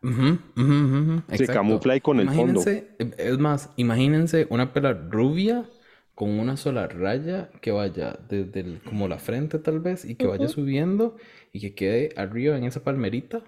ujú, 0.02 0.38
ujú, 0.56 0.74
ujú, 0.84 0.98
ujú, 1.12 1.22
se 1.34 1.48
Exacto. 1.48 1.50
camufla 1.50 1.94
ahí 1.94 2.00
con 2.00 2.20
el 2.20 2.30
fondo. 2.30 2.60
Imagínense, 2.60 2.96
es 2.98 3.38
más, 3.38 3.70
imagínense 3.76 4.46
una 4.50 4.72
pela 4.72 4.92
rubia 4.92 5.68
con 6.14 6.30
una 6.38 6.56
sola 6.56 6.88
raya 6.88 7.50
que 7.60 7.70
vaya 7.70 8.18
desde 8.28 8.60
el- 8.60 8.82
como 8.82 9.06
la 9.09 9.18
frente 9.18 9.59
tal 9.59 9.78
vez 9.80 10.05
y 10.05 10.16
que 10.16 10.26
vaya 10.26 10.48
subiendo 10.48 11.16
y 11.52 11.60
que 11.60 11.74
quede 11.74 12.10
arriba 12.16 12.56
en 12.56 12.64
esa 12.64 12.82
palmerita. 12.82 13.42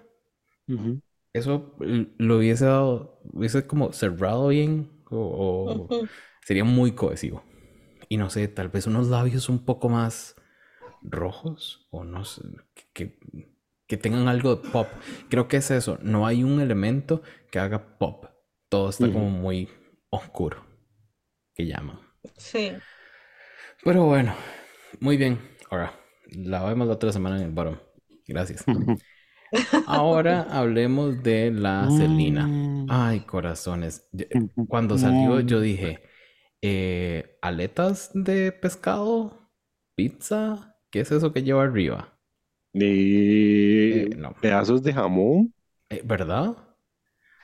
Eso 1.33 1.73
lo 2.17 2.37
hubiese 2.37 2.65
dado, 2.65 3.19
hubiese 3.31 3.65
como 3.65 3.93
cerrado 3.93 4.49
bien 4.49 4.89
o, 5.09 5.87
o. 5.89 5.95
sería 6.51 6.65
muy 6.65 6.91
cohesivo. 6.91 7.43
Y 8.09 8.17
no 8.17 8.29
sé, 8.29 8.45
tal 8.49 8.67
vez 8.67 8.87
unos 8.87 9.07
labios 9.07 9.47
un 9.47 9.63
poco 9.63 9.87
más 9.87 10.35
rojos 11.01 11.87
o 11.91 12.03
no 12.03 12.25
sé, 12.25 12.41
que, 12.93 13.17
que 13.87 13.95
tengan 13.95 14.27
algo 14.27 14.57
de 14.57 14.69
pop. 14.69 14.87
Creo 15.29 15.47
que 15.47 15.55
es 15.57 15.71
eso, 15.71 15.97
no 16.01 16.27
hay 16.27 16.43
un 16.43 16.59
elemento 16.59 17.21
que 17.49 17.59
haga 17.59 17.97
pop. 17.97 18.25
Todo 18.67 18.89
está 18.89 19.09
como 19.09 19.29
muy 19.29 19.69
oscuro, 20.09 20.65
que 21.55 21.65
llaman. 21.67 21.99
Sí. 22.35 22.73
Pero 23.81 24.03
bueno, 24.05 24.35
muy 24.99 25.15
bien. 25.15 25.39
Ahora, 25.69 25.93
la 26.27 26.65
vemos 26.65 26.87
la 26.87 26.95
otra 26.95 27.13
semana 27.13 27.37
en 27.37 27.43
el 27.43 27.51
bottom. 27.51 27.77
Gracias. 28.27 28.65
Ahora 29.87 30.43
hablemos 30.49 31.23
de 31.23 31.51
la 31.51 31.87
Celina. 31.97 32.45
Mm. 32.47 32.87
Ay, 32.89 33.21
corazones. 33.21 34.09
Yo- 34.11 34.25
Cuando 34.67 34.97
salió, 34.97 35.39
yo 35.39 35.59
Mm. 35.59 35.61
dije, 35.61 36.03
eh, 36.61 37.37
aletas 37.41 38.11
de 38.13 38.51
pescado, 38.51 39.49
pizza, 39.95 40.75
¿qué 40.91 41.01
es 41.01 41.11
eso 41.11 41.33
que 41.33 41.43
lleva 41.43 41.63
arriba? 41.63 42.17
De 42.73 44.03
Eh, 44.03 44.09
no, 44.15 44.33
pedazos 44.33 44.83
de 44.83 44.93
jamón. 44.93 45.53
Eh, 45.89 46.01
¿verdad? 46.05 46.55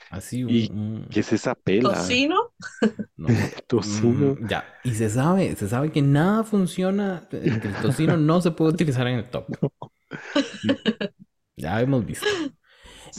Así 0.10 0.44
un, 0.44 0.52
¿Y 0.52 0.70
qué 1.10 1.20
es 1.20 1.34
esa 1.34 1.54
pela? 1.54 1.94
Tocino. 1.94 2.54
no. 3.18 3.28
Tocino. 3.68 4.36
Mm, 4.36 4.48
ya, 4.48 4.66
y 4.84 4.92
se 4.92 5.10
sabe, 5.10 5.56
se 5.56 5.68
sabe 5.68 5.92
que 5.92 6.02
nada 6.02 6.44
funciona, 6.44 7.28
que 7.30 7.38
el 7.38 7.74
tocino 7.82 8.16
no 8.16 8.40
se 8.42 8.52
puede 8.52 8.72
utilizar 8.72 9.08
en 9.08 9.20
el 9.20 9.30
top. 9.30 9.48
Ya 11.60 11.82
hemos 11.82 12.06
visto. 12.06 12.28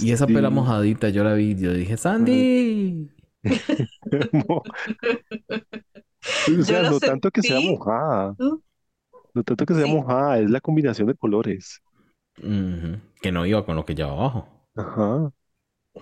Y 0.00 0.12
esa 0.12 0.28
pela 0.28 0.48
mojadita, 0.48 1.08
yo 1.08 1.24
la 1.24 1.34
vi, 1.34 1.56
yo 1.56 1.72
dije, 1.72 1.96
Sandy. 1.96 3.10
O 6.60 6.62
sea, 6.64 6.82
lo 6.84 6.84
no 6.84 7.00
tanto 7.00 7.30
que 7.30 7.42
sea 7.42 7.60
sentí. 7.60 7.60
mojada, 7.60 8.36
¿no? 8.38 8.62
no 9.34 9.44
tanto 9.44 9.66
que 9.66 9.74
sea 9.74 9.86
Sí. 9.86 9.88
mojada, 9.88 10.38
es 10.40 10.50
la 10.50 10.60
combinación 10.60 11.08
de 11.08 11.14
colores. 11.16 11.82
Ujú, 12.38 13.00
Que 13.22 13.32
no 13.32 13.46
iba 13.46 13.64
con 13.66 13.76
lo 13.76 13.84
que 13.86 13.94
lleva 13.94 14.12
abajo. 14.12 14.48
Ajá. 14.76 15.32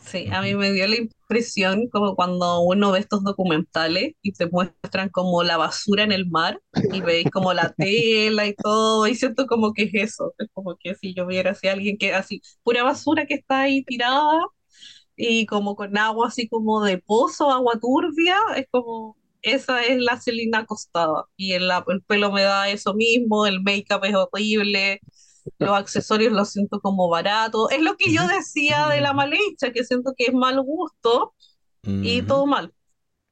Sí, 0.02 0.28
a 0.30 0.43
mí 0.43 0.55
me 0.55 0.72
dio 0.72 0.86
la 0.86 0.97
impresión 0.97 1.88
como 1.88 2.14
cuando 2.16 2.60
uno 2.60 2.93
ve 2.93 2.98
estos 2.98 3.24
documentales 3.24 4.12
y 4.20 4.32
te 4.32 4.47
muestran 4.47 5.09
como 5.09 5.43
la 5.43 5.56
basura 5.56 6.02
en 6.05 6.12
el 6.12 6.26
mar 6.28 6.60
y 6.90 7.01
veis 7.01 7.30
como 7.30 7.55
la 7.55 7.72
tela 7.78 8.47
y 8.47 8.55
todo, 8.55 9.06
y 9.06 9.14
siento 9.14 9.47
como 9.47 9.72
que 9.72 9.84
es 9.84 9.90
eso, 9.94 10.34
es 10.38 10.48
como 10.52 10.76
que 10.76 10.94
si 10.97 11.14
yo 11.14 11.26
viera 11.26 11.52
así 11.52 11.66
alguien 11.68 11.97
que 11.98 12.14
así, 12.14 12.43
pura 12.62 12.82
basura 12.84 13.26
que 13.26 13.34
está 13.34 13.60
ahí 13.62 13.84
tirada 13.84 14.40
y 15.16 15.47
como 15.47 15.76
con 15.76 15.97
agua 15.98 16.28
así 16.28 16.48
como 16.48 16.84
de 16.84 16.98
pozo, 16.98 17.51
agua 17.52 17.74
turbia, 17.80 18.36
es 18.56 18.66
como, 18.70 19.16
esa 19.55 19.82
es 19.85 19.98
la 20.01 20.20
Celina 20.20 20.60
acostada 20.60 21.27
y 21.36 21.52
el, 21.52 21.70
el 21.89 22.02
pelo 22.05 22.32
me 22.32 22.43
da 22.43 22.68
eso 22.70 22.94
mismo, 22.94 23.47
el 23.47 23.62
make-up 23.62 24.05
es 24.05 24.14
horrible, 24.14 25.02
los 25.59 25.73
accesorios 25.77 26.32
los 26.32 26.51
siento 26.52 26.81
como 26.81 27.09
baratos. 27.10 27.70
Es 27.73 27.82
lo 27.82 27.97
que 27.97 28.12
yo 28.14 28.27
decía 28.28 28.89
de 28.89 29.01
la 29.02 29.12
Maleicha, 29.14 29.73
que 29.73 29.85
siento 29.85 30.14
que 30.16 30.27
es 30.27 30.35
mal 30.35 30.60
gusto 30.62 31.35
y 32.01 32.23
todo 32.24 32.47
mal. 32.47 32.74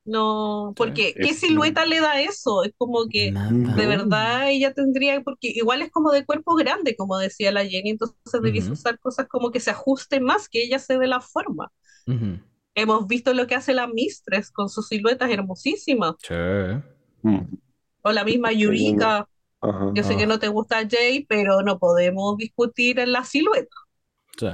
No, 0.05 0.75
porque 0.77 1.19
¿qué 1.21 1.35
silueta 1.35 1.87
le 1.87 2.01
da 2.01 2.21
eso? 2.21 2.65
Es 2.65 2.73
como 2.79 3.09
que 3.09 3.39
de 3.75 3.87
verdad 3.87 4.51
ella 4.51 4.75
tendría, 4.75 5.23
porque 5.23 5.49
igual 5.55 5.83
es 5.83 5.91
como 5.93 6.13
de 6.13 6.27
cuerpo 6.27 6.55
grande, 6.57 6.97
como 6.97 7.19
decía 7.19 7.53
la 7.53 7.65
Jenny, 7.67 7.91
entonces 7.91 8.17
debiese 8.43 8.73
Ujú. 8.73 8.75
usar 8.75 8.99
cosas 9.01 9.29
como 9.29 9.51
que 9.53 9.61
se 9.61 9.71
ajusten 9.71 10.25
más, 10.25 10.49
que 10.49 10.63
ella 10.65 10.79
se 10.79 10.99
dé 10.99 11.07
la 11.09 11.21
forma. 11.21 11.73
Ujú. 12.07 12.39
Hemos 12.75 13.07
visto 13.07 13.33
lo 13.35 13.47
que 13.47 13.55
hace 13.55 13.73
la 13.75 13.87
Mistress 13.87 14.51
con 14.51 14.69
sus 14.69 14.89
siluetas 14.89 15.31
hermosísimas, 15.31 16.15
Sí. 16.19 16.35
Mm, 17.23 17.41
o 18.03 18.13
la 18.13 18.25
misma 18.25 18.53
Yurika. 18.53 19.29
Ajá. 19.61 19.91
Yo 19.95 20.03
sé 20.03 20.17
que 20.17 20.25
Ah. 20.25 20.27
no 20.27 20.39
te 20.39 20.49
gusta 20.49 20.87
Jay, 20.91 21.25
pero 21.27 21.63
no 21.63 21.79
podemos 21.79 22.37
discutir 22.37 22.99
en 22.99 23.13
la 23.13 23.25
silueta. 23.25 23.77
Sí. 24.39 24.49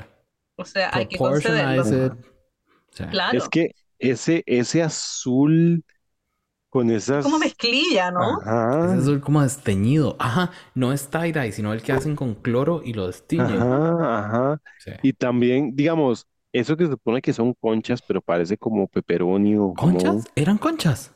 O 0.57 0.65
sea, 0.65 0.91
hay 0.93 1.07
que 1.07 1.17
concederlo. 1.19 1.85
Sí. 2.93 3.05
Claro. 3.11 3.39
Es 3.39 3.49
que 3.49 3.75
ese, 3.99 4.43
ese 4.47 4.83
azul 4.83 5.85
con 6.69 6.91
esas. 6.91 7.25
como 7.25 7.39
mezclilla, 7.39 8.11
¿no? 8.13 8.39
Ajá. 8.43 8.93
Ese 8.93 9.03
azul 9.03 9.21
como 9.21 9.43
desteñido. 9.43 10.15
Ajá, 10.21 10.53
no 10.75 10.93
es 10.93 11.11
tie-dye, 11.11 11.51
sino 11.53 11.73
el 11.73 11.83
que 11.83 11.93
hacen 11.93 12.15
con 12.15 12.35
cloro 12.35 12.83
y 12.85 12.93
lo 12.93 13.07
destiñen. 13.09 13.61
Ajá, 13.61 14.19
ajá. 14.27 14.63
Sí. 14.79 14.93
Y 15.03 15.13
también, 15.15 15.75
digamos, 15.75 16.29
eso 16.53 16.77
que 16.77 16.85
se 16.87 16.93
supone 16.93 17.21
que 17.23 17.33
son 17.33 17.55
conchas, 17.55 18.03
pero 18.03 18.21
parece 18.23 18.57
como 18.59 18.89
pepperoni 18.89 19.57
o 19.57 19.75
¿Conchas? 19.75 20.03
jamón. 20.03 20.25
¿Eran 20.37 20.59
conchas? 20.59 21.13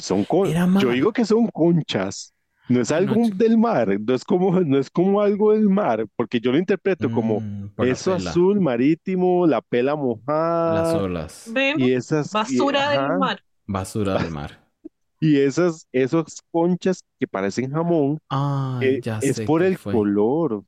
Son 0.00 0.24
con... 0.24 0.48
Era. 0.48 0.66
Yo 0.66 0.90
digo 0.90 1.12
que 1.12 1.24
son 1.24 1.46
conchas. 1.48 2.34
No 2.68 2.80
es 2.82 2.90
Ah, 2.90 3.00
no, 3.00 3.12
algo 3.12 3.28
del 3.34 3.56
mar, 3.56 3.98
no 3.98 4.14
es 4.14 4.24
como, 4.24 4.60
no 4.60 4.78
es 4.78 4.90
como 4.90 5.22
algo 5.22 5.52
del 5.52 5.70
mar, 5.70 6.06
porque 6.16 6.38
yo 6.38 6.52
lo 6.52 6.58
interpreto 6.58 7.10
como 7.10 7.40
Mm, 7.40 7.68
por 7.74 7.86
la 7.86 7.92
eso 7.92 8.12
pela. 8.14 8.30
azul 8.30 8.60
marítimo, 8.60 9.46
la 9.46 9.62
pela 9.62 9.92
Las 9.92 10.02
mojada 10.02 10.98
olas. 11.02 11.44
Ven, 11.46 11.80
y 11.80 11.92
esas 11.92 12.28
y, 12.46 12.58
basura 12.60 12.90
ajá, 12.90 13.08
del 13.08 13.18
mar. 13.18 13.40
Basura 13.66 14.18
del 14.18 14.30
mar. 14.30 14.58
y 15.20 15.38
esas 15.38 15.86
esos 15.92 16.42
conchas 16.50 17.02
que 17.18 17.26
parecen 17.26 17.70
jamón, 17.72 18.18
Ay, 18.28 18.98
eh, 18.98 19.00
ya 19.02 19.18
es 19.20 19.36
sé 19.36 19.44
por 19.46 19.62
qué 19.62 19.66
el 19.68 19.78
fue. 19.78 19.92
color. 19.92 20.64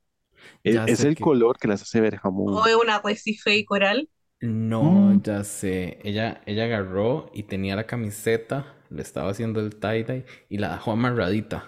Es, 0.63 0.75
Ya 0.75 0.85
es 0.85 1.03
el 1.03 1.15
que- 1.15 1.23
color 1.23 1.57
que 1.57 1.67
las 1.67 1.81
hace 1.81 2.01
ver 2.01 2.17
jamón. 2.17 2.53
O 2.53 2.65
es 2.67 2.75
un 2.75 2.89
arrecife 2.89 3.55
y 3.57 3.65
coral. 3.65 4.09
No, 4.41 4.83
Mm. 4.83 5.21
ya 5.23 5.43
sé. 5.43 5.99
Ella, 6.03 6.41
ella 6.45 6.65
agarró 6.65 7.29
y 7.33 7.43
tenía 7.43 7.75
la 7.75 7.85
camiseta, 7.85 8.73
le 8.89 9.01
estaba 9.01 9.29
haciendo 9.31 9.59
el 9.59 9.79
tie-dye 9.79 10.25
y 10.49 10.57
la 10.57 10.73
dejó 10.73 10.91
amarradita. 10.91 11.67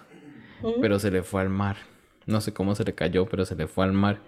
¿Mm? 0.62 0.80
pero 0.80 0.98
se 0.98 1.10
le 1.10 1.22
fue 1.22 1.42
al 1.42 1.50
mar. 1.50 1.76
No 2.26 2.40
sé 2.40 2.54
cómo 2.54 2.74
se 2.74 2.84
le 2.84 2.94
cayó, 2.94 3.26
pero 3.26 3.44
se 3.44 3.54
le 3.54 3.66
fue 3.66 3.84
al 3.84 3.92
mar. 3.92 4.22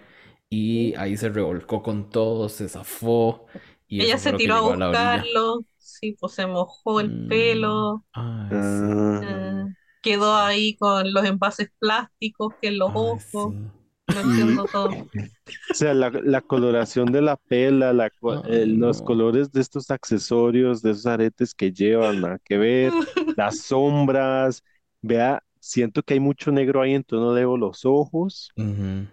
Y 0.50 0.94
ahí 0.96 1.16
se 1.16 1.28
revolcó 1.30 1.82
con 1.82 2.10
todo, 2.10 2.48
se 2.50 2.68
zafó. 2.68 3.46
Y 3.88 4.02
Ella 4.02 4.18
se 4.18 4.32
tiró 4.34 4.56
a 4.56 4.60
buscarlo. 4.60 5.64
Sí, 5.78 6.12
pues 6.20 6.34
se 6.34 6.46
mojó 6.46 7.00
el 7.00 7.10
Mm, 7.10 7.28
pelo. 7.28 8.04
Ay, 8.12 8.48
sí. 8.50 8.56
Ah, 8.56 9.20
eh, 9.24 9.74
quedó 10.02 10.34
ahí 10.36 10.76
con 10.76 11.12
los 11.12 11.24
envases 11.24 11.70
plásticos 11.78 12.54
que 12.60 12.68
en 12.68 12.78
los 12.78 12.90
Ay, 12.90 12.94
ojos. 12.94 13.54
sí. 13.54 13.70
O 14.08 15.74
sea, 15.74 15.94
la, 15.94 16.10
la 16.10 16.40
coloración 16.40 17.06
de 17.06 17.22
la 17.22 17.36
pela, 17.36 17.92
la 17.92 18.06
eh, 18.48 18.66
los 18.66 18.98
no. 18.98 19.04
colores 19.04 19.52
de 19.52 19.60
estos 19.60 19.90
accesorios, 19.90 20.82
de 20.82 20.92
esos 20.92 21.06
aretes 21.06 21.54
que 21.54 21.72
llevan, 21.72 22.20
nada 22.20 22.38
que 22.44 22.56
ver, 22.56 22.92
las 23.36 23.58
sombras, 23.58 24.62
vea, 25.02 25.42
siento 25.60 26.02
que 26.02 26.14
hay 26.14 26.20
mucho 26.20 26.50
negro 26.52 26.82
ahí, 26.82 26.94
entonces 26.94 27.24
no 27.26 27.34
le 27.34 27.40
veo 27.40 27.56
los 27.56 27.84
ojos. 27.84 28.50
Ujú. 28.56 29.06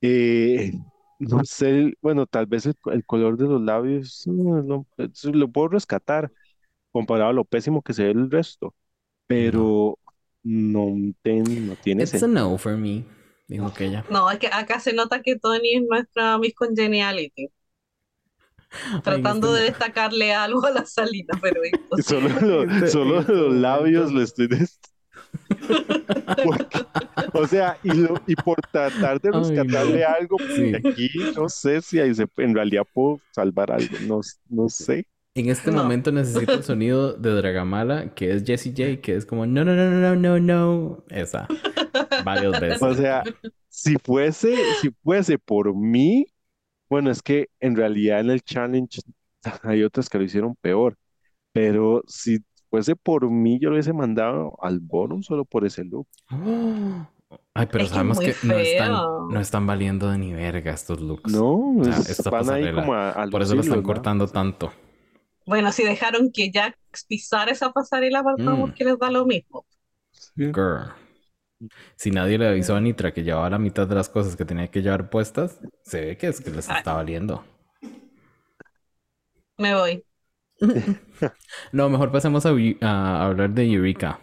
Eh, 0.00 0.72
no 1.18 1.44
sé, 1.44 1.92
bueno, 2.00 2.26
tal 2.26 2.46
vez 2.46 2.66
el, 2.66 2.74
el 2.92 3.04
color 3.04 3.36
de 3.36 3.44
los 3.46 3.60
labios, 3.62 4.22
no, 4.26 4.86
eso 4.96 5.32
lo 5.32 5.48
puedo 5.48 5.68
rescatar, 5.68 6.30
comparado 6.92 7.30
a 7.30 7.32
lo 7.34 7.44
pésimo 7.44 7.82
que 7.82 7.92
se 7.92 8.04
ve 8.04 8.10
el 8.12 8.30
resto. 8.30 8.74
Pero 9.26 9.98
no, 10.42 10.94
ten- 11.22 11.68
no 11.68 11.76
tiene 11.76 12.04
It's 12.04 12.22
a 12.22 12.28
no 12.28 12.56
for 12.58 12.76
me. 12.76 13.04
Dijo 13.48 13.72
que 13.74 13.86
ella. 13.86 14.04
No, 14.10 14.30
es 14.30 14.38
que 14.38 14.48
acá 14.48 14.78
se 14.78 14.92
nota 14.92 15.22
que 15.22 15.36
Tony 15.38 15.74
es 15.76 15.82
nuestra 15.88 16.38
Miss 16.38 16.54
Congeniality, 16.54 17.48
tratando 19.02 19.52
de 19.52 19.62
destacarle 19.64 20.34
algo 20.34 20.64
a 20.66 20.70
la 20.70 20.84
salida, 20.84 21.34
pero 21.40 21.60
imposible. 21.64 22.30
Solo, 22.38 22.40
lo- 22.64 22.70
Este- 22.72 22.88
solo 22.88 23.20
este 23.20 23.32
los 23.32 23.54
labios 23.54 24.12
momento. 24.12 24.18
le 24.42 24.48
estoy... 24.48 24.68
Porque- 26.44 26.86
o 27.32 27.46
sea, 27.46 27.78
y, 27.82 27.90
lo- 27.92 28.20
y 28.26 28.34
por 28.36 28.60
tratar 28.70 29.20
de 29.20 29.30
rescatarle 29.32 30.04
algo, 30.04 30.36
Sí. 30.38 30.72
porque 30.72 30.88
aquí 30.88 31.10
no 31.36 31.48
sé 31.48 31.80
si 31.82 32.00
ahí 32.00 32.14
se, 32.14 32.26
en 32.36 32.54
realidad 32.54 32.84
puedo 32.92 33.20
salvar 33.32 33.72
algo, 33.72 33.96
no, 34.06 34.20
no 34.48 34.68
sé. 34.68 35.06
En 35.38 35.48
este 35.50 35.70
No. 35.70 35.82
momento 35.82 36.10
necesito 36.12 36.52
el 36.52 36.62
sonido 36.64 37.12
de 37.12 37.30
Dragamala, 37.30 38.14
que 38.14 38.32
es 38.32 38.44
Jessie 38.44 38.72
J, 38.76 39.00
que 39.00 39.14
es 39.16 39.24
como 39.26 39.46
no, 39.46 39.64
no, 39.64 39.74
no, 39.74 39.90
no, 39.90 40.16
no, 40.16 40.38
no. 40.40 41.04
Esa. 41.10 41.46
Varias 42.24 42.60
veces. 42.60 42.82
O 42.82 42.94
sea, 42.94 43.22
si 43.68 43.96
fuese, 44.02 44.54
si 44.80 44.90
fuese 45.02 45.38
por 45.38 45.74
mí, 45.74 46.26
bueno, 46.90 47.10
es 47.10 47.22
que 47.22 47.48
en 47.60 47.76
realidad 47.76 48.20
en 48.20 48.30
el 48.30 48.42
challenge 48.42 49.00
hay 49.62 49.82
otras 49.84 50.08
que 50.08 50.18
lo 50.18 50.24
hicieron 50.24 50.54
peor, 50.60 50.96
pero 51.52 52.02
si 52.06 52.38
fuese 52.70 52.96
por 52.96 53.30
mí, 53.30 53.58
yo 53.60 53.68
lo 53.70 53.76
hubiese 53.76 53.92
mandado 53.92 54.56
al 54.60 54.80
bonus 54.80 55.26
solo 55.26 55.44
por 55.44 55.64
ese 55.64 55.84
look. 55.84 56.08
Ay, 57.54 57.66
pero 57.70 57.84
Es 57.84 57.90
que 57.90 57.94
sabemos 57.94 58.16
muy 58.16 58.26
que 58.26 58.34
no 58.46 58.54
están, 58.58 58.92
no 59.30 59.40
están 59.40 59.66
valiendo 59.66 60.10
de 60.10 60.16
ni 60.18 60.32
verga 60.32 60.72
estos 60.72 61.00
looks. 61.00 61.30
No, 61.30 61.76
O 61.78 61.84
sea, 61.84 61.96
es- 61.98 62.10
esta 62.10 62.30
van 62.30 62.48
ahí 62.48 62.72
como 62.72 62.94
a, 62.94 63.10
a 63.10 63.26
Por 63.28 63.42
eso 63.42 63.54
lo 63.54 63.60
están 63.60 63.78
¿no? 63.78 63.82
cortando 63.84 64.26
tanto. 64.28 64.72
Bueno, 65.48 65.72
si 65.72 65.82
dejaron 65.82 66.30
que 66.30 66.50
Jax 66.52 66.76
pisara 67.08 67.52
esa 67.52 67.72
pasarela, 67.72 68.22
partamos 68.22 68.70
Mm. 68.70 68.72
que 68.74 68.84
les 68.84 68.98
da 68.98 69.10
lo 69.10 69.24
mismo. 69.24 69.64
Sí. 70.12 70.44
Girl. 70.46 70.92
Si 71.96 72.10
nadie 72.10 72.36
le 72.38 72.48
avisó 72.48 72.76
a 72.76 72.80
Nitra 72.80 73.12
que 73.12 73.24
llevaba 73.24 73.48
la 73.50 73.58
mitad 73.58 73.86
de 73.88 73.94
las 73.94 74.08
cosas 74.10 74.36
que 74.36 74.44
tenía 74.44 74.70
que 74.70 74.82
llevar 74.82 75.08
puestas, 75.10 75.58
se 75.82 76.00
ve 76.02 76.16
que 76.18 76.28
es 76.28 76.40
que 76.40 76.50
les 76.50 76.68
Ay. 76.68 76.78
está 76.78 76.92
valiendo. 76.94 77.44
Me 79.56 79.74
voy. 79.74 80.04
No, 81.72 81.88
mejor 81.88 82.12
pasemos 82.12 82.44
a, 82.46 82.50
a 82.82 83.26
hablar 83.26 83.50
de 83.50 83.64
Eureka. 83.72 84.20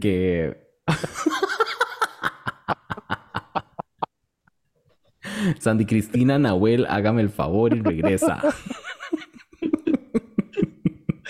Que. 0.00 0.56
Sandy 5.58 5.86
Cristina 5.86 6.38
Nahuel, 6.38 6.86
hágame 6.86 7.22
el 7.22 7.30
favor 7.30 7.74
y 7.76 7.80
regresa. 7.80 8.42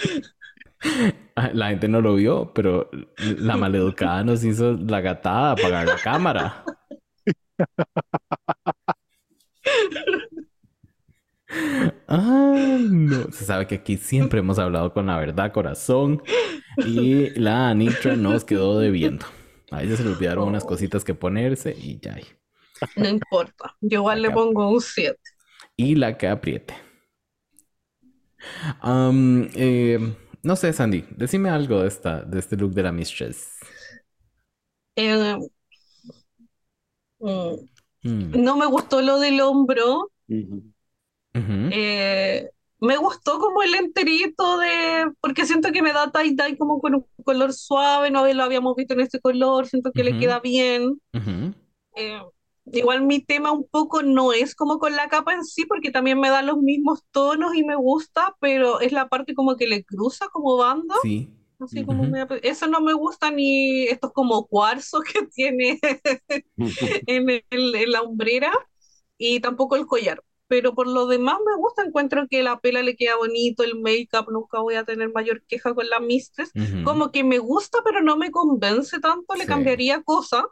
Ah, 0.01 0.68
La 1.53 1.69
gente 1.69 1.89
no 1.89 2.01
lo 2.01 2.15
vio, 2.15 2.53
pero 2.53 2.91
la 3.19 3.57
maleducada 3.57 4.25
nos 4.25 4.45
hizo 4.45 4.73
la 4.75 5.01
gatada 5.01 5.53
apagar 5.53 5.87
la 5.87 5.97
cámara. 5.97 6.65
Ay, 12.07 12.89
no. 12.91 13.31
Se 13.33 13.45
sabe 13.45 13.67
que 13.67 13.77
aquí 13.77 13.97
siempre 13.97 14.41
hemos 14.41 14.59
hablado 14.59 14.93
con 14.93 15.07
la 15.07 15.17
verdad, 15.19 15.53
corazón. 15.53 16.23
Y 16.87 17.31
la 17.39 17.71
Anitra 17.71 18.17
nos 18.17 18.45
quedó 18.45 18.79
debiendo. 18.79 19.27
A 19.71 19.83
ella 19.83 19.97
se 19.97 20.05
le 20.05 20.11
olvidaron 20.11 20.49
unas 20.49 20.65
cositas 20.65 21.05
que 21.05 21.15
ponerse 21.15 21.75
y 21.77 21.99
ya. 22.01 22.17
No 22.97 23.09
importa. 23.09 23.75
Yo 23.81 23.99
igual 23.99 24.23
le 24.23 24.31
pongo 24.31 24.71
un 24.71 24.81
7. 24.81 25.19
Y 25.77 25.95
la 25.97 26.17
que 26.17 26.29
apriete. 26.29 26.75
Eh, 29.55 30.15
no 30.43 30.57
sé, 30.57 30.73
Sandy, 30.73 31.05
decime 31.17 31.51
algo 31.51 31.81
de 31.81 31.89
esta, 31.89 32.23
de 32.23 32.39
este 32.39 32.57
look 32.57 32.73
de 32.73 32.83
la 32.83 32.93
Mistress. 32.93 33.59
Eh, 34.97 35.37
mm, 37.21 37.69
Mm, 38.03 38.43
no 38.43 38.57
me 38.57 38.67
gustó 38.67 39.03
lo 39.03 39.19
del 39.19 39.41
hombro. 39.41 40.11
Eh, 41.35 42.49
me 42.81 42.97
gustó 42.97 43.39
como 43.39 43.63
el 43.63 43.75
enterito 43.75 44.59
de, 44.59 45.11
porque 45.21 45.47
siento 45.47 45.73
que 45.73 45.83
me 45.83 45.93
da 45.93 46.11
tie-dye 46.13 46.57
como 46.57 46.81
con 46.81 46.95
un 46.95 47.07
color 47.25 47.53
suave, 47.53 48.11
no 48.11 48.27
lo 48.33 48.43
habíamos 48.43 48.77
visto 48.77 48.95
en 48.95 49.01
este 49.01 49.21
color, 49.21 49.67
siento 49.67 49.93
que 49.93 50.05
le 50.05 50.17
queda 50.19 50.41
bien. 50.41 51.01
Eh, 51.97 52.21
igual 52.73 53.03
mi 53.07 53.21
tema 53.25 53.53
un 53.53 53.67
poco 53.69 54.03
no 54.03 54.33
es 54.33 54.55
como 54.55 54.79
con 54.79 54.95
la 54.97 55.09
capa 55.09 55.35
en 55.35 55.45
sí, 55.45 55.65
porque 55.67 55.91
también 55.91 56.21
me 56.21 56.31
da 56.31 56.43
los 56.43 56.59
mismos 56.59 57.05
tonos 57.11 57.55
y 57.55 57.65
me 57.65 57.77
gusta, 57.77 58.37
pero 58.41 58.81
es 58.81 58.93
la 58.93 59.09
parte 59.09 59.35
como 59.35 59.57
que 59.57 59.67
le 59.67 59.85
cruza 59.85 60.29
como 60.33 60.57
banda, 60.57 60.95
Sí. 61.03 61.29
así 61.59 61.85
como 61.85 62.03
Ujú. 62.05 62.13
me- 62.13 62.27
eso 62.43 62.67
no 62.69 62.81
me 62.81 62.93
gusta 62.95 63.31
ni 63.31 63.85
estos 63.85 64.13
como 64.13 64.47
cuarzos 64.47 65.03
que 65.13 65.27
tiene 65.27 65.79
en, 67.07 67.31
el- 67.31 67.75
en 67.75 67.93
la 67.93 68.03
hombrera 68.03 68.53
y 69.17 69.41
tampoco 69.41 69.77
el 69.77 69.87
collar. 69.87 70.23
Pero 70.51 70.75
por 70.75 70.87
lo 70.87 71.07
demás 71.07 71.37
me 71.47 71.55
gusta, 71.57 71.83
encuentro 71.85 72.27
que 72.27 72.43
la 72.43 72.59
pela 72.59 72.83
le 72.83 72.97
queda 72.97 73.17
bonito, 73.17 73.65
el 73.65 73.79
make-up, 73.81 74.31
nunca 74.33 74.61
voy 74.61 74.77
a 74.77 74.85
tener 74.85 75.13
mayor 75.13 75.43
queja 75.47 75.75
con 75.75 75.87
la 75.91 76.01
Mistress. 76.01 76.53
Ujú. 76.55 76.85
Como 76.85 77.13
que 77.13 77.23
me 77.23 77.39
gusta, 77.39 77.81
pero 77.85 78.01
no 78.01 78.17
me 78.17 78.31
convence 78.31 78.99
tanto, 78.99 79.35
le 79.35 79.43
Sí. 79.43 79.47
cambiaría 79.47 80.03
cosas, 80.03 80.45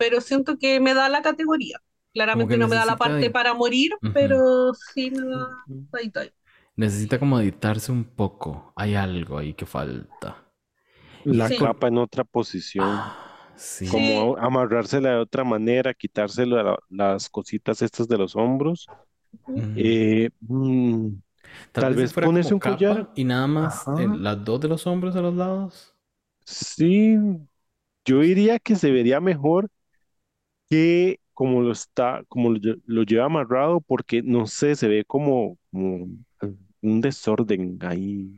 pero 0.00 0.20
siento 0.22 0.58
que 0.58 0.80
me 0.80 0.94
da 0.94 1.08
la 1.10 1.22
categoría. 1.22 1.78
Claramente 2.14 2.56
no 2.58 2.68
me 2.68 2.76
da 2.76 2.86
la 2.86 2.96
parte 2.98 3.26
de- 3.26 3.30
para 3.30 3.54
morir, 3.54 3.92
pero 4.14 4.72
sí 4.74 5.10
me 5.12 5.20
da 5.28 5.48
ahí, 5.94 6.12
ahí. 6.16 6.32
Necesita 6.76 7.18
como 7.18 7.38
editarse 7.40 7.92
un 7.92 8.04
poco. 8.04 8.72
Hay 8.76 8.94
algo 8.94 9.38
ahí 9.38 9.54
que 9.54 9.66
falta. 9.66 10.36
La 11.24 11.48
Sí. 11.48 11.56
capa 11.58 11.88
en 11.88 11.98
otra 11.98 12.24
posición, 12.24 12.86
Ah, 12.86 13.16
sí. 13.56 13.86
como 13.88 14.36
amarrársela 14.38 15.10
de 15.10 15.16
otra 15.18 15.44
manera, 15.44 15.94
quitárselo 15.94 16.62
la- 16.62 16.78
las 16.90 17.28
cositas 17.30 17.82
estas 17.82 18.08
de 18.08 18.18
los 18.18 18.36
hombros. 18.36 18.90
Eh, 19.76 20.30
mm, 20.40 21.08
tal 21.72 21.94
vez 21.94 22.14
ponerse 22.14 22.54
como 22.54 22.56
un 22.56 22.60
collar. 22.60 23.10
y 23.16 23.24
nada 23.24 23.46
más 23.48 23.86
eh, 23.98 24.08
las 24.08 24.44
dos 24.44 24.60
de 24.60 24.68
los 24.68 24.86
hombros 24.86 25.16
a 25.16 25.22
los 25.22 25.34
lados. 25.34 25.94
sí, 26.44 27.16
yo 28.04 28.20
diría 28.20 28.58
que 28.58 28.76
se 28.76 28.90
vería 28.90 29.20
mejor 29.20 29.68
que 30.70 31.20
como 31.34 31.62
lo 31.62 31.72
está, 31.72 32.22
como 32.28 32.50
lo, 32.52 32.76
lo 32.86 33.04
lleva 33.04 33.26
amarrado, 33.26 33.80
porque 33.82 34.22
no 34.22 34.46
sé, 34.46 34.76
se 34.76 34.88
ve 34.88 35.04
como, 35.06 35.58
como 35.72 36.08
un 36.82 37.00
desorden 37.00 37.78
ahí, 37.82 38.30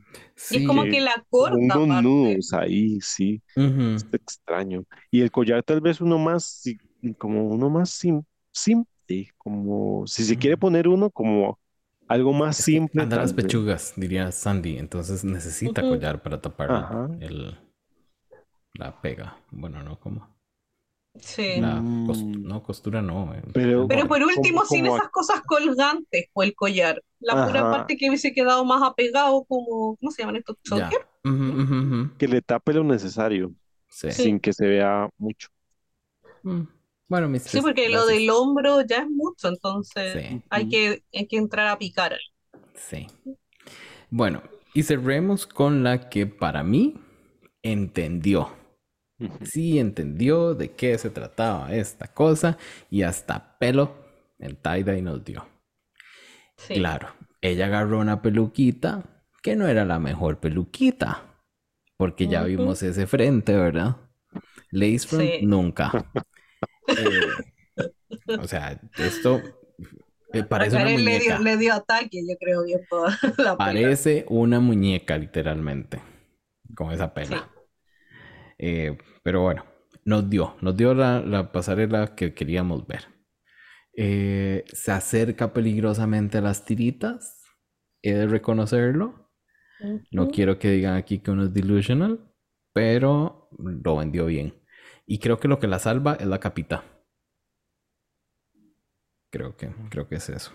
Y 0.49 0.57
es 0.57 0.63
como 0.63 0.83
Sí. 0.83 0.89
que 0.89 1.01
la 1.01 1.25
corta 1.29 1.55
unos 1.57 1.75
aparte. 1.75 2.03
nudos 2.03 2.53
ahí, 2.53 2.99
sí. 3.01 3.41
Ujú. 3.55 3.95
Es 3.95 4.05
extraño. 4.11 4.85
Y 5.11 5.21
el 5.21 5.31
collar 5.31 5.63
tal 5.63 5.81
vez 5.81 6.01
uno 6.01 6.17
más, 6.19 6.63
como 7.17 7.47
uno 7.47 7.69
más 7.69 7.91
sim- 7.91 8.23
simple, 8.51 9.31
como 9.37 10.05
si 10.07 10.23
se 10.23 10.37
quiere 10.37 10.57
poner 10.57 10.87
uno 10.87 11.09
como 11.11 11.59
algo 12.07 12.33
más 12.33 12.57
Es 12.57 12.65
simple. 12.65 13.01
anda 13.03 13.17
las 13.17 13.33
pechugas, 13.33 13.93
diría 13.95 14.31
Sandy. 14.31 14.77
Entonces 14.77 15.23
necesita 15.23 15.81
Ujú. 15.81 15.89
collar 15.89 16.21
para 16.23 16.41
tapar 16.41 16.69
Ajá. 16.71 17.07
el, 17.19 17.57
la 18.75 19.01
pega. 19.01 19.37
Bueno, 19.51 19.81
no 19.83 19.99
como. 19.99 20.32
Sí. 21.19 21.61
La 21.61 21.75
Mm. 21.79 22.41
no, 22.43 22.63
costura 22.63 23.01
no. 23.01 23.33
eh, 23.35 23.43
Pero- 23.53 23.87
Pero 23.87 24.07
por 24.07 24.21
último, 24.23 24.65
sin 24.65 24.85
esas 24.87 25.09
cosas 25.09 25.41
colgantes 25.41 26.27
o 26.33 26.43
el 26.43 26.55
collar. 26.55 27.01
La 27.19 27.45
pura 27.47 27.61
Ajá. 27.61 27.71
parte 27.71 27.97
que 27.97 28.09
hubiese 28.09 28.33
quedado 28.33 28.65
más 28.65 28.81
apegado, 28.83 29.43
como, 29.45 29.95
¿cómo 29.97 30.11
se 30.11 30.21
llaman 30.23 30.37
estos 30.37 30.57
ujú. 31.23 32.17
Que 32.17 32.27
le 32.27 32.41
tape 32.41 32.73
lo 32.73 32.83
necesario, 32.83 33.53
Sí. 33.89 34.11
Sí. 34.11 34.23
sin 34.23 34.39
que 34.39 34.51
se 34.53 34.67
vea 34.67 35.07
mucho. 35.17 35.47
Mm. 36.43 36.63
Bueno, 37.07 37.29
mis 37.29 37.43
Sí, 37.43 37.61
porque 37.61 37.89
lo 37.89 38.05
del 38.07 38.29
hombro 38.31 38.81
ya 38.81 38.97
es 38.99 39.09
mucho, 39.09 39.47
entonces 39.49 40.13
Sí. 40.13 40.41
hay 40.49 40.67
que, 40.67 41.03
hay 41.13 41.27
que 41.27 41.37
entrar 41.37 41.67
a 41.67 41.77
picar. 41.77 42.17
Sí. 42.73 43.07
Bueno, 44.09 44.41
y 44.73 44.81
cerremos 44.83 45.45
con 45.45 45.83
la 45.83 46.09
que 46.09 46.25
para 46.25 46.63
mí 46.63 46.95
entendió. 47.61 48.49
Sí 49.43 49.79
entendió 49.79 50.55
de 50.55 50.71
qué 50.71 50.97
se 50.97 51.09
trataba 51.09 51.73
esta 51.73 52.07
cosa 52.13 52.57
y 52.89 53.03
hasta 53.03 53.57
pelo 53.59 53.95
en 54.39 54.55
tie-dye 54.61 55.01
nos 55.01 55.23
dio. 55.23 55.45
Sí. 56.57 56.75
Claro, 56.75 57.09
ella 57.41 57.65
agarró 57.67 57.99
una 57.99 58.21
peluquita 58.21 59.03
que 59.41 59.55
no 59.55 59.67
era 59.67 59.85
la 59.85 59.99
mejor 59.99 60.39
peluquita, 60.39 61.23
porque 61.97 62.27
ya 62.27 62.43
vimos 62.43 62.81
ese 62.83 63.07
frente, 63.07 63.55
¿verdad? 63.55 63.97
Lace 64.71 65.07
front, 65.07 65.35
Sí. 65.39 65.45
nunca. 65.45 65.91
Eh, 66.87 67.43
o 68.39 68.47
sea, 68.47 68.79
esto 68.97 69.41
eh, 70.33 70.43
parece 70.43 70.77
una 70.77 70.85
Karen 70.85 71.05
le 71.05 71.19
dio, 71.19 71.37
muñeca. 71.37 71.39
le 71.39 71.57
dio 71.57 71.73
ataque, 71.73 72.21
yo 72.27 72.35
creo, 72.39 72.63
bien 72.63 72.81
toda 72.89 73.17
la 73.37 73.57
pela. 73.57 73.57
Parece 73.57 74.25
una 74.29 74.59
muñeca, 74.59 75.17
literalmente, 75.17 76.01
con 76.75 76.91
esa 76.91 77.13
pela. 77.13 77.49
Eh, 78.65 78.97
pero 79.23 79.41
bueno, 79.41 79.65
nos 80.05 80.29
dio, 80.29 80.55
nos 80.61 80.77
dio 80.77 80.93
la, 80.93 81.19
la 81.19 81.51
pasarela 81.51 82.15
que 82.15 82.33
queríamos 82.33 82.87
ver. 82.87 83.09
Eh, 83.97 84.63
se 84.71 84.93
acerca 84.93 85.51
peligrosamente 85.51 86.37
a 86.37 86.41
las 86.41 86.63
tiritas, 86.63 87.43
he 88.01 88.13
de 88.13 88.25
reconocerlo. 88.25 89.29
No 90.11 90.29
quiero 90.29 90.59
que 90.59 90.71
digan 90.71 90.95
aquí 90.95 91.19
que 91.19 91.31
uno 91.31 91.43
es 91.43 91.53
delusional, 91.53 92.33
pero 92.71 93.49
lo 93.59 93.97
vendió 93.97 94.27
bien. 94.27 94.53
Y 95.05 95.19
creo 95.19 95.41
que 95.41 95.49
lo 95.49 95.59
que 95.59 95.67
la 95.67 95.79
salva 95.79 96.13
es 96.13 96.25
la 96.25 96.39
capita. 96.39 96.85
Creo 99.29 99.57
que, 99.57 99.75
creo 99.89 100.07
que 100.07 100.15
es 100.15 100.29
eso. 100.29 100.53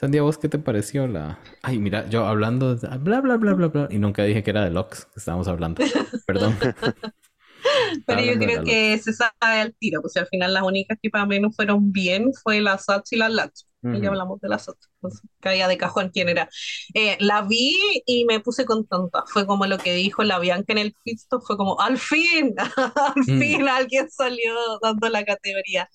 Sandy, 0.00 0.18
¿vos 0.20 0.38
qué 0.38 0.48
te 0.48 0.58
pareció 0.58 1.06
la...? 1.06 1.38
Ay, 1.60 1.78
mira, 1.78 2.08
yo 2.08 2.24
hablando 2.24 2.74
de 2.74 2.88
bla, 2.96 3.20
bla, 3.20 3.36
bla, 3.36 3.52
bla, 3.52 3.66
bla, 3.66 3.86
y 3.90 3.98
nunca 3.98 4.24
dije 4.24 4.42
que 4.42 4.48
era 4.48 4.64
de 4.64 4.70
Lux 4.70 5.04
que 5.04 5.18
estábamos 5.18 5.46
hablando. 5.46 5.84
Perdón. 6.26 6.56
Pero 8.06 8.22
yo 8.22 8.38
creo 8.38 8.64
que 8.64 8.96
se 8.96 9.12
sabe 9.12 9.60
al 9.60 9.74
tiro, 9.74 10.00
pues 10.00 10.16
al 10.16 10.26
final 10.26 10.54
las 10.54 10.62
únicas 10.62 10.96
que 11.02 11.10
para 11.10 11.26
mí 11.26 11.38
no 11.38 11.52
fueron 11.52 11.92
bien 11.92 12.32
fue 12.32 12.62
la 12.62 12.78
Sats 12.78 13.12
y 13.12 13.16
la 13.16 13.28
Lux. 13.28 13.66
Y 13.82 14.00
ya 14.00 14.08
hablamos 14.08 14.40
de 14.40 14.48
las 14.48 14.70
otras, 14.70 14.90
pues, 15.00 15.20
caía 15.38 15.68
de 15.68 15.76
cajón 15.76 16.10
quién 16.10 16.30
era. 16.30 16.48
Eh, 16.94 17.18
la 17.20 17.42
vi 17.42 17.76
y 18.06 18.24
me 18.24 18.40
puse 18.40 18.64
contenta. 18.64 19.24
Fue 19.26 19.46
como 19.46 19.66
lo 19.66 19.76
que 19.76 19.92
dijo 19.92 20.22
la 20.22 20.38
Bianca 20.38 20.72
en 20.72 20.78
el 20.78 20.94
pisto, 21.04 21.42
fue 21.42 21.58
como, 21.58 21.78
al 21.78 21.98
fin, 21.98 22.54
al 22.76 23.12
mm. 23.16 23.38
fin 23.38 23.68
alguien 23.68 24.10
salió 24.10 24.54
dando 24.82 25.10
la 25.10 25.24
categoría. 25.26 25.90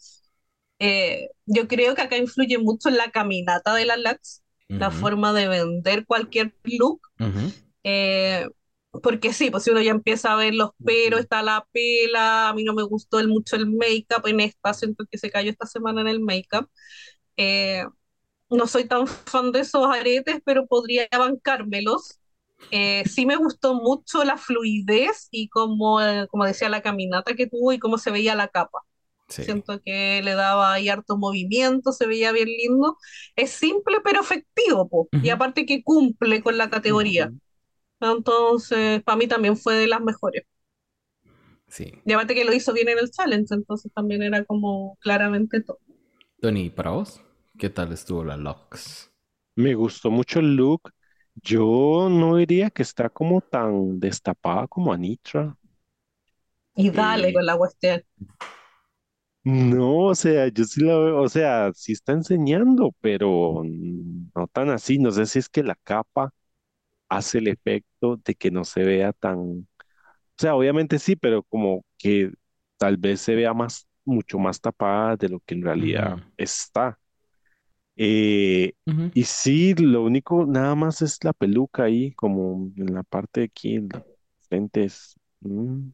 Eh, 0.79 1.29
yo 1.45 1.67
creo 1.67 1.95
que 1.95 2.01
acá 2.01 2.17
influye 2.17 2.57
mucho 2.57 2.89
en 2.89 2.97
la 2.97 3.11
caminata 3.11 3.73
de 3.73 3.85
la 3.85 3.97
Lux, 3.97 4.43
la 4.77 4.91
forma 4.91 5.33
de 5.33 5.47
vender 5.47 6.05
cualquier 6.05 6.53
look. 6.63 7.01
Eh, 7.83 8.47
porque 9.03 9.33
sí, 9.33 9.51
pues 9.51 9.63
si 9.63 9.71
uno 9.71 9.81
ya 9.81 9.91
empieza 9.91 10.33
a 10.33 10.37
ver 10.37 10.53
los 10.55 10.71
peros, 10.83 11.19
está 11.19 11.43
la 11.43 11.67
pela, 11.71 12.49
a 12.49 12.53
mí 12.53 12.63
no 12.63 12.73
me 12.73 12.83
gustó 12.83 13.19
el, 13.19 13.27
mucho 13.27 13.55
el 13.57 13.67
make-up 13.67 14.25
en 14.27 14.39
esta, 14.39 14.73
siento 14.73 15.05
que 15.09 15.17
se 15.17 15.29
cayó 15.29 15.51
esta 15.51 15.65
semana 15.65 16.01
en 16.01 16.07
el 16.07 16.19
make-up. 16.21 16.69
Eh, 17.37 17.85
no 18.49 18.67
soy 18.67 18.85
tan 18.85 19.07
fan 19.07 19.51
de 19.51 19.61
esos 19.61 19.85
aretes, 19.87 20.39
pero 20.45 20.67
podría 20.67 21.07
bancármelos. 21.11 22.19
sí 23.05 23.25
me 23.25 23.35
gustó 23.37 23.75
mucho 23.75 24.23
la 24.23 24.37
fluidez 24.37 25.27
y 25.31 25.49
como, 25.49 25.99
como 26.29 26.45
decía 26.45 26.69
la 26.69 26.81
caminata 26.81 27.35
que 27.35 27.47
tuvo 27.47 27.73
y 27.73 27.79
cómo 27.79 27.97
se 27.97 28.11
veía 28.11 28.35
la 28.35 28.47
capa. 28.49 28.79
Siento 29.27 29.81
que 29.81 30.21
le 30.23 30.33
daba 30.35 30.73
ahí 30.73 30.87
harto 30.87 31.17
movimiento, 31.17 31.91
se 31.91 32.07
veía 32.07 32.31
bien 32.31 32.47
lindo. 32.47 32.97
Es 33.35 33.51
simple 33.51 33.97
pero 34.03 34.21
efectivo, 34.21 35.09
y 35.23 35.29
aparte 35.29 35.65
que 35.65 35.83
cumple 35.83 36.41
con 36.41 36.57
la 36.57 36.69
categoría. 36.69 37.31
Entonces, 37.99 39.03
para 39.03 39.17
mí 39.17 39.27
también 39.27 39.57
fue 39.57 39.75
de 39.75 39.87
las 39.87 40.01
mejores. 40.01 40.43
Sí. 41.67 41.91
Y 42.05 42.13
aparte 42.13 42.35
que 42.35 42.45
lo 42.45 42.53
hizo 42.53 42.73
bien 42.73 42.89
en 42.89 42.99
el 42.99 43.09
challenge, 43.09 43.53
entonces 43.53 43.91
también 43.93 44.21
era 44.21 44.45
como 44.45 44.97
claramente 45.01 45.61
todo. 45.61 45.79
Tony, 46.39 46.69
para 46.69 46.91
vos, 46.91 47.21
¿qué 47.57 47.69
tal 47.69 47.91
estuvo 47.91 48.23
la 48.23 48.37
Lux? 48.37 49.11
Me 49.55 49.73
gustó 49.73 50.11
mucho 50.11 50.39
el 50.39 50.55
look. 50.55 50.91
Yo 51.35 52.07
no 52.09 52.37
diría 52.37 52.69
que 52.69 52.83
está 52.83 53.09
como 53.09 53.41
tan 53.41 53.99
destapada 53.99 54.67
como 54.67 54.93
Anitra. 54.93 55.57
Y 56.75 56.89
dale 56.91 57.29
eh, 57.29 57.33
con 57.33 57.45
la 57.45 57.57
cuestión. 57.57 58.03
No, 59.47 60.07
o 60.07 60.15
sea, 60.15 60.47
yo 60.47 60.63
sí 60.65 60.81
la 60.81 60.97
veo, 60.97 61.21
o 61.21 61.29
sea, 61.29 61.71
sí 61.75 61.91
está 61.93 62.13
enseñando, 62.13 62.95
pero 62.99 63.61
no 63.63 64.47
tan 64.51 64.69
así. 64.71 64.97
No 64.97 65.11
sé 65.11 65.25
si 65.27 65.37
es 65.39 65.49
que 65.49 65.61
la 65.63 65.75
capa 65.75 66.33
hace 67.09 67.39
el 67.39 67.47
efecto 67.49 68.17
de 68.17 68.35
que 68.35 68.51
no 68.51 68.65
se 68.65 68.83
vea 68.83 69.13
tan, 69.13 69.39
o 69.39 69.65
sea, 70.37 70.55
obviamente 70.55 70.99
sí, 70.99 71.15
pero 71.17 71.43
como 71.43 71.85
que 71.97 72.31
tal 72.77 72.97
vez 72.97 73.21
se 73.21 73.35
vea 73.35 73.53
más, 73.53 73.87
mucho 74.05 74.39
más 74.39 74.61
tapada 74.61 75.17
de 75.17 75.29
lo 75.29 75.39
que 75.41 75.55
en 75.55 75.63
realidad 75.63 76.19
está. 76.37 76.99
Eh, 77.97 78.73
y 79.13 79.23
sí, 79.25 79.73
lo 79.75 80.03
único, 80.03 80.45
nada 80.45 80.75
más 80.75 81.01
es 81.01 81.23
la 81.23 81.33
peluca 81.33 81.83
ahí, 81.85 82.13
como 82.13 82.71
en 82.77 82.93
la 82.93 83.03
parte 83.03 83.41
de 83.41 83.45
aquí, 83.47 83.75
en 83.75 83.89
la 83.89 84.03
frente 84.49 84.83
es, 84.85 85.15
mm, 85.41 85.89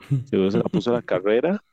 seguro 0.24 0.50
se 0.52 0.58
la 0.58 0.64
puso 0.64 0.92
la 0.92 1.02
carrera. 1.02 1.64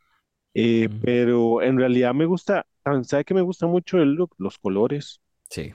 Eh, 0.59 0.89
pero 1.03 1.61
en 1.61 1.77
realidad 1.77 2.13
me 2.15 2.25
gusta, 2.25 2.65
¿sabe 3.03 3.23
que 3.25 3.33
me 3.35 3.41
gusta 3.41 3.67
mucho 3.67 3.99
el 3.99 4.13
look? 4.13 4.33
Los 4.39 4.57
colores, 4.57 5.21
Sí. 5.49 5.73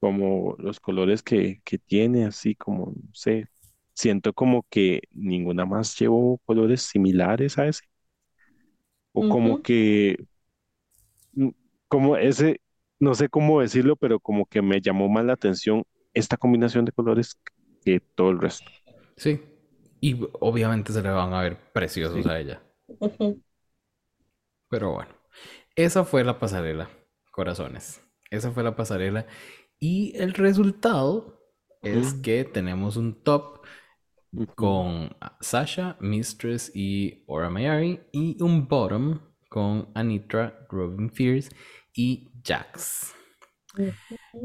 como 0.00 0.54
los 0.58 0.80
colores 0.80 1.22
que, 1.22 1.60
que 1.64 1.78
tiene, 1.78 2.24
así 2.26 2.54
como, 2.54 2.86
no 2.96 3.10
sé, 3.14 3.46
siento 3.94 4.32
como 4.32 4.64
que 4.70 5.02
ninguna 5.12 5.66
más 5.66 5.98
llevo 5.98 6.38
colores 6.46 6.82
similares 6.82 7.58
a 7.58 7.66
ese. 7.68 7.84
O 9.12 9.28
como 9.28 9.62
que, 9.62 10.16
mm, 11.32 11.48
como 11.88 12.16
ese, 12.16 12.60
no 12.98 13.14
sé 13.14 13.28
cómo 13.28 13.60
decirlo, 13.60 13.96
pero 13.96 14.20
como 14.20 14.46
que 14.46 14.62
me 14.62 14.80
llamó 14.80 15.08
más 15.08 15.24
la 15.24 15.34
atención 15.34 15.84
esta 16.14 16.36
combinación 16.36 16.84
de 16.84 16.92
colores 16.92 17.38
que 17.84 18.00
todo 18.00 18.30
el 18.30 18.40
resto. 18.40 18.70
Sí. 19.16 19.40
Y 20.00 20.18
obviamente 20.40 20.92
se 20.92 21.02
le 21.02 21.10
van 21.10 21.34
a 21.34 21.42
ver 21.42 21.58
preciosos 21.72 22.26
a 22.26 22.38
ella. 22.40 22.62
Pero 24.70 24.92
bueno, 24.92 25.10
esa 25.74 26.04
fue 26.04 26.24
la 26.24 26.38
pasarela, 26.38 26.88
corazones. 27.32 28.00
Esa 28.30 28.52
fue 28.52 28.62
la 28.62 28.76
pasarela. 28.76 29.26
Y 29.80 30.16
el 30.16 30.32
resultado 30.32 31.42
es 31.82 32.14
que 32.14 32.44
tenemos 32.44 32.96
un 32.96 33.22
top 33.22 33.62
con 34.54 35.16
Sasha, 35.40 35.96
Mistress 36.00 36.70
y 36.72 37.24
Ora 37.26 37.50
Mayari. 37.50 38.00
Y 38.12 38.40
un 38.40 38.68
bottom 38.68 39.20
con 39.48 39.90
Anitra, 39.94 40.66
Robin 40.70 41.10
Fierce 41.10 41.50
y 41.92 42.30
Jax. 42.44 43.12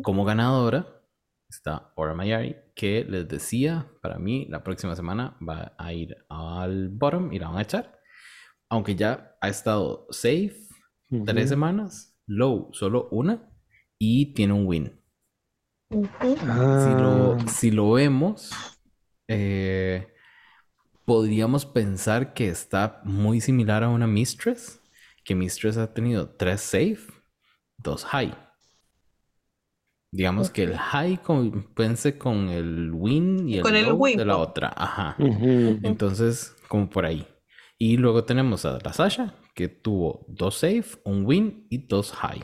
Como 0.02 0.26
ganadora 0.26 1.04
está 1.48 1.94
Ora 1.96 2.16
Mayari, 2.16 2.56
que 2.74 3.06
les 3.06 3.28
decía, 3.28 3.88
para 4.02 4.18
mí 4.18 4.48
la 4.50 4.64
próxima 4.64 4.96
semana 4.96 5.38
va 5.48 5.76
a 5.78 5.94
ir 5.94 6.18
al 6.30 6.90
bottom 6.90 7.32
y 7.32 7.38
la 7.38 7.50
van 7.50 7.58
a 7.60 7.62
echar 7.62 7.95
aunque 8.70 8.96
ya 8.96 9.38
ha 9.42 9.50
estado 9.50 10.08
safe 10.10 10.66
tres 11.26 11.50
semanas, 11.50 12.16
low 12.26 12.70
solo 12.74 13.08
una 13.12 13.50
y 13.98 14.34
tiene 14.34 14.54
un 14.54 14.66
win. 14.66 15.02
Ah. 16.20 17.38
si, 17.48 17.72
lo, 17.72 17.92
vemos, 17.94 18.52
eh, 19.28 20.08
podríamos 21.06 21.66
pensar 21.66 22.34
que 22.34 22.50
está 22.50 23.02
muy 23.04 23.40
similar 23.40 23.84
a 23.84 23.90
una 23.90 24.08
Mistress, 24.08 24.82
que 25.24 25.36
Mistress 25.36 25.78
ha 25.78 25.94
tenido 25.94 26.30
tres 26.30 26.62
safe, 26.62 27.06
dos 27.78 28.04
high. 28.06 28.36
Digamos 30.12 30.50
que 30.50 30.64
el 30.64 30.78
high 30.78 31.22
compense 31.22 32.18
con 32.18 32.48
el 32.48 32.92
win 32.94 33.50
y 33.50 33.58
el, 33.58 33.64
low 33.64 34.06
de 34.06 34.26
la 34.26 34.38
otra. 34.38 34.74
Ajá. 34.76 35.16
Entonces, 35.20 36.56
como 36.70 36.90
por 36.90 37.06
ahí. 37.06 37.28
Y 37.78 37.98
luego 37.98 38.24
tenemos 38.24 38.66
a 38.66 38.80
la 38.84 38.94
Sasha, 38.94 39.36
que 39.54 39.68
tuvo 39.68 40.26
dos 40.28 40.56
safe, 40.56 40.98
un 41.04 41.26
win 41.26 41.68
y 41.70 41.88
dos 41.88 42.12
high. 42.14 42.44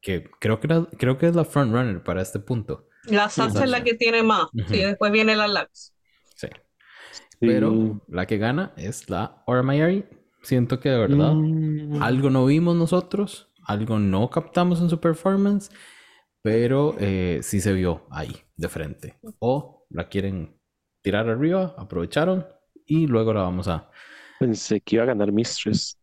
Que 0.00 0.30
creo 0.40 0.60
que, 0.60 0.68
creo 0.98 1.16
que 1.18 1.26
es 1.26 1.34
la 1.34 1.44
frontrunner 1.44 2.02
para 2.02 2.22
este 2.22 2.40
punto. 2.40 2.88
La 3.04 3.28
Sasha 3.28 3.64
es 3.64 3.70
la 3.70 3.84
que 3.84 3.94
tiene 3.94 4.22
más. 4.22 4.48
Sí, 4.68 4.78
después 4.78 5.12
viene 5.12 5.36
la 5.36 5.48
Lux. 5.48 5.94
Sí. 6.36 6.48
Pero 7.38 8.02
la 8.08 8.26
que 8.26 8.38
gana 8.38 8.72
es 8.76 9.08
la 9.08 9.44
Mayari. 9.46 10.04
Siento 10.42 10.78
que 10.80 10.90
de 10.90 10.98
verdad 10.98 11.32
mm. 11.34 12.02
algo 12.02 12.28
no 12.28 12.44
vimos 12.44 12.76
nosotros, 12.76 13.50
algo 13.66 13.98
no 13.98 14.28
captamos 14.28 14.80
en 14.82 14.90
su 14.90 15.00
performance, 15.00 15.70
pero 16.42 16.94
eh, 16.98 17.40
sí 17.42 17.60
se 17.60 17.72
vio 17.72 18.06
ahí, 18.10 18.36
de 18.56 18.68
frente. 18.68 19.18
O 19.38 19.86
la 19.88 20.08
quieren 20.08 20.60
tirar 21.00 21.30
arriba, 21.30 21.74
aprovecharon 21.78 22.46
y 22.86 23.06
luego 23.06 23.32
la 23.32 23.42
vamos 23.42 23.68
a, 23.68 23.90
Pensé 24.44 24.78
que 24.82 24.96
iba 24.96 25.04
a 25.04 25.06
ganar 25.06 25.32
Mistress. 25.32 25.98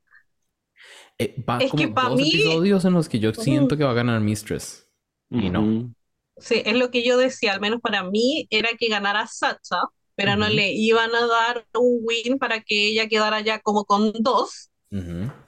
Eh, 1.19 1.35
es 1.59 1.71
que 1.73 1.89
para 1.89 2.15
mí... 2.15 2.27
episodios 2.27 2.83
en 2.85 2.93
los 2.93 3.07
que 3.07 3.19
yo 3.19 3.31
siento 3.35 3.77
que 3.77 3.83
va 3.83 3.91
a 3.91 3.93
ganar 3.93 4.19
Mistress. 4.19 4.89
Y 5.29 5.51
no. 5.51 5.93
Sí, 6.37 6.63
es 6.65 6.75
lo 6.75 6.89
que 6.89 7.03
yo 7.03 7.19
decía, 7.19 7.53
al 7.53 7.61
menos 7.61 7.81
para 7.81 8.01
mí, 8.03 8.47
era 8.49 8.69
que 8.79 8.87
ganara 8.87 9.27
Sacha, 9.27 9.77
pero 10.15 10.35
no 10.35 10.49
le 10.49 10.71
iban 10.71 11.13
a 11.13 11.27
dar 11.27 11.67
un 11.75 11.99
win 12.01 12.39
para 12.39 12.61
que 12.61 12.87
ella 12.87 13.07
quedara 13.07 13.41
ya 13.41 13.59
como 13.59 13.85
con 13.85 14.11
dos, 14.21 14.71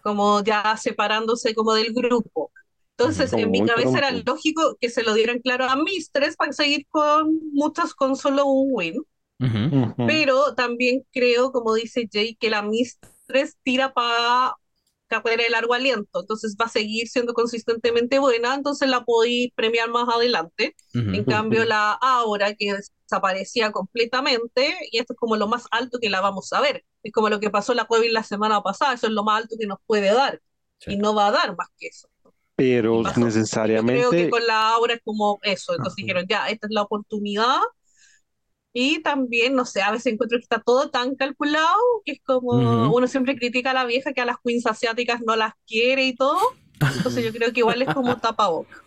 como 0.03 0.43
ya 0.43 0.77
separándose 0.77 1.55
como 1.55 1.73
del 1.73 1.93
grupo. 1.93 2.51
Entonces, 2.95 3.33
en 3.33 3.49
mi 3.49 3.65
cabeza 3.65 3.97
era 3.97 4.11
lógico 4.11 4.77
que 4.79 4.91
se 4.91 5.01
lo 5.01 5.15
dieran 5.15 5.39
claro 5.39 5.65
a 5.65 5.75
Mistress 5.75 6.35
para 6.35 6.53
seguir 6.53 6.85
con 6.89 7.39
muchas 7.53 7.95
con 7.95 8.15
solo 8.15 8.45
un 8.45 8.69
win. 8.71 9.03
Pero 10.07 10.55
también 10.55 11.03
creo, 11.11 11.51
como 11.51 11.73
dice 11.73 12.07
Jay, 12.11 12.35
que 12.35 12.49
la 12.49 12.61
Mistress 12.61 13.57
tira 13.63 13.93
para 13.93 14.55
carrera 15.07 15.43
de 15.43 15.49
largo 15.49 15.73
aliento, 15.73 16.21
entonces 16.21 16.55
va 16.59 16.65
a 16.65 16.69
seguir 16.69 17.07
siendo 17.07 17.33
consistentemente 17.33 18.17
buena, 18.19 18.55
entonces 18.55 18.89
la 18.89 19.03
podéis 19.03 19.51
premiar 19.53 19.89
más 19.89 20.07
adelante. 20.09 20.75
En 20.93 21.23
cambio, 21.25 21.65
la 21.65 21.91
Aura, 21.91 22.55
que 22.55 22.73
desaparecía 22.73 23.71
completamente, 23.71 24.75
y 24.91 24.97
esto 24.97 25.13
es 25.13 25.19
como 25.19 25.35
lo 25.35 25.47
más 25.47 25.65
alto 25.71 25.99
que 25.99 26.09
la 26.09 26.21
vamos 26.21 26.51
a 26.53 26.61
ver. 26.61 26.83
Es 27.03 27.11
como 27.11 27.29
lo 27.29 27.39
que 27.39 27.49
pasó 27.49 27.73
la 27.73 27.85
Cuevin 27.85 28.13
la 28.13 28.23
semana 28.23 28.61
pasada, 28.61 28.93
eso 28.93 29.07
es 29.07 29.13
lo 29.13 29.23
más 29.23 29.43
alto 29.43 29.55
que 29.59 29.67
nos 29.67 29.77
puede 29.85 30.13
dar, 30.13 30.41
y 30.87 30.97
no 30.97 31.13
va 31.13 31.27
a 31.27 31.31
dar 31.31 31.55
más 31.55 31.67
que 31.77 31.87
eso. 31.87 32.07
Pero 32.55 33.03
necesariamente. 33.17 34.07
creo 34.07 34.11
que 34.11 34.29
con 34.29 34.45
la 34.45 34.69
Aura 34.71 34.95
es 34.95 35.01
como 35.03 35.39
eso, 35.43 35.73
entonces 35.73 35.95
dijeron, 35.95 36.25
ya, 36.27 36.49
esta 36.49 36.67
es 36.67 36.73
la 36.73 36.83
oportunidad 36.83 37.59
Y 38.73 39.01
también, 39.03 39.55
no 39.55 39.65
sé, 39.65 39.81
a 39.83 39.91
veces 39.91 40.13
encuentro 40.13 40.37
que 40.39 40.43
está 40.43 40.59
todo 40.61 40.89
tan 40.89 41.15
calculado 41.15 41.67
que 42.05 42.13
es 42.13 42.21
como 42.23 42.93
uno 42.93 43.07
siempre 43.07 43.35
critica 43.37 43.71
a 43.71 43.73
la 43.73 43.85
vieja 43.85 44.13
que 44.13 44.21
a 44.21 44.25
las 44.25 44.37
queens 44.43 44.65
asiáticas 44.65 45.21
no 45.21 45.35
las 45.35 45.53
quiere 45.67 46.05
y 46.07 46.15
todo. 46.15 46.39
Entonces 46.91 47.23
yo 47.23 47.31
creo 47.33 47.53
que 47.53 47.59
igual 47.61 47.81
es 47.83 47.91
como 47.91 48.17
tapaboca. 48.19 48.77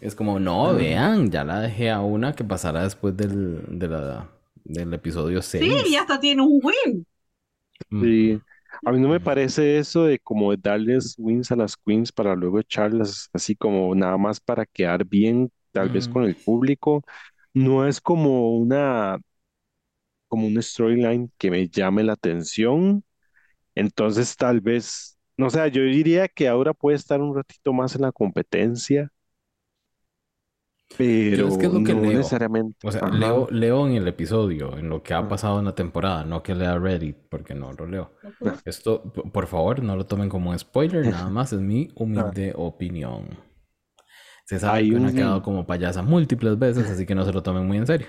Es 0.00 0.14
como, 0.14 0.38
no, 0.40 0.74
vean, 0.74 1.30
ya 1.30 1.44
la 1.44 1.60
dejé 1.60 1.90
a 1.90 2.00
una 2.00 2.34
que 2.34 2.44
pasará 2.44 2.82
después 2.84 3.16
del, 3.16 3.78
de 3.78 3.88
la, 3.88 4.30
del 4.64 4.92
episodio 4.94 5.42
6. 5.42 5.82
Sí, 5.84 5.88
y 5.88 5.96
hasta 5.96 6.20
tiene 6.20 6.42
un 6.42 6.60
win. 6.62 7.06
Sí. 7.90 8.42
A 8.84 8.92
mí 8.92 9.00
no 9.00 9.08
me 9.08 9.20
parece 9.20 9.78
eso 9.78 10.04
de 10.04 10.18
como 10.18 10.54
darles 10.56 11.14
wins 11.18 11.50
a 11.50 11.56
las 11.56 11.76
queens 11.76 12.12
para 12.12 12.34
luego 12.36 12.60
echarlas 12.60 13.28
así 13.32 13.56
como 13.56 13.94
nada 13.94 14.16
más 14.18 14.40
para 14.40 14.66
quedar 14.66 15.04
bien, 15.04 15.50
tal 15.72 15.88
vez 15.90 16.08
Mm. 16.08 16.08
con 16.08 16.24
el 16.24 16.36
público. 16.36 17.02
No 17.54 17.86
es 17.86 18.00
como 18.00 18.56
una, 18.56 19.18
como 20.28 20.46
un 20.46 20.60
storyline 20.62 21.30
que 21.38 21.50
me 21.50 21.68
llame 21.68 22.02
la 22.04 22.14
atención. 22.14 23.04
Entonces 23.74 24.36
tal 24.36 24.60
vez, 24.60 25.18
no 25.36 25.50
sé, 25.50 25.70
yo 25.70 25.82
diría 25.82 26.28
que 26.28 26.48
ahora 26.48 26.74
puede 26.74 26.96
estar 26.96 27.20
un 27.22 27.34
ratito 27.36 27.72
más 27.72 27.94
en 27.96 28.02
la 28.02 28.12
competencia, 28.12 29.10
pero 31.30 31.48
es 31.48 31.58
que 31.58 31.66
es 31.66 31.72
lo 31.72 31.82
que 31.82 31.94
no 31.94 32.00
leo. 32.02 32.18
necesariamente. 32.18 32.78
O 32.82 32.92
sea, 32.92 33.02
Ajá. 33.02 33.16
leo, 33.16 33.48
leo 33.50 33.86
en 33.86 33.94
el 33.94 34.06
episodio, 34.08 34.76
en 34.78 34.88
lo 34.88 35.02
que 35.02 35.14
ha 35.14 35.18
Ah. 35.18 35.28
pasado 35.28 35.58
en 35.58 35.64
la 35.64 35.74
temporada, 35.74 36.24
no 36.24 36.42
que 36.42 36.54
lea 36.54 36.78
Reddit, 36.78 37.16
porque 37.30 37.54
no 37.54 37.72
lo 37.72 37.86
leo. 37.86 38.12
Ujú. 38.22 38.60
Esto, 38.64 39.02
p- 39.12 39.22
por 39.30 39.46
favor, 39.46 39.82
no 39.82 39.96
lo 39.96 40.06
tomen 40.06 40.28
como 40.28 40.50
un 40.50 40.58
spoiler, 40.58 41.02
nada 41.06 41.30
más 41.30 41.52
es 41.52 41.60
mi 41.60 41.88
humilde 41.96 42.52
opinión. 42.56 43.28
Se 44.46 44.58
sabe 44.58 44.78
Hay 44.78 44.88
que 44.88 44.96
uno 44.96 45.08
ha 45.08 45.10
un- 45.10 45.16
quedado 45.16 45.42
como 45.42 45.66
payasa 45.66 46.02
múltiples 46.02 46.58
veces, 46.58 46.88
así 46.90 47.04
que 47.06 47.14
no 47.14 47.24
se 47.24 47.32
lo 47.32 47.42
tomen 47.42 47.66
muy 47.66 47.76
en 47.78 47.86
serio. 47.86 48.08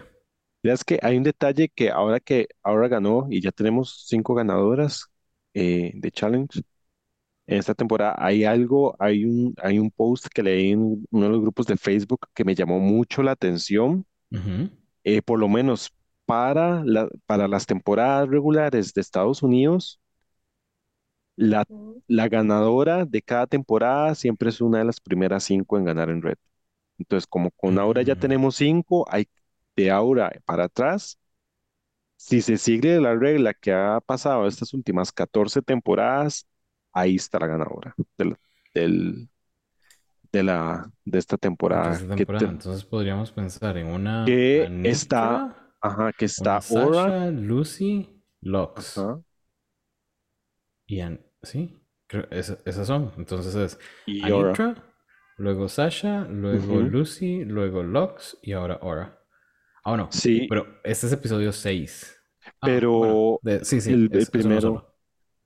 Es 0.73 0.83
que 0.83 0.99
hay 1.01 1.17
un 1.17 1.23
detalle 1.23 1.69
que 1.69 1.89
ahora 1.91 2.19
que 2.19 2.47
ahora 2.63 2.87
ganó 2.87 3.27
y 3.29 3.41
ya 3.41 3.51
tenemos 3.51 4.05
cinco 4.07 4.33
ganadoras 4.35 5.05
eh, 5.53 5.91
de 5.95 6.11
Challenge 6.11 6.61
en 7.47 7.59
esta 7.59 7.75
temporada, 7.75 8.15
hay 8.19 8.43
algo, 8.45 8.95
hay 8.99 9.25
un, 9.25 9.55
hay 9.63 9.79
un 9.79 9.91
post 9.91 10.27
que 10.33 10.43
leí 10.43 10.71
en 10.71 11.05
uno 11.11 11.25
de 11.25 11.31
los 11.31 11.41
grupos 11.41 11.67
de 11.67 11.77
Facebook 11.77 12.21
que 12.33 12.43
me 12.45 12.55
llamó 12.55 12.79
mucho 12.79 13.23
la 13.23 13.31
atención, 13.33 14.05
Ujú. 14.31 14.69
eh, 15.03 15.21
por 15.21 15.39
lo 15.39 15.49
menos 15.49 15.91
para, 16.25 16.83
la, 16.85 17.09
para 17.25 17.47
las 17.47 17.65
temporadas 17.65 18.29
regulares 18.29 18.93
de 18.93 19.01
Estados 19.01 19.43
Unidos, 19.43 19.99
la, 21.35 21.65
la 22.07 22.27
ganadora 22.29 23.05
de 23.05 23.21
cada 23.21 23.47
temporada 23.47 24.15
siempre 24.15 24.49
es 24.49 24.61
una 24.61 24.79
de 24.79 24.85
las 24.85 24.99
primeras 24.99 25.43
cinco 25.43 25.77
en 25.77 25.85
ganar 25.85 26.09
en 26.09 26.21
red. 26.21 26.35
Entonces, 26.99 27.27
como 27.27 27.51
con 27.51 27.79
ahora 27.79 28.01
ya 28.03 28.15
Mm. 28.15 28.17
tenemos 28.17 28.57
cinco, 28.57 29.05
hay 29.09 29.27
de 29.77 29.91
ahora 29.91 30.33
para 30.45 30.65
atrás. 30.65 31.17
Si 32.17 32.41
se 32.41 32.57
sigue 32.57 32.99
la 32.99 33.15
regla 33.15 33.53
que 33.53 33.71
ha 33.71 34.01
pasado 34.01 34.47
estas 34.47 34.73
últimas 34.73 35.11
14 35.13 35.61
temporadas, 35.61 36.47
ahí 36.91 37.15
está 37.15 37.39
la 37.39 37.47
ganadora 37.47 37.95
del, 38.17 38.35
del- 38.73 39.29
de, 40.31 40.43
la, 40.43 40.91
de 41.05 41.19
esta 41.19 41.37
temporada. 41.37 41.91
Entonces, 41.91 42.07
Que, 42.09 42.15
temporada. 42.25 42.45
te- 42.47 42.51
Entonces 42.51 42.85
podríamos 42.85 43.31
pensar 43.31 43.77
en 43.77 43.87
una 43.87 44.25
Que 44.25 44.67
está- 44.83 45.73
ajá, 45.79 46.11
que 46.13 46.25
está. 46.25 46.59
Sasha, 46.59 47.27
Lucy, 47.31 48.21
Lux. 48.41 48.97
ajá, 48.97 49.21
Y 50.87 51.01
An- 51.01 51.21
sí, 51.43 51.77
creo 52.07 52.27
esa- 52.31 52.57
esas 52.65 52.87
son. 52.87 53.11
Entonces 53.17 53.55
es 53.55 53.79
y. 54.05 54.21
Anitra, 54.23 54.75
luego 55.37 55.67
Sasha, 55.69 56.25
luego. 56.25 56.81
Lucy, 56.81 57.45
luego 57.45 57.83
Lux 57.83 58.37
y 58.41 58.53
ahora 58.53 58.79
Aura. 58.81 59.16
Ah, 59.87 59.95
no. 59.97 60.09
Sí, 60.11 60.47
Pero 60.49 60.67
este 60.83 61.07
es 61.07 61.13
episodio 61.13 61.51
6. 61.53 62.13
Pero 62.63 63.41
sí, 63.61 63.81
sí, 63.81 63.93
el- 63.93 64.09
el 64.13 64.27
es- 64.27 64.31
primero. 64.31 64.93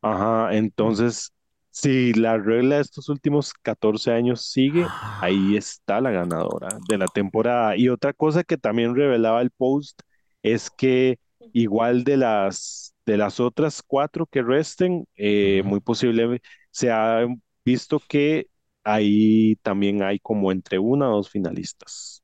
ajá, 0.02 0.56
entonces, 0.56 1.32
si 1.70 2.14
la 2.14 2.38
regla 2.38 2.76
de 2.78 2.82
estos 2.82 3.10
últimos 3.10 3.54
14 3.54 4.12
años 4.12 4.46
sigue, 4.52 4.94
ahí 5.20 5.56
está 5.56 6.02
la 6.02 6.12
ganadora 6.12 6.80
de 6.82 6.98
la 6.98 7.08
temporada. 7.10 7.78
Y 7.78 7.90
otra 7.90 8.14
cosa 8.14 8.44
que 8.44 8.58
también 8.58 8.96
revelaba 8.96 9.42
el 9.42 9.52
post 9.52 10.02
es 10.44 10.70
que 10.72 11.20
igual 11.54 12.04
de 12.04 12.18
las, 12.18 12.94
de 13.06 13.18
las 13.18 13.40
otras 13.40 13.82
cuatro 13.84 14.26
que 14.26 14.42
resten, 14.42 15.08
eh, 15.16 15.62
muy 15.66 15.80
posible 15.82 16.42
se 16.72 16.92
ha 16.92 17.26
visto 17.66 18.04
que 18.08 18.48
ahí 18.84 19.56
también 19.62 20.02
hay 20.04 20.20
como 20.20 20.52
entre 20.52 20.80
una 20.80 21.10
o 21.12 21.18
dos 21.18 21.30
finalistas. 21.30 22.21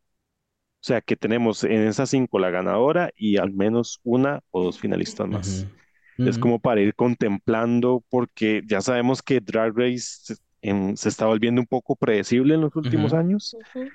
O 0.88 0.90
sea 0.90 1.02
que 1.02 1.18
tenemos 1.18 1.64
en 1.66 1.86
esas 1.88 2.10
cinco 2.12 2.40
la 2.40 2.50
ganadora 2.50 3.12
y 3.18 3.38
al 3.38 3.52
menos 3.54 4.00
una 4.04 4.42
o 4.52 4.64
dos 4.64 4.80
finalistas 4.80 5.28
más. 5.28 5.68
Ujú, 5.68 6.24
Es 6.24 6.38
ujú. 6.38 6.40
como 6.40 6.60
para 6.60 6.82
ir 6.82 6.96
contemplando, 6.96 8.04
porque 8.10 8.62
ya 8.66 8.82
sabemos 8.82 9.22
que 9.22 9.42
Drag 9.42 9.74
Race 9.78 10.00
se, 10.24 10.36
em, 10.62 10.96
se 10.96 11.10
está 11.10 11.26
volviendo 11.26 11.60
un 11.62 11.68
poco 11.68 11.96
predecible 11.98 12.56
en 12.56 12.62
los 12.62 12.76
últimos 12.76 13.12
Ujú. 13.12 13.14
años, 13.14 13.58
Ujú. 13.76 13.92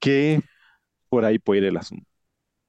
que 0.00 0.40
por 1.08 1.24
ahí 1.24 1.38
puede 1.38 1.60
ir 1.62 1.66
el 1.66 1.76
asunto. 1.78 2.06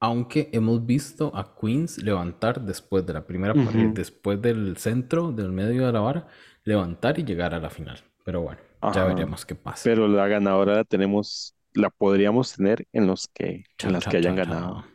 Aunque 0.01 0.49
hemos 0.53 0.85
visto 0.85 1.31
a 1.35 1.55
Queens 1.55 1.97
levantar 2.03 2.61
después 2.61 3.05
de 3.05 3.13
la 3.13 3.25
primera 3.25 3.63
pared, 3.63 3.89
después 3.91 4.41
del 4.41 4.75
centro, 4.77 5.31
del 5.31 5.51
medio 5.53 5.85
de 5.85 5.93
la 5.93 5.99
vara, 6.01 6.27
levantar 6.65 7.17
y 7.19 7.23
llegar 7.23 7.53
a 7.53 7.59
la 7.59 7.69
final. 7.69 8.03
Pero 8.25 8.41
bueno, 8.41 8.61
ya 8.91 9.05
Ajá. 9.05 9.05
veremos 9.05 9.45
qué 9.45 9.55
pasa. 9.55 9.89
Pero 9.89 10.07
la 10.07 10.27
ganadora 10.27 10.75
la 10.77 10.83
tenemos, 10.85 11.55
la 11.79 11.89
podríamos 11.89 12.53
tener 12.55 12.87
en 12.93 13.07
los 13.07 13.27
que, 13.27 13.63
en 13.79 13.93
las 13.93 14.05
que 14.05 14.17
hayan 14.17 14.35
ganado. 14.35 14.85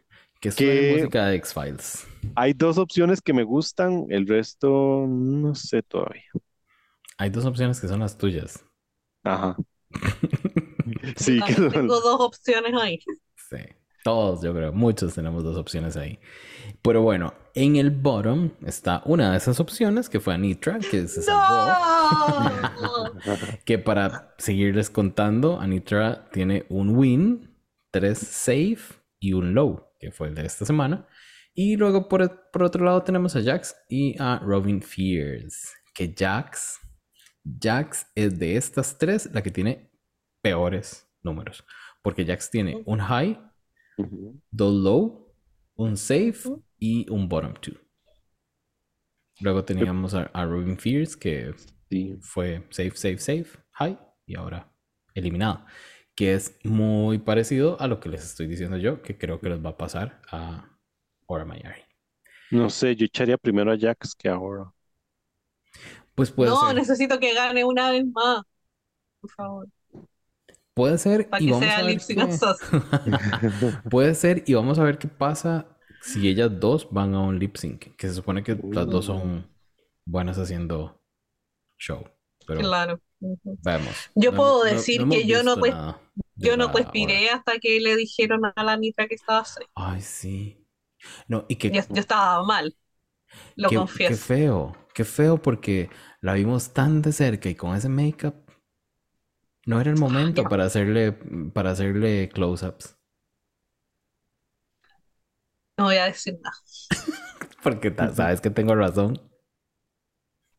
Que 0.41 0.51
Que- 0.51 0.97
música 0.99 1.27
de 1.27 1.37
X-Files. 1.37 2.07
Hay 2.37 2.53
dos 2.53 2.79
opciones 2.79 3.21
que 3.23 3.33
me 3.33 3.43
gustan, 3.45 4.05
el 4.11 4.27
resto 4.27 5.07
no 5.09 5.55
sé 5.55 5.83
todavía. 5.83 6.23
Hay 7.19 7.31
dos 7.31 7.45
opciones 7.47 7.81
que 7.81 7.89
son 7.89 8.01
las 8.01 8.17
tuyas. 8.19 8.65
Ajá. 9.23 9.57
Sí, 11.17 11.41
que 11.47 11.55
son- 11.55 11.71
Tengo 11.71 12.01
dos 12.01 12.21
opciones 12.21 12.73
ahí. 12.81 12.99
Sí. 13.51 13.57
Todos, 14.05 14.43
yo 14.43 14.53
creo. 14.53 14.71
Muchos 14.71 15.15
tenemos 15.15 15.43
dos 15.43 15.57
opciones 15.57 15.97
ahí. 15.97 16.19
Pero 16.83 17.01
bueno, 17.01 17.33
en 17.55 17.77
el 17.77 17.91
bottom 17.91 18.51
está 18.67 19.01
una 19.07 19.31
de 19.31 19.39
esas 19.39 19.61
opciones 19.61 20.11
que 20.11 20.21
fue 20.21 20.35
Anitra, 20.35 20.79
que 20.79 21.09
se 21.09 21.23
salvó. 21.23 21.73
¡No! 22.83 23.13
Que 23.65 23.79
para 23.79 24.35
seguirles 24.37 24.91
contando, 24.91 25.59
Anitra 25.59 26.29
tiene 26.31 26.67
un 26.69 26.95
win, 26.95 27.57
tres 27.91 28.19
save 28.19 28.77
y 29.21 29.33
un 29.33 29.55
low, 29.55 29.89
que 29.99 30.11
fue 30.11 30.29
el 30.29 30.35
de 30.35 30.45
esta 30.45 30.67
semana. 30.67 31.09
Y 31.55 31.77
luego 31.77 32.07
por, 32.07 32.51
por 32.51 32.63
otro 32.63 32.85
lado 32.85 33.03
tenemos 33.05 33.35
a 33.37 33.43
Jax 33.43 33.75
y 33.89 34.17
a 34.21 34.39
Robin 34.41 34.83
Fears. 34.83 35.73
Que 35.95 36.15
Jax, 36.15 36.79
Jax 37.59 38.07
es 38.15 38.39
de 38.39 38.57
estas 38.59 38.99
tres 38.99 39.31
la 39.33 39.43
que 39.43 39.51
tiene 39.51 39.91
peores 40.43 41.09
números. 41.23 41.65
Porque 42.03 42.27
Jax 42.27 42.51
tiene 42.51 42.83
un 42.85 42.99
high, 42.99 43.41
Dos 44.51 44.75
low, 44.75 45.35
un 45.77 45.97
save 45.97 46.35
y 46.79 47.09
un 47.11 47.29
bottom 47.29 47.55
two. 47.61 47.75
Luego 49.41 49.65
teníamos 49.65 50.15
a, 50.15 50.25
a 50.33 50.45
Robin 50.47 50.79
Fears 50.79 51.17
que 51.17 51.55
Sí. 51.91 52.19
fue 52.21 52.67
save, 52.71 52.93
save, 52.97 53.19
save, 53.19 53.47
high 53.73 53.99
y 54.27 54.37
ahora 54.37 54.73
eliminado. 55.15 55.65
Que 56.15 56.35
es 56.35 56.59
muy 56.65 57.19
parecido 57.19 57.81
a 57.81 57.89
lo 57.89 57.99
que 58.01 58.09
les 58.09 58.25
estoy 58.25 58.47
diciendo 58.47 58.77
yo, 58.77 59.03
que 59.03 59.19
creo 59.19 59.41
que 59.41 59.49
les 59.49 59.65
va 59.65 59.71
a 59.71 59.77
pasar 59.77 60.23
a 60.31 60.79
Ora 61.27 61.45
Mayari. 61.45 61.83
No 62.51 62.71
sé, 62.71 62.97
yo 62.97 63.05
echaría 63.05 63.37
primero 63.37 63.71
a 63.73 63.77
Jax 63.79 64.15
que 64.15 64.29
ahora. 64.31 64.73
Pues 66.15 66.31
puede 66.31 66.51
No, 66.51 66.57
ser. 66.57 66.75
necesito 66.75 67.19
que 67.19 67.35
gane 67.35 67.65
una 67.65 67.91
vez 67.91 68.05
más. 68.07 68.43
Por 69.21 69.31
favor. 69.33 69.69
Puede 70.75 70.99
ser 70.99 71.29
Para 71.31 71.43
y 71.43 71.47
que 71.47 71.53
vamos 71.53 71.67
sea 71.67 71.79
a 71.79 71.83
ver 71.85 71.99
qué-. 71.99 73.89
Puede 73.91 74.15
ser 74.15 74.43
y 74.47 74.55
vamos 74.55 74.79
a 74.79 74.83
ver 74.85 74.99
qué 74.99 75.09
pasa 75.09 75.69
si 76.03 76.29
ellas 76.29 76.51
dos 76.61 76.89
van 76.91 77.15
a 77.15 77.21
un 77.21 77.39
lip 77.39 77.57
sync. 77.57 77.95
Que 77.97 78.09
se 78.09 78.15
supone 78.15 78.43
que 78.43 78.59
las 78.73 78.87
dos 78.89 79.05
son 79.07 79.49
buenas 80.05 80.39
haciendo 80.39 81.01
show. 81.79 82.05
Pero 82.47 82.61
Claro. 82.61 83.01
Ujú. 83.21 83.59
vemos. 83.63 84.11
Yo 84.15 84.33
No 84.33 84.37
puedo 84.37 84.65
no- 84.65 84.71
decir 84.71 85.01
no 85.01 85.05
hemos 85.05 85.17
que 85.17 85.27
yo 85.27 85.43
no 85.43 85.57
pues- 85.57 85.75
Yo 86.37 86.57
no 86.57 86.67
la 86.67 86.73
pues 86.73 86.85
Ora. 86.85 86.93
piré 86.93 87.31
hasta 87.31 87.59
que 87.59 87.81
le 87.81 87.97
dijeron 87.97 88.43
a 88.55 88.63
la 88.65 88.77
Nitra 88.77 89.07
que 89.07 89.15
estaba 89.15 89.45
safe. 89.45 89.67
Ay, 89.75 90.01
sí. 90.03 90.67
No, 91.29 91.47
y 91.49 91.57
que 91.57 91.71
Yo, 91.71 91.83
yo 91.89 92.01
estaba 92.01 92.43
mal. 92.45 92.77
Lo 93.57 93.69
qué, 93.69 93.75
qué 93.75 93.79
confieso. 93.79 94.17
feo, 94.25 94.77
qué 94.95 95.05
feo 95.05 95.41
porque 95.41 95.89
la 96.21 96.35
vimos 96.35 96.73
tan 96.75 97.01
de 97.03 97.13
cerca 97.13 97.49
y 97.49 97.55
con 97.55 97.75
ese 97.77 97.89
make-up 97.89 98.35
no 99.67 99.81
era 99.81 99.91
el 99.91 99.99
momento 99.99 100.45
para 100.45 100.65
hacerle 100.65 101.13
para 101.53 101.71
hacerle 101.71 102.29
close-ups. 102.29 102.97
No 105.77 105.85
voy 105.85 105.97
a 105.97 106.07
decir 106.07 106.39
nada. 106.43 106.57
Porque 107.63 107.95
sabes 108.15 108.41
que 108.41 108.51
tengo 108.51 108.75
razón. 108.75 109.21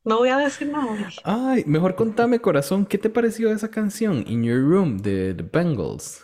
No 0.04 0.20
voy 0.20 0.30
a 0.30 0.38
decir 0.38 0.72
nada. 0.72 1.10
Ay, 1.24 1.64
mejor 1.66 1.96
contame, 1.96 2.40
corazón, 2.40 2.86
¿qué 2.86 2.98
te 2.98 3.10
pareció 3.10 3.52
esa 3.52 3.72
canción 3.72 4.24
In 4.28 4.44
Your 4.44 4.62
Room 4.62 4.98
de 4.98 5.34
The 5.34 5.44
Bengals? 5.44 6.24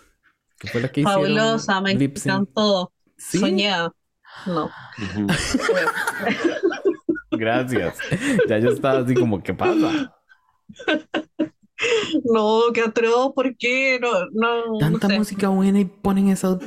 Que 0.60 0.68
fue 0.68 0.82
la 0.82 0.92
que 0.92 1.02
hicieron 1.02 1.24
Fabulosa, 1.24 1.82
me 1.82 1.92
encantó. 1.94 2.92
Sí. 3.18 3.40
Soñada. 3.40 3.92
No. 4.46 4.70
Gracias. 7.32 7.98
Ya 8.48 8.60
yo 8.60 8.70
estaba 8.70 9.00
así 9.00 9.16
como, 9.16 9.42
¿qué 9.42 9.54
pasa? 9.54 10.16
No, 12.24 12.62
qué 12.74 12.82
atroz, 12.82 13.34
¿por 13.34 13.56
qué? 13.58 14.00
No, 14.02 14.12
no, 14.32 14.66
no 14.74 14.78
Tanta 14.80 15.08
sé. 15.08 15.18
música 15.18 15.50
buena 15.50 15.80
y 15.80 15.86
ponen 15.86 16.30
esas, 16.30 16.58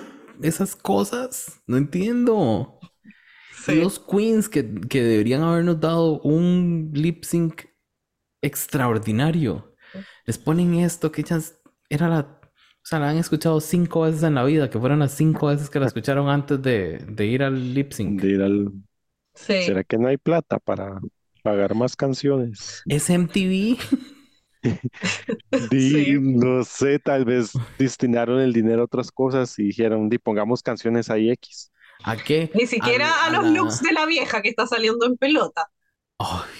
esas 0.43 0.77
cosas. 0.77 1.61
No 1.67 1.77
entiendo. 1.77 2.79
Sí. 3.65 3.77
los 3.77 3.99
queens 3.99 4.49
que, 4.49 4.75
que 4.89 5.03
deberían 5.03 5.43
habernos 5.43 5.81
dado 5.81 6.21
un 6.21 6.91
lip 6.93 7.25
sync 7.25 7.63
extraordinario. 8.43 9.75
Les 10.27 10.39
ponen 10.39 10.75
esto 10.75 11.11
que 11.13 11.23
ellas 11.23 11.59
era 11.89 12.09
la, 12.09 12.21
o 12.43 12.87
sea, 12.87 12.99
la 12.99 13.11
han 13.11 13.17
escuchado 13.17 13.61
cinco 13.61 14.03
veces 14.03 14.23
en 14.23 14.35
la 14.35 14.45
vida, 14.45 14.69
que 14.69 14.79
fueron 14.79 14.99
las 14.99 15.13
cinco 15.13 15.47
veces 15.49 15.71
que 15.71 15.81
la 15.81 15.87
escucharon 15.87 16.29
antes 16.29 16.61
de, 16.63 16.99
de 17.09 17.27
ir 17.27 17.43
al 17.43 17.75
lip 17.75 17.93
sync. 17.93 18.21
De 18.21 18.29
ir 18.31 18.43
al- 18.43 18.73
Sí. 19.35 19.63
¿Será 19.65 19.83
que 19.83 19.99
no 19.99 20.07
hay 20.09 20.17
plata 20.17 20.59
para 20.61 21.01
pagar 21.43 21.75
más 21.75 21.97
canciones? 21.97 22.83
Es 22.87 23.11
MTV. 23.11 23.79
Di, 25.71 25.91
Sí. 25.91 26.19
no 26.21 26.65
sé, 26.65 26.99
tal 26.99 27.25
vez 27.25 27.53
destinaron 27.79 28.41
el 28.41 28.53
dinero 28.53 28.83
a 28.83 28.85
otras 28.87 29.11
cosas 29.13 29.59
y 29.59 29.65
dijeron, 29.65 30.09
di, 30.09 30.19
pongamos 30.19 30.63
canciones 30.63 31.11
ahí 31.11 31.31
X. 31.31 31.71
¿A 32.05 32.17
qué? 32.17 32.51
Ni 32.55 32.67
siquiera 32.67 33.11
a, 33.11 33.27
a 33.27 33.31
los 33.31 33.45
la- 33.45 33.51
looks 33.51 33.83
de 33.83 33.93
la 33.93 34.07
vieja 34.07 34.43
que 34.43 34.49
está 34.49 34.67
saliendo 34.67 35.07
en 35.07 35.17
pelota. 35.17 35.71
Ay, 36.19 36.51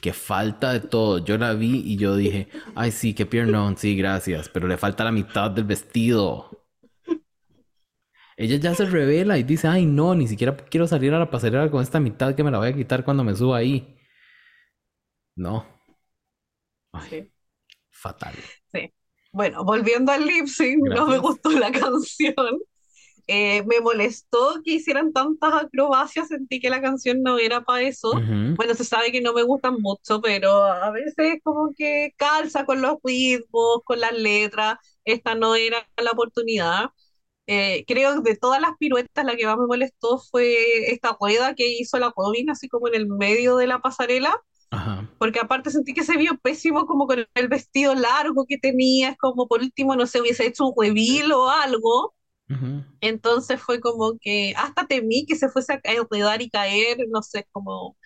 qué 0.00 0.12
falta 0.12 0.72
de 0.72 0.80
todo. 0.80 1.18
Yo 1.18 1.38
la 1.38 1.52
vi 1.54 1.82
y 1.84 1.96
yo 1.96 2.16
dije, 2.16 2.48
ay, 2.74 2.90
sí, 2.92 3.14
qué 3.14 3.26
piernón, 3.26 3.76
sí, 3.76 3.96
gracias, 3.96 4.48
pero 4.48 4.66
le 4.68 4.76
falta 4.78 5.04
la 5.04 5.12
mitad 5.12 5.50
del 5.50 5.64
vestido. 5.64 6.50
Ella 8.36 8.56
ya 8.56 8.74
se 8.74 8.86
revela 8.86 9.38
y 9.38 9.42
dice, 9.44 9.68
ay, 9.68 9.86
no, 9.86 10.14
ni 10.16 10.26
siquiera 10.26 10.56
quiero 10.56 10.86
salir 10.88 11.12
a 11.14 11.18
la 11.20 11.30
pasarela 11.30 11.70
con 11.70 11.80
esta 11.82 12.00
mitad 12.00 12.34
que 12.34 12.42
me 12.42 12.50
la 12.50 12.58
voy 12.58 12.68
a 12.68 12.74
quitar 12.74 13.04
cuando 13.04 13.22
me 13.24 13.36
suba 13.36 13.58
ahí. 13.58 13.96
No. 15.36 15.66
Ay, 16.92 17.10
Sí. 17.10 17.29
Fatal. 18.00 18.34
Bueno, 19.32 19.64
volviendo 19.64 20.10
al 20.10 20.26
lip 20.26 20.46
sync, 20.46 20.82
no 20.88 21.06
me 21.06 21.18
gustó 21.18 21.50
la 21.50 21.70
canción. 21.70 22.58
Eh, 23.28 23.62
me 23.64 23.80
molestó 23.80 24.60
que 24.64 24.72
hicieran 24.72 25.12
tantas 25.12 25.54
acrobacias, 25.54 26.28
sentí 26.28 26.58
que 26.58 26.68
la 26.68 26.82
canción 26.82 27.22
no 27.22 27.38
era 27.38 27.60
para 27.60 27.82
eso. 27.82 28.10
Ujú. 28.10 28.56
Bueno, 28.56 28.74
se 28.74 28.82
sabe 28.82 29.12
que 29.12 29.20
no 29.20 29.32
me 29.32 29.44
gustan 29.44 29.76
mucho, 29.80 30.20
pero 30.20 30.64
a 30.64 30.90
veces 30.90 31.38
como 31.44 31.70
que 31.76 32.12
calza 32.16 32.66
con 32.66 32.82
los 32.82 32.96
ritmos, 33.04 33.82
con 33.84 34.00
las 34.00 34.12
letras. 34.12 34.78
Esta 35.04 35.36
no 35.36 35.54
era 35.54 35.86
la 35.96 36.10
oportunidad. 36.10 36.86
Eh, 37.46 37.84
creo 37.86 38.22
que 38.22 38.30
de 38.30 38.36
todas 38.36 38.60
las 38.60 38.72
piruetas 38.78 39.24
la 39.24 39.36
que 39.36 39.46
más 39.46 39.58
me 39.58 39.66
molestó 39.66 40.18
fue 40.18 40.90
esta 40.92 41.16
rueda 41.20 41.54
que 41.54 41.68
hizo 41.68 41.98
la 41.98 42.12
Robin, 42.16 42.50
así 42.50 42.68
como 42.68 42.88
en 42.88 42.94
el 42.96 43.06
medio 43.06 43.56
de 43.56 43.68
la 43.68 43.80
pasarela, 43.80 44.42
Ajá. 44.70 45.06
porque 45.18 45.40
aparte 45.40 45.70
sentí 45.70 45.94
que 45.94 46.04
se 46.04 46.16
vio 46.16 46.38
pésimo 46.38 46.86
como 46.86 47.06
con 47.06 47.24
el 47.34 47.48
vestido 47.48 47.94
largo 47.94 48.46
que 48.46 48.58
tenía, 48.58 49.10
es 49.10 49.18
como 49.18 49.46
por 49.48 49.60
último, 49.60 49.96
no 49.96 50.06
sé, 50.06 50.20
hubiese 50.20 50.46
hecho 50.46 50.66
un 50.66 50.74
reveal 50.78 51.32
o 51.32 51.50
algo. 51.50 52.14
Ujú. 52.50 52.84
Entonces 53.00 53.60
fue 53.62 53.80
como 53.80 54.18
que 54.20 54.54
hasta 54.56 54.86
temí 54.86 55.26
que 55.26 55.36
se 55.36 55.48
fuese 55.50 55.74
a 55.74 55.80
enredar 55.84 56.42
y 56.42 56.50
caer, 56.50 56.98
no 57.10 57.22
sé, 57.22 57.46
como 57.52 57.96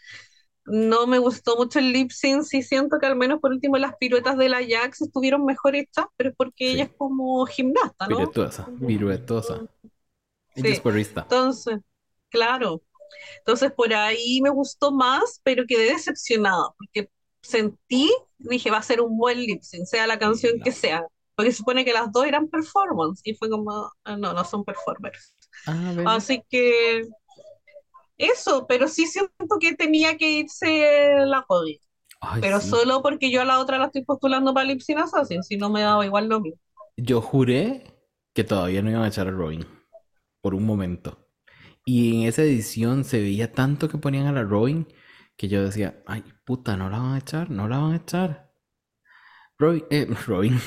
no 0.67 1.07
me 1.07 1.19
gustó 1.19 1.57
mucho 1.57 1.79
el 1.81 1.93
lip 1.93 2.11
sync, 2.13 2.43
sí 2.45 2.63
siento 2.63 2.99
que 3.01 3.07
al 3.07 3.17
menos 3.17 3.41
por 3.41 3.53
último 3.53 3.77
las 3.79 3.97
piruetas 3.99 4.37
de 4.39 4.49
la 4.49 4.61
Jax 4.67 5.03
estuvieron 5.03 5.45
mejor 5.45 5.77
hechas, 5.77 6.07
pero 6.17 6.31
es 6.31 6.37
porque 6.37 6.71
Sí. 6.71 6.77
ella 6.77 6.85
es 6.85 6.91
como 6.97 7.45
gimnasta, 7.47 8.07
¿no? 8.09 8.17
Piruetosa, 8.17 8.67
piruetosa. 8.87 9.55
Ella 10.57 10.69
Sí. 10.69 10.69
es 10.73 10.81
porrista. 10.81 11.23
Entonces, 11.23 11.81
claro. 12.31 12.83
Entonces 13.39 13.73
por 13.73 13.93
ahí 13.93 14.41
me 14.43 14.51
gustó 14.51 14.93
más, 14.93 15.41
pero 15.43 15.65
quedé 15.67 15.93
decepcionada, 15.93 16.69
porque 16.79 17.11
sentí, 17.43 18.11
dije, 18.39 18.71
va 18.71 18.79
a 18.79 18.83
ser 18.83 19.01
un 19.01 19.17
buen 19.17 19.39
lip 19.39 19.63
sync, 19.63 19.87
sea 19.87 20.07
la 20.07 20.19
canción 20.19 20.61
que 20.61 20.73
sea, 20.73 21.07
porque 21.35 21.51
se 21.51 21.59
supone 21.59 21.85
que 21.85 21.93
las 21.93 22.11
dos 22.13 22.27
eran 22.27 22.49
performance, 22.49 23.21
y 23.25 23.35
fue 23.35 23.51
como, 23.51 23.91
ah, 24.05 24.17
no, 24.17 24.33
no 24.33 24.45
son 24.45 24.65
performers. 24.65 25.37
Ah. 25.67 25.95
Así 26.07 26.43
que 26.49 27.07
eso, 28.17 28.67
pero 28.67 28.89
sí 28.89 29.07
siento 29.07 29.59
que 29.61 29.75
tenía 29.75 30.17
que 30.17 30.31
irse 30.31 31.15
la 31.27 31.45
Cody, 31.47 31.81
pero 32.41 32.61
sí. 32.61 32.71
solo 32.71 33.03
porque 33.03 33.31
yo 33.31 33.43
a 33.43 33.45
la 33.45 33.61
otra 33.61 33.79
la 33.79 33.87
estoy 33.87 34.05
postulando 34.05 34.55
para 34.55 34.67
Lip 34.67 34.81
Sync 34.81 35.01
Assassin, 35.01 35.43
si 35.43 35.57
no 35.57 35.69
me 35.69 35.83
daba 35.83 36.07
igual 36.07 36.29
lo 36.29 36.41
mismo. 36.41 36.61
Yo 36.97 37.21
juré 37.21 37.85
que 38.33 38.45
todavía 38.45 38.83
no 38.83 38.91
iban 38.91 39.03
a 39.03 39.09
echar 39.09 39.29
a 39.29 39.31
Robin. 39.31 39.67
Por 40.41 40.55
un 40.55 40.67
momento. 40.67 41.24
Y 41.85 42.23
en 42.23 42.29
esa 42.29 42.43
edición 42.43 43.05
se 43.05 43.21
veía 43.21 43.53
tanto 43.53 43.89
que 43.89 43.99
ponían 43.99 44.27
a 44.27 44.33
la 44.33 44.43
Robin 44.43 44.87
que 45.37 45.49
yo 45.49 45.65
decía, 45.65 46.03
ay, 46.07 46.25
puta, 46.45 46.77
no 46.77 46.89
la 46.91 46.99
van 46.99 47.15
a 47.15 47.19
echar, 47.19 47.51
no 47.51 47.69
la 47.69 47.79
van 47.79 47.93
a 47.93 47.97
echar. 47.97 48.53
Robin, 49.59 49.85
eh, 49.91 50.07
Robin. 50.27 50.59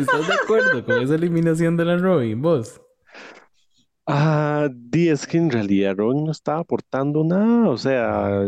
¿estás 0.00 0.28
de 0.28 0.34
acuerdo 0.34 0.84
con 0.84 1.02
esa 1.02 1.14
eliminación 1.14 1.76
de 1.76 1.84
la 1.84 1.96
Robin? 1.96 2.40
¿Vos? 2.42 2.80
Ah, 4.06 4.68
di, 4.72 5.08
es 5.08 5.26
que 5.26 5.38
en 5.38 5.50
realidad 5.50 5.96
Ron 5.96 6.24
no 6.24 6.32
estaba 6.32 6.60
aportando 6.60 7.22
nada, 7.24 7.68
o 7.68 7.78
sea, 7.78 8.46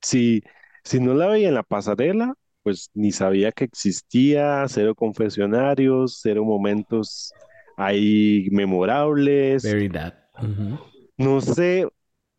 si, 0.00 0.42
si 0.84 1.00
no 1.00 1.14
la 1.14 1.28
veía 1.28 1.48
en 1.48 1.54
la 1.54 1.62
pasarela, 1.62 2.34
pues 2.62 2.90
ni 2.94 3.12
sabía 3.12 3.52
que 3.52 3.64
existía, 3.64 4.66
cero 4.68 4.94
confesionarios, 4.94 6.20
cero 6.22 6.44
momentos 6.44 7.32
ahí 7.80 8.48
memorables. 8.50 9.62
Very 9.62 9.88
that. 9.90 10.14
No 11.16 11.40
sé, 11.40 11.86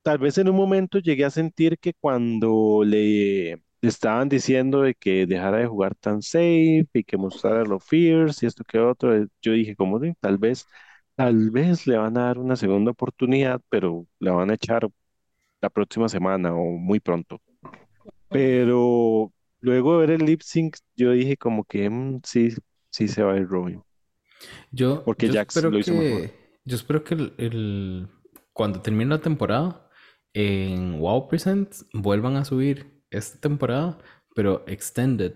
tal 0.02 0.18
vez 0.18 0.38
en 0.38 0.50
un 0.50 0.56
momento 0.56 1.00
llegué 1.00 1.26
a 1.26 1.30
sentir 1.30 1.78
que 1.78 1.94
cuando 1.94 2.84
le, 2.84 3.64
estaban 3.82 4.30
diciendo 4.30 4.82
de 4.82 4.96
que 4.96 5.26
dejara 5.26 5.58
de 5.58 5.68
jugar 5.68 5.96
tan 5.96 6.22
safe 6.22 6.88
y 6.94 7.04
que 7.04 7.18
mostrara 7.18 7.64
los 7.64 7.84
fears 7.84 8.42
y 8.44 8.46
esto 8.48 8.64
que 8.64 8.80
otro, 8.80 9.28
yo 9.42 9.52
dije 9.54 9.76
como 9.76 10.00
tal 10.20 10.38
vez, 10.38 10.68
tal 11.16 11.50
vez 11.52 11.88
le 11.88 11.98
van 11.98 12.18
a 12.18 12.26
dar 12.26 12.38
una 12.40 12.56
segunda 12.56 12.92
oportunidad, 12.92 13.62
pero 13.70 14.08
la 14.20 14.34
van 14.34 14.52
a 14.52 14.56
echar 14.56 14.88
la 15.62 15.70
próxima 15.70 16.10
semana 16.10 16.54
o 16.56 16.66
muy 16.78 17.00
pronto. 17.00 17.42
Pero 18.30 19.32
luego 19.60 19.94
de 19.94 20.08
ver 20.08 20.22
el 20.22 20.26
lip 20.26 20.42
sync, 20.42 20.78
yo 20.96 21.12
dije 21.12 21.38
como 21.38 21.64
que 21.66 21.90
mm, 21.90 22.22
sí, 22.24 22.50
sí 22.90 23.08
se 23.08 23.24
va 23.24 23.34
a 23.34 23.38
ir 23.38 23.48
Robin. 23.48 23.84
Yo, 24.72 25.04
Porque 25.04 25.30
yo 25.30 25.34
Jax 25.34 25.48
espero 25.48 25.70
lo 25.70 25.78
hizo 25.78 25.94
que, 25.94 25.96
mejor. 25.96 26.34
yo 26.66 26.76
espero 26.76 27.04
que 27.04 27.16
el, 27.16 27.34
el- 27.38 28.08
cuando 28.54 28.82
termine 28.82 29.12
la 29.12 29.22
temporada 29.22 29.90
en 30.34 31.00
WoW 31.00 31.28
Presents 31.30 31.86
vuelvan 31.94 32.36
a 32.38 32.46
subir 32.46 33.04
esta 33.12 33.40
temporada, 33.40 33.98
pero 34.36 34.64
extended 34.68 35.36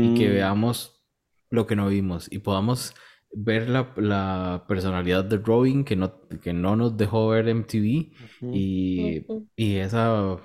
y 0.00 0.10
que 0.12 0.28
Mm, 0.28 0.30
veamos 0.30 1.04
lo 1.50 1.66
que 1.66 1.76
no 1.76 1.88
vimos 1.88 2.28
y 2.30 2.38
podamos 2.40 2.94
ver 3.32 3.68
la, 3.68 3.92
la 3.96 4.64
personalidad 4.68 5.24
de 5.24 5.38
Robin 5.38 5.84
que 5.84 5.96
no, 5.96 6.20
que 6.42 6.52
no 6.52 6.76
nos 6.76 6.96
dejó 6.96 7.28
ver 7.28 7.48
MTV 7.48 8.12
ujú. 8.20 8.50
y, 8.50 9.26
y 9.56 9.76
esa 9.76 10.38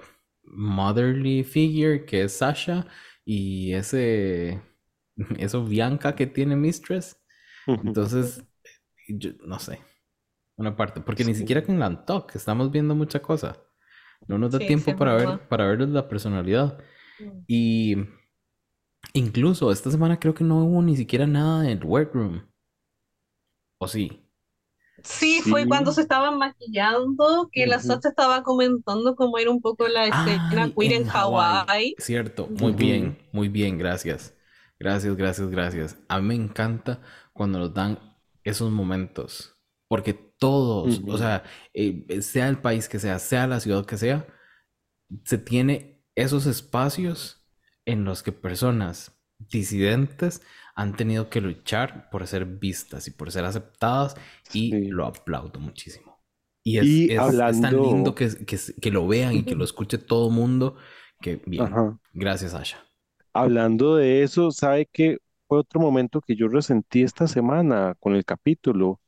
motherly 0.43 1.43
figure 1.43 2.06
que 2.06 2.23
es 2.23 2.34
Sasha 2.38 2.88
y 3.26 3.73
ese 3.73 4.61
eso 5.39 5.65
Bianca 5.65 6.15
que 6.15 6.27
tiene 6.27 6.56
Mistress. 6.56 7.18
Entonces, 7.67 8.43
yo 9.07 9.31
no 9.45 9.59
sé. 9.59 9.79
Una 10.57 10.75
parte, 10.75 11.01
porque 11.01 11.25
ni 11.25 11.35
siquiera 11.35 11.63
con 11.63 11.79
Lantok 11.79 12.35
estamos 12.35 12.71
viendo 12.71 12.95
mucha 12.95 13.21
cosa. 13.21 13.57
No 14.27 14.38
nos 14.38 14.51
da 14.51 14.59
Sí, 14.59 14.67
tiempo 14.67 14.95
para 14.95 15.15
ver, 15.15 15.47
para 15.49 15.65
ver 15.67 15.81
la 15.89 16.07
personalidad. 16.07 16.79
Y 17.47 17.95
incluso 19.13 19.71
esta 19.71 19.89
semana 19.91 20.19
creo 20.19 20.33
que 20.33 20.43
no 20.43 20.65
hubo 20.65 20.81
ni 20.81 20.97
siquiera 20.97 21.25
nada 21.27 21.63
en 21.69 21.77
el 21.77 21.85
workroom. 21.85 22.41
¿O 23.79 23.88
sí? 23.88 24.21
Sí, 25.03 25.41
fue 25.41 25.61
Sí. 25.63 25.67
cuando 25.67 25.91
se 25.91 26.01
estaban 26.01 26.38
maquillando, 26.38 27.49
que 27.51 27.65
la. 27.67 27.79
Sacha 27.79 28.09
estaba 28.09 28.43
comentando 28.43 29.15
cómo 29.15 29.38
era 29.39 29.49
un 29.49 29.61
poco 29.61 29.88
la 29.88 30.05
escena 30.07 30.41
Ay, 30.63 30.73
queer 30.77 30.93
en 30.93 31.03
en 31.03 31.05
Hawái. 31.05 31.95
Cierto, 31.97 32.47
muy 32.47 32.73
bien, 32.73 33.17
muy 33.31 33.49
bien, 33.49 33.77
gracias. 33.77 34.35
Gracias, 34.79 35.15
gracias, 35.15 35.49
gracias. 35.49 35.97
A 36.07 36.19
mí 36.19 36.27
me 36.29 36.35
encanta 36.35 37.01
cuando 37.33 37.59
nos 37.59 37.73
dan 37.73 37.99
esos 38.43 38.71
momentos, 38.71 39.57
porque 39.87 40.13
todos, 40.13 40.99
o 40.99 41.01
Ujú. 41.03 41.17
sea, 41.17 41.43
eh, 41.73 42.21
sea 42.21 42.47
el 42.49 42.57
país 42.59 42.89
que 42.89 42.99
sea, 42.99 43.19
sea 43.19 43.47
la 43.47 43.59
ciudad 43.59 43.85
que 43.85 43.97
sea, 43.97 44.25
se 45.25 45.37
tiene 45.37 46.03
esos 46.15 46.45
espacios 46.45 47.45
en 47.85 48.03
los 48.05 48.23
que 48.23 48.31
personas 48.31 49.17
disidentes 49.37 50.41
han 50.75 50.95
tenido 50.95 51.29
que 51.29 51.41
luchar 51.41 52.09
por 52.09 52.25
ser 52.27 52.45
vistas 52.45 53.07
y 53.07 53.11
por 53.11 53.31
ser 53.31 53.45
aceptadas 53.45 54.15
y 54.53 54.71
Sí. 54.71 54.87
lo 54.87 55.05
aplaudo 55.05 55.59
muchísimo. 55.59 56.19
Y 56.63 56.77
es, 56.77 56.85
Y 56.85 57.03
es- 57.05 57.11
es 57.11 57.17
tan 57.17 57.25
hablando- 57.27 57.83
lindo 57.83 58.15
que, 58.15 58.29
que, 58.45 58.57
que 58.81 58.91
lo 58.91 59.07
vean 59.07 59.33
y 59.33 59.43
que 59.43 59.55
lo 59.55 59.63
escuche 59.63 59.97
todo 59.97 60.29
el 60.29 60.33
mundo, 60.35 60.75
que 61.21 61.41
bien. 61.45 61.63
Ajá. 61.63 61.99
Gracias, 62.13 62.53
Asha. 62.53 62.77
Hablando 63.33 63.95
de 63.95 64.23
eso, 64.23 64.51
sabe 64.51 64.85
que 64.91 65.17
fue 65.52 65.60
otro 65.60 65.82
momento 65.82 66.22
que 66.22 66.36
yo 66.38 66.48
resentí 66.48 67.03
esta 67.03 67.28
semana 67.28 67.94
con 67.99 68.15
el 68.15 68.23
capítulo. 68.26 69.02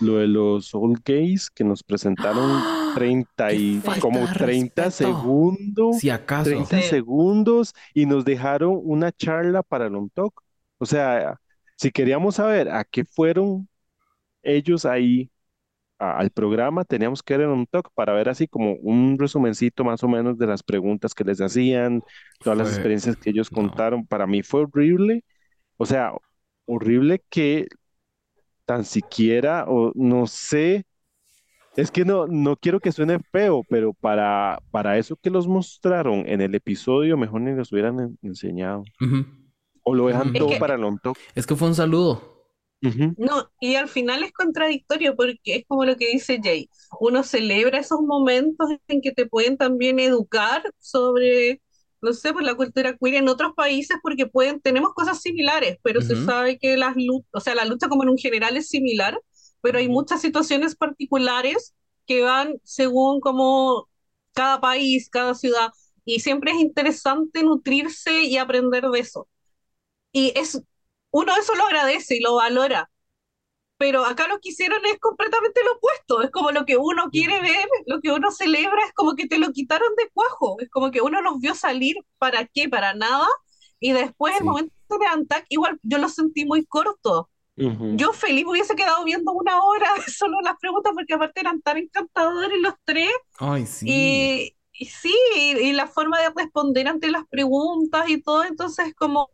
Lo 0.00 0.16
de 0.18 0.28
los 0.28 0.74
old 0.74 1.00
gays 1.04 1.50
que 1.50 1.64
nos 1.64 1.82
presentaron 1.82 2.62
30 2.94 3.52
y 3.54 3.80
como 4.00 4.20
de 4.20 4.26
30 4.28 4.84
respeto! 4.84 4.90
segundos, 4.90 5.96
Si 5.98 6.10
acaso. 6.10 6.44
30 6.50 6.82
Sí. 6.82 6.88
segundos 6.88 7.74
y 7.94 8.06
nos 8.06 8.24
dejaron 8.24 8.78
una 8.84 9.12
charla 9.12 9.62
para 9.62 9.86
el 9.86 9.96
on 9.96 10.10
talk. 10.10 10.42
O 10.78 10.86
sea, 10.86 11.40
si 11.76 11.90
queríamos 11.90 12.36
saber 12.36 12.68
a 12.70 12.84
qué 12.84 13.04
fueron 13.04 13.68
ellos 14.42 14.86
ahí 14.86 15.30
a- 15.98 16.18
al 16.18 16.30
programa, 16.30 16.84
teníamos 16.84 17.22
que 17.22 17.36
ver 17.36 17.46
el 17.46 17.52
on 17.52 17.66
talk 17.66 17.90
para 17.94 18.12
ver 18.14 18.28
así 18.28 18.48
como 18.48 18.74
un 18.76 19.18
resumencito 19.18 19.84
más 19.84 20.02
o 20.04 20.08
menos 20.08 20.38
de 20.38 20.46
las 20.46 20.62
preguntas 20.62 21.14
que 21.14 21.24
les 21.24 21.40
hacían, 21.40 22.02
todas 22.42 22.58
las 22.58 22.68
experiencias 22.70 23.16
que 23.16 23.30
ellos 23.30 23.50
no. 23.50 23.56
contaron. 23.56 24.06
Para 24.06 24.26
mí 24.26 24.42
fue 24.42 24.62
horrible. 24.62 25.24
O 25.78 25.86
sea, 25.86 26.12
horrible 26.66 27.22
que 27.30 27.68
tan 28.66 28.84
siquiera, 28.84 29.64
o 29.66 29.92
no 29.94 30.26
sé, 30.26 30.84
es 31.76 31.90
que 31.90 32.04
no, 32.04 32.26
no 32.26 32.56
quiero 32.56 32.80
que 32.80 32.92
suene 32.92 33.18
feo, 33.32 33.62
pero 33.68 33.94
para, 33.94 34.60
para 34.70 34.98
eso 34.98 35.16
que 35.16 35.30
los 35.30 35.46
mostraron 35.48 36.28
en 36.28 36.40
el 36.40 36.54
episodio, 36.54 37.16
mejor 37.16 37.40
ni 37.40 37.54
los 37.54 37.72
hubieran 37.72 37.98
en- 38.00 38.18
enseñado. 38.22 38.82
Ujú. 39.00 39.24
O 39.84 39.94
lo 39.94 40.08
dejan 40.08 40.28
Es 40.34 40.40
todo 40.40 40.48
que- 40.50 40.56
para 40.58 40.74
el 40.74 40.84
on 40.84 40.98
talk. 40.98 41.16
Es 41.34 41.46
que 41.46 41.56
fue 41.56 41.68
un 41.68 41.74
saludo. 41.74 42.36
Ujú. 42.82 43.14
No, 43.16 43.50
y 43.60 43.74
al 43.74 43.88
final 43.88 44.22
es 44.22 44.32
contradictorio 44.32 45.16
porque 45.16 45.38
es 45.56 45.64
como 45.66 45.84
lo 45.84 45.96
que 45.96 46.08
dice 46.08 46.38
Jay. 46.42 46.68
Uno 47.00 47.22
celebra 47.24 47.78
esos 47.78 48.00
momentos 48.02 48.68
en 48.86 49.00
que 49.00 49.10
te 49.12 49.26
pueden 49.26 49.56
también 49.56 49.98
educar 49.98 50.62
sobre, 50.78 51.60
no 52.00 52.12
sé, 52.12 52.32
pues 52.32 52.44
la 52.44 52.54
cultura 52.54 52.96
queer 52.96 53.16
en 53.16 53.28
otros 53.28 53.52
países 53.54 53.98
porque 54.02 54.26
pueden, 54.26 54.60
tenemos 54.60 54.92
cosas 54.94 55.20
similares, 55.20 55.78
pero 55.82 56.00
se 56.00 56.24
sabe 56.24 56.58
que 56.58 56.76
las 56.76 56.94
o 57.32 57.40
sea, 57.40 57.54
la 57.54 57.64
lucha 57.64 57.88
como 57.88 58.02
en 58.04 58.10
un 58.10 58.18
general 58.18 58.56
es 58.56 58.68
similar, 58.68 59.20
pero 59.60 59.78
hay 59.78 59.88
muchas 59.88 60.20
situaciones 60.20 60.76
particulares 60.76 61.74
que 62.06 62.22
van 62.22 62.54
según 62.64 63.20
como 63.20 63.88
cada 64.32 64.60
país, 64.60 65.10
cada 65.10 65.34
ciudad, 65.34 65.70
y 66.04 66.20
siempre 66.20 66.52
es 66.52 66.58
interesante 66.58 67.42
nutrirse 67.42 68.22
y 68.22 68.38
aprender 68.38 68.88
de 68.88 69.00
eso. 69.00 69.28
Y 70.12 70.32
es, 70.36 70.62
uno 71.10 71.36
eso 71.36 71.54
lo 71.54 71.64
agradece 71.64 72.16
y 72.16 72.20
lo 72.20 72.36
valora. 72.36 72.90
Pero 73.78 74.04
acá 74.04 74.28
lo 74.28 74.40
que 74.40 74.50
hicieron 74.50 74.84
es 74.86 74.98
completamente 75.00 75.60
lo 75.64 75.72
opuesto. 75.76 76.22
Es 76.22 76.30
como 76.30 76.50
lo 76.52 76.66
que 76.66 76.76
uno 76.76 77.10
quiere 77.12 77.40
ver, 77.40 77.68
lo 77.86 78.00
que 78.00 78.10
uno 78.12 78.30
celebra, 78.32 78.84
es 78.86 78.92
como 78.94 79.14
que 79.14 79.26
te 79.28 79.38
lo 79.38 79.52
quitaron 79.52 79.88
de 79.96 80.10
cuajo. 80.12 80.56
Es 80.60 80.68
como 80.70 80.90
que 80.90 81.00
uno 81.00 81.22
los 81.22 81.38
vio 81.40 81.54
salir, 81.54 81.96
¿para 82.18 82.46
qué? 82.46 82.68
Para 82.68 82.94
nada. 82.94 83.26
Y 83.80 83.92
después 83.92 84.34
el 84.36 84.40
Sí. 84.40 84.44
momento 84.44 84.72
de 85.00 85.06
Antac, 85.06 85.46
igual 85.48 85.78
yo 85.82 85.98
lo 85.98 86.08
sentí 86.08 86.44
muy 86.44 86.66
corto. 86.66 87.30
Ujú. 87.56 87.96
Yo 87.96 88.12
feliz 88.12 88.44
me 88.44 88.52
hubiese 88.52 88.76
quedado 88.76 89.04
viendo 89.04 89.32
una 89.32 89.62
hora 89.62 89.88
solo 90.08 90.40
las 90.42 90.56
preguntas, 90.60 90.92
porque 90.94 91.14
aparte 91.14 91.40
eran 91.40 91.62
tan 91.62 91.78
encantadores 91.78 92.58
los 92.60 92.74
tres. 92.84 93.10
Ay, 93.38 93.66
sí. 93.66 93.86
Y, 93.86 94.56
y 94.72 94.86
sí, 94.86 95.14
y, 95.36 95.58
y 95.58 95.72
la 95.72 95.86
forma 95.86 96.20
de 96.20 96.30
responder 96.36 96.88
ante 96.88 97.10
las 97.10 97.26
preguntas 97.28 98.08
y 98.08 98.20
todo, 98.22 98.44
entonces 98.44 98.94
como 98.94 99.30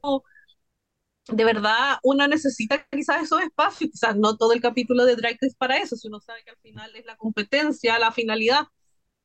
de 1.28 1.44
verdad 1.44 1.98
uno 2.02 2.26
necesita 2.28 2.86
quizás 2.90 3.22
esos 3.22 3.40
espacios, 3.42 3.90
quizás 3.90 4.16
no 4.16 4.36
todo 4.36 4.52
el 4.52 4.60
capítulo 4.60 5.04
de 5.06 5.16
Drag 5.16 5.36
es 5.40 5.54
para 5.56 5.78
eso, 5.78 5.96
si 5.96 6.08
uno 6.08 6.20
sabe 6.20 6.44
que 6.44 6.50
al 6.50 6.58
final 6.58 6.94
es 6.96 7.06
la 7.06 7.16
competencia, 7.16 7.98
la 7.98 8.12
finalidad, 8.12 8.64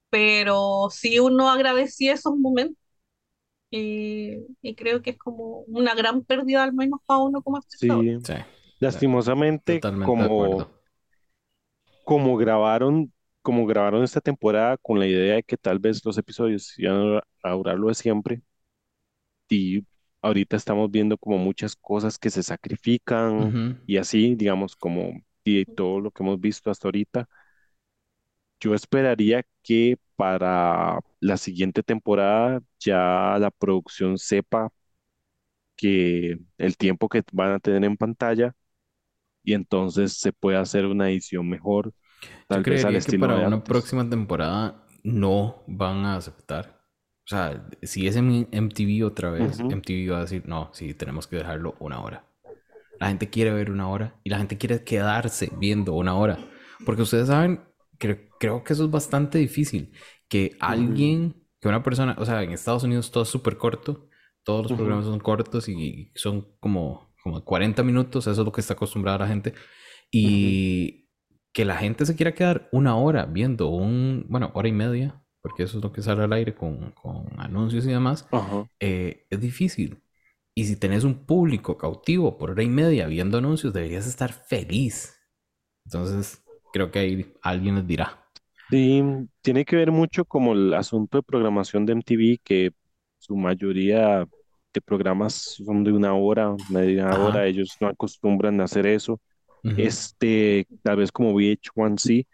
pero 0.10 0.90
sí 0.92 1.20
uno 1.20 1.50
agradecía 1.50 2.14
esos 2.14 2.36
momentos 2.38 2.78
y, 3.72 4.38
y 4.62 4.76
creo 4.76 5.02
que 5.02 5.12
es 5.12 5.18
como 5.18 5.62
una 5.68 5.96
gran 5.96 6.24
pérdida 6.24 6.64
al 6.64 6.74
menos 6.74 7.00
para 7.06 7.22
uno 7.22 7.42
como 7.42 7.60
espectador. 7.60 8.06
Sí, 8.06 8.20
Sí, 8.24 8.34
lastimosamente, 8.80 9.82
como, 10.06 10.68
como 12.04 12.38
grabaron, 12.38 13.14
como 13.42 13.66
grabaron 13.66 14.04
esta 14.04 14.22
temporada 14.22 14.78
con 14.78 15.00
la 15.00 15.08
idea 15.08 15.36
de 15.36 15.44
que 15.44 15.58
tal 15.58 15.80
vez 15.80 16.04
los 16.06 16.18
episodios 16.18 16.78
iban 16.78 17.22
a 17.44 17.52
durar 17.52 17.78
lo 17.78 17.88
de 17.88 17.96
siempre, 17.96 18.42
y 19.50 19.86
ahorita 20.22 20.56
estamos 20.58 20.92
viendo 20.92 21.18
como 21.18 21.38
muchas 21.38 21.76
cosas 21.76 22.18
que 22.20 22.30
se 22.30 22.44
sacrifican 22.44 23.54
y 23.86 23.98
así, 23.98 24.36
digamos, 24.36 24.76
como 24.76 25.14
y 25.44 25.66
todo 25.66 26.00
lo 26.00 26.12
que 26.12 26.24
hemos 26.24 26.40
visto 26.40 26.70
hasta 26.72 26.88
ahorita. 26.88 27.28
Yo 28.60 28.76
esperaría 28.76 29.44
que 29.64 29.98
para 30.16 31.00
la 31.22 31.38
siguiente 31.38 31.82
temporada 31.84 32.62
ya 32.80 33.38
la 33.40 33.52
producción 33.52 34.18
sepa 34.18 34.70
que 35.76 36.38
el 36.58 36.78
tiempo 36.78 37.08
que 37.10 37.24
van 37.32 37.54
a 37.54 37.60
tener 37.60 37.84
en 37.86 37.98
pantalla 37.98 38.56
y 39.44 39.54
entonces 39.54 40.14
se 40.20 40.34
puede 40.34 40.58
hacer 40.58 40.86
una 40.86 41.10
edición 41.12 41.50
mejor, 41.50 41.94
tal 42.48 42.60
Yo 42.60 42.64
vez 42.66 42.86
al 42.86 42.96
creería 42.96 43.04
que 43.04 43.14
para 43.14 43.36
de 43.36 43.46
una 43.46 43.64
próxima 43.64 44.10
temporada 44.10 44.86
no 45.04 45.64
van 45.68 46.06
a 46.06 46.16
aceptar. 46.18 46.79
O 47.30 47.36
sea, 47.36 47.68
si 47.84 48.08
es 48.08 48.16
en 48.16 48.48
MTV 48.52 49.06
otra 49.06 49.30
vez. 49.30 49.64
MTV 49.70 50.12
va 50.12 50.18
a 50.20 50.22
decir, 50.22 50.44
no, 50.48 50.72
sí, 50.74 50.94
tenemos 50.96 51.28
que 51.28 51.38
dejarlo 51.38 51.76
una 51.80 52.02
hora. 52.02 52.26
La 53.00 53.08
gente 53.10 53.30
quiere 53.30 53.52
ver 53.54 53.72
una 53.72 53.90
hora 53.90 54.20
y 54.24 54.30
la 54.30 54.38
gente 54.40 54.58
quiere 54.58 54.84
quedarse 54.84 55.52
viendo 55.58 55.94
una 55.94 56.16
hora. 56.16 56.40
Porque 56.86 57.04
ustedes 57.04 57.28
saben, 57.28 57.62
cre- 58.00 58.30
creo 58.40 58.64
que 58.64 58.74
eso 58.74 58.86
es 58.86 58.92
bastante 58.92 59.38
difícil. 59.40 59.94
Que 60.28 60.58
alguien, 60.60 61.36
que 61.62 61.68
una 61.70 61.84
persona, 61.84 62.16
o 62.20 62.26
sea, 62.26 62.44
en 62.44 62.52
Estados 62.52 62.84
Unidos 62.84 63.12
todo 63.12 63.24
es 63.24 63.30
súper 63.30 63.58
corto, 63.58 64.10
todos 64.44 64.64
los 64.64 64.74
programas 64.74 65.06
son 65.06 65.20
cortos 65.20 65.70
y 65.70 66.12
son 66.16 66.48
como, 66.60 67.14
como 67.24 67.44
40 67.46 67.84
minutos, 67.84 68.28
eso 68.28 68.42
es 68.42 68.46
lo 68.46 68.52
que 68.52 68.62
está 68.62 68.74
acostumbrada 68.74 69.20
la 69.20 69.28
gente. 69.28 69.54
Y 70.12 71.10
que 71.54 71.66
la 71.66 71.78
gente 71.78 72.06
se 72.06 72.16
quiera 72.16 72.34
quedar 72.34 72.70
una 72.72 72.96
hora 72.98 73.26
viendo 73.26 73.70
un, 73.70 74.26
bueno, 74.30 74.52
hora 74.54 74.68
y 74.68 74.72
media, 74.74 75.24
porque 75.50 75.64
eso 75.64 75.78
es 75.78 75.84
lo 75.84 75.92
que 75.92 76.02
sale 76.02 76.24
al 76.24 76.34
aire 76.34 76.54
con, 76.54 76.92
con 76.92 77.28
anuncios 77.40 77.86
y 77.86 77.90
demás, 77.90 78.28
eh, 78.80 79.26
es 79.30 79.40
difícil. 79.42 80.04
Y 80.54 80.66
si 80.66 80.76
tenés 80.76 81.04
un 81.04 81.26
público 81.26 81.78
cautivo 81.78 82.38
por 82.38 82.52
hora 82.52 82.64
y 82.64 82.70
media 82.70 83.08
viendo 83.08 83.38
anuncios, 83.40 83.74
deberías 83.74 84.06
estar 84.08 84.32
feliz. 84.32 85.16
Entonces, 85.86 86.44
creo 86.72 86.92
que 86.92 87.00
ahí 87.00 87.34
alguien 87.42 87.76
les 87.76 87.88
dirá. 87.88 88.26
Sí, 88.70 89.02
tiene 89.42 89.66
que 89.66 89.76
ver 89.76 89.92
mucho 89.92 90.26
como 90.26 90.54
el 90.54 90.74
asunto 90.76 91.18
de 91.18 91.24
programación 91.24 91.86
de 91.86 91.94
MTV, 91.94 92.40
que 92.44 92.72
su 93.18 93.36
mayoría 93.36 94.28
de 94.74 94.82
programas 94.82 95.34
son 95.34 95.84
de 95.84 95.92
una 95.92 96.14
hora, 96.14 96.56
media 96.68 97.06
Ajá. 97.12 97.18
hora, 97.18 97.48
ellos 97.48 97.78
no 97.80 97.88
acostumbran 97.88 98.62
a 98.62 98.66
hacer 98.66 98.86
eso. 98.86 99.20
Ujú. 99.64 99.86
Este, 99.86 100.68
tal 100.84 100.98
vez 100.98 101.12
como 101.12 101.34
VH1 101.34 101.98
sí. 101.98 102.28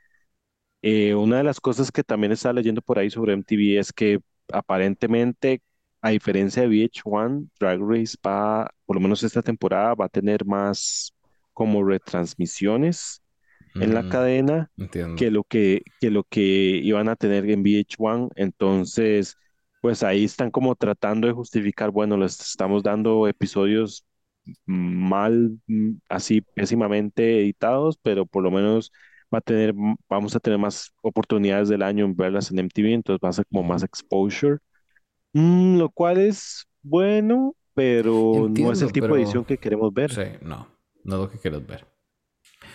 Eh, 0.87 1.15
una 1.15 1.37
de 1.37 1.43
las 1.43 1.59
cosas 1.59 1.91
que 1.91 2.03
también 2.03 2.31
estaba 2.31 2.53
leyendo 2.53 2.81
por 2.81 2.99
ahí 2.99 3.09
sobre 3.09 3.33
MTV 3.33 3.79
es 3.79 3.91
que 3.93 4.19
aparentemente, 4.51 5.61
a 6.01 6.09
diferencia 6.11 6.61
de 6.61 6.67
VH1, 6.69 7.47
Drag 7.59 7.79
Race 7.81 8.15
va, 8.25 8.69
por 8.85 8.95
lo 8.95 9.01
menos 9.01 9.23
esta 9.23 9.41
temporada, 9.41 9.95
va 9.95 10.05
a 10.05 10.09
tener 10.09 10.45
más 10.45 11.13
como 11.53 11.83
retransmisiones 11.83 13.23
en 13.79 13.93
la 13.93 14.03
Mm, 14.03 14.09
cadena 14.09 14.71
Entiendo. 14.77 15.15
que 15.15 15.31
lo 15.31 15.43
que, 15.43 15.83
que 15.99 16.11
lo 16.11 16.23
que 16.25 16.41
iban 16.41 17.09
a 17.09 17.15
tener 17.15 17.49
en 17.49 17.61
VH1. 17.61 18.29
Entonces, 18.35 19.37
pues 19.81 20.03
ahí 20.03 20.25
están 20.25 20.51
como 20.51 20.75
tratando 20.75 21.27
de 21.27 21.33
justificar, 21.33 21.91
bueno, 21.91 22.17
les 22.17 22.39
estamos 22.41 22.83
dando 22.83 23.27
episodios 23.27 24.05
mal, 24.65 25.59
mm, 25.67 25.93
así 26.09 26.41
pésimamente 26.41 27.39
editados, 27.41 27.97
pero 28.01 28.25
por 28.25 28.43
lo 28.43 28.51
menos 28.51 28.91
va 29.33 29.39
a 29.39 29.41
tener, 29.41 29.73
vamos 30.09 30.35
a 30.35 30.39
tener 30.39 30.59
más 30.59 30.91
oportunidades 31.01 31.69
del 31.69 31.83
año 31.83 32.05
en 32.05 32.15
verlas 32.15 32.51
en 32.51 32.59
MTV, 32.59 32.93
entonces 32.93 33.21
va 33.23 33.29
a 33.29 33.33
ser 33.33 33.45
como 33.47 33.63
más 33.63 33.83
exposure, 33.83 34.57
Mm, 35.33 35.77
lo 35.79 35.89
cual 35.89 36.17
es 36.19 36.65
bueno, 36.81 37.55
pero 37.73 38.47
no 38.49 38.71
es 38.71 38.81
el 38.81 38.87
Entiendo, 38.87 38.91
tipo 38.93 39.05
de 39.07 39.11
pero- 39.13 39.23
edición 39.23 39.45
que 39.45 39.57
queremos 39.57 39.93
ver. 39.93 40.13
Sí, 40.13 40.21
no, 40.41 40.67
no 41.03 41.15
es 41.15 41.21
lo 41.23 41.29
que 41.31 41.39
quieres 41.39 41.65
ver. 41.67 41.85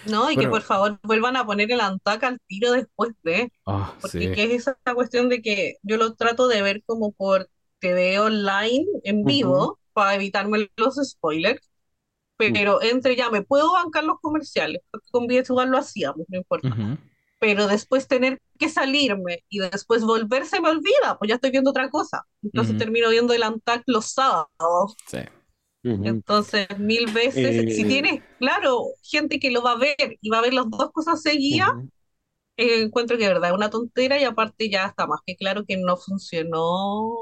No, 0.06 0.30
y 0.30 0.36
que 0.36 0.48
por 0.48 0.62
favor 0.62 0.98
vuelvan 1.02 1.36
a 1.36 1.44
poner 1.46 1.70
el 1.72 1.80
Antac 1.80 2.22
al 2.24 2.38
tiro 2.46 2.72
después 2.72 3.12
de, 3.22 3.52
Ah, 3.66 3.94
porque 4.00 4.18
sí. 4.28 4.32
que 4.32 4.44
es 4.44 4.50
esa 4.68 4.76
cuestión 4.94 5.28
de 5.28 5.42
que 5.42 5.76
yo 5.82 5.96
lo 5.96 6.14
trato 6.14 6.48
de 6.48 6.62
ver 6.62 6.82
como 6.84 7.12
por 7.12 7.48
TV 7.80 8.18
online 8.18 8.86
en 9.04 9.24
vivo 9.24 9.78
para 9.92 10.14
evitarme 10.14 10.70
los 10.76 10.96
spoilers, 10.96 11.69
pero 12.48 12.82
entre 12.82 13.16
ya 13.16 13.30
me 13.30 13.42
puedo 13.42 13.72
bancar 13.72 14.04
los 14.04 14.20
comerciales, 14.20 14.82
porque 14.90 15.08
con 15.10 15.24
VH1 15.26 15.72
lo 15.72 15.78
hacíamos, 15.78 16.26
no 16.28 16.38
importa, 16.38 16.78
Ujú. 16.78 16.96
pero 17.38 17.66
después 17.68 18.08
tener 18.08 18.40
que 18.58 18.68
salirme 18.68 19.44
y 19.48 19.60
después 19.60 20.04
volver 20.04 20.46
se 20.46 20.60
me 20.60 20.70
olvida, 20.70 21.18
pues 21.18 21.28
ya 21.30 21.36
estoy 21.36 21.50
viendo 21.52 21.70
otra 21.70 21.90
cosa, 21.90 22.24
entonces 22.42 22.76
Ujú. 22.76 22.78
termino 22.78 23.10
viendo 23.10 23.34
el 23.34 23.42
Antac 23.44 23.82
los 23.86 24.12
sábados. 24.12 24.98
Sí. 25.06 25.18
Entonces, 26.02 26.66
mil 26.78 27.08
veces, 27.12 27.64
si 27.68 27.84
Eh, 27.84 27.86
tienes, 27.86 28.22
claro, 28.38 28.86
gente 29.02 29.38
que 29.38 29.50
lo 29.50 29.62
va 29.62 29.72
a 29.72 29.76
ver 29.78 29.96
y 30.20 30.30
va 30.30 30.38
a 30.38 30.42
ver 30.42 30.54
las 30.54 30.68
dos 30.70 30.90
cosas 30.92 31.20
seguidas, 31.22 31.68
eh, 32.56 32.82
encuentro 32.82 33.16
que 33.18 33.24
de 33.24 33.30
verdad 33.34 33.50
es 33.50 33.56
una 33.56 33.70
tontera 33.70 34.20
y 34.20 34.24
aparte 34.24 34.70
ya 34.70 34.86
está 34.86 35.06
más 35.06 35.20
que 35.26 35.36
claro 35.36 35.64
que 35.66 35.76
no 35.78 35.96
funcionó 35.96 37.14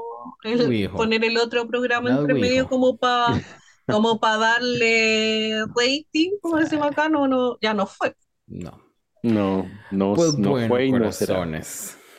el 0.43 0.75
poner 0.95 1.23
el 1.25 1.37
otro 1.37 1.67
programa 1.67 2.09
entre 2.11 2.35
medio 2.35 2.67
como 2.67 2.97
para 2.97 3.41
como 3.89 4.19
para 4.19 4.37
darle 4.37 5.65
rating, 5.75 6.31
como 6.41 6.57
decimos 6.57 6.87
acá, 6.87 7.09
no, 7.09 7.27
no, 7.27 7.57
ya 7.61 7.73
no 7.73 7.85
fue. 7.85 8.15
No. 8.47 8.89
No, 9.21 9.69
no, 9.91 10.13
Pues 10.13 10.37
no 10.37 10.51
bueno, 10.51 10.67
fue 10.69 10.85
y 10.85 10.91
no 10.91 11.11
será. 11.11 11.45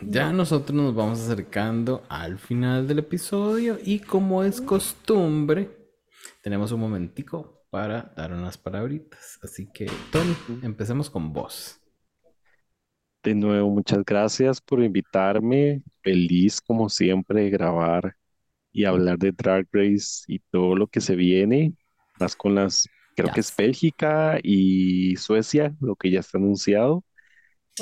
Ya 0.02 0.32
nosotros 0.32 0.76
nos 0.76 0.94
vamos 0.94 1.20
acercando 1.20 2.02
al 2.08 2.38
final 2.38 2.86
del 2.86 3.00
episodio 3.00 3.78
y 3.82 4.00
como 4.00 4.44
es 4.44 4.60
costumbre, 4.60 5.70
tenemos 6.42 6.72
un 6.72 6.80
momentico 6.80 7.64
para 7.70 8.12
dar 8.16 8.32
unas 8.32 8.58
palabritas. 8.58 9.38
Así 9.42 9.70
que, 9.72 9.90
Tony, 10.10 10.34
empecemos 10.62 11.08
con 11.08 11.32
vos. 11.32 11.80
De 13.22 13.34
nuevo, 13.34 13.68
muchas 13.70 14.02
gracias 14.04 14.60
por 14.60 14.82
invitarme. 14.82 15.82
Feliz, 16.02 16.60
como 16.60 16.88
siempre, 16.88 17.42
de 17.42 17.50
grabar 17.50 18.16
y 18.72 18.84
hablar 18.84 19.18
de 19.18 19.32
Drag 19.32 19.66
Race 19.72 20.24
y 20.28 20.40
todo 20.50 20.76
lo 20.76 20.86
que 20.88 21.00
se 21.00 21.16
viene. 21.16 21.74
Más 22.18 22.36
con 22.36 22.54
las, 22.54 22.90
creo 23.16 23.30
que 23.30 23.40
es. 23.40 23.54
Bélgica 23.56 24.38
y 24.42 25.16
Suecia, 25.16 25.74
lo 25.80 25.96
que 25.96 26.10
ya 26.10 26.20
está 26.20 26.38
anunciado. 26.38 27.04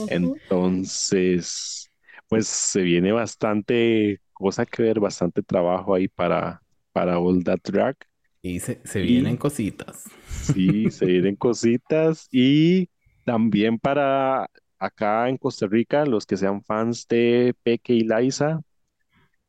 Entonces, 0.07 1.91
pues 2.29 2.47
se 2.49 2.83
viene 2.83 3.13
bastante 3.13 4.21
cosa 4.33 4.67
que 4.67 4.83
ver, 4.83 5.01
bastante 5.01 5.43
trabajo 5.43 5.95
ahí 5.95 6.09
para, 6.09 6.63
para 6.93 7.19
All 7.19 7.43
That 7.45 7.61
Drag. 7.65 7.97
Y 8.43 8.61
se, 8.61 8.81
se 8.85 9.01
Y- 9.01 9.13
vienen 9.13 9.37
cositas. 9.37 10.05
Sí, 10.41 10.91
se 10.91 11.07
vienen 11.07 11.37
cositas 11.37 12.29
y 12.31 12.89
también 13.25 13.79
para 13.79 14.49
acá 14.79 15.29
en 15.29 15.37
Costa 15.37 15.67
Rica, 15.67 16.07
los 16.07 16.27
que 16.27 16.37
sean 16.37 16.63
fans 16.63 17.07
de 17.09 17.55
Peque 17.63 17.95
y 17.95 18.01
Liza, 18.03 18.61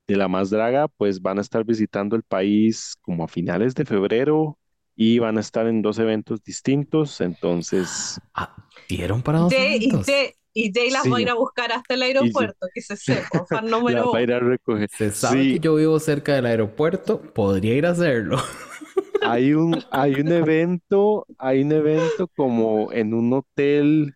de 0.09 0.17
La 0.17 0.27
Más 0.27 0.49
Draga, 0.51 0.87
pues 0.89 1.21
van 1.21 1.37
a 1.39 1.41
estar 1.41 1.65
visitando 1.65 2.15
el 2.17 2.23
país 2.23 2.95
como 3.01 3.23
a 3.25 3.27
finales 3.29 3.75
de 3.75 3.85
febrero 3.85 4.59
y 4.95 5.19
van 5.19 5.37
a 5.37 5.41
estar 5.41 5.67
en 5.67 5.81
dos 5.81 5.99
eventos 5.99 6.43
distintos, 6.43 7.21
entonces 7.21 8.21
Ah, 8.33 8.55
¿dieron 8.87 9.21
para 9.21 9.39
dos 9.39 9.57
eventos? 9.59 10.17
Y 10.53 10.71
Jay 10.73 10.89
las 10.89 11.03
Sí. 11.03 11.11
va 11.11 11.17
a 11.17 11.21
ir 11.21 11.29
a 11.29 11.35
buscar 11.35 11.71
hasta 11.71 11.93
el 11.93 12.01
aeropuerto, 12.01 12.67
que 12.73 12.81
se 12.81 12.97
sepa, 12.97 13.45
fan 13.45 13.69
número 13.69 14.05
va 14.13 14.19
a 14.19 14.21
ir 14.23 14.31
uno. 14.31 14.33
a 14.33 14.39
recoger. 14.39 14.89
Se 14.89 15.11
sabe 15.11 15.47
Sí, 15.47 15.47
que 15.47 15.59
yo 15.59 15.75
vivo 15.75 15.99
cerca 15.99 16.35
del 16.35 16.45
aeropuerto, 16.47 17.21
podría 17.21 17.75
ir 17.75 17.85
a 17.85 17.91
hacerlo. 17.91 18.37
hay 19.19 19.53
un, 19.53 19.85
hay 19.91 20.19
un 20.21 20.31
evento, 20.31 21.25
hay 21.37 21.61
un 21.63 21.71
evento 21.71 22.27
como 22.35 22.91
en 22.93 23.13
un 23.13 23.33
hotel, 23.33 24.15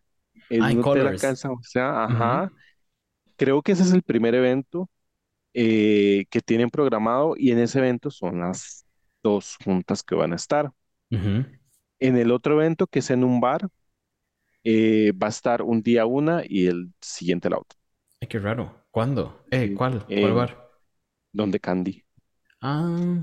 en 0.49 0.63
Ah, 0.63 0.71
en 0.71 0.79
un 0.79 0.79
hotel 0.79 1.07
acá 1.07 1.29
en 1.29 1.37
San 1.37 1.55
José, 1.55 1.79
ajá. 1.81 2.51
Creo 3.37 3.61
que 3.61 3.73
ese 3.73 3.83
es 3.83 3.93
el 3.93 4.03
primer 4.03 4.35
evento 4.35 4.89
eh, 5.53 6.25
que 6.29 6.41
tienen 6.41 6.69
programado 6.69 7.35
y 7.37 7.51
en 7.51 7.59
ese 7.59 7.79
evento 7.79 8.11
son 8.11 8.39
las 8.41 8.85
dos 9.23 9.57
juntas 9.63 10.03
que 10.03 10.15
van 10.15 10.33
a 10.33 10.35
estar. 10.37 10.71
Ujú. 11.11 11.45
En 11.99 12.17
el 12.17 12.31
otro 12.31 12.55
evento, 12.61 12.87
que 12.87 12.99
es 12.99 13.09
en 13.11 13.23
un 13.23 13.39
bar, 13.39 13.67
eh, 14.63 15.11
va 15.13 15.27
a 15.27 15.29
estar 15.29 15.61
un 15.61 15.81
día 15.81 16.05
una 16.05 16.43
y 16.45 16.67
el 16.67 16.93
siguiente 17.01 17.49
la 17.49 17.57
otra, 17.59 17.77
Ay, 18.21 18.27
qué 18.27 18.39
raro. 18.39 18.85
¿Cuándo? 18.91 19.43
Eh, 19.51 19.73
¿cuál? 19.75 20.03
¿Cuál 20.05 20.33
bar? 20.33 20.69
donde 21.31 21.59
Candy. 21.59 22.03
Ah. 22.61 23.17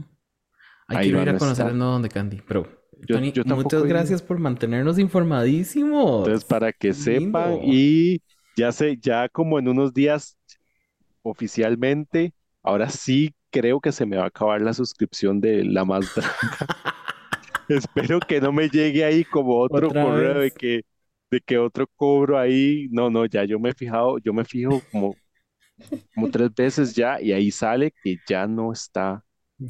Ay, 0.89 0.97
Ahí 0.99 1.05
quiero 1.05 1.23
ir 1.23 1.29
a 1.31 1.39
conocer 1.39 1.69
el 1.69 1.79
nuevo 1.79 2.01
de 2.01 2.09
Candy. 2.09 2.43
Pero, 2.47 2.67
Yo- 3.07 3.17
Tony, 3.17 3.33
yo 3.33 3.45
muchas 3.45 3.85
gracias 3.85 4.21
por 4.23 4.39
mantenernos 4.39 4.99
informadísimos. 4.99 6.27
Entonces, 6.27 6.45
para 6.45 6.73
que 6.73 6.93
sepan, 6.93 7.59
y 7.63 8.21
ya 8.57 8.73
sé, 8.73 8.99
ya 9.01 9.29
como 9.29 9.59
en 9.59 9.69
unos 9.69 9.95
días 9.95 10.37
oficialmente, 11.23 12.35
ahora 12.63 12.91
sí 12.91 13.35
creo 13.51 13.81
que 13.81 13.93
se 13.93 14.07
me 14.07 14.17
va 14.17 14.25
a 14.25 14.27
acabar 14.29 14.61
la 14.63 14.73
suscripción 14.75 15.41
de 15.41 15.65
La 15.65 15.85
Más. 15.85 16.13
Espero 17.69 18.23
que 18.23 18.41
no 18.41 18.53
me 18.53 18.69
llegue 18.69 19.05
ahí 19.05 19.25
como 19.25 19.59
otro 19.61 19.93
correo 19.93 20.41
de 20.41 20.51
que, 20.53 20.83
de 21.31 21.41
que 21.41 21.59
otro 21.59 21.87
cobro 21.97 22.39
ahí. 22.39 22.89
No, 22.91 23.11
no, 23.11 23.27
ya 23.27 23.45
yo 23.45 23.59
me 23.61 23.71
he 23.71 23.75
fijado, 23.75 24.19
yo 24.19 24.33
me 24.33 24.45
fijo 24.45 24.83
como, 24.91 25.19
como 26.15 26.29
tres 26.29 26.55
veces 26.55 26.95
ya 26.95 27.21
y 27.21 27.33
ahí 27.33 27.51
sale 27.51 27.93
que 28.03 28.19
ya 28.27 28.47
no 28.47 28.73
está, 28.73 29.25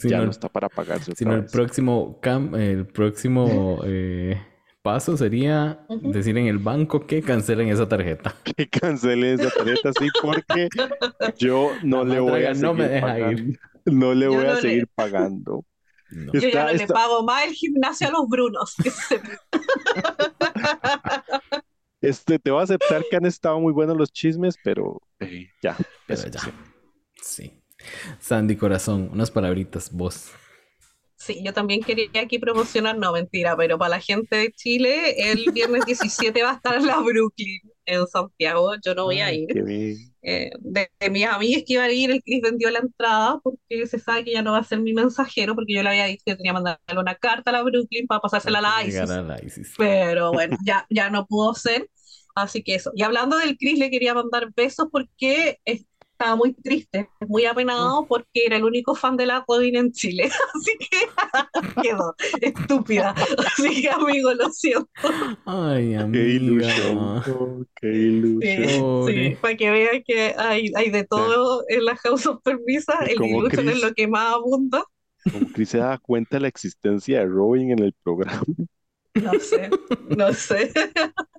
ya 0.06 0.22
no, 0.22 0.30
el- 0.30 0.30
está 0.30 0.48
para 0.48 0.68
pagarse 0.70 1.12
si 1.14 1.24
otra 1.24 1.34
el 1.34 1.42
vez. 1.42 1.50
próximo, 1.50 2.20
cam- 2.22 2.54
el 2.56 2.86
próximo 2.86 3.82
eh, 3.86 4.40
paso 4.82 5.16
sería 5.16 5.80
decir 6.02 6.36
en 6.38 6.46
el 6.46 6.58
banco 6.58 7.06
que 7.06 7.22
cancelen 7.22 7.68
esa 7.68 7.88
tarjeta. 7.88 8.34
Que 8.56 8.68
cancelen 8.68 9.40
esa 9.40 9.50
tarjeta 9.50 9.90
así 9.90 10.08
porque 10.22 10.68
yo 11.38 11.70
no 11.82 12.04
La 12.04 12.14
le 12.14 12.20
voy 12.20 12.32
a 12.44 12.52
Draga 12.52 12.60
no 12.60 12.74
me 12.74 12.86
seguir 12.88 12.94
deja 13.04 13.32
ir. 13.32 13.60
No 13.86 14.14
le 14.14 14.26
Yo 14.26 14.32
voy 14.34 14.46
a 14.46 14.54
le- 14.54 14.60
seguir 14.60 14.88
pagando. 14.94 15.64
No. 16.10 16.32
Yo 16.32 16.40
ya 16.40 16.48
Está- 16.48 16.64
no 16.64 16.72
le 16.72 16.86
pago 16.88 17.22
más 17.24 17.46
el 17.46 17.52
gimnasio 17.52 18.08
a 18.08 18.10
los 18.10 18.28
Brunos. 18.28 18.74
se. 18.74 19.20
Este, 22.02 22.38
te 22.38 22.50
voy 22.50 22.60
a 22.60 22.64
aceptar 22.64 23.02
que 23.10 23.16
han 23.16 23.26
estado 23.26 23.60
muy 23.60 23.74
buenos 23.74 23.94
los 23.94 24.10
chismes, 24.10 24.56
pero 24.64 25.02
eh, 25.18 25.48
ya, 25.62 25.76
Pero 26.06 26.22
ya. 26.30 26.40
sí. 26.40 26.50
Sí. 27.20 27.62
Sandy 28.18 28.56
Corazón, 28.56 29.10
unas 29.12 29.30
palabritas, 29.30 29.92
vos. 29.92 30.30
Sí, 31.20 31.42
yo 31.44 31.52
también 31.52 31.82
quería 31.82 32.08
aquí 32.22 32.38
promocionar, 32.38 32.96
no 32.96 33.12
mentira, 33.12 33.54
pero 33.54 33.76
para 33.78 33.90
la 33.90 34.00
gente 34.00 34.36
de 34.36 34.52
Chile, 34.52 35.30
el 35.30 35.50
viernes 35.52 35.84
17 35.84 36.42
va 36.42 36.52
a 36.52 36.54
estar 36.54 36.76
en 36.76 36.86
la 36.86 36.98
Brooklyn, 37.00 37.60
en 37.84 38.06
Santiago. 38.06 38.72
Yo 38.82 38.94
no 38.94 39.04
voy 39.04 39.20
a 39.20 39.30
ir. 39.32 39.46
Eh, 40.22 40.50
de, 40.60 40.90
de 40.98 41.10
mis 41.10 41.26
amigas 41.26 41.62
que 41.66 41.74
iban 41.74 41.90
a 41.90 41.92
ir, 41.92 42.10
el 42.10 42.22
Chris 42.22 42.40
vendió 42.42 42.70
la 42.70 42.78
entrada 42.78 43.38
porque 43.42 43.86
se 43.86 43.98
sabe 43.98 44.24
que 44.24 44.32
ya 44.32 44.42
no 44.42 44.52
va 44.52 44.58
a 44.58 44.64
ser 44.64 44.80
mi 44.80 44.94
mensajero, 44.94 45.54
porque 45.54 45.74
yo 45.74 45.82
le 45.82 45.90
había 45.90 46.06
dicho 46.06 46.22
que 46.24 46.36
tenía 46.36 46.52
que 46.52 46.54
mandarle 46.54 47.00
una 47.00 47.14
carta 47.14 47.50
a 47.50 47.52
la 47.52 47.62
Brooklyn 47.62 48.06
para 48.06 48.20
pasársela 48.20 48.58
a 48.58 48.62
la 48.62 48.84
ISIS. 48.86 49.10
a 49.10 49.22
la 49.22 49.44
ISIS. 49.44 49.74
Pero 49.76 50.32
bueno, 50.32 50.56
ya, 50.64 50.86
ya 50.88 51.10
no 51.10 51.26
pudo 51.26 51.54
ser. 51.54 51.86
Así 52.34 52.62
que 52.62 52.76
eso. 52.76 52.92
Y 52.94 53.02
hablando 53.02 53.36
del 53.38 53.58
Chris, 53.58 53.78
le 53.78 53.90
quería 53.90 54.14
mandar 54.14 54.52
besos 54.54 54.88
porque 54.90 55.58
estaba 56.20 56.36
muy 56.36 56.52
triste, 56.52 57.08
muy 57.26 57.46
apenado 57.46 58.04
porque 58.06 58.44
era 58.44 58.56
el 58.56 58.64
único 58.64 58.94
fan 58.94 59.16
de 59.16 59.24
la 59.24 59.42
Robin 59.48 59.74
en 59.76 59.92
Chile. 59.92 60.24
Así 60.54 60.76
que 60.78 61.82
quedó 61.82 62.14
estúpida. 62.42 63.14
Así 63.38 63.80
que, 63.82 63.88
amigo, 63.88 64.34
lo 64.34 64.50
siento. 64.50 64.88
Ay, 65.46 65.88
Qué 65.90 65.96
amiga. 65.96 66.24
ilusión. 66.26 66.98
oh, 66.98 67.64
qué 67.76 67.86
ilusión. 67.88 69.06
Sí, 69.06 69.36
para 69.40 69.56
que 69.56 69.70
vean 69.70 70.02
que 70.06 70.34
hay, 70.36 70.70
hay 70.76 70.90
de 70.90 71.04
todo 71.04 71.64
en 71.68 71.86
la 71.86 71.96
House 71.96 72.26
of 72.26 72.42
Permisa. 72.42 72.98
El 73.06 73.24
ilusión 73.24 73.68
es 73.70 73.80
lo 73.80 73.94
que 73.94 74.06
más 74.06 74.34
abunda. 74.34 74.84
Como 75.32 75.46
Chris 75.52 75.70
se 75.70 75.78
da 75.78 75.96
cuenta 75.96 76.36
de 76.36 76.40
la 76.42 76.48
existencia 76.48 77.20
de 77.20 77.26
Robin 77.26 77.70
en 77.70 77.78
el 77.78 77.94
programa. 78.02 78.42
No 79.14 79.32
sé, 79.40 79.70
no 80.16 80.32
sé. 80.34 80.70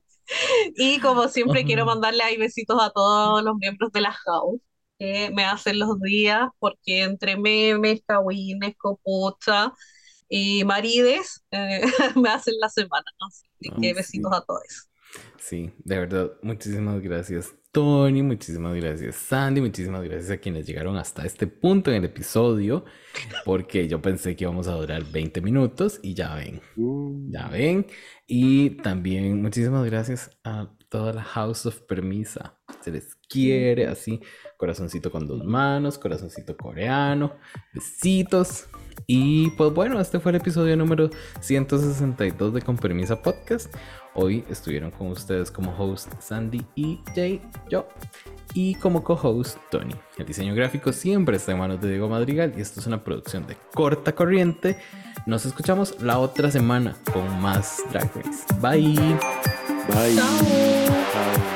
Y 0.78 1.00
como 1.02 1.28
siempre, 1.28 1.66
quiero 1.66 1.86
mandarle 1.86 2.24
ahí 2.24 2.38
besitos 2.38 2.82
a 2.82 2.90
todos 2.92 3.44
los 3.44 3.58
miembros 3.58 3.92
de 3.92 4.00
la 4.00 4.14
house 4.14 4.62
que 5.02 5.32
me 5.32 5.44
hacen 5.46 5.80
los 5.80 6.00
días, 6.00 6.48
porque 6.60 7.04
entre 7.04 7.36
memes, 7.38 8.04
cagüines, 8.06 8.76
copucha 8.78 9.74
y 10.30 10.64
marides 10.64 11.44
eh, 11.52 11.82
me 12.16 12.30
hacen 12.30 12.56
la 12.60 12.70
semana. 12.70 13.06
Así 13.28 13.74
que 13.82 13.94
Ay, 13.94 13.94
besitos 13.94 14.32
sí. 14.32 14.38
a 14.38 14.42
todos. 14.42 14.90
Sí, 15.40 15.72
de 15.80 15.98
verdad, 16.00 16.32
muchísimas 16.44 17.02
gracias 17.02 17.56
Tony, 17.72 18.22
muchísimas 18.22 18.76
gracias 18.76 19.16
Sandy, 19.16 19.62
muchísimas 19.62 20.04
gracias 20.04 20.30
a 20.32 20.38
quienes 20.38 20.68
llegaron 20.68 20.98
hasta 20.98 21.26
este 21.26 21.48
punto 21.48 21.90
en 21.90 21.98
el 21.98 22.06
episodio, 22.06 22.86
porque 23.46 23.88
yo 23.88 24.02
pensé 24.02 24.36
que 24.36 24.44
íbamos 24.44 24.68
a 24.68 24.74
durar 24.74 25.04
20 25.06 25.42
minutos 25.42 26.00
y 26.04 26.14
ya 26.14 26.36
ven, 26.36 26.62
Uh, 26.76 27.32
ya 27.32 27.48
ven. 27.50 27.88
Y 28.28 28.72
también 28.82 29.42
muchísimas 29.42 29.86
gracias 29.86 30.32
a 30.44 30.74
toda 30.90 31.14
la 31.14 31.24
House 31.24 31.66
of 31.66 31.82
Permisa. 31.82 32.60
Se 32.82 32.92
les 32.92 33.16
quiere 33.30 33.88
así, 33.88 34.22
corazoncito 34.62 35.12
con 35.12 35.28
dos 35.28 35.44
manos, 35.44 35.98
corazoncito 35.98 36.56
coreano, 36.56 37.34
besitos. 37.74 38.68
Y 39.08 39.50
pues 39.52 39.74
bueno, 39.74 40.00
este 40.00 40.20
fue 40.20 40.32
el 40.32 40.36
episodio 40.36 40.78
número 40.78 41.10
162 41.40 42.54
de 42.54 42.62
Con 42.62 42.78
Permisa 42.78 43.20
Podcast. 43.20 43.74
Hoy 44.14 44.46
estuvieron 44.52 44.92
con 44.92 45.08
ustedes 45.08 45.50
como 45.50 45.76
host 45.76 46.14
Sandy 46.22 46.64
y 46.76 47.00
Jay, 47.16 47.42
yo, 47.70 47.88
y 48.54 48.76
como 48.76 49.04
co-host 49.04 49.58
Tony. 49.72 49.96
El 50.20 50.28
diseño 50.28 50.54
gráfico 50.54 50.94
siempre 50.94 51.38
está 51.38 51.54
en 51.54 51.58
manos 51.58 51.82
de 51.82 51.90
Diego 51.90 52.08
Madrigal 52.08 52.54
y 52.56 52.62
esto 52.62 52.82
es 52.82 52.86
una 52.86 53.04
producción 53.04 53.48
de 53.48 53.58
corta 53.74 54.14
corriente. 54.14 54.78
Nos 55.26 55.46
escuchamos 55.48 56.00
la 56.02 56.20
otra 56.20 56.52
semana 56.52 56.96
con 57.12 57.42
más 57.42 57.82
Drag 57.92 58.12
Race. 58.16 58.46
Bye. 58.62 59.18
bye. 59.88 61.51